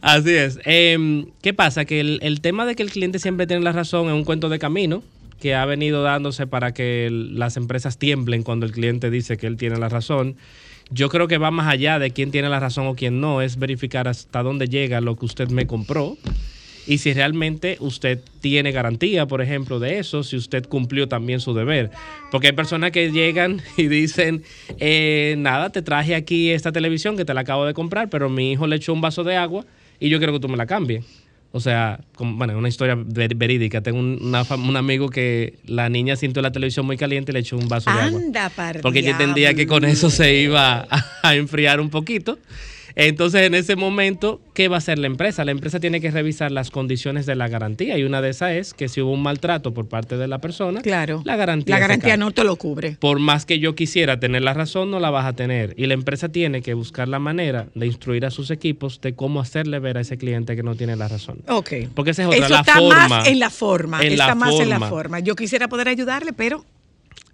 Así 0.00 0.34
es. 0.34 0.58
Em, 0.64 1.26
¿Qué 1.42 1.52
pasa? 1.52 1.84
Que 1.84 2.00
el, 2.00 2.18
el 2.22 2.40
tema 2.40 2.64
de 2.64 2.74
que 2.74 2.82
el 2.82 2.90
cliente 2.90 3.18
siempre 3.18 3.46
tiene 3.46 3.62
la 3.62 3.72
razón 3.72 4.06
es 4.06 4.14
un 4.14 4.24
cuento 4.24 4.48
de 4.48 4.58
camino 4.58 5.02
que 5.40 5.54
ha 5.54 5.64
venido 5.66 6.02
dándose 6.02 6.46
para 6.46 6.72
que 6.72 7.08
las 7.12 7.56
empresas 7.56 7.98
tiemblen 7.98 8.42
cuando 8.42 8.64
el 8.66 8.72
cliente 8.72 9.10
dice 9.10 9.36
que 9.36 9.46
él 9.46 9.56
tiene 9.56 9.78
la 9.78 9.88
razón. 9.88 10.36
Yo 10.90 11.10
creo 11.10 11.28
que 11.28 11.38
va 11.38 11.50
más 11.50 11.68
allá 11.68 11.98
de 11.98 12.10
quién 12.10 12.30
tiene 12.30 12.48
la 12.48 12.60
razón 12.60 12.86
o 12.86 12.94
quién 12.94 13.20
no, 13.20 13.42
es 13.42 13.58
verificar 13.58 14.08
hasta 14.08 14.42
dónde 14.42 14.68
llega 14.68 15.00
lo 15.00 15.16
que 15.16 15.26
usted 15.26 15.48
me 15.50 15.66
compró 15.66 16.16
y 16.88 16.98
si 16.98 17.12
realmente 17.12 17.76
usted 17.80 18.18
tiene 18.40 18.72
garantía, 18.72 19.26
por 19.26 19.42
ejemplo, 19.42 19.78
de 19.78 19.98
eso, 19.98 20.22
si 20.24 20.36
usted 20.36 20.66
cumplió 20.66 21.06
también 21.06 21.38
su 21.40 21.52
deber. 21.54 21.90
Porque 22.30 22.46
hay 22.48 22.52
personas 22.54 22.90
que 22.92 23.12
llegan 23.12 23.60
y 23.76 23.86
dicen, 23.88 24.42
eh, 24.80 25.34
nada, 25.38 25.70
te 25.70 25.82
traje 25.82 26.14
aquí 26.14 26.50
esta 26.50 26.72
televisión 26.72 27.16
que 27.16 27.24
te 27.24 27.34
la 27.34 27.42
acabo 27.42 27.66
de 27.66 27.74
comprar, 27.74 28.08
pero 28.08 28.28
mi 28.30 28.52
hijo 28.52 28.66
le 28.66 28.76
echó 28.76 28.92
un 28.92 29.00
vaso 29.00 29.22
de 29.22 29.36
agua 29.36 29.64
y 30.00 30.08
yo 30.08 30.18
quiero 30.18 30.32
que 30.32 30.40
tú 30.40 30.48
me 30.48 30.56
la 30.56 30.66
cambies. 30.66 31.04
O 31.50 31.60
sea, 31.60 32.00
como, 32.14 32.36
bueno, 32.36 32.58
una 32.58 32.68
historia 32.68 32.94
ver- 32.98 33.34
verídica. 33.34 33.80
Tengo 33.80 33.98
un, 33.98 34.18
una 34.20 34.44
fam- 34.44 34.68
un 34.68 34.76
amigo 34.76 35.08
que 35.08 35.54
la 35.66 35.88
niña 35.88 36.14
sintió 36.14 36.42
la 36.42 36.52
televisión 36.52 36.84
muy 36.84 36.98
caliente 36.98 37.32
y 37.32 37.34
le 37.34 37.38
echó 37.40 37.56
un 37.56 37.68
vaso 37.68 37.90
de 37.90 37.96
agua. 38.08 38.20
Porque 38.82 39.00
yo 39.02 39.08
entendía 39.12 39.54
que 39.54 39.66
con 39.66 39.84
eso 39.86 40.10
se 40.10 40.34
iba 40.34 40.86
a, 40.90 41.06
a 41.22 41.34
enfriar 41.36 41.80
un 41.80 41.88
poquito. 41.88 42.38
Entonces, 43.00 43.42
en 43.42 43.54
ese 43.54 43.76
momento, 43.76 44.40
¿qué 44.54 44.66
va 44.66 44.74
a 44.74 44.78
hacer 44.78 44.98
la 44.98 45.06
empresa? 45.06 45.44
La 45.44 45.52
empresa 45.52 45.78
tiene 45.78 46.00
que 46.00 46.10
revisar 46.10 46.50
las 46.50 46.72
condiciones 46.72 47.26
de 47.26 47.36
la 47.36 47.46
garantía 47.46 47.96
y 47.96 48.02
una 48.02 48.20
de 48.20 48.30
esas 48.30 48.50
es 48.54 48.74
que 48.74 48.88
si 48.88 49.00
hubo 49.00 49.12
un 49.12 49.22
maltrato 49.22 49.72
por 49.72 49.86
parte 49.88 50.16
de 50.16 50.26
la 50.26 50.40
persona, 50.40 50.82
Claro. 50.82 51.22
la 51.24 51.36
garantía, 51.36 51.76
La 51.76 51.78
garantía 51.80 52.16
no 52.16 52.32
te 52.32 52.42
lo 52.42 52.56
cubre. 52.56 52.96
Por 52.98 53.20
más 53.20 53.46
que 53.46 53.60
yo 53.60 53.76
quisiera 53.76 54.18
tener 54.18 54.42
la 54.42 54.52
razón, 54.52 54.90
no 54.90 54.98
la 54.98 55.10
vas 55.10 55.26
a 55.26 55.32
tener. 55.34 55.74
Y 55.76 55.86
la 55.86 55.94
empresa 55.94 56.28
tiene 56.28 56.60
que 56.60 56.74
buscar 56.74 57.06
la 57.06 57.20
manera 57.20 57.68
de 57.76 57.86
instruir 57.86 58.26
a 58.26 58.32
sus 58.32 58.50
equipos 58.50 59.00
de 59.00 59.14
cómo 59.14 59.40
hacerle 59.40 59.78
ver 59.78 59.96
a 59.96 60.00
ese 60.00 60.18
cliente 60.18 60.56
que 60.56 60.64
no 60.64 60.74
tiene 60.74 60.96
la 60.96 61.06
razón. 61.06 61.38
Ok. 61.48 61.72
Porque 61.94 62.10
esa 62.10 62.22
es 62.22 62.28
otra, 62.28 62.38
Eso 62.46 62.48
la 62.54 62.60
está 62.60 62.74
forma. 62.78 63.08
más 63.08 63.28
en 63.28 63.38
la 63.38 63.50
forma. 63.50 64.02
En 64.02 64.10
está 64.12 64.26
la 64.26 64.34
más 64.34 64.54
en 64.58 64.68
la 64.70 64.78
forma. 64.80 64.88
forma. 64.88 65.20
Yo 65.20 65.36
quisiera 65.36 65.68
poder 65.68 65.86
ayudarle, 65.86 66.32
pero 66.32 66.64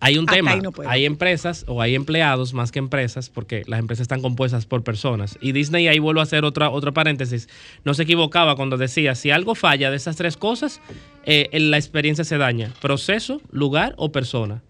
Hay 0.04 0.18
un 0.18 0.26
tema. 0.26 0.56
no 0.56 0.70
hay 0.86 1.06
empresas 1.06 1.64
o 1.66 1.80
hay 1.80 1.94
empleados 1.94 2.52
más 2.52 2.70
que 2.70 2.78
empresas, 2.78 3.30
porque 3.30 3.62
las 3.66 3.80
empresas 3.80 4.02
están 4.02 4.20
compuestas 4.20 4.66
por 4.66 4.84
personas. 4.84 5.38
Y 5.40 5.52
Disney, 5.52 5.88
ahí 5.88 5.98
vuelvo 5.98 6.20
a 6.20 6.24
hacer 6.24 6.44
otra, 6.44 6.68
otro 6.68 6.92
paréntesis, 6.92 7.48
no 7.84 7.94
se 7.94 8.02
equivocaba 8.02 8.54
cuando 8.54 8.76
decía, 8.76 9.14
si 9.14 9.30
algo 9.30 9.54
falla 9.54 9.90
de 9.90 9.96
esas 9.96 10.16
tres 10.16 10.36
cosas, 10.36 10.82
eh, 11.24 11.48
la 11.58 11.78
experiencia 11.78 12.22
se 12.24 12.36
daña. 12.36 12.70
Proceso, 12.82 13.40
lugar 13.50 13.94
o 13.96 14.12
persona. 14.12 14.62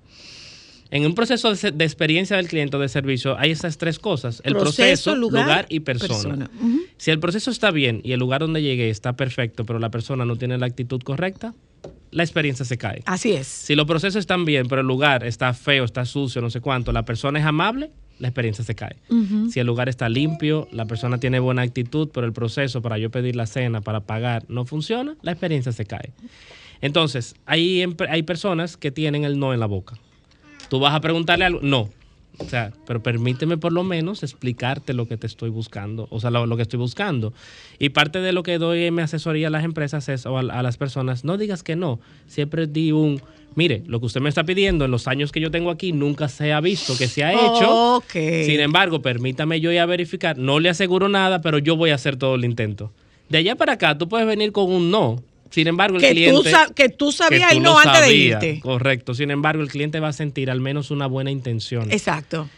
En 0.93 1.05
un 1.05 1.16
proceso 1.16 1.53
de, 1.53 1.85
experiencia 1.85 2.37
del 2.37 2.47
cliente 2.47 2.76
o 2.76 2.80
de 2.80 2.89
servicio 2.89 3.37
hay 3.37 3.51
esas 3.51 3.78
tres 3.78 3.99
cosas, 3.99 4.41
el 4.45 4.55
proceso, 4.55 5.16
lugar, 5.16 5.66
y 5.68 5.80
persona. 5.80 6.49
Ujú. 6.61 6.82
Si 6.97 7.11
el 7.11 7.18
proceso 7.18 7.51
está 7.51 7.72
bien 7.72 8.01
y 8.05 8.12
el 8.12 8.20
lugar 8.20 8.43
donde 8.43 8.62
llegué 8.62 8.91
está 8.91 9.14
perfecto, 9.14 9.64
pero 9.64 9.80
la 9.80 9.91
persona 9.91 10.24
no 10.24 10.37
tiene 10.37 10.57
la 10.57 10.66
actitud 10.66 11.03
correcta, 11.03 11.53
la 12.15 12.23
experiencia 12.23 12.65
se 12.65 12.79
cae. 12.79 13.03
Así 13.07 13.33
es. 13.33 13.47
Si 13.49 13.75
los 13.75 13.87
procesos 13.87 14.21
están 14.21 14.45
bien, 14.45 14.69
pero 14.69 14.81
el 14.83 14.87
lugar 14.87 15.25
está 15.25 15.53
feo, 15.53 15.85
está 15.85 16.05
sucio, 16.05 16.41
no 16.41 16.49
sé 16.49 16.61
cuánto, 16.61 16.93
la 16.93 17.05
persona 17.05 17.41
es 17.41 17.45
amable, 17.45 17.91
la 18.21 18.29
experiencia 18.29 18.65
se 18.65 18.77
cae. 18.77 18.97
Si 19.51 19.59
el 19.59 19.67
lugar 19.67 19.89
está 19.89 20.09
limpio, 20.09 20.69
la 20.71 20.87
persona 20.87 21.19
tiene 21.19 21.41
buena 21.41 21.62
actitud, 21.62 22.09
pero 22.15 22.25
el 22.25 22.33
proceso 22.33 22.81
para 22.81 22.99
yo 22.99 23.11
pedir 23.11 23.35
la 23.35 23.47
cena, 23.47 23.81
para 23.81 24.01
pagar, 24.01 24.45
no 24.49 24.65
funciona, 24.65 25.17
la 25.23 25.33
experiencia 25.33 25.73
se 25.73 25.85
cae. 25.87 26.12
Entonces, 26.81 27.35
hay, 27.47 27.85
hay 28.09 28.23
personas 28.23 28.77
que 28.77 28.93
tienen 28.93 29.25
el 29.25 29.39
no 29.41 29.53
en 29.53 29.59
la 29.59 29.67
boca. 29.67 29.97
Tú 30.69 30.79
vas 30.79 30.95
a 30.95 31.01
preguntarle 31.01 31.45
algo, 31.47 31.61
no. 31.62 31.91
O 32.39 32.45
sea, 32.45 32.72
pero 32.87 33.03
permíteme 33.03 33.57
por 33.59 33.72
lo 33.72 33.85
menos 33.85 34.22
explicarte 34.22 34.93
lo 34.93 35.07
que 35.07 35.16
te 35.16 35.26
estoy 35.26 35.51
buscando, 35.51 36.09
o 36.11 36.18
sea, 36.18 36.30
lo, 36.30 36.47
lo 36.47 36.57
que 36.57 36.62
estoy 36.62 36.78
buscando. 36.78 37.32
Y 37.78 37.91
parte 37.91 38.20
de 38.20 38.32
lo 38.32 38.43
que 38.43 38.59
doy 38.59 38.85
en 38.85 38.95
mi 38.95 39.03
asesoría 39.03 39.49
a 39.49 39.51
las 39.51 39.64
empresas 39.64 40.09
es, 40.09 40.26
o 40.26 40.37
a, 40.37 40.41
a 40.41 40.62
las 40.62 40.76
personas, 40.76 41.24
no 41.24 41.39
digas 41.39 41.62
que 41.62 41.76
no. 41.76 42.01
Siempre 42.26 42.66
di 42.66 42.91
un, 42.91 43.20
mire, 43.55 43.82
lo 43.87 44.01
que 44.01 44.07
usted 44.07 44.20
me 44.20 44.28
está 44.28 44.45
pidiendo 44.45 44.85
en 44.85 44.91
los 44.91 45.07
años 45.07 45.30
que 45.30 45.41
yo 45.41 45.51
tengo 45.51 45.70
aquí 45.70 45.93
nunca 45.93 46.28
se 46.28 46.53
ha 46.53 46.61
visto 46.61 46.97
que 46.99 47.07
se 47.07 47.22
ha 47.22 47.32
hecho. 47.32 47.97
Ok. 47.97 48.12
Sin 48.45 48.61
embargo, 48.61 49.01
permítame 49.01 49.61
yo 49.61 49.70
ir 49.70 49.78
a 49.78 49.87
verificar. 49.87 50.37
No 50.37 50.59
le 50.59 50.68
aseguro 50.68 51.09
nada, 51.09 51.41
pero 51.41 51.59
yo 51.59 51.76
voy 51.76 51.91
a 51.91 51.95
hacer 51.95 52.16
todo 52.16 52.35
el 52.35 52.45
intento. 52.45 52.93
De 53.28 53.39
allá 53.39 53.57
para 53.57 53.74
acá, 53.74 53.97
tú 53.97 54.09
puedes 54.09 54.26
venir 54.26 54.53
con 54.53 54.70
un 54.70 54.91
no. 54.91 55.22
Sin 55.55 55.69
embargo, 55.69 55.97
el 55.99 56.03
Que 56.03 56.11
cliente. 56.11 56.51
que 56.75 56.89
tú 56.89 57.13
sabías 57.13 57.51
que 57.53 57.57
y 57.59 57.61
no 57.61 57.79
antes 57.79 58.01
de 58.07 58.13
irte. 58.15 58.61
Correcto. 58.61 59.15
Sin 59.15 59.31
embargo, 59.31 59.63
el 59.63 59.69
cliente 59.69 60.01
va 60.01 60.09
a 60.09 60.13
sentir 60.13 60.51
al 60.51 60.61
menos 60.61 60.91
una 60.91 61.07
buena 61.07 61.31
intención. 61.31 61.93
Exacto. 61.93 62.49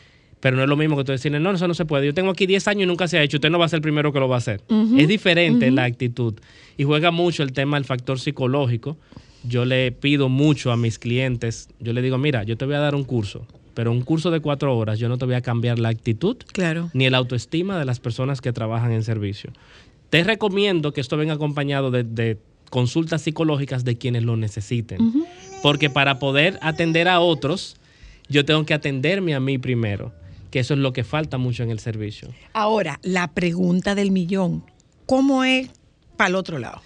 Pero 0.40 0.56
no 0.56 0.62
es 0.62 0.68
lo 0.68 0.76
mismo 0.76 0.96
que 0.96 1.04
tú 1.04 1.12
decirle, 1.12 1.38
no, 1.38 1.50
eso 1.50 1.68
no 1.68 1.74
se 1.74 1.84
puede. 1.84 2.06
Yo 2.06 2.14
tengo 2.14 2.30
aquí 2.30 2.46
10 2.46 2.68
años 2.68 2.82
y 2.84 2.86
nunca 2.86 3.06
se 3.08 3.18
ha 3.18 3.22
hecho. 3.22 3.36
Usted 3.36 3.50
no 3.50 3.58
va 3.58 3.66
a 3.66 3.68
ser 3.68 3.78
el 3.78 3.82
primero 3.82 4.12
que 4.14 4.20
lo 4.20 4.28
va 4.28 4.36
a 4.36 4.38
hacer. 4.38 4.62
Es 4.96 5.08
diferente 5.08 5.70
la 5.70 5.84
actitud. 5.84 6.34
Y 6.78 6.84
juega 6.84 7.10
mucho 7.10 7.42
el 7.42 7.52
tema 7.52 7.76
del 7.76 7.84
factor 7.84 8.18
psicológico. 8.18 8.96
Yo 9.44 9.64
le 9.66 9.92
pido 9.92 10.28
mucho 10.28 10.72
a 10.72 10.76
mis 10.78 10.98
clientes. 10.98 11.68
Yo 11.80 11.92
le 11.92 12.00
digo, 12.00 12.16
mira, 12.16 12.44
yo 12.44 12.56
te 12.56 12.64
voy 12.64 12.74
a 12.76 12.78
dar 12.80 12.94
un 12.94 13.04
curso. 13.04 13.46
Pero 13.74 13.92
un 13.92 14.00
curso 14.00 14.30
de 14.30 14.40
cuatro 14.40 14.74
horas, 14.76 14.98
yo 14.98 15.08
no 15.10 15.18
te 15.18 15.26
voy 15.26 15.34
a 15.34 15.42
cambiar 15.42 15.78
la 15.78 15.90
actitud 15.90 16.38
Claro. 16.52 16.90
ni 16.94 17.10
la 17.10 17.18
autoestima 17.18 17.78
de 17.78 17.84
las 17.84 18.00
personas 18.00 18.40
que 18.40 18.52
trabajan 18.52 18.90
en 18.92 19.02
servicio. 19.02 19.50
Te 20.08 20.24
recomiendo 20.24 20.92
que 20.92 21.00
esto 21.02 21.16
venga 21.18 21.34
acompañado 21.34 21.90
de, 21.90 22.02
de 22.04 22.38
consultas 22.70 23.22
psicológicas 23.22 23.84
de 23.84 23.96
quienes 23.96 24.22
lo 24.22 24.36
necesiten. 24.36 24.98
Porque 25.62 25.90
para 25.90 26.18
poder 26.18 26.58
atender 26.62 27.08
a 27.08 27.20
otros, 27.20 27.76
yo 28.28 28.44
tengo 28.44 28.64
que 28.64 28.74
atenderme 28.74 29.34
a 29.34 29.40
mí 29.40 29.58
primero, 29.58 30.12
que 30.50 30.60
eso 30.60 30.74
es 30.74 30.80
lo 30.80 30.92
que 30.92 31.04
falta 31.04 31.38
mucho 31.38 31.62
en 31.62 31.70
el 31.70 31.78
servicio. 31.78 32.28
Ahora, 32.52 32.98
la 33.02 33.28
pregunta 33.28 33.94
del 33.94 34.10
millón. 34.10 34.64
¿Cómo 35.06 35.44
es 35.44 35.70
para 36.16 36.28
el 36.28 36.34
otro 36.34 36.58
lado? 36.58 36.82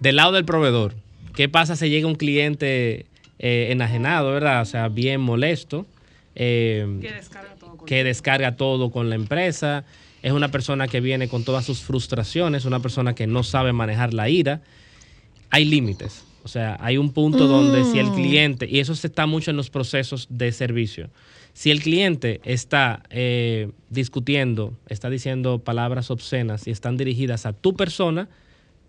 Del 0.00 0.16
lado 0.16 0.32
del 0.32 0.44
proveedor, 0.44 0.94
¿qué 1.34 1.48
pasa 1.48 1.76
si 1.76 1.90
llega 1.90 2.06
un 2.06 2.14
cliente 2.14 3.06
eh, 3.38 3.68
enajenado, 3.70 4.32
verdad? 4.32 4.62
O 4.62 4.64
sea, 4.64 4.88
bien 4.88 5.20
molesto, 5.20 5.86
eh, 6.34 6.86
que 7.86 8.04
descarga 8.04 8.56
todo 8.56 8.90
con 8.90 9.10
la 9.10 9.14
empresa, 9.14 9.84
es 10.22 10.32
una 10.32 10.50
persona 10.50 10.88
que 10.88 11.00
viene 11.00 11.28
con 11.28 11.44
todas 11.44 11.64
sus 11.64 11.80
frustraciones, 11.80 12.64
una 12.64 12.80
persona 12.80 13.14
que 13.14 13.26
no 13.26 13.42
sabe 13.42 13.72
manejar 13.72 14.14
la 14.14 14.28
ira. 14.28 14.60
Hay 15.50 15.64
límites. 15.64 16.24
O 16.42 16.48
sea, 16.48 16.76
hay 16.80 16.96
un 16.96 17.12
punto 17.12 17.46
donde 17.46 17.84
si 17.84 17.98
el 17.98 18.06
Mm. 18.06 18.14
cliente, 18.14 18.66
y 18.70 18.78
eso 18.80 18.94
se 18.94 19.08
está 19.08 19.26
mucho 19.26 19.50
en 19.50 19.56
los 19.58 19.68
procesos 19.68 20.26
de 20.30 20.52
servicio, 20.52 21.10
si 21.52 21.70
el 21.70 21.82
cliente 21.82 22.40
está 22.44 23.02
eh, 23.10 23.70
discutiendo, 23.90 24.72
está 24.88 25.10
diciendo 25.10 25.58
palabras 25.58 26.10
obscenas 26.10 26.66
y 26.66 26.70
están 26.70 26.96
dirigidas 26.96 27.44
a 27.44 27.52
tu 27.52 27.74
persona, 27.74 28.28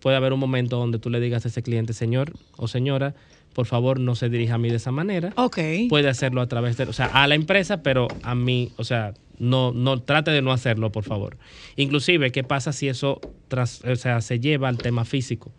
puede 0.00 0.16
haber 0.16 0.32
un 0.32 0.40
momento 0.40 0.78
donde 0.78 0.98
tú 0.98 1.10
le 1.10 1.20
digas 1.20 1.44
a 1.44 1.48
ese 1.48 1.62
cliente, 1.62 1.92
señor 1.92 2.32
o 2.56 2.68
señora, 2.68 3.14
por 3.52 3.66
favor 3.66 4.00
no 4.00 4.14
se 4.14 4.30
dirija 4.30 4.54
a 4.54 4.58
mí 4.58 4.70
de 4.70 4.76
esa 4.76 4.90
manera. 4.92 5.34
Ok. 5.36 5.58
Puede 5.90 6.08
hacerlo 6.08 6.40
a 6.40 6.46
través 6.48 6.78
de, 6.78 6.84
o 6.84 6.92
sea, 6.94 7.06
a 7.06 7.26
la 7.26 7.34
empresa, 7.34 7.82
pero 7.82 8.08
a 8.22 8.34
mí, 8.34 8.72
o 8.78 8.84
sea, 8.84 9.12
no, 9.38 9.72
no 9.72 10.00
trate 10.00 10.30
de 10.30 10.40
no 10.40 10.52
hacerlo, 10.52 10.90
por 10.90 11.04
favor. 11.04 11.36
Inclusive, 11.76 12.32
¿qué 12.32 12.44
pasa 12.44 12.72
si 12.72 12.88
eso 12.88 13.20
tras, 13.48 13.84
o 13.84 13.94
sea, 13.96 14.22
se 14.22 14.40
lleva 14.40 14.68
al 14.68 14.78
tema 14.78 15.04
físico? 15.04 15.52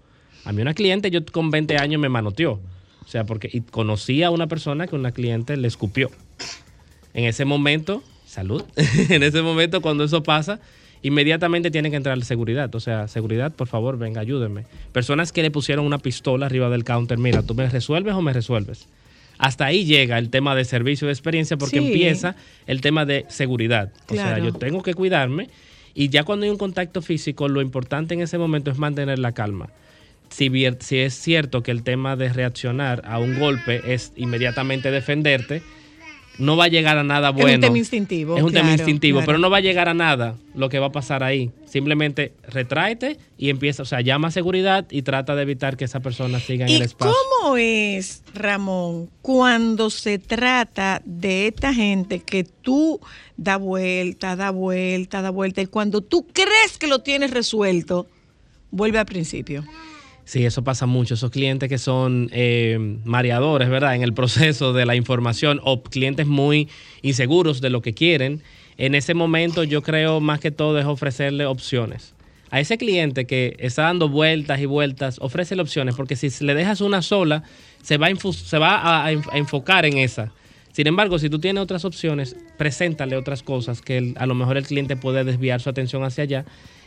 A 0.45 0.51
mí 0.51 0.61
una 0.61 0.73
cliente, 0.73 1.09
yo 1.11 1.25
con 1.25 1.51
20 1.51 1.77
años 1.77 2.01
me 2.01 2.09
manoteó. 2.09 2.53
O 3.05 3.07
sea, 3.07 3.25
porque 3.25 3.49
y 3.51 3.61
conocí 3.61 4.23
a 4.23 4.31
una 4.31 4.47
persona 4.47 4.87
que 4.87 4.95
una 4.95 5.11
cliente 5.11 5.57
le 5.57 5.67
escupió. 5.67 6.09
En 7.13 7.25
ese 7.25 7.45
momento, 7.45 8.01
salud, 8.25 8.63
en 9.09 9.23
ese 9.23 9.41
momento 9.41 9.81
cuando 9.81 10.03
eso 10.03 10.23
pasa, 10.23 10.59
inmediatamente 11.01 11.69
tiene 11.69 11.89
que 11.91 11.97
entrar 11.97 12.17
la 12.17 12.25
seguridad. 12.25 12.73
O 12.75 12.79
sea, 12.79 13.07
seguridad, 13.07 13.51
por 13.53 13.67
favor, 13.67 13.97
venga, 13.97 14.21
ayúdenme. 14.21 14.65
Personas 14.91 15.31
que 15.31 15.41
le 15.41 15.51
pusieron 15.51 15.85
una 15.85 15.97
pistola 15.97 16.45
arriba 16.45 16.69
del 16.69 16.83
counter, 16.83 17.17
mira, 17.17 17.43
¿tú 17.43 17.53
me 17.55 17.69
resuelves 17.69 18.13
o 18.15 18.21
me 18.21 18.33
resuelves? 18.33 18.87
Hasta 19.37 19.65
ahí 19.65 19.83
llega 19.85 20.17
el 20.17 20.29
tema 20.29 20.55
de 20.55 20.63
servicio 20.63 21.07
de 21.07 21.13
experiencia 21.13 21.57
porque 21.57 21.79
Sí. 21.79 21.85
empieza 21.87 22.35
el 22.67 22.81
tema 22.81 23.05
de 23.05 23.25
seguridad. 23.29 23.91
O 24.09 24.13
sea, 24.13 24.39
yo 24.39 24.53
tengo 24.53 24.81
que 24.83 24.93
cuidarme 24.93 25.49
y 25.93 26.09
ya 26.09 26.23
cuando 26.23 26.45
hay 26.45 26.51
un 26.51 26.57
contacto 26.57 27.01
físico, 27.01 27.47
lo 27.47 27.61
importante 27.61 28.13
en 28.13 28.21
ese 28.21 28.37
momento 28.37 28.71
es 28.71 28.77
mantener 28.77 29.19
la 29.19 29.33
calma. 29.33 29.69
Si, 30.33 30.49
bien- 30.49 30.77
si 30.81 30.97
es 30.97 31.13
cierto 31.13 31.61
que 31.61 31.71
el 31.71 31.83
tema 31.83 32.15
de 32.15 32.29
reaccionar 32.33 33.03
a 33.05 33.19
un 33.19 33.39
golpe 33.39 33.93
es 33.93 34.11
inmediatamente 34.15 34.89
defenderte, 34.89 35.61
no 36.39 36.57
va 36.57 36.63
a 36.63 36.67
llegar 36.67 36.97
a 36.97 37.03
nada 37.03 37.29
Es 37.29 37.35
bueno. 37.35 37.53
un 37.57 37.61
tema 37.61 37.77
instintivo. 37.77 38.35
Es 38.37 38.41
un 38.43 38.51
tema 38.51 38.71
instintivo, 38.71 39.19
claro. 39.19 39.27
pero 39.27 39.37
no 39.37 39.51
va 39.51 39.57
a 39.57 39.61
llegar 39.61 39.87
a 39.87 39.93
nada 39.93 40.35
lo 40.55 40.69
que 40.69 40.79
va 40.79 40.87
a 40.87 40.91
pasar 40.91 41.21
ahí. 41.23 41.51
Simplemente 41.67 42.33
retráete 42.47 43.19
y 43.37 43.51
empieza, 43.51 43.83
o 43.83 43.85
sea, 43.85 44.01
llama 44.01 44.29
a 44.29 44.31
seguridad 44.31 44.87
y 44.89 45.03
trata 45.03 45.35
de 45.35 45.43
evitar 45.43 45.77
que 45.77 45.85
esa 45.85 45.99
persona 45.99 46.39
siga 46.39 46.65
en 46.65 46.71
¿Y 46.71 46.75
el 46.77 46.81
espacio. 46.81 47.13
cómo 47.39 47.55
es, 47.57 48.23
Ramón, 48.33 49.11
cuando 49.21 49.91
se 49.91 50.17
trata 50.17 51.03
de 51.05 51.47
esta 51.49 51.71
gente 51.75 52.21
que 52.21 52.43
tú 52.43 52.99
da 53.37 53.57
vuelta, 53.57 54.35
da 54.35 54.49
vuelta, 54.49 55.21
da 55.21 55.29
vuelta, 55.29 55.61
y 55.61 55.67
cuando 55.67 56.01
tú 56.01 56.25
crees 56.33 56.79
que 56.79 56.87
lo 56.87 56.99
tienes 57.03 57.29
resuelto, 57.29 58.07
vuelve 58.71 58.97
al 58.97 59.05
principio? 59.05 59.63
Sí, 60.25 60.45
eso 60.45 60.63
pasa 60.63 60.85
mucho. 60.85 61.15
Esos 61.15 61.31
clientes 61.31 61.67
que 61.69 61.77
son 61.77 62.29
eh, 62.31 62.97
mareadores, 63.03 63.69
¿verdad? 63.69 63.95
En 63.95 64.03
el 64.03 64.13
proceso 64.13 64.71
de 64.73 64.85
la 64.85 64.95
información 64.95 65.59
o 65.63 65.83
clientes 65.83 66.27
muy 66.27 66.69
inseguros 67.01 67.59
de 67.61 67.69
lo 67.69 67.81
que 67.81 67.93
quieren. 67.93 68.41
En 68.77 68.95
ese 68.95 69.13
momento 69.13 69.63
yo 69.63 69.81
creo 69.81 70.21
más 70.21 70.39
que 70.39 70.49
todo 70.51 70.79
es 70.79 70.85
ofrecerle 70.85 71.45
opciones. 71.45 72.13
A 72.51 72.59
ese 72.59 72.77
cliente 72.77 73.25
que 73.25 73.55
está 73.59 73.83
dando 73.83 74.09
vueltas 74.09 74.59
y 74.61 74.65
vueltas, 74.65 75.17
ofrécele 75.19 75.61
opciones, 75.61 75.95
porque 75.95 76.15
si 76.15 76.29
le 76.45 76.53
dejas 76.53 76.81
una 76.81 77.01
sola, 77.01 77.43
se 77.81 77.97
va 77.97 78.07
a, 78.07 78.15
se 78.31 78.57
va 78.59 78.75
a- 78.77 79.05
a 79.07 79.11
enf- 79.11 79.27
a 79.31 79.37
enfocar 79.37 79.85
en 79.85 79.97
esa. 79.97 80.31
Sin 80.71 80.87
embargo, 80.87 81.19
si 81.19 81.29
tú 81.29 81.39
tienes 81.39 81.61
otras 81.61 81.83
opciones, 81.83 82.35
preséntale 82.57 83.15
otras 83.17 83.43
cosas 83.43 83.81
que 83.81 84.13
a 84.17 84.25
lo 84.25 84.35
mejor 84.35 84.57
el 84.57 84.65
cliente 84.65 84.95
puede 84.95 85.23
desviar 85.23 85.61
su 85.61 85.69
atención 85.69 86.03
hacia 86.03 86.23
allá 86.23 86.45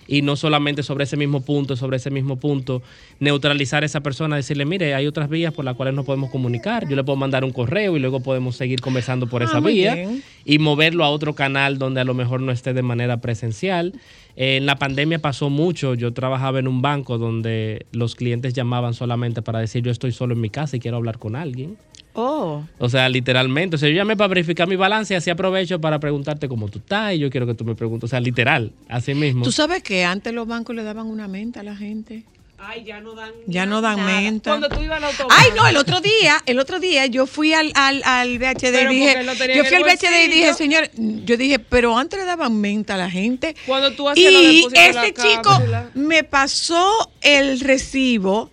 y 0.09 0.23
no 0.23 0.37
solamente 0.37 0.83
sobre 0.83 1.05
ese 1.05 1.17
mismo 1.17 1.41
punto, 1.43 1.77
sobre 1.77 1.97
ese 1.97 2.11
mismo 2.11 2.37
punto, 2.37 2.83
neutralizar 3.21 3.83
a 3.83 3.87
esa 3.87 4.01
persona, 4.03 4.37
decirle, 4.37 4.65
mire, 4.65 4.95
hay 4.95 5.07
otras 5.07 5.29
vías 5.29 5.53
por 5.53 5.65
las 5.65 5.75
cuales 5.77 5.95
nos 5.95 6.05
podemos 6.05 6.31
comunicar, 6.31 6.89
yo 6.89 6.97
le 6.97 7.05
puedo 7.05 7.17
mandar 7.17 7.45
un 7.45 7.53
correo 7.53 7.97
y 7.97 8.01
luego 8.01 8.21
podemos 8.21 8.57
seguir 8.57 8.81
conversando 8.81 9.27
por 9.27 9.43
Ah, 9.43 9.47
esa 9.47 9.61
vía 9.61 9.95
bien. 9.95 10.23
y 10.45 10.59
moverlo 10.59 11.05
a 11.05 11.09
otro 11.11 11.35
canal 11.35 11.79
donde 11.79 12.01
a 12.01 12.05
lo 12.05 12.15
mejor 12.15 12.41
no 12.41 12.53
esté 12.53 12.73
de 12.75 12.83
manera 12.83 13.21
presencial. 13.21 13.93
Eh, 14.37 14.57
en 14.59 14.67
la 14.67 14.77
pandemia 14.77 15.19
pasó 15.19 15.49
mucho, 15.51 15.95
yo 15.95 16.13
trabajaba 16.13 16.59
en 16.59 16.69
un 16.69 16.83
banco 16.83 17.17
donde 17.19 17.87
los 17.93 18.15
clientes 18.15 18.53
llamaban 18.55 18.93
solamente 18.95 19.41
para 19.43 19.61
decir, 19.61 19.83
yo 19.83 19.91
estoy 19.91 20.13
solo 20.13 20.35
en 20.35 20.41
mi 20.41 20.51
casa 20.51 20.77
y 20.77 20.81
quiero 20.81 20.99
hablar 20.99 21.19
con 21.19 21.37
alguien. 21.37 21.77
Oh. 22.19 22.65
O 22.79 22.89
sea, 22.89 23.09
literalmente. 23.11 23.77
O 23.77 23.79
sea, 23.79 23.91
yo 23.91 23.95
llamé 23.95 24.17
para 24.17 24.29
verificar 24.29 24.67
mi 24.67 24.75
balance 24.77 25.13
y 25.13 25.17
así 25.19 25.29
aprovecho 25.29 25.79
para 25.83 25.99
preguntarte 26.01 26.49
cómo 26.49 26.69
tú 26.69 26.79
estás 26.79 27.13
y 27.13 27.19
yo 27.19 27.29
quiero 27.29 27.47
que 27.47 27.53
tú 27.55 27.65
me 27.67 27.75
preguntes. 27.75 28.05
O 28.05 28.11
sea, 28.11 28.21
literal, 28.21 28.73
así 28.89 29.15
mismo. 29.15 29.45
¿Tú 29.45 29.53
sabes 29.53 29.83
que 29.83 30.03
antes 30.05 30.33
los 30.33 30.47
bancos 30.47 30.75
le 30.75 30.83
daban 30.83 31.07
una 31.09 31.29
menta 31.29 31.61
a 31.61 31.63
la 31.63 31.77
gente? 31.77 32.25
Ay, 32.59 32.85
ya 32.85 33.03
no 33.03 33.15
dan. 33.15 33.33
Ya 33.47 33.67
no 33.67 33.83
dan 33.83 33.99
nada. 33.99 34.19
menta. 34.19 34.51
Cuando 34.53 34.71
tú 34.71 34.81
ibas 34.83 34.97
al 34.97 35.05
autobús. 35.05 35.35
Ay, 35.37 35.51
no, 35.55 35.67
el 35.69 35.77
otro 35.77 36.01
día, 36.01 36.43
el 36.47 36.59
otro 36.59 36.81
día 36.81 37.05
yo 37.05 37.27
fui 37.27 37.53
al, 37.53 37.71
al, 37.75 38.03
al 38.03 38.39
VHD 38.39 38.65
y 38.91 38.95
dije, 38.95 39.09
porque 39.13 39.25
lo 39.25 39.37
tenía 39.37 39.57
yo 39.57 39.65
fui 39.67 39.77
al 39.77 39.83
el 39.83 39.97
VHD 39.97 40.25
y 40.25 40.29
dije, 40.31 40.55
señor, 40.55 40.91
yo 40.97 41.37
dije, 41.37 41.59
pero 41.59 41.99
antes 41.99 42.19
le 42.19 42.25
daban 42.25 42.59
menta 42.59 42.95
a 42.95 42.97
la 42.97 43.11
gente. 43.11 43.55
Cuando 43.67 43.93
tú 43.93 44.09
hacías 44.09 44.33
los 44.33 44.43
Y 44.43 44.67
este 44.73 45.13
chico 45.13 45.51
me 45.93 46.25
pasó 46.25 47.13
el 47.21 47.61
recibo, 47.61 48.51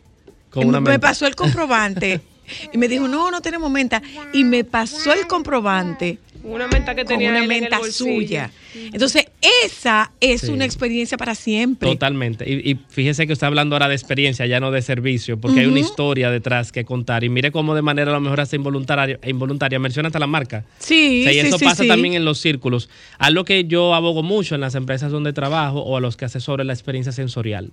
Con 0.50 0.68
una 0.68 0.82
me 0.82 0.92
menta. 0.92 1.08
pasó 1.08 1.26
el 1.26 1.36
comprobante 1.38 2.20
y 2.72 2.78
me 2.78 2.88
dijo, 2.88 3.08
no, 3.08 3.32
no 3.32 3.42
tenemos 3.42 3.70
menta. 3.72 4.02
Y 4.34 4.44
me 4.44 4.64
pasó 4.64 5.14
el 5.14 5.28
comprobante 5.28 6.18
Una 6.44 6.68
menta 6.68 6.94
que 6.94 7.06
con 7.06 7.14
tenía 7.14 7.30
una 7.30 7.40
él 7.40 7.46
en 7.46 7.52
el 7.52 7.62
menta 7.62 7.80
suya. 7.90 8.52
Entonces, 8.76 9.26
esa 9.64 10.12
es 10.20 10.42
Sí. 10.42 10.52
una 10.52 10.66
experiencia 10.66 11.18
para 11.18 11.36
siempre. 11.36 11.88
Totalmente. 11.90 12.50
Y, 12.50 12.72
y 12.72 12.80
fíjese 12.90 13.28
que 13.28 13.34
está 13.34 13.48
hablando 13.48 13.76
ahora 13.76 13.88
de 13.88 13.96
experiencia, 13.96 14.46
ya 14.46 14.60
no 14.60 14.72
de 14.72 14.82
servicio, 14.82 15.38
porque 15.40 15.62
hay 15.62 15.68
una 15.68 15.80
historia 15.80 16.30
detrás 16.32 16.72
que 16.74 16.84
contar. 16.84 17.24
Y 17.24 17.30
mire 17.30 17.52
cómo 17.52 17.76
de 17.76 17.82
manera 17.82 18.12
a 18.12 18.14
lo 18.14 18.20
mejor 18.20 18.42
hasta 18.42 18.56
involuntaria, 18.58 19.20
involuntaria 19.26 19.80
menciona 19.80 20.08
hasta 20.08 20.20
la 20.20 20.28
marca. 20.28 20.66
Sí, 20.80 21.22
O 21.22 21.24
sea, 21.24 21.32
y 21.34 21.42
sí, 21.42 21.48
eso 21.48 21.60
sí, 21.60 21.66
pasa 21.66 21.84
sí. 21.84 21.88
también 21.88 22.14
en 22.16 22.26
los 22.26 22.40
círculos. 22.40 22.90
Algo 23.20 23.46
que 23.46 23.64
yo 23.66 23.94
abogo 23.94 24.22
mucho 24.24 24.56
en 24.56 24.62
las 24.62 24.76
empresas 24.76 25.12
donde 25.12 25.32
trabajo 25.32 25.80
o 25.80 25.96
a 25.96 26.02
los 26.02 26.18
que 26.18 26.26
asesoro 26.26 26.62
es 26.64 26.68
la 26.68 26.74
experiencia 26.74 27.12
sensorial. 27.14 27.72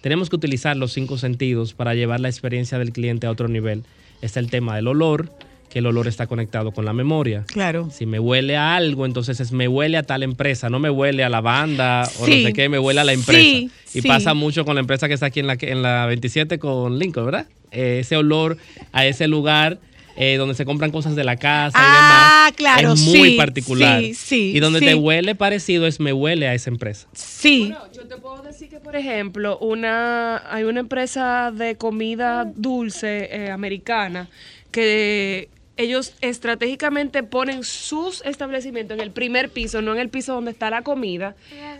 Tenemos 0.00 0.30
que 0.30 0.36
utilizar 0.36 0.76
los 0.76 0.92
cinco 0.92 1.18
sentidos 1.18 1.74
para 1.74 1.94
llevar 1.94 2.20
la 2.20 2.28
experiencia 2.28 2.78
del 2.78 2.90
cliente 2.90 3.26
a 3.26 3.30
otro 3.30 3.46
nivel. 3.48 3.84
Está 4.22 4.40
el 4.40 4.50
tema 4.50 4.76
del 4.76 4.88
olor, 4.88 5.30
que 5.70 5.78
el 5.78 5.86
olor 5.86 6.08
está 6.08 6.26
conectado 6.26 6.72
con 6.72 6.84
la 6.84 6.92
memoria. 6.92 7.44
Claro. 7.46 7.88
Si 7.90 8.04
me 8.04 8.18
huele 8.18 8.56
a 8.56 8.74
algo, 8.76 9.06
entonces 9.06 9.40
es 9.40 9.52
me 9.52 9.68
huele 9.68 9.96
a 9.96 10.02
tal 10.02 10.22
empresa, 10.22 10.68
no 10.68 10.78
me 10.78 10.90
huele 10.90 11.24
a 11.24 11.28
la 11.28 11.40
banda 11.40 12.08
o 12.18 12.26
no 12.26 12.32
sé 12.32 12.52
qué, 12.52 12.68
me 12.68 12.78
huele 12.78 13.00
a 13.00 13.04
la 13.04 13.12
empresa. 13.12 13.40
Sí, 13.40 13.70
y 13.94 14.02
sí. 14.02 14.08
pasa 14.08 14.34
mucho 14.34 14.64
con 14.64 14.74
la 14.74 14.80
empresa 14.80 15.08
que 15.08 15.14
está 15.14 15.26
aquí 15.26 15.40
en 15.40 15.46
la, 15.46 15.56
en 15.60 15.82
la 15.82 16.06
27 16.06 16.58
con 16.58 16.98
Lincoln, 16.98 17.26
¿verdad? 17.26 17.46
Eh, 17.70 18.00
ese 18.00 18.16
olor 18.16 18.58
a 18.92 19.06
ese 19.06 19.28
lugar 19.28 19.78
eh, 20.16 20.36
donde 20.36 20.54
se 20.54 20.64
compran 20.64 20.90
cosas 20.90 21.16
de 21.16 21.24
la 21.24 21.36
casa 21.36 21.78
y 21.78 21.82
Ah, 21.82 22.44
demás. 22.46 22.56
claro, 22.56 22.92
es 22.94 23.00
muy 23.00 23.30
sí, 23.30 23.36
particular. 23.36 24.00
sí, 24.02 24.14
sí, 24.14 24.52
y 24.56 24.60
donde 24.60 24.80
sí. 24.80 24.84
te 24.86 24.94
huele 24.94 25.34
parecido 25.34 25.86
es 25.86 26.00
me 26.00 26.12
huele 26.12 26.48
a 26.48 26.54
esa 26.54 26.70
empresa. 26.70 27.08
Sí. 27.12 27.72
Yo 27.92 28.06
te 28.06 28.16
puedo 28.16 28.42
decir 28.42 28.68
que, 28.68 28.80
por 28.80 28.96
ejemplo, 28.96 29.58
una 29.58 30.42
hay 30.54 30.64
una 30.64 30.80
empresa 30.80 31.52
de 31.54 31.76
comida 31.76 32.44
dulce 32.54 33.28
eh, 33.32 33.50
americana 33.50 34.28
que 34.70 35.48
ellos 35.76 36.12
estratégicamente 36.20 37.22
ponen 37.22 37.64
sus 37.64 38.22
establecimientos 38.26 38.96
en 38.98 39.02
el 39.02 39.12
primer 39.12 39.48
piso, 39.48 39.80
no 39.80 39.92
en 39.94 39.98
el 40.00 40.10
piso 40.10 40.34
donde 40.34 40.50
está 40.50 40.68
la 40.68 40.82
comida, 40.82 41.34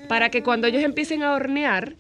para 0.09 0.31
que 0.31 0.43
cuando 0.43 0.67
ellos 0.67 0.83
empiecen 0.83 1.23
a 1.23 1.35
hornear, 1.35 1.95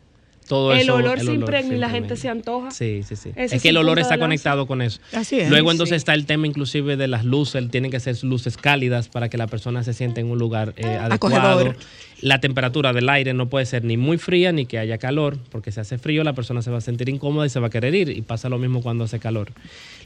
Todo 0.50 0.72
el 0.72 0.80
eso, 0.80 0.94
olor 0.96 1.20
el 1.20 1.26
se 1.26 1.32
impregna 1.32 1.74
y 1.76 1.78
la 1.78 1.88
gente 1.88 2.16
se 2.16 2.28
antoja. 2.28 2.72
Sí, 2.72 3.04
sí, 3.06 3.14
sí. 3.14 3.30
Ese 3.36 3.54
es 3.56 3.62
que 3.62 3.68
el 3.68 3.76
olor 3.76 4.00
está 4.00 4.18
conectado 4.18 4.66
con 4.66 4.82
eso. 4.82 5.00
Así 5.12 5.38
es. 5.38 5.48
Luego 5.48 5.70
entonces 5.70 5.90
Sí. 5.94 5.98
está 5.98 6.12
el 6.14 6.26
tema 6.26 6.48
inclusive 6.48 6.96
de 6.96 7.06
las 7.06 7.24
luces, 7.24 7.70
tienen 7.70 7.92
que 7.92 8.00
ser 8.00 8.16
luces 8.24 8.56
cálidas 8.56 9.06
para 9.08 9.28
que 9.28 9.38
la 9.38 9.46
persona 9.46 9.84
se 9.84 9.94
sienta 9.94 10.20
en 10.20 10.26
un 10.28 10.40
lugar 10.40 10.74
eh, 10.76 10.86
adecuado. 10.86 11.36
Acogedor. 11.36 11.76
La 12.22 12.38
temperatura 12.38 12.92
del 12.92 13.08
aire 13.08 13.32
no 13.32 13.48
puede 13.48 13.64
ser 13.64 13.82
ni 13.82 13.96
muy 13.96 14.18
fría 14.18 14.52
ni 14.52 14.66
que 14.66 14.78
haya 14.78 14.98
calor, 14.98 15.38
porque 15.50 15.72
si 15.72 15.80
hace 15.80 15.96
frío 15.96 16.22
la 16.22 16.34
persona 16.34 16.60
se 16.60 16.70
va 16.70 16.76
a 16.76 16.82
sentir 16.82 17.08
incómoda 17.08 17.46
y 17.46 17.48
se 17.48 17.60
va 17.60 17.68
a 17.68 17.70
querer 17.70 17.94
ir 17.94 18.10
y 18.10 18.20
pasa 18.20 18.50
lo 18.50 18.58
mismo 18.58 18.82
cuando 18.82 19.04
hace 19.04 19.18
calor. 19.18 19.52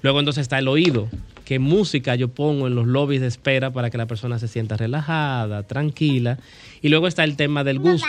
Luego 0.02 0.20
entonces 0.20 0.42
está 0.42 0.60
el 0.60 0.68
oído, 0.68 1.08
qué 1.44 1.58
música 1.58 2.14
yo 2.14 2.28
pongo 2.28 2.68
en 2.68 2.76
los 2.76 2.86
lobbies 2.86 3.20
de 3.20 3.26
espera 3.26 3.72
para 3.72 3.90
que 3.90 3.98
la 3.98 4.06
persona 4.06 4.38
se 4.38 4.46
sienta 4.46 4.76
relajada, 4.76 5.64
tranquila. 5.64 6.38
Y 6.82 6.88
luego 6.88 7.08
está 7.08 7.24
el 7.24 7.36
tema 7.36 7.64
del 7.64 7.80
gusto, 7.80 8.06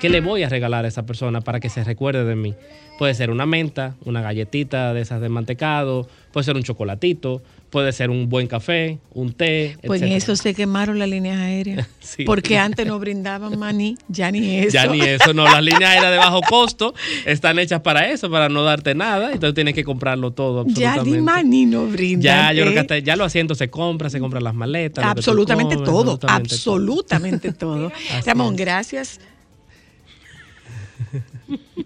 qué 0.00 0.08
le 0.08 0.20
voy 0.20 0.44
a 0.44 0.48
regalar 0.48 0.84
a 0.84 0.88
esa 0.88 1.04
persona 1.04 1.40
para 1.40 1.58
que 1.58 1.68
se 1.68 1.82
recuerde 1.82 2.24
de 2.24 2.36
mí. 2.36 2.54
Puede 2.96 3.14
ser 3.14 3.30
una 3.30 3.46
menta, 3.46 3.96
una 4.04 4.22
galletita 4.22 4.94
de 4.94 5.00
esas 5.00 5.20
de 5.20 5.28
mantecado, 5.28 6.08
puede 6.32 6.44
ser 6.44 6.56
un 6.56 6.62
chocolatito, 6.62 7.42
puede 7.70 7.92
ser 7.92 8.10
un 8.10 8.28
buen 8.28 8.46
café, 8.46 8.98
un 9.12 9.32
té. 9.32 9.76
Pues 9.86 10.02
en 10.02 10.12
eso 10.12 10.36
se 10.36 10.54
quemaron 10.54 10.98
las 10.98 11.08
líneas 11.08 11.38
aéreas. 11.38 11.88
Sí. 12.08 12.24
Porque 12.24 12.56
antes 12.56 12.86
no 12.86 12.98
brindaban 12.98 13.58
maní, 13.58 13.98
ya 14.08 14.30
ni 14.30 14.60
eso. 14.60 14.70
Ya 14.70 14.86
ni 14.86 15.02
eso, 15.02 15.34
no. 15.34 15.44
Las 15.44 15.62
líneas 15.62 15.90
aéreas 15.90 16.10
de 16.10 16.16
bajo 16.16 16.40
costo 16.40 16.94
están 17.26 17.58
hechas 17.58 17.82
para 17.82 18.08
eso, 18.08 18.30
para 18.30 18.48
no 18.48 18.62
darte 18.62 18.94
nada. 18.94 19.30
Entonces 19.30 19.54
tienes 19.54 19.74
que 19.74 19.84
comprarlo 19.84 20.30
todo. 20.30 20.64
Ya 20.68 21.02
ni 21.02 21.18
maní 21.18 21.66
no 21.66 21.86
brindan. 21.86 22.22
Ya, 22.22 22.52
yo 22.54 22.62
creo 22.62 22.72
que 22.72 22.78
¿eh? 22.78 22.80
hasta 22.80 22.98
ya 23.00 23.14
los 23.14 23.26
asientos 23.26 23.58
se 23.58 23.68
compran, 23.68 24.10
se 24.10 24.20
compran 24.20 24.42
las 24.42 24.54
maletas. 24.54 25.04
Absolutamente 25.04 25.74
comes, 25.74 25.90
todo, 25.90 26.18
absolutamente 26.26 27.52
todo. 27.52 27.86
absolutamente 27.88 27.92
todo. 27.92 27.92
Ramón, 28.24 28.56
gracias. 28.56 29.20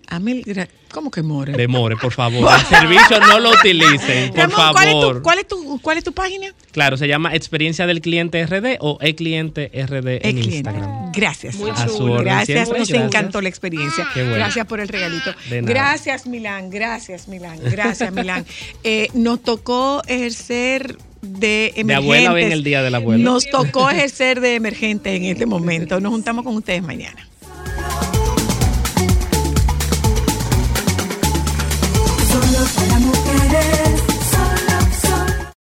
Amel, 0.08 0.44
¿cómo 0.90 1.10
que 1.10 1.22
more? 1.22 1.52
De 1.52 1.68
More, 1.68 1.96
por 1.96 2.12
favor. 2.12 2.50
El 2.60 2.66
servicio 2.66 3.20
no 3.20 3.38
lo 3.40 3.50
utilicen, 3.50 4.30
por 4.30 4.50
Ramón, 4.50 4.72
¿cuál 4.72 4.88
es, 4.88 4.92
favor. 4.94 5.16
tu, 5.16 5.22
cuál, 5.22 5.38
es 5.38 5.48
tu, 5.48 5.80
¿Cuál 5.80 5.98
es 5.98 6.04
tu 6.04 6.12
página? 6.12 6.48
Claro, 6.72 6.96
se 6.96 7.08
llama 7.08 7.34
Experiencia 7.34 7.86
del 7.86 8.00
Cliente 8.00 8.44
RD 8.44 8.78
o 8.80 8.98
E-Cliente 9.00 9.70
RD 9.74 9.94
en 10.08 10.16
E-Cliente. 10.16 10.40
Instagram. 10.56 11.12
Gracias. 11.12 11.54
Muy 11.56 11.70
A 11.70 11.88
su 11.88 12.04
orden 12.04 12.24
Gracias, 12.24 12.68
nos 12.68 12.76
gracias. 12.76 13.04
encantó 13.04 13.40
la 13.40 13.48
experiencia. 13.48 14.06
Qué 14.12 14.22
bueno. 14.22 14.36
Gracias 14.36 14.66
por 14.66 14.80
el 14.80 14.88
regalito. 14.88 15.32
De 15.48 15.62
nada. 15.62 15.72
Gracias, 15.72 16.26
Milán. 16.26 16.70
Gracias, 16.70 17.28
Milán. 17.28 17.58
Gracias, 17.62 18.12
Milán. 18.12 18.44
Eh, 18.84 19.08
nos 19.14 19.42
tocó 19.42 20.02
ejercer 20.06 20.96
de 21.20 21.72
emergentes. 21.76 21.86
De 21.86 21.94
abuela 21.94 22.32
ven 22.32 22.52
el 22.52 22.64
día 22.64 22.82
del 22.82 22.94
abuelo. 22.94 23.22
Nos 23.22 23.48
tocó 23.48 23.88
ejercer 23.90 24.40
de 24.40 24.56
emergente 24.56 25.14
en 25.14 25.24
este 25.24 25.46
momento. 25.46 26.00
Nos 26.00 26.12
juntamos 26.12 26.44
con 26.44 26.56
ustedes 26.56 26.82
mañana. 26.82 27.28
Solo 32.32 32.64
para. 32.74 33.21